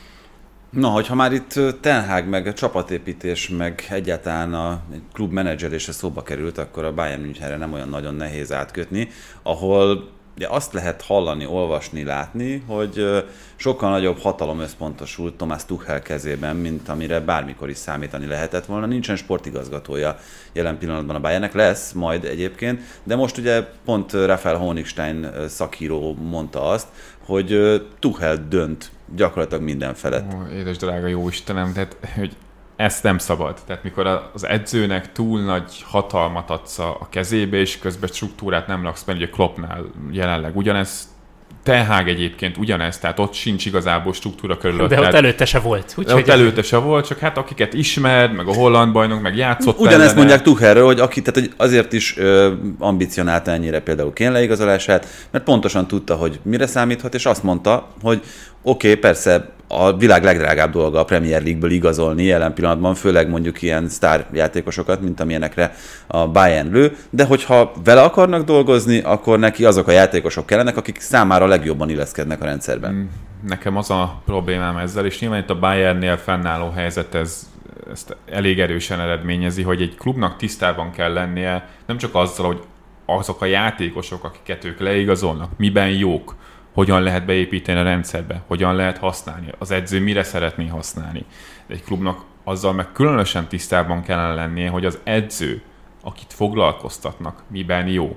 Na, 0.77 0.87
hogyha 0.87 1.15
már 1.15 1.33
itt 1.33 1.55
ö, 1.55 1.71
Ten 1.71 2.07
Hag, 2.07 2.27
meg 2.27 2.47
a 2.47 2.53
csapatépítés, 2.53 3.49
meg 3.49 3.87
egyáltalán 3.89 4.53
a 4.53 4.81
klub 5.13 5.31
menedzselése 5.31 5.91
szóba 5.91 6.23
került, 6.23 6.57
akkor 6.57 6.83
a 6.83 6.93
Bayern 6.93 7.21
Münchenre 7.21 7.57
nem 7.57 7.73
olyan 7.73 7.89
nagyon 7.89 8.15
nehéz 8.15 8.51
átkötni, 8.51 9.09
ahol 9.43 10.09
ugye 10.37 10.47
azt 10.49 10.73
lehet 10.73 11.01
hallani, 11.01 11.45
olvasni, 11.45 12.03
látni, 12.03 12.63
hogy 12.67 13.23
sokkal 13.55 13.89
nagyobb 13.89 14.17
hatalom 14.19 14.59
összpontosult 14.59 15.33
Thomas 15.33 15.65
Tuchel 15.65 16.01
kezében, 16.01 16.55
mint 16.55 16.89
amire 16.89 17.19
bármikor 17.19 17.69
is 17.69 17.77
számítani 17.77 18.25
lehetett 18.25 18.65
volna. 18.65 18.85
Nincsen 18.85 19.15
sportigazgatója 19.15 20.17
jelen 20.53 20.77
pillanatban 20.77 21.15
a 21.15 21.19
Bayernnek, 21.19 21.53
lesz 21.53 21.91
majd 21.91 22.25
egyébként, 22.25 22.81
de 23.03 23.15
most 23.15 23.37
ugye 23.37 23.63
pont 23.85 24.11
Rafael 24.11 24.57
Honigstein 24.57 25.31
szakíró 25.47 26.15
mondta 26.15 26.69
azt, 26.69 26.87
hogy 27.25 27.81
Tuchel 27.99 28.47
dönt 28.49 28.91
gyakorlatilag 29.15 29.63
minden 29.63 29.93
felett. 29.93 30.33
Ó, 30.33 30.55
édes 30.55 30.77
drága 30.77 31.07
jó 31.07 31.27
Istenem, 31.27 31.73
tehát 31.73 31.97
hogy 32.15 32.35
ezt 32.77 33.03
nem 33.03 33.17
szabad. 33.17 33.57
Tehát 33.65 33.83
mikor 33.83 34.29
az 34.33 34.45
edzőnek 34.45 35.11
túl 35.11 35.41
nagy 35.41 35.83
hatalmat 35.83 36.49
adsz 36.49 36.79
a 36.79 37.07
kezébe, 37.09 37.57
és 37.57 37.79
közben 37.79 38.09
struktúrát 38.13 38.67
nem 38.67 38.83
raksz, 38.83 39.03
mert 39.03 39.19
ugye 39.19 39.29
Kloppnál 39.29 39.85
jelenleg 40.11 40.55
ugyanez, 40.55 41.15
Tenhág 41.63 42.09
egyébként 42.09 42.57
ugyanez, 42.57 42.97
tehát 42.97 43.19
ott 43.19 43.33
sincs 43.33 43.65
igazából 43.65 44.13
struktúra 44.13 44.57
körülött. 44.57 44.89
De 44.89 44.95
ott 44.95 44.99
tehát, 44.99 45.15
előtte 45.15 45.45
se 45.45 45.59
volt. 45.59 46.03
de 46.05 46.15
ott 46.15 46.27
előtte 46.27 46.61
se 46.61 46.77
volt, 46.77 47.07
csak 47.07 47.19
hát 47.19 47.37
akiket 47.37 47.73
ismer, 47.73 48.31
meg 48.31 48.47
a 48.47 48.53
holland 48.53 48.91
bajnok, 48.91 49.21
meg 49.21 49.35
játszott 49.35 49.79
Ugyanezt 49.79 49.99
ellene. 49.99 50.17
mondják 50.17 50.41
Tuchelről, 50.41 50.85
hogy, 50.85 50.99
aki, 50.99 51.21
tehát, 51.21 51.39
hogy 51.39 51.53
azért 51.57 51.93
is 51.93 52.17
ö, 52.17 52.53
ambicionálta 52.79 53.51
ennyire 53.51 53.79
például 53.79 54.13
Kén 54.13 54.31
leigazolását, 54.31 55.07
mert 55.31 55.43
pontosan 55.43 55.87
tudta, 55.87 56.15
hogy 56.15 56.39
mire 56.43 56.67
számíthat, 56.67 57.13
és 57.13 57.25
azt 57.25 57.43
mondta, 57.43 57.87
hogy 58.01 58.21
oké, 58.61 58.87
okay, 58.89 58.99
persze 58.99 59.56
a 59.67 59.97
világ 59.97 60.23
legdrágább 60.23 60.71
dolga 60.71 60.99
a 60.99 61.03
Premier 61.03 61.43
League-ből 61.43 61.71
igazolni 61.71 62.23
jelen 62.23 62.53
pillanatban, 62.53 62.95
főleg 62.95 63.29
mondjuk 63.29 63.61
ilyen 63.61 63.89
sztárjátékosokat, 63.89 65.01
mint 65.01 65.19
amilyenekre 65.19 65.75
a 66.07 66.27
Bayern 66.27 66.71
lő, 66.71 66.95
de 67.09 67.25
hogyha 67.25 67.71
vele 67.83 68.01
akarnak 68.01 68.43
dolgozni, 68.43 68.99
akkor 68.99 69.39
neki 69.39 69.65
azok 69.65 69.87
a 69.87 69.91
játékosok 69.91 70.45
kellenek, 70.45 70.77
akik 70.77 70.99
számára 70.99 71.45
legjobban 71.45 71.89
illeszkednek 71.89 72.41
a 72.41 72.45
rendszerben. 72.45 73.09
Nekem 73.47 73.77
az 73.77 73.89
a 73.89 74.21
problémám 74.25 74.77
ezzel, 74.77 75.05
és 75.05 75.19
nyilván 75.19 75.39
itt 75.39 75.49
a 75.49 75.59
Bayernnél 75.59 76.17
fennálló 76.17 76.69
helyzet 76.69 77.15
ez, 77.15 77.49
ezt 77.91 78.15
elég 78.31 78.59
erősen 78.59 78.99
eredményezi, 78.99 79.61
hogy 79.61 79.81
egy 79.81 79.95
klubnak 79.97 80.37
tisztában 80.37 80.91
kell 80.91 81.13
lennie 81.13 81.67
nem 81.85 81.97
csak 81.97 82.15
azzal, 82.15 82.45
hogy 82.45 82.61
azok 83.05 83.41
a 83.41 83.45
játékosok, 83.45 84.23
akiket 84.23 84.65
ők 84.65 84.79
leigazolnak, 84.79 85.51
miben 85.57 85.89
jók, 85.89 86.35
hogyan 86.77 87.01
lehet 87.01 87.25
beépíteni 87.25 87.79
a 87.79 87.83
rendszerbe, 87.83 88.43
hogyan 88.47 88.75
lehet 88.75 88.97
használni, 88.97 89.47
az 89.57 89.71
edző 89.71 89.99
mire 89.99 90.23
szeretné 90.23 90.67
használni. 90.67 91.25
Egy 91.67 91.83
klubnak 91.83 92.23
azzal 92.43 92.73
meg 92.73 92.91
különösen 92.91 93.47
tisztában 93.47 94.01
kellene 94.01 94.33
lennie, 94.33 94.69
hogy 94.69 94.85
az 94.85 94.99
edző, 95.03 95.61
akit 96.03 96.33
foglalkoztatnak, 96.33 97.43
miben 97.47 97.87
jó. 97.87 98.15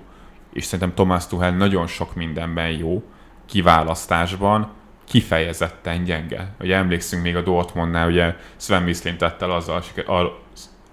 És 0.52 0.64
szerintem 0.64 0.94
Tomás 0.94 1.26
Tuchel 1.26 1.50
nagyon 1.50 1.86
sok 1.86 2.14
mindenben 2.14 2.70
jó, 2.70 3.02
kiválasztásban, 3.46 4.70
kifejezetten 5.04 6.04
gyenge. 6.04 6.54
Ugye 6.61 6.76
emlékszünk 6.76 7.22
még 7.22 7.36
a 7.36 7.42
Dortmundnál, 7.42 8.08
ugye 8.08 8.36
Sven 8.56 8.82
Mislin 8.82 9.16
tett 9.16 9.42
el 9.42 9.50
azzal, 9.50 9.82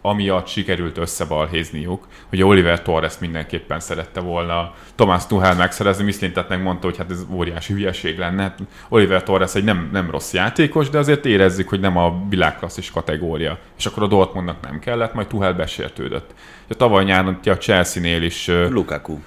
amiatt 0.08 0.48
sikerült 0.48 0.98
összebalhézniuk, 0.98 2.08
hogy 2.30 2.44
Oliver 2.44 2.82
Torres 2.82 3.18
mindenképpen 3.20 3.80
szerette 3.80 4.20
volna 4.20 4.74
Tomás 4.96 5.26
Tuchel 5.28 5.56
megszerezni, 5.56 6.04
Mislin 6.04 6.34
tett 6.34 6.50
meg 6.50 6.62
mondta, 6.62 6.88
hogy 6.88 6.98
hát 6.98 7.12
ez 7.12 7.26
óriási 7.32 7.74
hülyeség 7.74 8.18
lenne. 8.18 8.42
Hát 8.42 8.60
Oliver 8.90 9.24
Torres 9.24 9.56
egy 9.56 9.64
nem, 9.64 9.90
nem 9.92 10.12
rossz 10.12 10.34
játékos, 10.34 10.90
de 10.90 10.98
azért 10.98 11.26
érezzük, 11.26 11.70
hogy 11.70 11.80
nem 11.80 11.98
a 11.98 12.24
világklasszis 12.30 12.92
kategória. 12.92 13.60
És 13.78 13.86
akkor 13.86 14.04
a 14.04 14.08
Dortmundnak 14.08 14.62
nem 14.62 14.80
kellett, 14.80 15.14
majd 15.14 15.28
Tuchel 15.28 15.54
besértődött. 15.54 16.34
A 16.70 16.74
tavaly 16.74 17.04
nyáron 17.04 17.40
a 17.44 17.50
Chelsea-nél 17.50 18.22
is 18.24 18.48
Lukaku. 18.48 19.18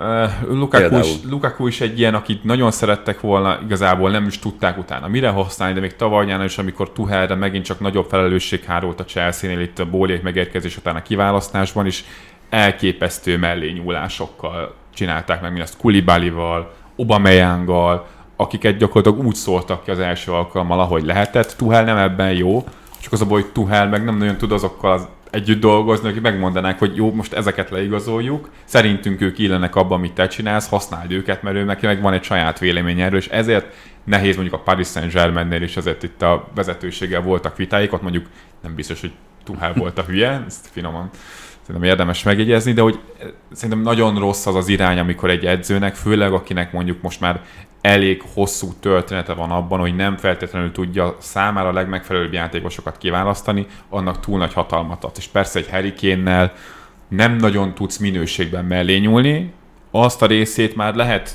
Uh, 0.00 0.30
Lukaku, 0.48 0.98
is, 0.98 1.14
Lukaku 1.30 1.66
is 1.66 1.80
egy 1.80 1.98
ilyen, 1.98 2.14
akit 2.14 2.44
nagyon 2.44 2.70
szerettek 2.70 3.20
volna, 3.20 3.58
igazából 3.64 4.10
nem 4.10 4.26
is 4.26 4.38
tudták 4.38 4.78
utána 4.78 5.08
mire 5.08 5.28
használni, 5.28 5.74
de 5.74 5.80
még 5.80 5.96
tavaly 5.96 6.24
nyáron 6.24 6.44
is, 6.44 6.58
amikor 6.58 6.92
Tuhelre 6.92 7.34
megint 7.34 7.64
csak 7.64 7.80
nagyobb 7.80 8.08
felelősség 8.08 8.64
hárult 8.64 9.00
a 9.00 9.04
Chelsea-nél 9.04 9.60
itt 9.60 9.78
a 9.78 9.90
Bóliék 9.90 10.22
megérkezés 10.22 10.76
után 10.76 10.96
a 10.96 11.02
kiválasztásban 11.02 11.86
is, 11.86 12.04
elképesztő 12.50 13.38
mellényúlásokkal 13.38 14.74
csinálták 14.94 15.40
meg 15.40 15.50
mindezt 15.50 15.76
Kulibalival, 15.76 16.72
Obameyanggal, 16.96 18.06
akiket 18.36 18.76
gyakorlatilag 18.76 19.26
úgy 19.26 19.34
szóltak 19.34 19.84
ki 19.84 19.90
az 19.90 19.98
első 19.98 20.32
alkalommal, 20.32 20.80
ahogy 20.80 21.04
lehetett. 21.04 21.54
Tuhel 21.56 21.84
nem 21.84 21.96
ebben 21.96 22.32
jó, 22.32 22.64
csak 23.00 23.12
az 23.12 23.20
a 23.20 23.26
baj, 23.26 23.40
hogy 23.40 23.50
Tuhel 23.52 23.88
meg 23.88 24.04
nem 24.04 24.16
nagyon 24.16 24.36
tud 24.36 24.52
azokkal 24.52 24.92
az 24.92 25.08
együtt 25.30 25.60
dolgozni, 25.60 26.08
akik 26.08 26.20
megmondanák, 26.20 26.78
hogy 26.78 26.96
jó, 26.96 27.12
most 27.12 27.32
ezeket 27.32 27.70
leigazoljuk, 27.70 28.50
szerintünk 28.64 29.20
ők 29.20 29.38
illenek 29.38 29.76
abban, 29.76 29.98
amit 29.98 30.12
te 30.12 30.26
csinálsz, 30.26 30.68
használd 30.68 31.12
őket, 31.12 31.42
mert 31.42 31.56
ő 31.56 31.64
neki 31.64 31.86
meg 31.86 32.00
van 32.00 32.12
egy 32.12 32.22
saját 32.22 32.58
vélemény 32.58 33.00
erről, 33.00 33.18
és 33.18 33.28
ezért 33.28 33.74
nehéz 34.04 34.34
mondjuk 34.34 34.56
a 34.56 34.62
Paris 34.62 34.88
Saint-Germainnél 34.88 35.62
is 35.62 35.76
azért 35.76 36.02
itt 36.02 36.22
a 36.22 36.48
vezetőséggel 36.54 37.22
voltak 37.22 37.56
vitáik, 37.56 37.92
ott 37.92 38.02
mondjuk 38.02 38.26
nem 38.62 38.74
biztos, 38.74 39.00
hogy 39.00 39.12
Tuhel 39.44 39.72
volt 39.72 39.98
a 39.98 40.02
hülye, 40.02 40.44
ezt 40.46 40.68
finoman 40.72 41.10
szerintem 41.68 41.90
érdemes 41.90 42.22
megjegyezni, 42.22 42.72
de 42.72 42.80
hogy 42.80 42.98
szerintem 43.52 43.80
nagyon 43.80 44.18
rossz 44.18 44.46
az 44.46 44.54
az 44.54 44.68
irány, 44.68 44.98
amikor 44.98 45.30
egy 45.30 45.46
edzőnek, 45.46 45.94
főleg 45.94 46.32
akinek 46.32 46.72
mondjuk 46.72 47.02
most 47.02 47.20
már 47.20 47.40
elég 47.80 48.22
hosszú 48.34 48.72
története 48.80 49.32
van 49.32 49.50
abban, 49.50 49.80
hogy 49.80 49.96
nem 49.96 50.16
feltétlenül 50.16 50.72
tudja 50.72 51.16
számára 51.20 51.68
a 51.68 51.72
legmegfelelőbb 51.72 52.32
játékosokat 52.32 52.98
kiválasztani, 52.98 53.66
annak 53.88 54.20
túl 54.20 54.38
nagy 54.38 54.52
hatalmat 54.52 55.04
ad. 55.04 55.12
És 55.16 55.26
persze 55.26 55.58
egy 55.58 55.68
Harry 55.70 56.14
nem 57.08 57.36
nagyon 57.36 57.74
tudsz 57.74 57.96
minőségben 57.96 58.64
mellé 58.64 58.98
nyúlni, 58.98 59.52
azt 59.90 60.22
a 60.22 60.26
részét 60.26 60.76
már 60.76 60.94
lehet 60.94 61.30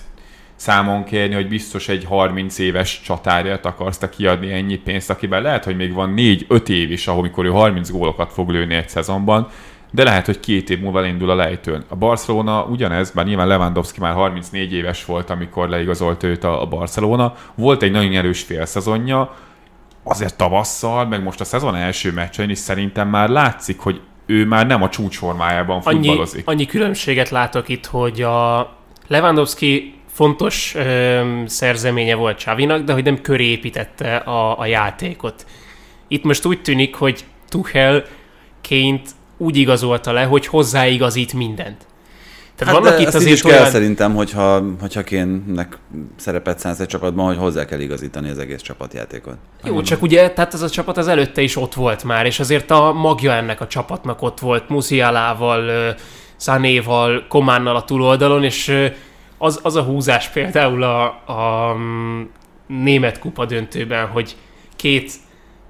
számon 0.55 1.03
kérni, 1.03 1.33
hogy 1.33 1.47
biztos 1.47 1.89
egy 1.89 2.03
30 2.03 2.57
éves 2.59 3.01
csatárját 3.01 3.65
akarsz 3.65 3.97
te 3.97 4.09
kiadni 4.09 4.51
ennyi 4.51 4.75
pénzt, 4.75 5.09
akiben 5.09 5.41
lehet, 5.41 5.63
hogy 5.63 5.75
még 5.75 5.93
van 5.93 6.13
4-5 6.17 6.69
év 6.69 6.91
is, 6.91 7.07
ahol 7.07 7.21
mikor 7.21 7.45
ő 7.45 7.49
30 7.49 7.91
gólokat 7.91 8.33
fog 8.33 8.49
lőni 8.49 8.75
egy 8.75 8.89
szezonban, 8.89 9.47
de 9.95 10.03
lehet, 10.03 10.25
hogy 10.25 10.39
két 10.39 10.69
év 10.69 10.79
múlva 10.79 11.05
indul 11.05 11.29
a 11.29 11.35
lejtőn. 11.35 11.83
A 11.87 11.95
Barcelona 11.95 12.63
ugyanez, 12.63 13.11
bár 13.11 13.25
nyilván 13.25 13.47
Lewandowski 13.47 13.99
már 13.99 14.13
34 14.13 14.73
éves 14.73 15.05
volt, 15.05 15.29
amikor 15.29 15.69
leigazolt 15.69 16.23
őt 16.23 16.43
a 16.43 16.67
Barcelona. 16.69 17.33
Volt 17.55 17.81
egy 17.83 17.91
nagyon 17.91 18.13
erős 18.13 18.41
félszezonja, 18.41 19.35
azért 20.03 20.37
tavasszal, 20.37 21.05
meg 21.05 21.23
most 21.23 21.39
a 21.39 21.43
szezon 21.43 21.75
első 21.75 22.11
meccsein 22.11 22.49
is 22.49 22.57
szerintem 22.57 23.09
már 23.09 23.29
látszik, 23.29 23.79
hogy 23.79 24.01
ő 24.25 24.45
már 24.45 24.67
nem 24.67 24.81
a 24.81 24.89
csúcsformájában 24.89 25.81
futballozik. 25.81 26.47
Annyi, 26.47 26.57
annyi 26.57 26.65
különbséget 26.65 27.29
látok 27.29 27.69
itt, 27.69 27.85
hogy 27.85 28.21
a 28.21 28.71
Lewandowski 29.07 29.93
fontos 30.11 30.75
ö, 30.75 31.21
szerzeménye 31.45 32.15
volt 32.15 32.37
Csavinak, 32.37 32.83
de 32.83 32.93
hogy 32.93 33.03
nem 33.03 33.21
köré 33.21 33.45
építette 33.45 34.15
a, 34.15 34.59
a 34.59 34.65
játékot. 34.65 35.45
Itt 36.07 36.23
most 36.23 36.45
úgy 36.45 36.61
tűnik, 36.61 36.95
hogy 36.95 37.25
Tuchel 37.47 38.03
ként 38.61 39.09
úgy 39.37 39.57
igazolta 39.57 40.11
le, 40.11 40.23
hogy 40.23 40.47
hozzáigazít 40.47 41.33
mindent. 41.33 41.85
Tehát 42.55 42.73
hát 42.73 42.83
vannak 42.83 42.99
itt 42.99 43.13
azért 43.13 43.33
is 43.33 43.43
olyan... 43.43 43.57
kell 43.57 43.69
szerintem, 43.69 44.15
hogyha, 44.15 44.63
hogyha 44.79 45.03
kénnek 45.03 45.77
szerepet 46.15 46.59
szánsz 46.59 46.79
egy 46.79 46.87
csapatban, 46.87 47.25
hogy 47.25 47.37
hozzá 47.37 47.65
kell 47.65 47.79
igazítani 47.79 48.29
az 48.29 48.37
egész 48.37 48.61
csapatjátékot. 48.61 49.35
Jó, 49.63 49.81
csak 49.81 50.01
ugye, 50.01 50.31
tehát 50.31 50.53
ez 50.53 50.61
a 50.61 50.69
csapat 50.69 50.97
az 50.97 51.07
előtte 51.07 51.41
is 51.41 51.55
ott 51.55 51.73
volt 51.73 52.03
már, 52.03 52.25
és 52.25 52.39
azért 52.39 52.71
a 52.71 52.93
magja 52.93 53.31
ennek 53.31 53.61
a 53.61 53.67
csapatnak 53.67 54.21
ott 54.21 54.39
volt, 54.39 54.69
Musialával, 54.69 55.95
Szánéval, 56.35 57.25
Kománnal 57.27 57.75
a 57.75 57.83
túloldalon, 57.83 58.43
és 58.43 58.89
az, 59.37 59.59
az 59.63 59.75
a 59.75 59.83
húzás 59.83 60.27
például 60.27 60.83
a, 60.83 61.03
a 61.25 61.73
mm, 61.77 62.21
német 62.67 63.19
kupa 63.19 63.45
döntőben, 63.45 64.07
hogy 64.07 64.35
két 64.75 65.11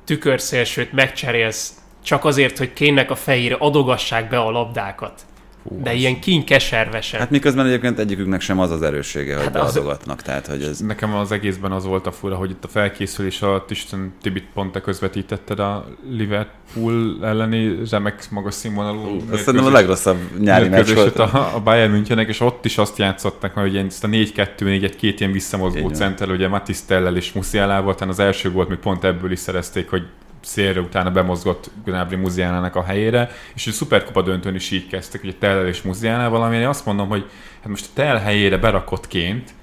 tükörszélsőt 0.05 0.91
megcserélsz 0.91 1.73
csak 2.03 2.25
azért, 2.25 2.57
hogy 2.57 2.73
kénnek 2.73 3.11
a 3.11 3.15
fejére 3.15 3.55
adogassák 3.59 4.29
be 4.29 4.39
a 4.39 4.51
labdákat. 4.51 5.25
Hú, 5.63 5.81
de 5.83 5.89
az... 5.89 5.95
ilyen 5.95 6.19
kínkeservesen. 6.19 7.19
Hát 7.19 7.29
miközben 7.29 7.65
egyébként 7.65 7.99
egyiküknek 7.99 8.41
sem 8.41 8.59
az 8.59 8.71
az 8.71 8.81
erőssége, 8.81 9.35
hogy 9.35 9.43
hát 9.43 9.53
beadogatnak. 9.53 10.17
Az... 10.17 10.23
Tehát, 10.23 10.47
hogy 10.47 10.63
ez... 10.63 10.79
Nekem 10.79 11.15
az 11.15 11.31
egészben 11.31 11.71
az 11.71 11.85
volt 11.85 12.07
a 12.07 12.11
fura, 12.11 12.35
hogy 12.35 12.49
itt 12.49 12.63
a 12.63 12.67
felkészülés 12.67 13.41
alatt 13.41 13.71
Isten 13.71 14.13
Tibit 14.21 14.45
pont 14.53 14.71
te 14.71 14.81
közvetítetted 14.81 15.59
a 15.59 15.85
Liverpool 16.09 17.17
elleni 17.21 17.75
remek 17.91 18.29
magas 18.29 18.53
színvonalú. 18.53 19.21
Ez 19.31 19.39
szerintem 19.39 19.69
a 19.69 19.71
legrosszabb 19.71 20.17
nyári 20.39 20.67
meccs 20.67 20.93
volt. 20.93 21.19
A, 21.19 21.55
a 21.55 21.59
Bayern 21.59 21.91
Münchenek, 21.91 22.27
és 22.27 22.39
ott 22.39 22.65
is 22.65 22.77
azt 22.77 22.97
játszottak, 22.97 23.53
hogy 23.53 23.77
ezt 23.77 24.03
a 24.03 24.07
4-2-4 24.07 24.83
egy 24.83 24.95
két 24.95 25.19
ilyen 25.19 25.31
visszamozgó 25.31 25.89
center, 25.89 26.29
ugye 26.29 26.49
Tellel 26.87 27.15
és 27.15 27.31
Musialával, 27.31 27.95
az 27.99 28.19
első 28.19 28.51
volt, 28.51 28.69
még 28.69 28.77
pont 28.77 29.03
ebből 29.03 29.31
is 29.31 29.39
szerezték, 29.39 29.89
hogy 29.89 30.03
szélre 30.45 30.79
utána 30.79 31.11
bemozgott 31.11 31.71
Gnabry 31.85 32.15
Muziánának 32.15 32.75
a 32.75 32.83
helyére, 32.83 33.29
és 33.55 33.67
a 33.67 33.71
Superkupa 33.71 34.21
döntőn 34.21 34.55
is 34.55 34.71
így 34.71 34.87
kezdtek, 34.87 35.21
hogy 35.21 35.29
a 35.29 35.39
Tellel 35.39 35.67
és 35.67 35.81
Muziánál 35.81 36.29
valami, 36.29 36.55
én 36.55 36.67
azt 36.67 36.85
mondom, 36.85 37.07
hogy 37.07 37.25
hát 37.59 37.67
most 37.67 37.85
a 37.85 37.93
Tell 37.93 38.17
helyére 38.17 38.57
berakottként, 38.57 39.53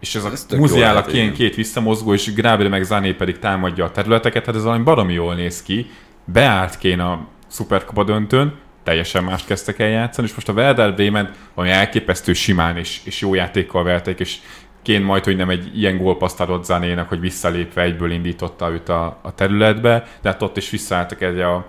és 0.00 0.14
ez, 0.14 0.24
ez 0.24 0.46
a 0.50 0.56
Muziála 0.56 1.02
két, 1.02 1.32
két 1.32 1.54
visszamozgó, 1.54 2.12
és 2.12 2.32
Gnabry 2.34 2.68
meg 2.68 2.82
Zané 2.82 3.12
pedig 3.12 3.38
támadja 3.38 3.84
a 3.84 3.90
területeket, 3.90 4.46
hát 4.46 4.54
ez 4.54 4.64
valami 4.64 4.82
baromi 4.82 5.12
jól 5.12 5.34
néz 5.34 5.62
ki, 5.62 5.90
beállt 6.24 6.78
kén 6.78 7.00
a 7.00 7.26
Superkupa 7.50 8.04
döntőn, 8.04 8.54
teljesen 8.86 9.24
más 9.24 9.44
kezdtek 9.44 9.78
el 9.78 9.88
játszani, 9.88 10.26
és 10.26 10.34
most 10.34 10.48
a 10.48 10.52
Werder 10.52 10.94
Bremen 10.94 11.30
ami 11.54 11.70
elképesztő 11.70 12.32
simán 12.32 12.76
és, 12.76 13.00
és 13.04 13.20
jó 13.20 13.34
játékkal 13.34 13.82
verték, 13.82 14.18
és 14.18 14.38
ként 14.86 15.04
majd, 15.04 15.24
hogy 15.24 15.36
nem 15.36 15.50
egy 15.50 15.78
ilyen 15.78 15.98
gólpaszt 15.98 16.40
adott 16.40 16.64
Zanénak, 16.64 17.08
hogy 17.08 17.20
visszalépve 17.20 17.82
egyből 17.82 18.10
indította 18.10 18.70
őt 18.70 18.88
a, 18.88 19.18
a 19.22 19.34
területbe, 19.34 20.06
de 20.22 20.28
hát 20.28 20.42
ott 20.42 20.56
is 20.56 20.70
visszaálltak 20.70 21.22
egy 21.22 21.40
a 21.40 21.66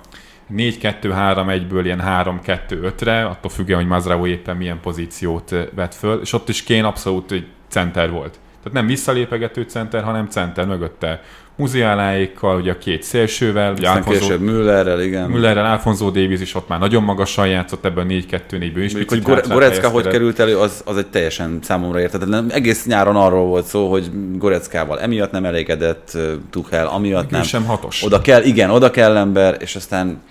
4-2-3-1-ből 0.56 1.82
ilyen 1.84 2.02
3-2-5-re, 2.06 3.26
attól 3.26 3.52
függően, 3.52 3.80
hogy 3.80 3.88
Mazraoui 3.88 4.30
éppen 4.30 4.58
milyen 4.58 4.80
pozíciót 4.80 5.56
vett 5.76 5.94
föl, 5.94 6.22
és 6.22 6.34
ott 6.34 6.50
is 6.50 6.64
Kén 6.64 6.84
abszolút 6.84 7.32
egy 7.32 7.48
center 7.68 8.12
volt. 8.12 8.40
Tehát 8.64 8.74
nem 8.74 8.88
visszalépegető 8.88 9.62
center, 9.62 10.04
hanem 10.04 10.28
center 10.28 10.66
mögötte 10.66 11.22
Muziáláékkal, 11.58 12.60
ugye 12.60 12.72
a 12.72 12.78
két 12.78 13.04
szélsővel. 13.04 13.72
Ugye 13.72 13.88
Aztán 13.88 13.98
Alfonso, 13.98 14.20
később 14.20 14.42
Müllerrel, 14.42 15.02
igen. 15.02 15.30
Müllerrel, 15.30 15.66
Alfonso 15.66 16.10
Davis 16.10 16.42
is 16.42 16.56
ott 16.56 16.68
már 16.68 16.80
nagyon 16.80 17.04
magasan 17.04 17.48
játszott 17.48 17.86
ebben 17.86 18.06
a 18.06 18.10
4-2-4-ből 18.10 18.72
is. 18.76 18.94
hogy 19.08 19.22
Gorecka 19.48 19.90
hogy 19.90 20.08
került 20.08 20.40
elő, 20.40 20.58
az, 20.58 20.82
az 20.86 20.98
egy 20.98 21.08
teljesen 21.08 21.60
számomra 21.62 22.00
értetetlen. 22.00 22.52
Egész 22.52 22.86
nyáron 22.86 23.16
arról 23.16 23.46
volt 23.46 23.66
szó, 23.66 23.90
hogy 23.90 24.10
Goreckával 24.36 25.00
emiatt 25.00 25.32
nem 25.32 25.46
elégedett 25.46 26.18
Tuchel, 26.50 26.88
amiatt 26.88 27.24
Még 27.24 27.32
nem. 27.32 27.44
sem 27.44 27.66
hatos. 27.66 28.04
Oda 28.04 28.22
kell, 28.22 28.44
igen, 28.44 28.70
oda 28.70 28.92
kell 28.92 29.18
ember, 29.18 29.58
és 29.60 29.76
aztán 29.76 30.22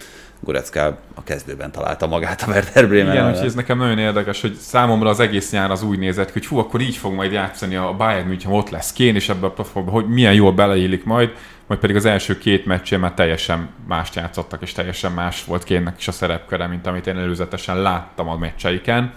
Gorecka 0.41 0.99
a 1.15 1.23
kezdőben 1.25 1.71
találta 1.71 2.07
magát 2.07 2.43
a 2.43 2.51
Werder 2.51 2.89
Bremen 2.89 3.13
Igen, 3.13 3.31
úgyhogy 3.31 3.47
ez 3.47 3.55
nekem 3.55 3.79
nagyon 3.79 3.99
érdekes, 3.99 4.41
hogy 4.41 4.55
számomra 4.55 5.09
az 5.09 5.21
egész 5.21 5.51
nyár 5.51 5.71
az 5.71 5.83
úgy 5.83 5.99
nézett, 5.99 6.33
hogy 6.33 6.47
hú, 6.47 6.59
akkor 6.59 6.81
így 6.81 6.97
fog 6.97 7.13
majd 7.13 7.33
játszani 7.33 7.77
a 7.77 7.95
Bayern 7.97 8.27
München, 8.27 8.53
ott 8.53 8.71
lesz 8.71 8.93
Kén, 8.93 9.15
és 9.15 9.29
ebbe 9.29 9.47
a 9.47 9.51
platformba, 9.51 9.91
hogy 9.91 10.09
milyen 10.09 10.35
jól 10.35 10.53
beleillik 10.53 11.05
majd, 11.05 11.33
majd 11.67 11.81
pedig 11.81 11.97
az 11.97 12.05
első 12.05 12.39
két 12.39 12.67
meccsén 12.67 12.99
már 12.99 13.13
teljesen 13.13 13.69
mást 13.89 14.15
játszottak, 14.15 14.63
és 14.63 14.73
teljesen 14.73 15.13
más 15.13 15.45
volt 15.45 15.65
Kénnek 15.65 15.99
is 15.99 16.09
a 16.09 16.13
szerepköre, 16.13 16.67
mint 16.67 16.87
amit 16.87 17.07
én 17.07 17.19
előzetesen 17.19 17.83
láttam 17.83 18.29
a 18.29 18.37
meccseiken. 18.37 19.13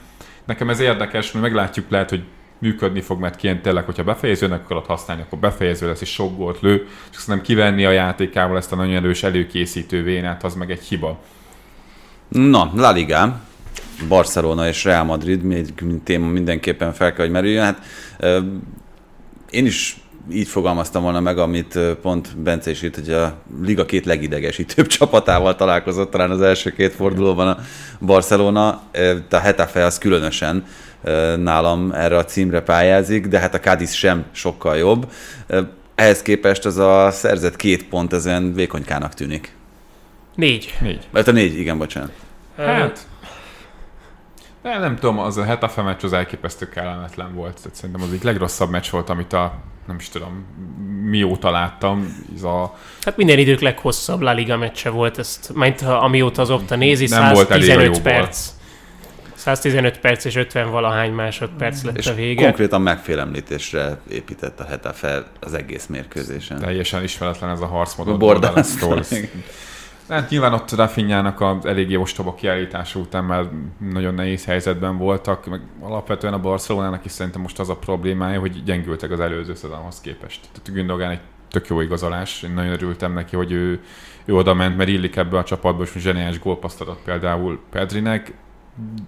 Nekem 0.46 0.70
ez 0.70 0.80
érdekes, 0.80 1.32
mert 1.32 1.46
meglátjuk 1.46 1.90
lehet, 1.90 2.10
hogy 2.10 2.24
működni 2.60 3.02
fog, 3.02 3.20
mert 3.20 3.36
kient 3.36 3.62
tényleg, 3.62 3.86
hogyha 3.86 4.04
befejezőnek 4.04 4.64
akarod 4.64 4.86
használni, 4.86 5.22
akkor 5.22 5.40
befejező 5.40 5.88
lesz, 5.88 6.02
és 6.02 6.10
sok 6.10 6.38
gólt 6.38 6.60
lő, 6.62 6.88
és 7.12 7.18
szerintem 7.18 7.46
kivenni 7.46 7.86
a 7.86 7.92
játékából 7.92 8.58
ezt 8.58 8.72
a 8.72 8.76
nagyon 8.76 8.96
erős 8.96 9.24
előkészítő 9.24 10.04
vénát, 10.04 10.44
az 10.44 10.56
meg 10.56 10.72
egy 10.72 10.84
hiba. 10.84 11.20
Na, 12.28 12.72
La 12.76 12.92
Liga, 12.92 13.42
Barcelona 14.08 14.68
és 14.68 14.84
Real 14.84 15.04
Madrid, 15.04 15.44
még 15.44 15.74
téma 16.04 16.28
mindenképpen 16.28 16.94
fel 16.94 17.14
kell, 17.14 17.26
hogy 17.26 17.34
merüljön. 17.34 17.64
Hát, 17.64 17.86
én 19.50 19.66
is 19.66 19.98
így 20.32 20.48
fogalmaztam 20.48 21.04
volna 21.04 21.20
meg, 21.20 21.38
amit 21.38 21.80
pont 22.02 22.38
Bence 22.38 22.70
is 22.70 22.82
írt, 22.82 22.96
hogy 22.96 23.10
a 23.10 23.38
Liga 23.62 23.86
két 23.86 24.06
legidegesítőbb 24.06 24.88
csapatával 24.98 25.56
találkozott 25.56 26.12
talán 26.12 26.32
az 26.32 26.42
első 26.42 26.72
két 26.72 26.94
fordulóban 26.94 27.48
a 27.48 27.58
Barcelona, 28.00 28.82
a 29.30 29.36
Hetafe 29.36 29.86
az 29.86 29.98
különösen 29.98 30.66
nálam 31.38 31.92
erre 31.92 32.18
a 32.18 32.26
címre 32.26 32.62
pályázik, 32.62 33.28
de 33.28 33.40
hát 33.40 33.54
a 33.54 33.60
Cadiz 33.60 33.94
sem 33.94 34.26
sokkal 34.32 34.78
jobb. 34.78 35.12
Ehhez 35.96 36.22
képest 36.22 36.66
az 36.66 36.78
a 36.78 37.12
szerzett 37.12 37.56
két 37.56 37.88
pont 37.88 38.14
ezen 38.14 38.54
vékonykának 38.54 39.14
tűnik. 39.14 39.54
Négy. 40.36 40.78
Négy. 40.82 41.08
Hát 41.14 41.28
a 41.28 41.32
négy, 41.32 41.60
igen, 41.60 41.78
bocsánat. 41.78 42.12
Hát, 42.58 43.08
nem, 44.62 44.82
nem 44.82 44.96
tudom, 44.96 45.20
az 45.20 45.38
a 45.38 45.44
Hetafe 45.44 45.82
meccs 45.82 46.04
az 46.04 46.14
elképesztő 46.14 46.70
kellemetlen 46.70 47.34
volt. 47.34 47.56
Tehát 47.56 47.76
szerintem 47.76 48.02
az 48.02 48.08
egyik 48.08 48.24
legrosszabb 48.24 48.70
meccs 48.70 48.90
volt, 48.90 49.10
amit 49.10 49.34
a, 49.34 49.54
nem 49.88 49.96
is 49.96 50.10
tudom, 50.10 50.46
mióta 51.04 51.52
láttam. 51.52 52.24
Ez 52.36 52.44
a... 52.44 52.78
Hát 53.02 53.18
minden 53.18 53.38
idők 53.38 53.60
leghosszabb 53.60 54.22
La 54.22 54.32
Liga 54.32 54.58
meccse 54.58 54.90
volt, 54.90 55.18
ezt, 55.18 55.52
mert 55.54 55.82
amióta 55.82 56.42
az 56.42 56.50
Opta 56.50 56.76
nézi, 56.76 57.08
nem 57.08 57.36
115 57.36 57.88
volt 57.88 58.02
perc. 58.02 58.50
115 59.40 60.00
perc 60.00 60.26
és 60.26 60.36
50 60.36 60.72
valahány 60.72 61.12
másodperc 61.12 61.84
lett 61.84 61.98
És 61.98 62.08
a 62.08 62.14
vége. 62.14 62.44
konkrétan 62.44 62.82
megfélemlítésre 62.82 64.00
épített 64.10 64.60
a 64.60 64.64
Hetafe 64.64 65.24
az 65.40 65.54
egész 65.54 65.86
mérkőzésen. 65.86 66.60
Teljesen 66.60 67.04
ismeretlen 67.04 67.50
ez 67.50 67.62
a 67.62 67.66
harcmód. 67.66 68.18
Bordásztól. 68.18 69.04
Hát 70.10 70.30
nyilván 70.30 70.54
ott 70.54 70.72
Rafinhának 70.72 71.42
az 71.42 71.66
eléggé 71.66 71.96
ostoba 71.96 72.36
kiállítása 72.36 73.00
után 73.00 73.24
már 73.24 73.46
nagyon 73.92 74.14
nehéz 74.14 74.46
helyzetben 74.46 74.98
voltak, 74.98 75.46
meg 75.46 75.62
alapvetően 75.80 76.34
a 76.34 76.40
Barcelonának 76.40 77.06
is 77.06 77.12
szerintem 77.12 77.42
most 77.42 77.60
az 77.60 77.70
a 77.70 77.76
problémája, 77.76 78.40
hogy 78.40 78.64
gyengültek 78.64 79.12
az 79.12 79.20
előző 79.20 79.56
szezonhoz 79.56 80.02
képest. 80.02 80.40
Tehát 80.42 80.74
Gündogán 80.74 81.12
egy 81.12 81.20
tök 81.50 81.68
jó 81.68 81.82
igazolás, 81.82 82.44
én 82.44 82.52
nagyon 82.54 82.72
örültem 82.72 83.14
neki, 83.14 83.36
hogy 83.36 83.52
ő, 83.52 83.82
ő 84.26 84.36
oda 84.36 84.54
ment, 84.54 84.78
mert 84.78 84.90
illik 84.90 85.16
ebbe 85.16 85.38
a 85.38 85.44
csapatba, 85.44 85.84
és 85.84 85.92
zseniális 85.98 86.40
gólpaszt 86.40 86.82
adott 86.82 87.02
például 87.04 87.60
Pedrinek. 87.70 88.34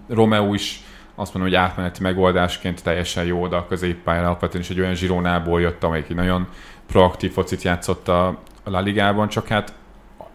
Romeo 0.07 0.53
is 0.53 0.83
azt 1.15 1.33
mondom, 1.33 1.51
hogy 1.51 1.61
átmeneti 1.61 2.01
megoldásként 2.01 2.83
teljesen 2.83 3.25
jó 3.25 3.41
oda 3.41 3.57
a 3.57 3.67
középpályára, 3.67 4.25
alapvetően 4.25 4.63
is 4.63 4.69
egy 4.69 4.79
olyan 4.79 4.95
zsirónából 4.95 5.61
jött, 5.61 5.83
amelyik 5.83 6.15
nagyon 6.15 6.47
proaktív 6.87 7.31
focit 7.31 7.61
játszott 7.61 8.07
a 8.07 8.39
La 8.63 8.79
Ligában, 8.79 9.27
csak 9.27 9.47
hát 9.47 9.73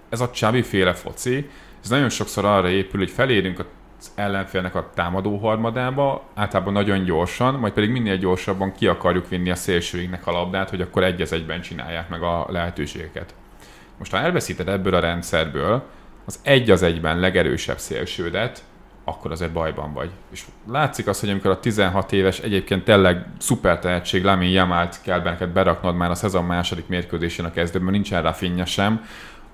ez 0.09 0.21
a 0.21 0.31
Csabi 0.31 0.63
féle 0.63 0.93
foci, 0.93 1.51
ez 1.83 1.89
nagyon 1.89 2.09
sokszor 2.09 2.45
arra 2.45 2.69
épül, 2.69 3.01
hogy 3.01 3.11
felérünk 3.11 3.59
az 3.99 4.13
ellenfélnek 4.15 4.75
a 4.75 4.91
támadó 4.95 5.37
harmadába, 5.37 6.25
általában 6.35 6.73
nagyon 6.73 7.05
gyorsan, 7.05 7.55
majd 7.55 7.73
pedig 7.73 7.91
minél 7.91 8.17
gyorsabban 8.17 8.73
ki 8.73 8.87
akarjuk 8.87 9.29
vinni 9.29 9.51
a 9.51 9.55
szélsőinknek 9.55 10.27
a 10.27 10.33
labdát, 10.33 10.71
hogy 10.71 10.81
akkor 10.81 11.05
egy 11.05 11.21
egyben 11.31 11.61
csinálják 11.61 12.09
meg 12.09 12.23
a 12.23 12.47
lehetőségeket. 12.51 13.35
Most 13.99 14.11
ha 14.11 14.19
elveszíted 14.19 14.69
ebből 14.69 14.95
a 14.95 15.01
rendszerből 15.01 15.83
az 16.25 16.41
egy 16.43 16.71
az 16.71 16.83
egyben 16.83 17.19
legerősebb 17.19 17.79
szélsődet, 17.79 18.65
akkor 19.09 19.31
azért 19.31 19.53
bajban 19.53 19.93
vagy. 19.93 20.11
És 20.33 20.45
látszik 20.69 21.07
az, 21.07 21.21
hogy 21.21 21.31
amikor 21.31 21.51
a 21.51 21.61
16 21.61 22.13
éves 22.13 22.39
egyébként 22.39 22.85
tényleg 22.85 23.27
szuper 23.39 23.79
tehetség 23.79 24.25
Lamin 24.25 24.51
Jamalt 24.51 25.01
kell 25.03 25.23
neked 25.23 25.49
beraknod 25.49 25.97
már 25.97 26.11
a 26.11 26.15
szezon 26.15 26.45
második 26.45 26.87
mérkőzésén 26.87 27.45
a 27.45 27.51
kezdőben, 27.51 27.91
nincsen 27.91 28.23
Rafinha 28.23 28.65
sem, 28.65 29.05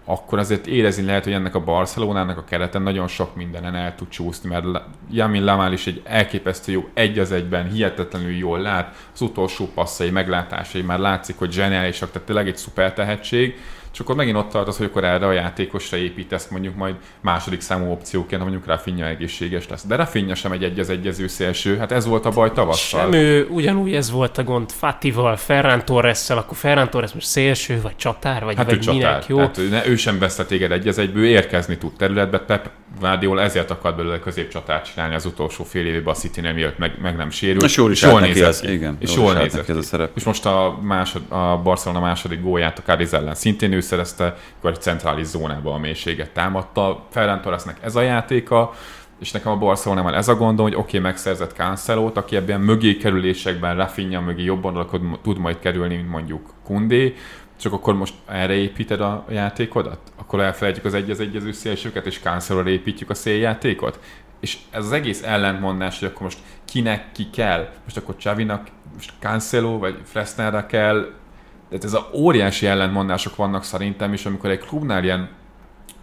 akkor 0.04 0.38
azért 0.38 0.66
érezni 0.66 1.04
lehet, 1.04 1.24
hogy 1.24 1.32
ennek 1.32 1.54
a 1.54 1.60
Barcelonának 1.60 2.38
a 2.38 2.44
kereten 2.44 2.82
nagyon 2.82 3.08
sok 3.08 3.36
mindenen 3.36 3.74
el 3.74 3.94
tud 3.94 4.08
csúszni, 4.08 4.48
mert 4.48 4.66
Jamin 5.10 5.44
Lamál 5.44 5.72
is 5.72 5.86
egy 5.86 6.02
elképesztő 6.04 6.72
jó 6.72 6.88
egy 6.94 7.18
az 7.18 7.32
egyben, 7.32 7.70
hihetetlenül 7.70 8.30
jól 8.30 8.60
lát, 8.60 8.94
az 9.14 9.20
utolsó 9.20 9.70
passzai, 9.74 10.10
meglátásai 10.10 10.82
már 10.82 10.98
látszik, 10.98 11.38
hogy 11.38 11.52
zseniálisak, 11.52 12.10
tehát 12.10 12.26
tényleg 12.26 12.48
egy 12.48 12.56
szuper 12.56 12.92
tehetség, 12.92 13.56
és 13.92 14.00
akkor 14.00 14.14
megint 14.14 14.36
ott 14.36 14.48
tartasz, 14.48 14.76
hogy 14.76 14.86
akkor 14.86 15.04
erre 15.04 15.26
a 15.26 15.32
játékosra 15.32 15.96
építesz 15.96 16.48
mondjuk 16.48 16.76
majd 16.76 16.94
második 17.20 17.60
számú 17.60 17.90
opcióként, 17.90 18.42
mondjuk 18.42 18.66
Rafinha 18.66 19.06
egészséges 19.06 19.68
lesz. 19.68 19.84
De 19.86 19.96
Rafinha 19.96 20.34
sem 20.34 20.52
egy 20.52 20.64
egyez 20.64 20.88
egyező 20.88 21.26
szélső, 21.26 21.76
hát 21.76 21.92
ez 21.92 22.06
volt 22.06 22.26
a 22.26 22.30
baj 22.30 22.52
tavasszal. 22.52 23.00
Sem 23.00 23.12
ő, 23.12 23.46
ugyanúgy 23.50 23.94
ez 23.94 24.10
volt 24.10 24.38
a 24.38 24.44
gond 24.44 24.70
Fatival, 24.70 25.36
Ferran 25.36 25.84
torres 25.84 26.30
akkor 26.30 26.56
Ferran 26.56 26.90
Torres 26.90 27.12
most 27.12 27.26
szélső, 27.26 27.80
vagy 27.80 27.96
csatár, 27.96 28.44
vagy, 28.44 28.56
hát 28.56 28.64
vagy 28.64 28.88
ő 28.88 28.92
minek 28.92 29.02
csatár. 29.02 29.24
jó? 29.28 29.38
Hát, 29.38 29.60
ne, 29.70 29.86
ő 29.86 29.96
sem 29.96 30.18
veszte 30.18 30.44
téged 30.44 30.72
egy 30.72 30.88
egyből, 30.88 31.24
érkezni 31.24 31.78
tud 31.78 31.92
területbe. 31.96 32.38
Pep 32.38 32.70
Guardiola 33.00 33.42
ezért 33.42 33.70
akart 33.70 33.96
belőle 33.96 34.18
középcsatát 34.18 34.92
csinálni 34.92 35.14
az 35.14 35.24
utolsó 35.26 35.64
fél 35.64 35.86
évében 35.86 36.14
a 36.14 36.16
city 36.16 36.40
nem 36.40 36.54
mielőtt 36.54 36.78
meg, 36.78 36.98
meg 37.02 37.16
nem 37.16 37.30
sérült. 37.30 37.62
És 37.62 37.76
jól 37.76 37.90
is 37.90 38.02
és 38.02 38.08
jól 38.08 38.20
nézett 38.20 38.60
ki. 38.60 38.72
igen, 38.72 38.96
és 38.98 39.14
jól 39.14 39.24
jól 39.24 39.42
nézett 39.42 39.68
ez 39.68 39.76
a 39.76 39.82
szerep. 39.82 40.10
És 40.16 40.24
most 40.24 40.46
a, 40.46 40.78
másod, 40.82 41.22
a 41.28 41.60
Barcelona 41.62 42.00
második 42.00 42.42
gólját 42.42 42.78
a 42.78 42.82
Cádiz 42.82 43.14
ellen 43.14 43.34
szintén 43.34 43.72
ő 43.72 43.80
szerezte, 43.82 44.36
akkor 44.58 44.70
egy 44.70 44.82
centrális 44.82 45.26
zónába 45.26 45.72
a 45.72 45.78
mélységet 45.78 46.30
támadta. 46.30 47.06
Ferran 47.10 47.40
Torresnek 47.40 47.78
ez 47.82 47.96
a 47.96 48.00
játéka, 48.00 48.72
és 49.20 49.30
nekem 49.30 49.52
a 49.52 49.56
Barcelonában 49.56 50.14
ez 50.14 50.28
a 50.28 50.34
gondom, 50.34 50.64
hogy 50.64 50.74
oké, 50.74 50.98
okay, 50.98 51.00
megszerzett 51.00 51.52
Cancelót, 51.52 52.16
aki 52.16 52.36
ebben 52.36 52.60
mögé 52.60 52.96
kerülésekben 52.96 53.76
Rafinha 53.76 54.20
mögé 54.20 54.42
jobban 54.42 54.88
tud 55.22 55.38
majd 55.38 55.58
kerülni, 55.58 55.96
mint 55.96 56.08
mondjuk 56.08 56.50
Kundé, 56.64 57.14
csak 57.60 57.72
akkor 57.72 57.94
most 57.94 58.14
erre 58.26 58.52
építed 58.52 59.00
a 59.00 59.24
játékodat? 59.30 59.98
Akkor 60.16 60.40
elfelejtjük 60.40 60.84
az 60.84 60.94
egy 60.94 61.10
az 61.10 61.20
egyező 61.20 61.52
szélsőket, 61.52 62.06
és 62.06 62.18
Cancelóra 62.18 62.68
építjük 62.68 63.10
a 63.10 63.14
széljátékot? 63.14 64.00
És 64.40 64.58
ez 64.70 64.84
az 64.84 64.92
egész 64.92 65.22
ellentmondás, 65.22 65.98
hogy 65.98 66.08
akkor 66.08 66.22
most 66.22 66.38
kinek 66.64 67.12
ki 67.12 67.30
kell, 67.30 67.68
most 67.84 67.96
akkor 67.96 68.16
Csavinak, 68.16 68.66
most 68.94 69.12
Cancelo 69.18 69.78
vagy 69.78 69.96
Fresnelre 70.04 70.66
kell, 70.66 71.12
tehát 71.78 71.84
ez 71.84 71.94
a 71.94 72.10
óriási 72.14 72.66
ellentmondások 72.66 73.36
vannak 73.36 73.64
szerintem, 73.64 74.12
és 74.12 74.26
amikor 74.26 74.50
egy 74.50 74.58
klubnál 74.58 75.04
ilyen 75.04 75.28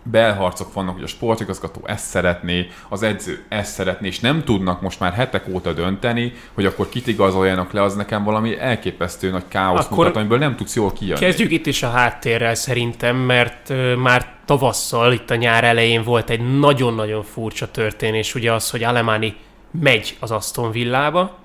belharcok 0.03 0.73
vannak, 0.73 0.93
hogy 0.93 1.03
a 1.03 1.07
sportigazgató 1.07 1.81
ezt 1.85 2.05
szeretné, 2.05 2.67
az 2.89 3.03
edző 3.03 3.45
ezt 3.49 3.73
szeretné, 3.73 4.07
és 4.07 4.19
nem 4.19 4.43
tudnak 4.43 4.81
most 4.81 4.99
már 4.99 5.13
hetek 5.13 5.47
óta 5.47 5.73
dönteni, 5.73 6.33
hogy 6.53 6.65
akkor 6.65 6.89
kit 6.89 7.07
igazoljanak 7.07 7.71
le, 7.71 7.81
az 7.83 7.95
nekem 7.95 8.23
valami 8.23 8.59
elképesztő 8.59 9.29
nagy 9.29 9.43
káosz 9.47 9.85
Akkor 9.85 9.97
mutat, 9.97 10.15
amiből 10.15 10.37
nem 10.37 10.55
tudsz 10.55 10.75
jól 10.75 10.93
kijönni. 10.93 11.19
Kezdjük 11.19 11.51
itt 11.51 11.65
is 11.65 11.83
a 11.83 11.89
háttérrel 11.89 12.55
szerintem, 12.55 13.15
mert 13.15 13.69
ö, 13.69 13.95
már 13.95 14.35
tavasszal, 14.45 15.13
itt 15.13 15.29
a 15.29 15.35
nyár 15.35 15.63
elején 15.63 16.03
volt 16.03 16.29
egy 16.29 16.59
nagyon-nagyon 16.59 17.23
furcsa 17.23 17.71
történés, 17.71 18.35
ugye 18.35 18.53
az, 18.53 18.69
hogy 18.69 18.83
Alemani 18.83 19.35
megy 19.71 20.17
az 20.19 20.31
Aston 20.31 20.71
Villába, 20.71 21.37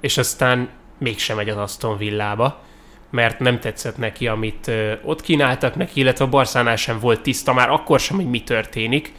és 0.00 0.18
aztán 0.18 0.68
mégsem 0.98 1.36
megy 1.36 1.48
az 1.48 1.56
Aston 1.56 1.96
Villába, 1.96 2.60
mert 3.10 3.38
nem 3.38 3.60
tetszett 3.60 3.96
neki, 3.96 4.26
amit 4.26 4.70
ott 5.02 5.22
kínáltak 5.22 5.74
neki, 5.74 6.00
illetve 6.00 6.24
a 6.24 6.28
Barszánál 6.28 6.76
sem 6.76 6.98
volt 6.98 7.20
tiszta, 7.20 7.52
már 7.52 7.70
akkor 7.70 8.00
sem, 8.00 8.16
hogy 8.16 8.30
mi 8.30 8.42
történik, 8.42 9.12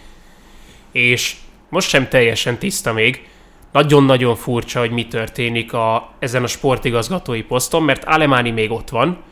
és 0.91 1.35
most 1.69 1.89
sem 1.89 2.07
teljesen 2.07 2.57
tiszta 2.57 2.93
még. 2.93 3.27
Nagyon-nagyon 3.71 4.35
furcsa, 4.35 4.79
hogy 4.79 4.91
mi 4.91 5.07
történik 5.07 5.73
a, 5.73 6.13
ezen 6.19 6.43
a 6.43 6.47
sportigazgatói 6.47 7.41
poszton, 7.41 7.83
mert 7.83 8.03
Alemani 8.03 8.51
még 8.51 8.71
ott 8.71 8.89
van, 8.89 9.23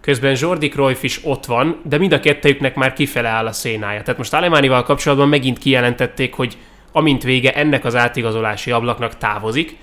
közben 0.00 0.36
Jordi 0.40 0.68
Cruyff 0.68 1.02
is 1.02 1.20
ott 1.24 1.44
van, 1.44 1.80
de 1.84 1.98
mind 1.98 2.12
a 2.12 2.20
kettőjüknek 2.20 2.74
már 2.74 2.92
kifele 2.92 3.28
áll 3.28 3.46
a 3.46 3.52
szénája. 3.52 4.02
Tehát 4.02 4.18
most 4.18 4.34
Alemánival 4.34 4.82
kapcsolatban 4.82 5.28
megint 5.28 5.58
kijelentették, 5.58 6.34
hogy 6.34 6.56
amint 6.92 7.22
vége 7.22 7.54
ennek 7.54 7.84
az 7.84 7.96
átigazolási 7.96 8.70
ablaknak 8.70 9.18
távozik, 9.18 9.76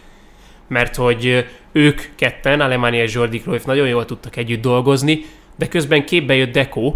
mert 0.67 0.95
hogy 0.95 1.47
ők 1.71 2.01
ketten, 2.15 2.61
Alemani 2.61 2.97
és 2.97 3.13
Jordi 3.13 3.39
Cruyff 3.39 3.63
nagyon 3.63 3.87
jól 3.87 4.05
tudtak 4.05 4.35
együtt 4.35 4.61
dolgozni, 4.61 5.25
de 5.55 5.67
közben 5.67 6.05
képbe 6.05 6.35
jött 6.35 6.51
Deco, 6.51 6.95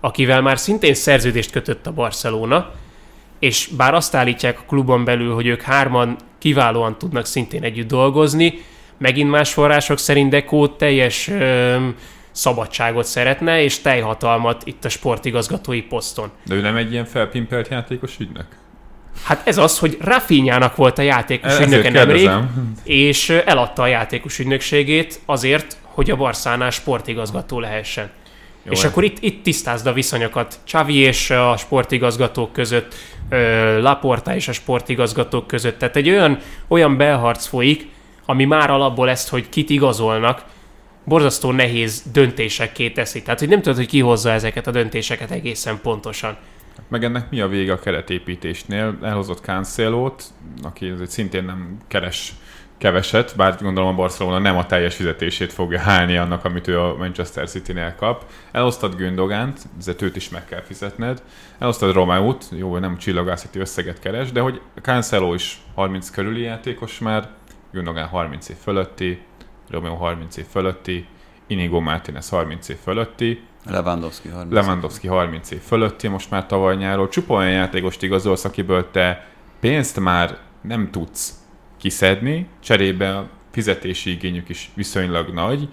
akivel 0.00 0.40
már 0.40 0.58
szintén 0.58 0.94
szerződést 0.94 1.50
kötött 1.50 1.86
a 1.86 1.92
Barcelona, 1.92 2.72
és 3.38 3.68
bár 3.76 3.94
azt 3.94 4.14
állítják 4.14 4.58
a 4.58 4.64
klubon 4.66 5.04
belül, 5.04 5.34
hogy 5.34 5.46
ők 5.46 5.62
hárman 5.62 6.16
kiválóan 6.38 6.98
tudnak 6.98 7.26
szintén 7.26 7.62
együtt 7.62 7.88
dolgozni, 7.88 8.62
megint 8.98 9.30
más 9.30 9.52
források 9.52 9.98
szerint 9.98 10.30
Deco 10.30 10.68
teljes 10.68 11.28
öm, 11.28 11.94
szabadságot 12.30 13.04
szeretne, 13.04 13.62
és 13.62 13.80
teljhatalmat 13.80 14.62
itt 14.66 14.84
a 14.84 14.88
sportigazgatói 14.88 15.82
poszton. 15.82 16.30
De 16.44 16.54
ő 16.54 16.60
nem 16.60 16.76
egy 16.76 16.92
ilyen 16.92 17.04
felpimpelt 17.04 17.68
játékos 17.68 18.16
ügynök? 18.18 18.46
Hát 19.22 19.46
ez 19.48 19.58
az, 19.58 19.78
hogy 19.78 19.96
Rafinhának 20.00 20.76
volt 20.76 20.98
a 20.98 21.02
játékos 21.02 21.60
ügynöke 21.60 21.90
nemrég, 21.90 22.30
és 22.84 23.28
eladta 23.28 23.82
a 23.82 23.86
játékos 23.86 24.38
ügynökségét 24.38 25.20
azért, 25.26 25.76
hogy 25.82 26.10
a 26.10 26.16
Barszánál 26.16 26.70
sportigazgató 26.70 27.60
lehessen. 27.60 28.10
Jó, 28.62 28.72
és 28.72 28.84
akkor 28.84 29.04
itt, 29.04 29.16
itt 29.20 29.42
tisztázd 29.42 29.86
a 29.86 29.92
viszonyokat 29.92 30.58
Csavi 30.64 30.94
és 30.94 31.30
a 31.30 31.56
sportigazgatók 31.56 32.52
között, 32.52 32.94
Laporta 33.80 34.34
és 34.34 34.48
a 34.48 34.52
sportigazgatók 34.52 35.46
között. 35.46 35.78
Tehát 35.78 35.96
egy 35.96 36.08
olyan, 36.08 36.38
olyan 36.68 36.96
belharc 36.96 37.46
folyik, 37.46 37.88
ami 38.26 38.44
már 38.44 38.70
alapból 38.70 39.10
ezt, 39.10 39.28
hogy 39.28 39.48
kit 39.48 39.70
igazolnak, 39.70 40.44
borzasztó 41.04 41.50
nehéz 41.50 42.02
döntésekké 42.12 42.90
teszi. 42.90 43.22
Tehát, 43.22 43.38
hogy 43.38 43.48
nem 43.48 43.62
tudod, 43.62 43.78
hogy 43.78 43.86
ki 43.86 44.00
hozza 44.00 44.30
ezeket 44.30 44.66
a 44.66 44.70
döntéseket 44.70 45.30
egészen 45.30 45.78
pontosan. 45.82 46.36
Meg 46.88 47.04
ennek 47.04 47.30
mi 47.30 47.40
a 47.40 47.48
vége 47.48 47.72
a 47.72 47.78
keretépítésnél? 47.78 48.98
Elhozott 49.02 49.40
Cancelót, 49.40 50.24
aki 50.62 50.92
szintén 51.06 51.44
nem 51.44 51.76
keres 51.88 52.34
keveset, 52.80 53.36
bár 53.36 53.56
gondolom 53.60 53.90
a 53.90 53.94
Barcelona 53.94 54.38
nem 54.38 54.56
a 54.56 54.66
teljes 54.66 54.94
fizetését 54.94 55.52
fogja 55.52 55.78
hálni 55.78 56.16
annak, 56.16 56.44
amit 56.44 56.68
ő 56.68 56.80
a 56.80 56.96
Manchester 56.96 57.48
City-nél 57.48 57.94
kap. 57.94 58.24
Elosztad 58.52 58.94
Gündogánt, 58.94 59.60
ezért 59.78 60.02
őt 60.02 60.16
is 60.16 60.28
meg 60.28 60.44
kell 60.44 60.62
fizetned. 60.62 61.22
Elosztad 61.58 61.92
Romeót, 61.92 62.44
jó, 62.56 62.78
nem 62.78 62.96
csillagászati 62.96 63.58
összeget 63.58 63.98
keres, 63.98 64.32
de 64.32 64.40
hogy 64.40 64.60
Cancelo 64.82 65.34
is 65.34 65.60
30 65.74 66.10
körüli 66.10 66.42
játékos 66.42 66.98
már, 66.98 67.28
Gündogán 67.72 68.06
30 68.06 68.48
év 68.48 68.56
fölötti, 68.56 69.22
Romeo 69.70 69.94
30 69.94 70.36
év 70.36 70.46
fölötti, 70.50 71.06
Inigo 71.46 71.80
Martinez 71.80 72.28
30 72.28 72.68
év 72.68 72.76
fölötti, 72.76 73.42
Lewandowski 73.64 74.28
30. 74.28 74.54
Lewandowski 74.54 75.06
30 75.06 75.50
év 75.50 75.60
fölötti 75.60 76.08
most 76.08 76.30
már 76.30 76.46
tavaly 76.46 76.76
nyáról. 76.76 77.08
Csupa 77.08 77.34
olyan 77.34 77.50
játékost 77.50 78.02
igazolsz, 78.02 78.44
akiből 78.44 78.90
te 78.90 79.26
pénzt 79.60 80.00
már 80.00 80.38
nem 80.60 80.90
tudsz 80.90 81.34
kiszedni, 81.76 82.46
cserébe 82.60 83.16
a 83.16 83.28
fizetési 83.50 84.10
igényük 84.10 84.48
is 84.48 84.70
viszonylag 84.74 85.28
nagy, 85.28 85.68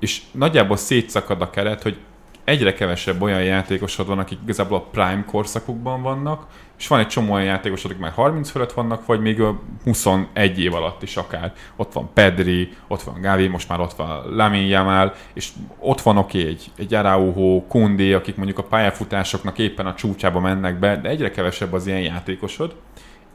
és 0.00 0.22
nagyjából 0.32 0.76
szétszakad 0.76 1.42
a 1.42 1.50
keret, 1.50 1.82
hogy 1.82 1.98
egyre 2.44 2.74
kevesebb 2.74 3.22
olyan 3.22 3.42
játékosod 3.42 4.06
van, 4.06 4.18
akik 4.18 4.38
igazából 4.42 4.78
a 4.78 4.88
prime 4.90 5.24
korszakukban 5.26 6.02
vannak, 6.02 6.46
és 6.78 6.88
van 6.88 6.98
egy 6.98 7.06
csomó 7.06 7.32
olyan 7.32 7.46
játékosod, 7.46 7.90
akik 7.90 8.02
már 8.02 8.12
30 8.12 8.50
fölött 8.50 8.72
vannak, 8.72 9.06
vagy 9.06 9.20
még 9.20 9.42
21 9.84 10.60
év 10.60 10.74
alatt 10.74 11.02
is 11.02 11.16
akár. 11.16 11.52
Ott 11.76 11.92
van 11.92 12.10
Pedri, 12.14 12.72
ott 12.88 13.02
van 13.02 13.20
Gavi, 13.20 13.46
most 13.46 13.68
már 13.68 13.80
ott 13.80 13.92
van 13.92 14.34
Lamin 14.34 14.66
Jamal, 14.66 15.14
és 15.32 15.48
ott 15.78 16.00
van 16.00 16.16
oké 16.16 16.38
okay, 16.38 16.50
egy, 16.50 16.70
egy 16.76 16.94
Araujo, 16.94 17.62
Kundi, 17.66 18.12
akik 18.12 18.36
mondjuk 18.36 18.58
a 18.58 18.62
pályafutásoknak 18.62 19.58
éppen 19.58 19.86
a 19.86 19.94
csúcsába 19.94 20.40
mennek 20.40 20.78
be, 20.78 20.96
de 20.96 21.08
egyre 21.08 21.30
kevesebb 21.30 21.72
az 21.72 21.86
ilyen 21.86 22.00
játékosod 22.00 22.74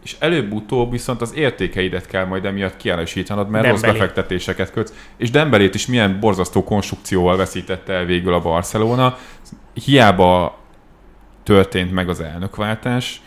és 0.03 0.15
előbb-utóbb 0.19 0.91
viszont 0.91 1.21
az 1.21 1.35
értékeidet 1.35 2.07
kell 2.07 2.25
majd 2.25 2.45
emiatt 2.45 2.77
kiállítanod, 2.77 3.49
mert 3.49 3.63
Dembeli. 3.63 3.69
rossz 3.69 3.81
befektetéseket 3.81 4.71
kötsz. 4.71 4.93
És 5.17 5.31
Dembelét 5.31 5.75
is 5.75 5.87
milyen 5.87 6.19
borzasztó 6.19 6.63
konstrukcióval 6.63 7.37
veszítette 7.37 7.93
el 7.93 8.05
végül 8.05 8.33
a 8.33 8.39
Barcelona. 8.39 9.17
Hiába 9.73 10.57
történt 11.43 11.91
meg 11.91 12.09
az 12.09 12.19
elnökváltás, 12.19 13.21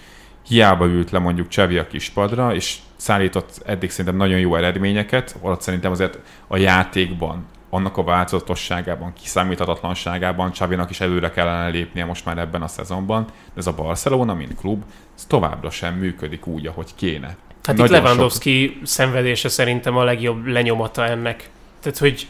hiába 0.46 0.86
ült 0.86 1.10
le 1.10 1.18
mondjuk 1.18 1.48
Csevi 1.48 1.78
a 1.78 1.86
kispadra, 1.86 2.54
és 2.54 2.76
szállított 2.96 3.62
eddig 3.66 3.90
szerintem 3.90 4.16
nagyon 4.16 4.38
jó 4.38 4.56
eredményeket, 4.56 5.36
alatt 5.40 5.60
szerintem 5.60 5.90
azért 5.90 6.18
a 6.46 6.56
játékban 6.56 7.46
annak 7.70 7.96
a 7.96 8.02
változatosságában, 8.02 9.12
kiszámíthatatlanságában 9.12 10.52
Csavinak 10.52 10.90
is 10.90 11.00
előre 11.00 11.30
kellene 11.30 11.68
lépnie 11.68 12.04
most 12.04 12.24
már 12.24 12.38
ebben 12.38 12.62
a 12.62 12.68
szezonban, 12.68 13.24
de 13.24 13.32
ez 13.56 13.66
a 13.66 13.72
Barcelona, 13.74 14.34
mint 14.34 14.54
klub, 14.54 14.82
ez 15.16 15.24
továbbra 15.24 15.70
sem 15.70 15.94
működik 15.94 16.46
úgy, 16.46 16.66
ahogy 16.66 16.94
kéne. 16.94 17.36
Hát 17.62 17.76
Nagyon 17.76 17.96
itt 17.96 18.02
Lewandowski 18.02 18.74
sok... 18.76 18.86
szenvedése 18.86 19.48
szerintem 19.48 19.96
a 19.96 20.04
legjobb 20.04 20.46
lenyomata 20.46 21.06
ennek. 21.06 21.50
Tehát, 21.80 21.98
hogy 21.98 22.26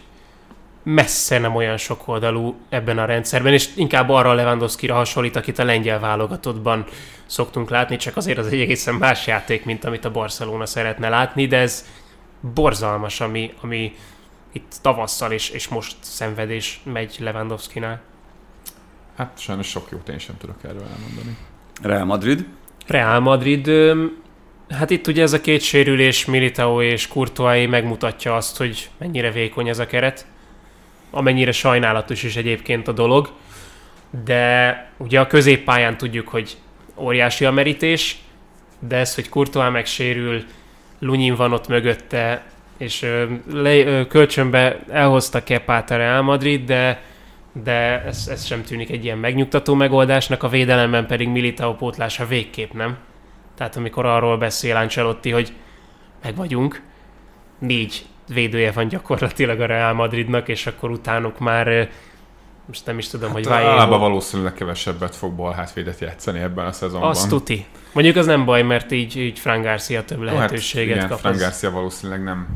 messze 0.89 1.39
nem 1.39 1.55
olyan 1.55 1.77
sok 1.77 2.09
oldalú 2.09 2.57
ebben 2.69 2.99
a 2.99 3.05
rendszerben, 3.05 3.53
és 3.53 3.69
inkább 3.75 4.09
arra 4.09 4.31
a 4.31 4.35
Lewandowski-ra 4.35 4.95
hasonlít, 4.95 5.37
akit 5.37 5.59
a 5.59 5.65
lengyel 5.65 5.99
válogatottban 6.01 6.85
szoktunk 7.27 7.71
látni, 7.71 7.97
csak 7.97 8.17
azért 8.17 8.39
az 8.39 8.47
egy 8.47 8.61
egészen 8.61 8.95
más 8.95 9.27
játék, 9.27 9.65
mint 9.65 9.85
amit 9.85 10.05
a 10.05 10.11
Barcelona 10.11 10.67
szeretne 10.67 11.09
látni, 11.09 11.47
de 11.47 11.57
ez 11.57 11.87
borzalmas, 12.55 13.21
ami, 13.21 13.53
ami 13.61 13.95
itt 14.53 14.75
tavasszal 14.83 15.33
és, 15.33 15.51
és 15.51 15.69
most 15.69 15.97
szenvedés 16.01 16.81
megy 16.85 17.17
Lewandowski-nál. 17.21 18.01
Hát 19.17 19.39
sajnos 19.39 19.67
sok 19.67 19.89
jót 19.91 20.09
én 20.09 20.19
sem 20.19 20.37
tudok 20.39 20.57
erről 20.63 20.87
elmondani. 20.93 21.37
Real 21.83 22.05
Madrid? 22.05 22.47
Real 22.87 23.21
Madrid, 23.21 23.71
hát 24.69 24.91
itt 24.91 25.07
ugye 25.07 25.23
ez 25.23 25.33
a 25.33 25.41
két 25.41 25.61
sérülés, 25.61 26.25
Militao 26.25 26.83
és 26.83 27.09
Courtois 27.09 27.69
megmutatja 27.69 28.37
azt, 28.37 28.57
hogy 28.57 28.91
mennyire 28.99 29.31
vékony 29.31 29.69
ez 29.69 29.79
a 29.79 29.87
keret. 29.87 30.27
Amennyire 31.17 31.53
sajnálatos 31.53 32.23
is 32.23 32.37
egyébként 32.37 32.89
a 32.89 32.93
dolog. 32.93 33.31
De 34.25 34.91
ugye 34.97 35.21
a 35.21 35.27
középpályán 35.27 35.97
tudjuk, 35.97 36.29
hogy 36.29 36.57
óriási 36.97 37.45
a 37.45 37.51
merítés, 37.51 38.19
de 38.79 38.97
ez, 38.97 39.15
hogy 39.15 39.29
Courtois 39.29 39.71
megsérül, 39.71 40.45
Lunyin 40.99 41.35
van 41.35 41.53
ott 41.53 41.69
mögötte, 41.69 42.45
és 42.77 43.07
le, 43.53 44.07
kölcsönbe 44.07 44.79
elhozta 44.91 45.43
Kepát 45.43 45.91
a 45.91 45.97
Real 45.97 46.23
Madrid, 46.23 46.65
de, 46.65 47.03
de 47.53 48.03
ez, 48.03 48.29
ez 48.31 48.45
sem 48.45 48.63
tűnik 48.63 48.91
egy 48.91 49.05
ilyen 49.05 49.19
megnyugtató 49.19 49.75
megoldásnak, 49.75 50.43
a 50.43 50.49
védelemben 50.49 51.07
pedig 51.07 51.29
Militao 51.29 51.75
pótlása 51.75 52.27
végképp 52.27 52.73
nem. 52.73 52.97
Tehát 53.55 53.77
amikor 53.77 54.07
arról 54.07 54.37
beszél 54.37 54.77
Ancelotti, 54.77 55.31
hogy 55.31 55.53
meg 56.23 56.37
vagyunk, 56.37 56.83
négy 57.59 58.05
védője 58.29 58.73
van 58.73 58.89
gyakorlatilag 58.89 59.61
a 59.61 59.67
Real 59.67 59.93
Madridnak, 59.93 60.49
és 60.49 60.67
akkor 60.67 60.91
utánuk 60.91 61.39
már 61.39 61.89
most 62.67 62.87
nem 62.87 62.99
is 62.99 63.09
tudom, 63.09 63.27
hát 63.27 63.37
hogy 63.37 63.47
Valójában 63.47 64.01
valószínűleg 64.01 64.53
kevesebbet 64.53 65.17
fog 65.17 65.33
balhátvédet 65.33 66.01
játszani 66.01 66.39
ebben 66.39 66.67
a 66.67 66.73
szezonban. 66.73 67.11
Azt 67.11 67.29
tuti. 67.29 67.67
Mondjuk 67.93 68.17
az 68.17 68.27
nem 68.27 68.45
baj, 68.45 68.63
mert 68.63 68.93
így, 68.93 69.17
így 69.17 69.39
Fran 69.39 69.63
Garcia 69.63 70.05
több 70.05 70.25
hát 70.25 70.35
lehetőséget 70.35 70.89
hát 70.89 70.97
igen, 70.97 71.09
kap. 71.09 71.19
Fran 71.19 71.37
Garcia 71.37 71.71
valószínűleg 71.71 72.23
nem, 72.23 72.47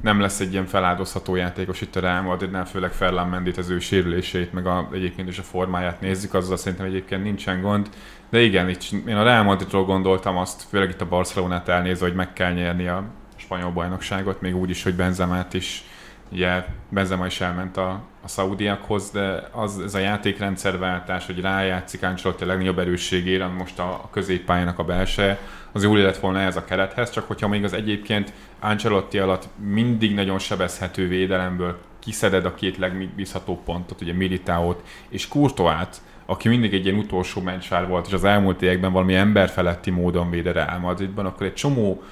nem 0.00 0.20
lesz 0.20 0.40
egy 0.40 0.52
ilyen 0.52 0.66
feláldozható 0.66 1.34
játékos 1.34 1.80
itt 1.80 1.96
a 1.96 2.00
Real 2.00 2.22
Madridnál, 2.22 2.66
főleg 2.66 2.92
Ferland 2.92 3.30
Mendit 3.30 3.56
az 3.56 3.70
ő 3.70 3.78
sérülését, 3.78 4.52
meg 4.52 4.66
a, 4.66 4.88
egyébként 4.92 5.28
is 5.28 5.38
a 5.38 5.42
formáját 5.42 6.00
nézzük, 6.00 6.34
azzal 6.34 6.56
szerintem 6.56 6.86
egyébként 6.86 7.22
nincsen 7.22 7.60
gond. 7.60 7.88
De 8.30 8.40
igen, 8.40 8.68
itt 8.68 8.82
én 9.06 9.16
a 9.16 9.22
Real 9.22 9.42
Madridról 9.42 9.84
gondoltam 9.84 10.36
azt, 10.36 10.62
főleg 10.70 10.90
itt 10.90 11.00
a 11.00 11.08
Barcelonát 11.08 11.68
elnézve, 11.68 12.06
hogy 12.06 12.14
meg 12.14 12.32
kell 12.32 12.52
nyerni 12.52 12.88
a 12.88 13.04
spanyol 13.52 13.70
bajnokságot, 13.72 14.40
még 14.40 14.56
úgy 14.56 14.70
is, 14.70 14.82
hogy 14.82 14.94
Benzemát 14.94 15.54
is. 15.54 15.84
Ugye 16.30 16.64
Benzema 16.88 17.26
is 17.26 17.40
elment 17.40 17.76
a, 17.76 18.02
a 18.22 18.28
szaudiakhoz, 18.28 19.10
de 19.10 19.48
az, 19.50 19.80
ez 19.80 19.94
a 19.94 19.98
játékrendszerváltás, 19.98 21.26
hogy 21.26 21.40
rájátszik 21.40 22.02
Ancelotti 22.02 22.44
a 22.44 22.46
legnagyobb 22.46 22.78
erősségére, 22.78 23.46
most 23.46 23.78
a, 23.78 23.88
a 23.88 24.08
középpályának 24.10 24.78
a 24.78 24.84
belső, 24.84 25.36
az 25.72 25.82
jól 25.82 25.98
lett 25.98 26.16
volna 26.16 26.40
ez 26.40 26.56
a 26.56 26.64
kerethez, 26.64 27.10
csak 27.10 27.26
hogyha 27.26 27.48
még 27.48 27.64
az 27.64 27.72
egyébként 27.72 28.32
Ancelotti 28.60 29.18
alatt 29.18 29.48
mindig 29.56 30.14
nagyon 30.14 30.38
sebezhető 30.38 31.08
védelemből 31.08 31.78
kiszeded 31.98 32.44
a 32.44 32.54
két 32.54 32.76
legbízhatóbb 32.76 33.62
pontot, 33.64 34.00
ugye 34.00 34.12
Militaót 34.12 34.82
és 35.08 35.28
Kurtoát, 35.28 36.02
aki 36.26 36.48
mindig 36.48 36.74
egy 36.74 36.84
ilyen 36.84 36.98
utolsó 36.98 37.40
mencsár 37.40 37.88
volt, 37.88 38.06
és 38.06 38.12
az 38.12 38.24
elmúlt 38.24 38.62
években 38.62 38.92
valami 38.92 39.14
emberfeletti 39.14 39.90
módon 39.90 40.30
véd 40.30 40.46
a 40.46 40.52
Real 40.52 40.78
Madridban, 40.78 41.26
akkor 41.26 41.46
egy 41.46 41.54
csomó 41.54 42.02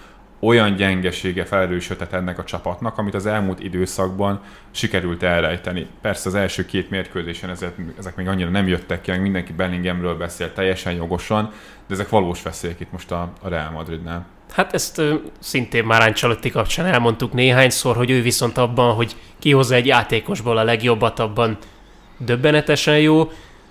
olyan 0.41 0.77
gyengesége 0.77 1.45
felerősödhet 1.45 2.13
ennek 2.13 2.39
a 2.39 2.45
csapatnak, 2.45 2.99
amit 2.99 3.15
az 3.15 3.27
elmúlt 3.27 3.63
időszakban 3.63 4.41
sikerült 4.71 5.23
elrejteni. 5.23 5.87
Persze 6.01 6.29
az 6.29 6.35
első 6.35 6.67
két 6.67 6.91
mérkőzésen 6.91 7.51
ezek, 7.51 7.75
ezek 7.99 8.17
még 8.17 8.29
annyira 8.29 8.51
nem 8.51 8.69
jöttek 8.69 9.01
ki, 9.01 9.13
mindenki 9.13 9.53
Bellinghamről 9.53 10.17
beszél 10.17 10.53
teljesen 10.53 10.93
jogosan, 10.93 11.53
de 11.87 11.95
ezek 11.95 12.09
valós 12.09 12.43
veszélyek 12.43 12.81
itt 12.81 12.93
most 12.93 13.11
a, 13.11 13.33
a 13.43 13.49
Real 13.49 13.71
Madridnál. 13.71 14.27
Hát 14.53 14.75
ezt 14.75 14.99
ö, 14.99 15.15
szintén 15.39 15.85
már 15.85 16.03
Ancelotti 16.03 16.51
kapcsán 16.51 16.87
elmondtuk 16.87 17.33
néhányszor, 17.33 17.97
hogy 17.97 18.11
ő 18.11 18.23
viszont 18.23 18.59
abban, 18.59 18.95
hogy 18.95 19.17
kihozza 19.39 19.75
egy 19.75 19.87
játékosból 19.87 20.57
a 20.57 20.65
legjobbat, 20.65 21.19
abban 21.19 21.59
döbbenetesen 22.19 22.99
jó. 22.99 23.31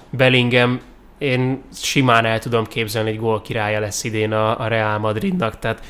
Bellingham 0.10 0.80
én 1.18 1.62
simán 1.74 2.26
el 2.26 2.40
tudom 2.40 2.66
képzelni, 2.66 3.10
hogy 3.10 3.20
gól 3.20 3.42
királya 3.42 3.80
lesz 3.80 4.04
idén 4.04 4.32
a, 4.32 4.60
a 4.60 4.68
Real 4.68 4.98
Madridnak, 4.98 5.60
tehát 5.60 5.84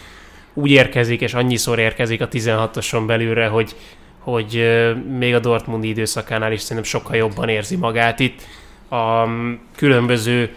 úgy 0.59 0.71
érkezik, 0.71 1.21
és 1.21 1.33
annyiszor 1.33 1.79
érkezik 1.79 2.21
a 2.21 2.27
16-oson 2.27 3.03
belülre, 3.07 3.47
hogy, 3.47 3.75
hogy 4.19 4.79
még 5.17 5.33
a 5.33 5.39
Dortmundi 5.39 5.87
időszakánál 5.87 6.51
is 6.51 6.61
szerintem 6.61 6.91
sokkal 6.91 7.15
jobban 7.15 7.49
érzi 7.49 7.75
magát 7.75 8.19
itt. 8.19 8.41
A 8.89 9.27
különböző 9.75 10.53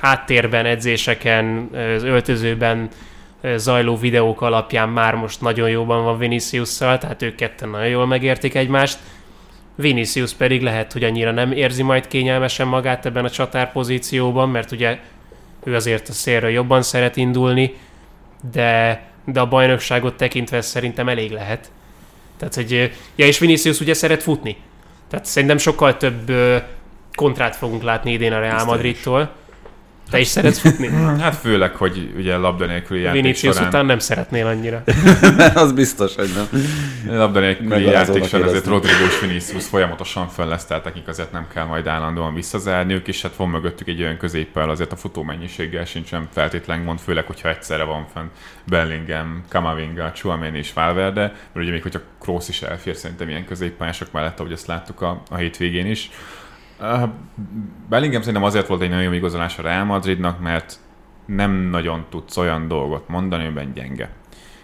háttérben, 0.00 0.66
edzéseken, 0.66 1.70
az 1.96 2.02
öltözőben 2.02 2.88
zajló 3.56 3.96
videók 3.96 4.40
alapján 4.40 4.88
már 4.88 5.14
most 5.14 5.40
nagyon 5.40 5.68
jóban 5.68 6.04
van 6.04 6.18
Vinicius-szal, 6.18 6.98
tehát 6.98 7.22
ők 7.22 7.34
ketten 7.34 7.68
nagyon 7.68 7.88
jól 7.88 8.06
megértik 8.06 8.54
egymást. 8.54 8.98
Vinicius 9.74 10.32
pedig 10.32 10.62
lehet, 10.62 10.92
hogy 10.92 11.04
annyira 11.04 11.30
nem 11.30 11.52
érzi 11.52 11.82
majd 11.82 12.06
kényelmesen 12.06 12.66
magát 12.66 13.06
ebben 13.06 13.24
a 13.24 13.30
csatár 13.30 13.72
pozícióban, 13.72 14.48
mert 14.48 14.72
ugye 14.72 14.98
ő 15.64 15.74
azért 15.74 16.08
a 16.08 16.12
szélről 16.12 16.50
jobban 16.50 16.82
szeret 16.82 17.16
indulni, 17.16 17.74
de 18.52 19.02
de 19.24 19.40
a 19.40 19.48
bajnokságot 19.48 20.16
tekintve 20.16 20.60
szerintem 20.60 21.08
elég 21.08 21.30
lehet. 21.30 21.70
Tehát, 22.36 22.54
hogy, 22.54 22.92
ja, 23.16 23.26
és 23.26 23.38
Vinicius 23.38 23.80
ugye 23.80 23.94
szeret 23.94 24.22
futni. 24.22 24.56
Tehát 25.08 25.26
szerintem 25.26 25.58
sokkal 25.58 25.96
több 25.96 26.32
kontrát 27.14 27.56
fogunk 27.56 27.82
látni 27.82 28.12
idén 28.12 28.32
a 28.32 28.38
Real 28.38 28.64
Madridtól. 28.64 29.30
Te 30.10 30.18
is 30.18 30.26
szeretsz 30.26 30.58
futni? 30.58 30.88
Hát 31.20 31.34
főleg, 31.34 31.76
hogy 31.76 32.12
ugye 32.16 32.36
labda 32.36 32.66
nélküli 32.66 33.00
játék 33.00 33.22
Vinicius 33.22 33.54
során... 33.54 33.68
után 33.68 33.86
nem 33.86 33.98
szeretnél 33.98 34.46
annyira. 34.46 34.82
az 35.54 35.72
biztos, 35.72 36.14
hogy 36.14 36.30
nem. 36.34 36.62
Labda 37.16 37.40
nélküli 37.40 37.84
játék 37.84 38.24
során 38.24 38.48
azért 38.48 38.66
Rodrigo 38.66 39.04
és 39.04 39.20
Vinicius 39.20 39.66
folyamatosan 39.66 40.28
fönn 40.28 40.48
lesz, 40.48 40.64
tehát 40.64 40.84
nekik 40.84 41.08
azért 41.08 41.32
nem 41.32 41.46
kell 41.54 41.64
majd 41.64 41.86
állandóan 41.86 42.34
visszazárniuk, 42.34 43.08
és 43.08 43.22
hát 43.22 43.36
van 43.36 43.48
mögöttük 43.48 43.88
egy 43.88 44.02
olyan 44.02 44.16
középpel, 44.16 44.70
azért 44.70 44.92
a 44.92 44.96
futó 44.96 45.22
mennyiséggel 45.22 45.84
sincsen 45.84 46.28
feltétlen 46.32 46.84
gond, 46.84 46.98
főleg, 46.98 47.26
hogyha 47.26 47.48
egyszerre 47.48 47.84
van 47.84 48.06
fenn 48.14 48.26
Bellingham, 48.64 49.44
Kamavinga, 49.48 50.12
Chouameni 50.12 50.58
és 50.58 50.72
Valverde, 50.72 51.20
mert 51.20 51.66
ugye 51.66 51.70
még 51.70 51.82
hogyha 51.82 52.00
Kroos 52.20 52.48
is 52.48 52.62
elfér 52.62 52.96
szerintem 52.96 53.28
ilyen 53.28 53.44
középpályások 53.44 54.12
mellett, 54.12 54.40
ahogy 54.40 54.52
ezt 54.52 54.66
láttuk 54.66 55.00
a, 55.00 55.22
a 55.30 55.36
hétvégén 55.36 55.86
is. 55.86 56.10
Uh, 56.80 57.08
Bellingham 57.88 58.20
szerintem 58.20 58.44
azért 58.44 58.66
volt 58.66 58.82
egy 58.82 58.88
nagyon 58.88 59.04
jó 59.04 59.12
igazolás 59.12 59.58
a 59.58 59.62
Real 59.62 59.84
Madridnak, 59.84 60.40
mert 60.40 60.78
nem 61.26 61.50
nagyon 61.50 62.04
tudsz 62.10 62.36
olyan 62.36 62.68
dolgot 62.68 63.08
mondani, 63.08 63.44
amiben 63.44 63.72
gyenge. 63.72 64.10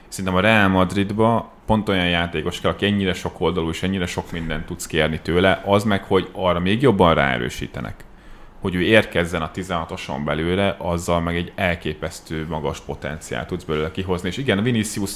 Szerintem 0.09 0.35
a 0.35 0.41
Real 0.41 0.69
Madridba 0.69 1.53
pont 1.67 1.89
olyan 1.89 2.09
játékos 2.09 2.61
kell, 2.61 2.71
aki 2.71 2.87
ennyire 2.87 3.13
sok 3.13 3.41
oldalú 3.41 3.69
és 3.69 3.83
ennyire 3.83 4.07
sok 4.07 4.33
mindent 4.33 4.67
tudsz 4.67 4.87
kérni 4.87 5.21
tőle, 5.21 5.63
az 5.67 5.85
meg, 5.85 6.05
hogy 6.05 6.29
arra 6.33 6.61
még 6.61 6.83
jobban 6.83 7.15
ráerősítenek. 7.15 8.05
Hogy 8.61 8.75
ő 8.75 8.81
érkezzen 8.81 9.43
a 9.43 9.51
16-oson 9.51 10.21
belőle, 10.25 10.77
azzal 10.79 11.21
meg 11.21 11.37
egy 11.37 11.53
elképesztő 11.55 12.47
magas 12.49 12.81
potenciál 12.81 13.47
tudsz 13.47 13.65
belőle 13.65 13.91
kihozni. 13.91 14.29
És 14.29 14.37
igen, 14.37 14.63
Vinicius 14.63 15.13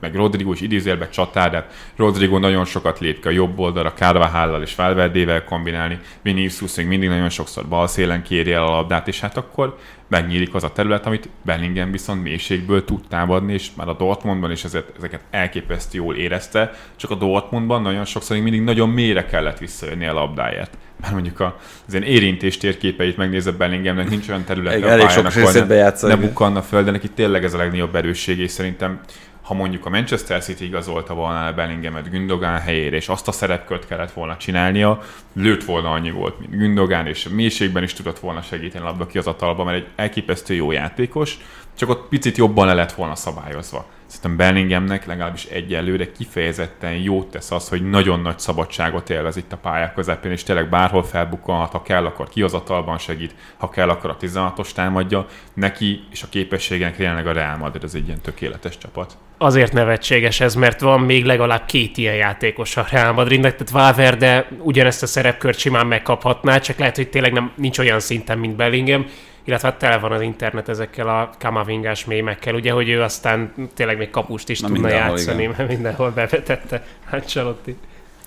meg 0.00 0.14
Rodrigo 0.14 0.52
is 0.52 0.60
idézélbe 0.60 1.08
csatár, 1.08 1.50
de 1.50 1.66
Rodrigo 1.96 2.38
nagyon 2.38 2.64
sokat 2.64 2.98
lép 2.98 3.20
ki 3.20 3.28
a 3.28 3.30
jobb 3.30 3.58
oldalra, 3.58 3.92
Carvajállal 3.92 4.62
és 4.62 4.74
Valverdével 4.74 5.44
kombinálni, 5.44 5.98
Vinicius 6.22 6.74
még 6.74 6.86
mindig 6.86 7.08
nagyon 7.08 7.28
sokszor 7.28 7.66
bal 7.66 7.86
szélen 7.86 8.22
kéri 8.22 8.52
el 8.52 8.66
a 8.66 8.70
labdát, 8.70 9.08
és 9.08 9.20
hát 9.20 9.36
akkor 9.36 9.78
megnyílik 10.08 10.54
az 10.54 10.64
a 10.64 10.72
terület, 10.72 11.06
amit 11.06 11.28
Bellingham 11.44 11.90
viszont 11.90 12.22
mélységből 12.22 12.84
tud 12.84 13.00
támadni, 13.08 13.52
és 13.52 13.68
már 13.76 13.88
a 13.88 13.92
Dortmundban 13.92 14.50
is 14.50 14.64
ezeket, 14.64 14.96
ezeket 14.96 15.20
elképesztő 15.30 15.98
jól 15.98 16.14
érezte, 16.14 16.72
csak 16.96 17.10
a 17.10 17.14
Dortmundban 17.14 17.82
nagyon 17.82 18.04
sokszor 18.04 18.36
még 18.36 18.44
mindig 18.44 18.62
nagyon 18.62 18.88
mélyre 18.88 19.24
kellett 19.24 19.58
visszajönni 19.58 20.06
a 20.06 20.12
labdáért. 20.12 20.78
Mert 21.00 21.12
mondjuk 21.12 21.40
az 21.86 21.94
ilyen 21.94 22.02
érintés 22.02 22.56
térképeit 22.56 23.16
megnézett 23.16 23.56
Bellinghamnek, 23.56 24.08
nincs 24.08 24.28
olyan 24.28 24.44
terület, 24.44 24.80
pályának, 24.80 25.36
ahol 25.36 25.66
ne, 25.66 25.92
ne 26.00 26.16
bukkanna 26.16 26.62
föl, 26.62 26.82
de 26.82 26.90
neki 26.90 27.08
tényleg 27.08 27.44
ez 27.44 27.54
a 27.54 27.56
legnagyobb 27.56 27.94
erősség, 27.94 28.38
és 28.38 28.50
szerintem 28.50 29.00
ha 29.48 29.54
mondjuk 29.54 29.86
a 29.86 29.90
Manchester 29.90 30.42
City 30.42 30.64
igazolta 30.64 31.14
volna 31.14 31.46
a 31.46 31.52
Bellinghamet 31.52 32.10
Gündogan 32.10 32.58
helyére, 32.58 32.96
és 32.96 33.08
azt 33.08 33.28
a 33.28 33.32
szerepkört 33.32 33.86
kellett 33.86 34.12
volna 34.12 34.36
csinálnia, 34.36 35.00
lőtt 35.32 35.64
volna 35.64 35.90
annyi 35.90 36.10
volt, 36.10 36.38
mint 36.38 36.56
Gündogan, 36.56 37.06
és 37.06 37.28
mélységben 37.28 37.82
is 37.82 37.92
tudott 37.92 38.18
volna 38.18 38.42
segíteni 38.42 38.84
labda 38.84 39.06
kiazatalba, 39.06 39.64
mert 39.64 39.76
egy 39.76 39.86
elképesztő 39.96 40.54
jó 40.54 40.70
játékos, 40.70 41.38
csak 41.76 41.88
ott 41.88 42.08
picit 42.08 42.36
jobban 42.36 42.66
le 42.66 42.74
lett 42.74 42.92
volna 42.92 43.14
szabályozva. 43.14 43.86
Szerintem 44.08 44.36
Bellinghamnek 44.36 45.06
legalábbis 45.06 45.44
egyelőre 45.44 46.12
kifejezetten 46.12 46.92
jót 46.92 47.30
tesz 47.30 47.50
az, 47.50 47.68
hogy 47.68 47.88
nagyon 47.88 48.20
nagy 48.20 48.38
szabadságot 48.38 49.10
élvez 49.10 49.36
itt 49.36 49.52
a 49.52 49.56
pályák 49.56 49.94
közepén, 49.94 50.32
és 50.32 50.42
tényleg 50.42 50.68
bárhol 50.68 51.04
felbukkanhat, 51.04 51.72
ha 51.72 51.82
kell, 51.82 52.04
akkor 52.06 52.28
kihozatalban 52.28 52.98
segít, 52.98 53.34
ha 53.56 53.68
kell, 53.68 53.88
akkor 53.88 54.10
a 54.10 54.16
16-os 54.16 54.72
támadja. 54.72 55.26
Neki 55.54 56.00
és 56.10 56.22
a 56.22 56.28
képességének 56.28 56.96
tényleg 56.96 57.26
a 57.26 57.32
Real 57.32 57.56
Madrid 57.56 57.84
az 57.84 57.94
egy 57.94 58.06
ilyen 58.06 58.20
tökéletes 58.20 58.78
csapat. 58.78 59.16
Azért 59.38 59.72
nevetséges 59.72 60.40
ez, 60.40 60.54
mert 60.54 60.80
van 60.80 61.00
még 61.00 61.24
legalább 61.24 61.64
két 61.64 61.96
ilyen 61.96 62.14
játékos 62.14 62.76
a 62.76 62.86
Real 62.90 63.12
Madridnek, 63.12 63.52
tehát 63.52 63.70
Valverde 63.70 64.48
ugyanezt 64.58 65.02
a 65.02 65.06
szerepkört 65.06 65.58
simán 65.58 65.86
megkaphatná, 65.86 66.58
csak 66.58 66.78
lehet, 66.78 66.96
hogy 66.96 67.08
tényleg 67.08 67.32
nem, 67.32 67.52
nincs 67.54 67.78
olyan 67.78 68.00
szinten, 68.00 68.38
mint 68.38 68.56
Bellingham, 68.56 69.06
illetve 69.48 69.68
hát 69.68 69.78
tele 69.78 69.98
van 69.98 70.12
az 70.12 70.20
internet 70.20 70.68
ezekkel 70.68 71.08
a 71.08 71.30
kamavingás 71.38 72.04
mémekkel, 72.04 72.54
ugye, 72.54 72.72
hogy 72.72 72.88
ő 72.88 73.02
aztán 73.02 73.52
tényleg 73.74 73.98
még 73.98 74.10
kapust 74.10 74.48
is 74.48 74.60
Na, 74.60 74.68
tudna 74.68 74.88
játszani, 74.88 75.42
igen. 75.42 75.54
mert 75.56 75.68
mindenhol 75.68 76.10
bevetette 76.10 76.84
Ancelotti. 77.10 77.76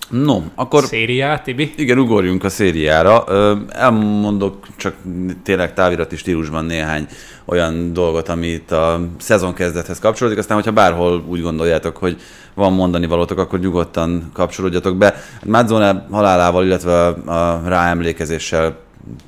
No, 0.08 0.42
akkor... 0.54 0.84
Szériá, 0.84 1.38
Tibi? 1.38 1.72
Igen, 1.76 1.98
ugorjunk 1.98 2.44
a 2.44 2.48
szériára. 2.48 3.24
Elmondok 3.68 4.66
csak 4.76 4.94
tényleg 5.42 5.74
távirati 5.74 6.16
stílusban 6.16 6.64
néhány 6.64 7.06
olyan 7.44 7.92
dolgot, 7.92 8.28
amit 8.28 8.70
a 8.70 9.00
szezon 9.18 9.54
kezdethez 9.54 9.98
kapcsolódik, 9.98 10.38
aztán 10.38 10.56
hogyha 10.56 10.72
bárhol 10.72 11.24
úgy 11.28 11.42
gondoljátok, 11.42 11.96
hogy 11.96 12.20
van 12.54 12.72
mondani 12.72 13.06
valótok, 13.06 13.38
akkor 13.38 13.58
nyugodtan 13.58 14.30
kapcsolódjatok 14.32 14.96
be. 14.96 15.14
Madzone 15.44 16.06
halálával, 16.10 16.64
illetve 16.64 17.06
a 17.08 17.62
ráemlékezéssel 17.64 18.76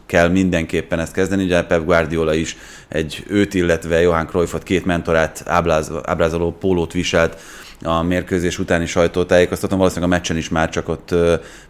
kell 0.07 0.29
mindenképpen 0.29 0.99
ezt 0.99 1.13
kezdeni. 1.13 1.45
Ugye 1.45 1.63
Pep 1.63 1.85
Guardiola 1.85 2.35
is 2.35 2.57
egy 2.89 3.25
őt, 3.29 3.55
illetve 3.55 4.01
Johan 4.01 4.27
Cruyffot, 4.27 4.63
két 4.63 4.85
mentorát 4.85 5.43
ábráz, 5.47 5.93
ábrázoló 6.03 6.53
pólót 6.53 6.93
viselt 6.93 7.37
a 7.83 8.03
mérkőzés 8.03 8.59
utáni 8.59 8.87
sajtótájékoztatom, 8.87 9.79
valószínűleg 9.79 10.11
a 10.11 10.15
meccsen 10.15 10.37
is 10.37 10.49
már 10.49 10.69
csak 10.69 10.89
ott 10.89 11.15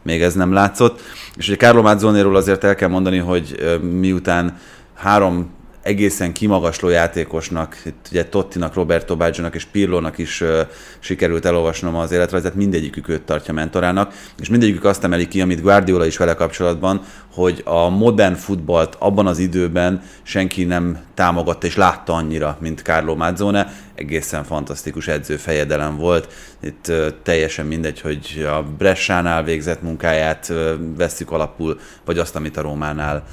még 0.03 0.23
ez 0.23 0.35
nem 0.35 0.53
látszott. 0.53 1.01
És 1.37 1.49
ugye 1.49 1.57
Carlo 1.57 1.83
Mazzonéról 1.83 2.37
azért 2.37 2.65
el 2.65 2.75
kell 2.75 2.89
mondani, 2.89 3.19
hogy 3.19 3.79
miután 3.81 4.59
három 4.95 5.51
egészen 5.85 6.33
kimagasló 6.33 6.89
játékosnak, 6.89 7.77
itt 7.85 8.07
ugye 8.11 8.25
Tottinak, 8.25 8.75
Roberto 8.75 9.17
Baggio-nak 9.17 9.55
és 9.55 9.65
Pirlónak 9.65 10.19
is 10.19 10.41
uh, 10.41 10.61
sikerült 10.99 11.45
elolvasnom 11.45 11.95
az 11.95 12.13
életrajzát, 12.13 12.55
mindegyikük 12.55 13.09
őt 13.09 13.23
tartja 13.23 13.55
mentorának, 13.55 14.13
és 14.41 14.49
mindegyikük 14.49 14.85
azt 14.85 15.05
emeli 15.05 15.29
ki, 15.29 15.41
amit 15.41 15.61
Guardiola 15.61 16.07
is 16.07 16.17
vele 16.17 16.35
kapcsolatban, 16.35 17.01
hogy 17.33 17.63
a 17.65 17.89
modern 17.89 18.35
futballt 18.35 18.97
abban 18.99 19.27
az 19.27 19.39
időben 19.39 20.03
senki 20.23 20.65
nem 20.65 20.99
támogatta 21.15 21.67
és 21.67 21.77
látta 21.77 22.13
annyira, 22.13 22.57
mint 22.61 22.81
Carlo 22.81 23.15
Mazzone, 23.15 23.73
egészen 23.95 24.45
fantasztikus 24.45 25.09
edzőfejedelem 25.09 25.97
volt. 25.97 26.33
Itt 26.61 26.87
uh, 26.89 27.07
teljesen 27.23 27.67
mindegy, 27.67 28.01
hogy 28.01 28.47
a 28.49 28.63
Bressánál 28.79 29.43
végzett 29.43 29.83
munkáját 29.83 30.49
uh, 30.51 30.73
veszük 30.97 31.31
alapul, 31.31 31.81
vagy 32.05 32.19
azt, 32.19 32.37
amit 32.37 32.57
a 32.57 32.63
Rómánál 32.63 33.25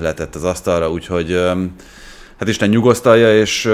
letett 0.00 0.34
az 0.34 0.44
asztalra, 0.44 0.90
úgyhogy 0.90 1.32
hát 2.38 2.48
Isten 2.48 2.68
nyugosztalja, 2.68 3.38
és 3.38 3.70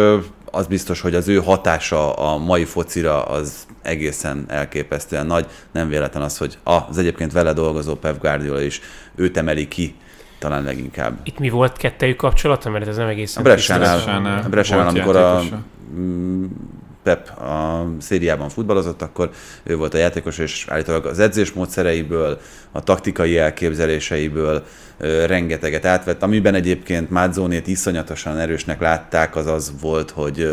az 0.51 0.67
biztos, 0.67 1.01
hogy 1.01 1.15
az 1.15 1.29
ő 1.29 1.37
hatása 1.37 2.13
a 2.13 2.37
mai 2.39 2.65
focira 2.65 3.25
az 3.25 3.67
egészen 3.83 4.45
elképesztően 4.49 5.27
nagy. 5.27 5.47
Nem 5.73 5.89
véletlen 5.89 6.23
az, 6.23 6.39
hogy 6.39 6.59
az 6.63 6.99
egyébként 6.99 7.33
vele 7.33 7.53
dolgozó 7.53 7.95
Pep 7.95 8.21
Guardiola 8.21 8.61
is 8.61 8.81
őt 9.15 9.37
emeli 9.37 9.69
ki 9.69 9.95
talán 10.39 10.63
leginkább. 10.63 11.19
Itt 11.23 11.39
mi 11.39 11.49
volt 11.49 11.77
kettejük 11.77 12.17
kapcsolata? 12.17 12.71
Mert 12.71 12.89
ez 12.89 12.97
nem 12.97 13.09
egészen... 13.09 13.43
A 13.43 13.45
Bressánál, 13.45 14.43
a 14.45 14.49
Bressánál 14.49 14.89
amikor 14.89 15.17
a 15.17 15.43
Pep 17.03 17.29
a 17.39 17.87
szériában 17.99 18.49
futballozott, 18.49 19.03
akkor 19.03 19.31
ő 19.63 19.77
volt 19.77 19.95
a 19.95 19.99
játékos, 19.99 20.39
és 20.39 20.67
állítólag 20.69 21.07
az 21.07 21.19
edzés 21.19 21.53
módszereiből, 21.53 22.41
a 22.73 22.83
taktikai 22.83 23.39
elképzeléseiből 23.39 24.65
rengeteget 25.27 25.85
átvett. 25.85 26.23
Amiben 26.23 26.55
egyébként 26.55 27.11
Mádzónét 27.11 27.67
iszonyatosan 27.67 28.39
erősnek 28.39 28.81
látták, 28.81 29.37
az 29.37 29.47
az 29.47 29.73
volt, 29.81 30.11
hogy 30.11 30.49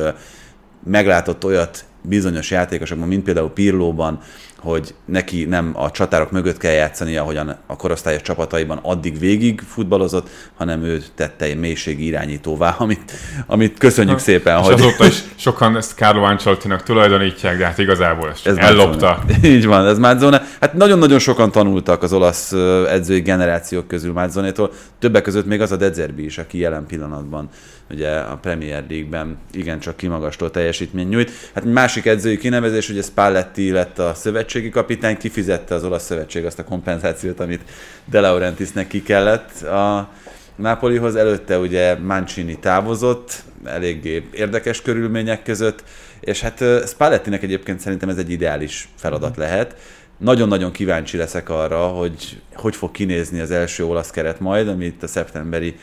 meglátott 0.84 1.46
olyat 1.46 1.86
bizonyos 2.02 2.52
játékosokban, 2.52 3.08
mint 3.08 3.24
például 3.24 3.50
Pirlóban, 3.50 4.20
hogy 4.64 4.96
neki 5.06 5.46
nem 5.46 5.72
a 5.74 5.92
csatárok 5.92 6.32
mögött 6.32 6.58
kell 6.58 6.72
játszani, 6.72 7.18
ahogyan 7.18 7.56
a 7.68 7.76
korosztályos 7.76 8.22
csapataiban 8.22 8.80
addig 8.82 9.20
végig 9.20 9.62
futballozott, 9.68 10.30
hanem 10.58 10.84
ő 10.84 11.04
tette 11.16 11.46
egy 11.46 11.60
mélységi 11.60 12.06
irányítóvá, 12.06 12.70
amit, 12.78 13.12
amit 13.48 13.78
köszönjük 13.78 14.18
ha, 14.18 14.22
szépen. 14.22 14.60
És 14.60 14.66
hogy... 14.66 14.74
azóta 14.74 15.06
is 15.06 15.24
sokan 15.36 15.78
ezt 15.78 15.96
Carlo 15.96 16.24
Ancelottinak 16.24 16.84
tulajdonítják, 16.84 17.58
de 17.58 17.66
hát 17.66 17.78
igazából 17.78 18.30
ezt 18.30 18.48
ez 18.48 18.58
ellopta. 18.58 19.24
Így 19.44 19.66
van, 19.66 19.86
ez 19.86 19.98
Mádzone. 19.98 20.44
Hát 20.60 20.74
nagyon-nagyon 20.74 21.20
sokan 21.20 21.52
tanultak 21.52 22.04
az 22.04 22.14
olasz 22.14 22.52
edzői 22.90 23.22
generációk 23.22 23.88
közül 23.88 24.14
Mádzonétól, 24.14 24.72
többek 25.00 25.24
között 25.24 25.46
még 25.46 25.62
az 25.62 25.72
a 25.72 25.76
Dezerbi 25.76 26.24
is, 26.24 26.38
aki 26.38 26.58
jelen 26.58 26.86
pillanatban 26.86 27.50
ugye 27.90 28.10
a 28.10 28.38
Premier 28.38 28.84
League-ben 28.90 29.38
igencsak 29.52 29.98
kimagasló 29.98 30.48
teljesítmény 30.48 31.08
nyújt. 31.08 31.32
Hát 31.54 31.64
másik 31.64 32.06
edzői 32.06 32.38
kinevezés, 32.38 32.90
ugye 32.90 33.02
Spalletti 33.02 33.72
lett 33.72 34.00
a 34.00 34.14
szövetségi 34.14 34.70
kapitány, 34.70 35.18
kifizette 35.18 35.76
az 35.76 35.84
olasz 35.84 36.06
szövetség 36.06 36.46
azt 36.46 36.60
a 36.60 36.64
kompenzációt, 36.64 37.40
amit 37.40 37.62
De 38.06 38.20
Laurentiisnek 38.20 38.88
ki 38.88 39.04
kellett 39.04 39.62
a 39.62 40.10
Napolihoz. 40.56 41.16
Előtte 41.16 41.58
ugye 41.58 41.96
Mancini 42.00 42.60
távozott, 42.60 43.44
eléggé 43.66 44.28
érdekes 44.32 44.82
körülmények 44.82 45.44
között, 45.44 45.84
és 46.20 46.42
hát 46.42 46.64
Spallettinek 46.88 47.44
egyébként 47.44 47.80
szerintem 47.80 48.10
ez 48.10 48.18
egy 48.18 48.32
ideális 48.32 48.90
feladat 48.96 49.38
lehet. 49.38 49.76
Nagyon-nagyon 50.18 50.72
kíváncsi 50.72 51.18
leszek 51.18 51.50
arra, 51.50 51.88
hogy 51.88 52.42
hogy 52.54 52.76
fog 52.76 52.92
kinézni 52.92 53.40
az 53.40 53.52
első 53.52 53.86
olasz 53.86 54.10
keret 54.10 54.40
majd, 54.40 54.68
amit 54.68 55.04
a 55.04 55.08
szeptemberi 55.08 55.76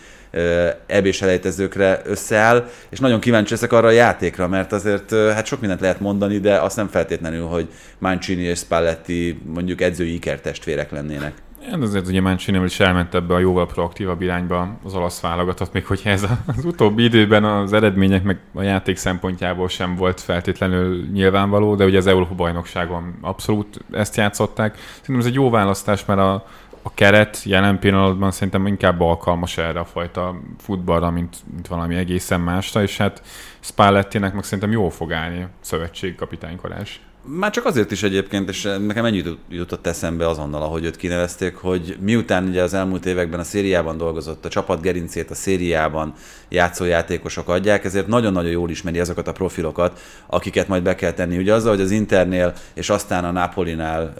ebés 0.86 1.23
elejtezőkre 1.23 2.01
összeáll, 2.05 2.69
és 2.89 2.98
nagyon 2.98 3.20
kíváncsi 3.20 3.52
leszek 3.52 3.73
arra 3.73 3.86
a 3.86 3.90
játékra, 3.90 4.48
mert 4.48 4.73
azért 4.73 5.11
hát 5.11 5.47
sok 5.47 5.61
mindent 5.61 5.81
lehet 5.81 6.01
mondani, 6.01 6.39
de 6.39 6.61
azt 6.61 6.77
nem 6.77 6.89
feltétlenül, 6.89 7.47
hogy 7.47 7.69
Mancini 7.98 8.43
és 8.43 8.59
Spalletti 8.59 9.40
mondjuk 9.47 9.81
edzői 9.81 10.15
ikertestvérek 10.15 10.90
lennének. 10.90 11.32
Hát 11.68 11.82
azért 11.82 12.06
ugye 12.06 12.20
Mancini 12.20 12.64
is 12.64 12.80
elment 12.80 13.14
ebbe 13.14 13.34
a 13.34 13.38
jóval 13.38 13.66
proaktívabb 13.66 14.22
irányba 14.22 14.78
az 14.84 14.94
olasz 14.94 15.20
válogatott, 15.20 15.72
még 15.72 15.86
hogyha 15.86 16.10
ez 16.10 16.26
az 16.56 16.64
utóbbi 16.64 17.02
időben 17.02 17.44
az 17.44 17.72
eredmények 17.72 18.22
meg 18.22 18.38
a 18.54 18.62
játék 18.62 18.96
szempontjából 18.96 19.68
sem 19.68 19.96
volt 19.96 20.20
feltétlenül 20.20 21.06
nyilvánvaló, 21.12 21.74
de 21.74 21.84
ugye 21.84 21.98
az 21.98 22.06
Európa 22.06 22.34
bajnokságon 22.34 23.14
abszolút 23.20 23.84
ezt 23.92 24.16
játszották. 24.16 24.76
Szerintem 24.78 25.18
ez 25.18 25.26
egy 25.26 25.34
jó 25.34 25.50
választás, 25.50 26.04
mert 26.04 26.20
a, 26.20 26.46
a 26.82 26.94
keret 26.94 27.42
jelen 27.44 27.78
pillanatban 27.78 28.30
szerintem 28.30 28.66
inkább 28.66 29.00
alkalmas 29.00 29.58
erre 29.58 29.80
a 29.80 29.84
fajta 29.84 30.40
futballra, 30.58 31.10
mint, 31.10 31.36
mint 31.52 31.66
valami 31.66 31.94
egészen 31.94 32.40
másra, 32.40 32.82
és 32.82 32.96
hát 32.96 33.22
Spallettinek 33.60 34.34
meg 34.34 34.44
szerintem 34.44 34.70
jól 34.70 34.90
fog 34.90 35.12
állni 35.12 35.46
szövetségkapitánykorás. 35.60 37.00
Már 37.32 37.51
csak 37.51 37.65
azért 37.65 37.90
is 37.90 38.02
egyébként, 38.02 38.48
és 38.48 38.62
nekem 38.86 39.05
ennyi 39.05 39.23
jutott 39.48 39.86
eszembe 39.86 40.28
azonnal, 40.28 40.62
ahogy 40.62 40.85
őt 40.85 40.97
kinevezték, 40.97 41.57
hogy 41.57 41.97
miután 42.01 42.48
ugye 42.48 42.62
az 42.62 42.74
elmúlt 42.74 43.07
években 43.07 43.40
a 43.40 43.44
szériában 43.44 43.97
dolgozott, 43.97 44.44
a 44.44 44.48
csapat 44.48 44.81
gerincét 44.81 45.31
a 45.31 45.35
szériában 45.35 46.15
játszó 46.48 46.85
játékosok 46.85 47.48
adják, 47.48 47.85
ezért 47.85 48.07
nagyon-nagyon 48.07 48.51
jól 48.51 48.70
ismeri 48.70 49.01
azokat 49.01 49.28
a 49.28 49.32
profilokat, 49.32 50.01
akiket 50.27 50.69
majd 50.69 50.82
be 50.82 50.94
kell 50.94 51.12
tenni. 51.12 51.39
Ugye 51.39 51.55
azzal, 51.55 51.70
hogy 51.70 51.85
az 51.85 51.90
Internél 51.90 52.52
és 52.74 52.90
aztán 52.90 53.24
a 53.24 53.31
Napolinál 53.31 54.15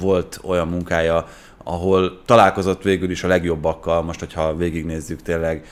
volt 0.00 0.40
olyan 0.42 0.68
munkája, 0.68 1.28
ahol 1.64 2.22
találkozott 2.24 2.82
végül 2.82 3.10
is 3.10 3.24
a 3.24 3.28
legjobbakkal, 3.28 4.02
most 4.02 4.18
hogyha 4.18 4.56
végignézzük 4.56 5.22
tényleg 5.22 5.64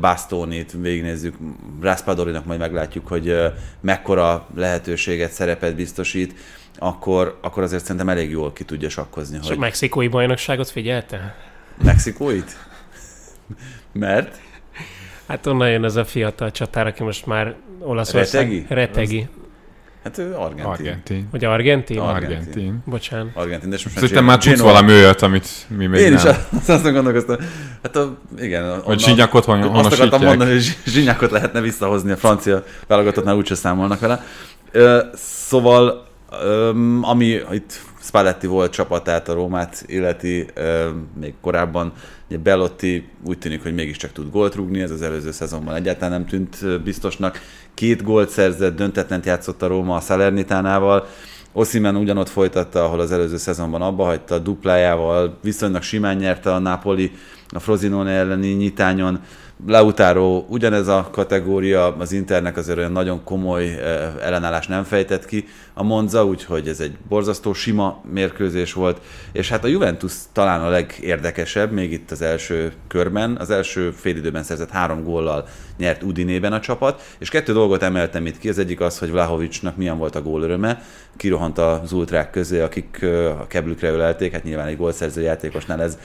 Bastonit, 0.00 0.72
végignézzük 0.80 1.36
Raspadorinak, 1.80 2.44
majd 2.44 2.58
meglátjuk, 2.58 3.06
hogy 3.06 3.36
mekkora 3.80 4.46
lehetőséget, 4.54 5.32
szerepet 5.32 5.74
biztosít, 5.74 6.34
akkor, 6.78 7.38
akkor 7.40 7.62
azért 7.62 7.82
szerintem 7.82 8.08
elég 8.08 8.30
jól 8.30 8.52
ki 8.52 8.64
tudja 8.64 8.88
sakkozni. 8.88 9.38
És 9.40 9.46
hogy... 9.46 9.56
a 9.56 9.60
mexikói 9.60 10.08
bajnokságot 10.08 10.70
figyelte? 10.70 11.36
Mexikóit? 11.82 12.56
Mert? 13.92 14.40
Hát 15.26 15.46
onnan 15.46 15.70
jön 15.70 15.84
ez 15.84 15.96
a 15.96 16.04
fiatal 16.04 16.50
csatár, 16.50 16.86
aki 16.86 17.02
most 17.02 17.26
már 17.26 17.54
Olaszország... 17.78 18.48
Retegi? 18.48 18.64
Retegi. 18.68 19.28
Hát 20.04 20.18
ő 20.18 20.34
argentin. 20.34 20.64
Argentin. 20.64 21.28
Hogy 21.30 21.44
argentin? 21.44 21.98
Argentin. 21.98 22.36
argentin. 22.36 22.82
Bocsánat. 22.84 23.30
Argentin, 23.34 23.70
de 23.70 23.74
most 23.74 23.84
már 23.84 23.94
Szerintem 23.94 24.24
már 24.24 24.38
tudsz 24.38 24.60
valami 24.60 24.92
olyat, 24.92 25.22
amit 25.22 25.48
mi 25.68 25.86
még 25.86 26.00
Én 26.00 26.12
nem. 26.12 26.18
is 26.18 26.24
azt, 26.24 26.68
azt 26.68 26.92
gondolkoztam. 26.92 27.36
Hát 27.82 27.96
a, 27.96 28.18
igen. 28.38 28.82
Vagy 28.84 29.00
zsinyakot 29.00 29.44
hon, 29.44 29.62
Azt 29.62 29.92
akartam 29.92 30.22
mondani, 30.22 30.50
hogy 30.50 30.76
zsinyakot 30.84 31.30
lehetne 31.30 31.60
visszahozni 31.60 32.10
a 32.10 32.16
francia 32.16 32.64
válogatottnál, 32.86 33.36
úgyse 33.36 33.54
számolnak 33.54 34.00
vele. 34.00 34.24
Szóval, 35.14 36.06
ami 37.02 37.40
itt 37.50 37.80
Spalletti 38.00 38.46
volt 38.46 38.72
csapatát, 38.72 39.28
a 39.28 39.34
Rómát 39.34 39.84
illeti, 39.86 40.46
még 41.20 41.34
korábban 41.40 41.92
ugye 42.32 42.40
Bellotti 42.42 43.08
úgy 43.26 43.38
tűnik, 43.38 43.62
hogy 43.62 43.74
mégiscsak 43.74 44.12
tud 44.12 44.30
gólt 44.30 44.54
rúgni, 44.54 44.80
ez 44.80 44.90
az 44.90 45.02
előző 45.02 45.30
szezonban 45.30 45.74
egyáltalán 45.74 46.10
nem 46.10 46.26
tűnt 46.26 46.82
biztosnak. 46.82 47.40
Két 47.74 48.02
gólt 48.02 48.28
szerzett, 48.28 48.76
döntetlent 48.76 49.24
játszott 49.24 49.62
a 49.62 49.66
Róma 49.66 49.96
a 49.96 50.00
Salernitánával, 50.00 51.06
Oszimen 51.52 51.96
ugyanott 51.96 52.28
folytatta, 52.28 52.84
ahol 52.84 53.00
az 53.00 53.12
előző 53.12 53.36
szezonban 53.36 53.82
abba 53.82 54.04
hagyta, 54.04 54.38
duplájával 54.38 55.38
viszonylag 55.42 55.82
simán 55.82 56.16
nyerte 56.16 56.54
a 56.54 56.58
Napoli 56.58 57.10
a 57.48 57.58
Frosinone 57.58 58.10
elleni 58.10 58.48
nyitányon, 58.48 59.20
Lautaro 59.66 60.44
ugyanez 60.48 60.88
a 60.88 61.08
kategória, 61.12 61.96
az 61.96 62.12
Internek 62.12 62.56
azért 62.56 62.78
olyan 62.78 62.92
nagyon 62.92 63.24
komoly 63.24 63.64
eh, 63.64 64.12
ellenállás 64.20 64.66
nem 64.66 64.84
fejtett 64.84 65.24
ki. 65.24 65.44
A 65.74 65.82
Monza, 65.82 66.26
úgyhogy 66.26 66.68
ez 66.68 66.80
egy 66.80 66.96
borzasztó 67.08 67.52
sima 67.52 68.02
mérkőzés 68.12 68.72
volt, 68.72 69.00
és 69.32 69.48
hát 69.48 69.64
a 69.64 69.68
Juventus 69.68 70.12
talán 70.32 70.60
a 70.60 70.68
legérdekesebb, 70.68 71.72
még 71.72 71.92
itt 71.92 72.10
az 72.10 72.22
első 72.22 72.72
körben, 72.88 73.36
az 73.36 73.50
első 73.50 73.90
félidőben 73.90 74.42
szerzett 74.42 74.70
három 74.70 75.04
góllal 75.04 75.46
nyert 75.78 76.02
Udinében 76.02 76.52
a 76.52 76.60
csapat, 76.60 77.02
és 77.18 77.28
kettő 77.28 77.52
dolgot 77.52 77.82
emeltem 77.82 78.26
itt 78.26 78.38
ki, 78.38 78.48
az 78.48 78.58
egyik 78.58 78.80
az, 78.80 78.98
hogy 78.98 79.10
Vlahovicsnak 79.10 79.76
milyen 79.76 79.98
volt 79.98 80.16
a 80.16 80.22
gólöröme, 80.22 80.82
kirohant 81.16 81.58
az 81.58 81.92
ultrák 81.92 82.30
közé, 82.30 82.60
akik 82.60 82.98
eh, 83.00 83.40
a 83.40 83.46
keblükre 83.46 83.90
ölelték, 83.90 84.32
hát 84.32 84.44
nyilván 84.44 84.66
egy 84.66 84.76
gólszerző 84.76 85.22
játékosnál 85.22 85.82
ez 85.82 85.98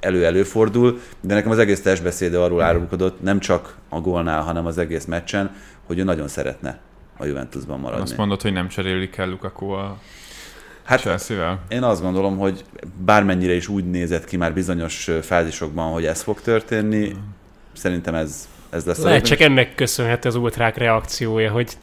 elő-előfordul, 0.00 1.00
de 1.20 1.34
nekem 1.34 1.50
az 1.50 1.58
egész 1.58 1.82
testbeszéde 1.82 2.38
arról 2.38 2.62
árulkodott, 2.62 3.22
nem 3.22 3.38
csak 3.38 3.76
a 3.88 4.00
gólnál, 4.00 4.42
hanem 4.42 4.66
az 4.66 4.78
egész 4.78 5.04
meccsen, 5.04 5.50
hogy 5.86 5.98
ő 5.98 6.02
nagyon 6.02 6.28
szeretne 6.28 6.78
a 7.16 7.24
Juventusban 7.24 7.80
maradni. 7.80 8.02
Azt 8.02 8.16
mondod, 8.16 8.42
hogy 8.42 8.52
nem 8.52 8.68
cserélik 8.68 9.16
el 9.16 9.28
Lukaku 9.28 9.68
a 9.70 9.98
Hát 10.90 11.00
Chelsea-vel? 11.00 11.60
Én 11.68 11.82
azt 11.82 12.02
gondolom, 12.02 12.38
hogy 12.38 12.64
bármennyire 13.04 13.52
is 13.52 13.68
úgy 13.68 13.90
nézett 13.90 14.24
ki 14.24 14.36
már 14.36 14.52
bizonyos 14.52 15.10
fázisokban, 15.22 15.92
hogy 15.92 16.04
ez 16.04 16.22
fog 16.22 16.40
történni, 16.40 17.12
szerintem 17.72 18.14
ez, 18.14 18.48
ez 18.70 18.84
lesz. 18.84 19.02
Lehet 19.02 19.24
csak 19.24 19.40
ennek 19.40 19.74
köszönhető 19.74 20.28
az 20.28 20.34
ultrák 20.34 20.76
reakciója, 20.76 21.50
hogy 21.50 21.76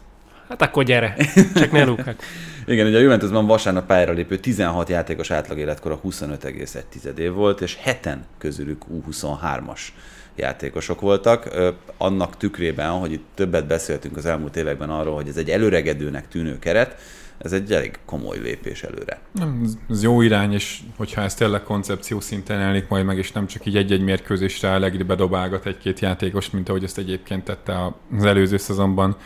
hát 0.49 0.61
akkor 0.61 0.83
gyere, 0.83 1.15
csak 1.55 1.71
ne 1.71 1.83
Lukaku. 1.83 2.11
Igen, 2.65 2.87
ugye 2.87 2.97
a 2.97 3.01
Juventusban 3.01 3.45
vasárnap 3.45 3.85
pályára 3.85 4.11
lépő 4.11 4.37
16 4.37 4.89
játékos 4.89 5.31
átlag 5.31 5.57
életkora 5.57 5.99
25,1 6.03 7.17
év 7.17 7.31
volt, 7.31 7.61
és 7.61 7.77
heten 7.81 8.25
közülük 8.37 8.83
U23-as 8.93 9.79
játékosok 10.35 11.01
voltak. 11.01 11.49
Annak 11.97 12.37
tükrében, 12.37 12.89
hogy 12.89 13.11
itt 13.11 13.25
többet 13.35 13.67
beszéltünk 13.67 14.17
az 14.17 14.25
elmúlt 14.25 14.55
években 14.55 14.89
arról, 14.89 15.15
hogy 15.15 15.27
ez 15.27 15.37
egy 15.37 15.49
előregedőnek 15.49 16.27
tűnő 16.27 16.59
keret, 16.59 16.95
ez 17.37 17.53
egy 17.53 17.71
elég 17.71 17.99
komoly 18.05 18.37
lépés 18.39 18.83
előre. 18.83 19.19
Nem, 19.31 19.61
ez 19.89 20.03
jó 20.03 20.21
irány, 20.21 20.53
és 20.53 20.79
hogyha 20.97 21.21
ez 21.21 21.33
tényleg 21.33 21.63
koncepció 21.63 22.19
szinten 22.19 22.59
elnék 22.59 22.87
majd 22.87 23.05
meg, 23.05 23.17
és 23.17 23.31
nem 23.31 23.47
csak 23.47 23.65
így 23.65 23.77
egy-egy 23.77 24.01
mérkőzésre 24.01 24.71
Allegri 24.71 25.03
bedobálgat 25.03 25.65
egy-két 25.65 25.99
játékost, 25.99 26.53
mint 26.53 26.69
ahogy 26.69 26.83
ezt 26.83 26.97
egyébként 26.97 27.43
tette 27.43 27.93
az 28.17 28.25
előző 28.25 28.57
szezonban, 28.57 29.17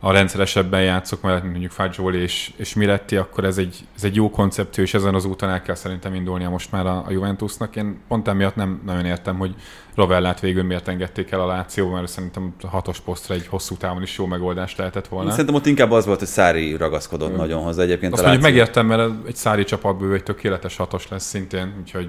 a 0.00 0.12
rendszeresebben 0.12 0.82
játszok, 0.82 1.22
mert 1.22 1.42
mondjuk 1.42 1.70
Fagioli 1.70 2.18
és, 2.18 2.52
és 2.56 2.74
Miretti, 2.74 3.16
akkor 3.16 3.44
ez 3.44 3.58
egy, 3.58 3.76
ez 3.96 4.04
egy 4.04 4.14
jó 4.14 4.30
koncepció, 4.30 4.84
és 4.84 4.94
ezen 4.94 5.14
az 5.14 5.24
úton 5.24 5.48
el 5.48 5.62
kell 5.62 5.74
szerintem 5.74 6.14
indulnia 6.14 6.50
most 6.50 6.72
már 6.72 6.86
a, 6.86 7.04
a 7.06 7.10
Juventusnak. 7.10 7.76
Én 7.76 8.00
pont 8.08 8.28
emiatt 8.28 8.54
nem 8.54 8.82
nagyon 8.86 9.04
értem, 9.04 9.38
hogy 9.38 9.54
Rovellát 9.94 10.40
végül 10.40 10.62
miért 10.62 10.88
engedték 10.88 11.30
el 11.30 11.40
a 11.40 11.46
Lációba, 11.46 11.94
mert 11.94 12.08
szerintem 12.08 12.54
hatos 12.66 13.00
posztra 13.00 13.34
egy 13.34 13.46
hosszú 13.46 13.76
távon 13.76 14.02
is 14.02 14.18
jó 14.18 14.26
megoldást 14.26 14.78
lehetett 14.78 15.08
volna. 15.08 15.30
Szerintem 15.30 15.54
ott 15.54 15.66
inkább 15.66 15.90
az 15.90 16.06
volt, 16.06 16.18
hogy 16.18 16.28
Szári 16.28 16.76
ragaszkodott 16.76 17.32
mm. 17.32 17.36
nagyon 17.36 17.62
hozzá 17.62 17.82
egyébként. 17.82 18.12
Azt 18.12 18.22
mondjuk 18.22 18.44
megértem, 18.44 18.86
mert 18.86 19.10
egy 19.26 19.36
Szári 19.36 19.64
csapatból 19.64 20.14
egy 20.14 20.22
tökéletes 20.22 20.76
hatos 20.76 21.08
lesz 21.08 21.24
szintén, 21.24 21.74
úgyhogy 21.80 22.08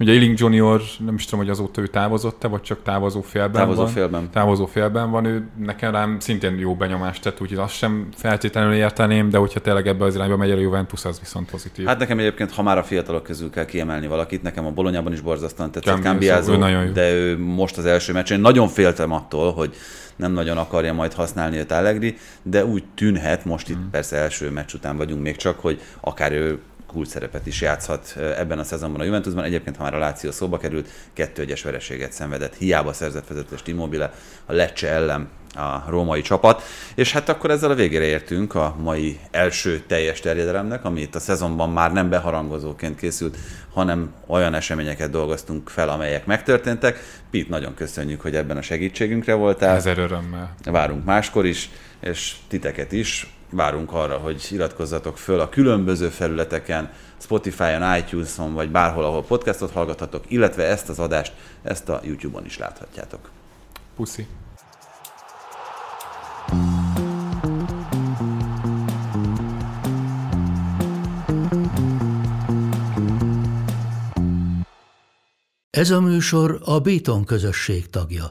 Ugye 0.00 0.12
Ealing 0.12 0.38
Junior, 0.38 0.82
nem 1.04 1.14
is 1.14 1.24
tudom, 1.24 1.40
hogy 1.40 1.50
azóta 1.50 1.80
ő 1.80 1.86
távozott-e, 1.86 2.48
vagy 2.48 2.60
csak 2.60 2.82
távozó 2.82 3.20
félben 3.20 3.52
távozó 3.52 3.82
van. 3.82 3.90
Félben. 3.90 4.30
Távozó 4.30 4.66
félben 4.66 5.10
van. 5.10 5.24
Ő 5.24 5.48
nekem 5.58 5.92
rám 5.92 6.18
szintén 6.20 6.58
jó 6.58 6.74
benyomást 6.74 7.22
tett, 7.22 7.40
úgyhogy 7.40 7.58
azt 7.58 7.74
sem 7.74 8.08
feltétlenül 8.16 8.72
érteném, 8.72 9.30
de 9.30 9.38
hogyha 9.38 9.60
tényleg 9.60 9.86
ebbe 9.86 10.04
az 10.04 10.14
irányba 10.14 10.36
megy 10.36 10.50
a 10.50 10.56
Juventus, 10.56 11.04
az 11.04 11.20
viszont 11.20 11.50
pozitív. 11.50 11.86
Hát 11.86 11.98
nekem 11.98 12.18
egyébként, 12.18 12.52
ha 12.52 12.62
már 12.62 12.78
a 12.78 12.82
fiatalok 12.82 13.22
közül 13.22 13.50
kell 13.50 13.64
kiemelni 13.64 14.06
valakit, 14.06 14.42
nekem 14.42 14.66
a 14.66 14.70
Bolonyában 14.70 15.12
is 15.12 15.20
borzasztóan 15.20 15.70
tetszett 15.70 16.02
Cambiazo, 16.02 16.68
ő 16.68 16.92
de 16.92 17.12
ő 17.12 17.38
most 17.38 17.78
az 17.78 17.84
első 17.84 18.12
meccsen 18.12 18.40
nagyon 18.40 18.68
féltem 18.68 19.12
attól, 19.12 19.52
hogy 19.52 19.74
nem 20.16 20.32
nagyon 20.32 20.56
akarja 20.56 20.92
majd 20.92 21.12
használni 21.12 21.58
a 21.58 21.74
Allegri, 21.74 22.16
de 22.42 22.64
úgy 22.64 22.84
tűnhet, 22.94 23.44
most 23.44 23.68
itt 23.68 23.76
hmm. 23.76 23.90
persze 23.90 24.16
első 24.16 24.50
meccs 24.50 24.74
után 24.74 24.96
vagyunk 24.96 25.22
még 25.22 25.36
csak, 25.36 25.60
hogy 25.60 25.80
akár 26.00 26.32
ő 26.32 26.58
kult 26.96 27.08
szerepet 27.08 27.46
is 27.46 27.60
játszhat 27.60 28.16
ebben 28.16 28.58
a 28.58 28.64
szezonban 28.64 29.00
a 29.00 29.04
Juventusban. 29.04 29.44
Egyébként, 29.44 29.76
ha 29.76 29.82
már 29.82 29.94
a 29.94 29.98
Láció 29.98 30.30
szóba 30.30 30.58
került, 30.58 30.88
kettő 31.12 31.42
egyes 31.42 31.62
vereséget 31.62 32.12
szenvedett, 32.12 32.54
hiába 32.56 32.92
szerzett 32.92 33.26
vezetést 33.26 33.68
Immobile 33.68 34.12
a 34.46 34.52
Lecce 34.52 34.88
ellen 34.88 35.28
a 35.54 35.84
római 35.88 36.20
csapat, 36.20 36.62
és 36.94 37.12
hát 37.12 37.28
akkor 37.28 37.50
ezzel 37.50 37.70
a 37.70 37.74
végére 37.74 38.04
értünk 38.04 38.54
a 38.54 38.76
mai 38.82 39.18
első 39.30 39.82
teljes 39.86 40.20
terjedelemnek, 40.20 40.84
ami 40.84 41.00
itt 41.00 41.14
a 41.14 41.20
szezonban 41.20 41.70
már 41.70 41.92
nem 41.92 42.08
beharangozóként 42.08 42.98
készült, 42.98 43.36
hanem 43.72 44.14
olyan 44.26 44.54
eseményeket 44.54 45.10
dolgoztunk 45.10 45.68
fel, 45.68 45.88
amelyek 45.88 46.26
megtörténtek. 46.26 46.98
Pit, 47.30 47.48
nagyon 47.48 47.74
köszönjük, 47.74 48.20
hogy 48.20 48.36
ebben 48.36 48.56
a 48.56 48.62
segítségünkre 48.62 49.34
voltál. 49.34 49.76
Ezer 49.76 49.98
örömmel. 49.98 50.54
Várunk 50.64 51.04
máskor 51.04 51.46
is, 51.46 51.70
és 52.00 52.34
titeket 52.48 52.92
is 52.92 53.35
várunk 53.50 53.92
arra, 53.92 54.16
hogy 54.16 54.48
iratkozzatok 54.50 55.18
föl 55.18 55.40
a 55.40 55.48
különböző 55.48 56.08
felületeken, 56.08 56.92
Spotify-on, 57.18 57.96
iTunes-on, 57.96 58.54
vagy 58.54 58.70
bárhol, 58.70 59.04
ahol 59.04 59.24
podcastot 59.24 59.72
hallgathatok, 59.72 60.24
illetve 60.28 60.64
ezt 60.64 60.88
az 60.88 60.98
adást, 60.98 61.32
ezt 61.62 61.88
a 61.88 62.00
YouTube-on 62.04 62.44
is 62.44 62.58
láthatjátok. 62.58 63.30
Puszi. 63.96 64.26
Ez 75.70 75.90
a 75.90 76.00
műsor 76.00 76.60
a 76.64 76.80
Béton 76.80 77.24
közösség 77.24 77.90
tagja. 77.90 78.28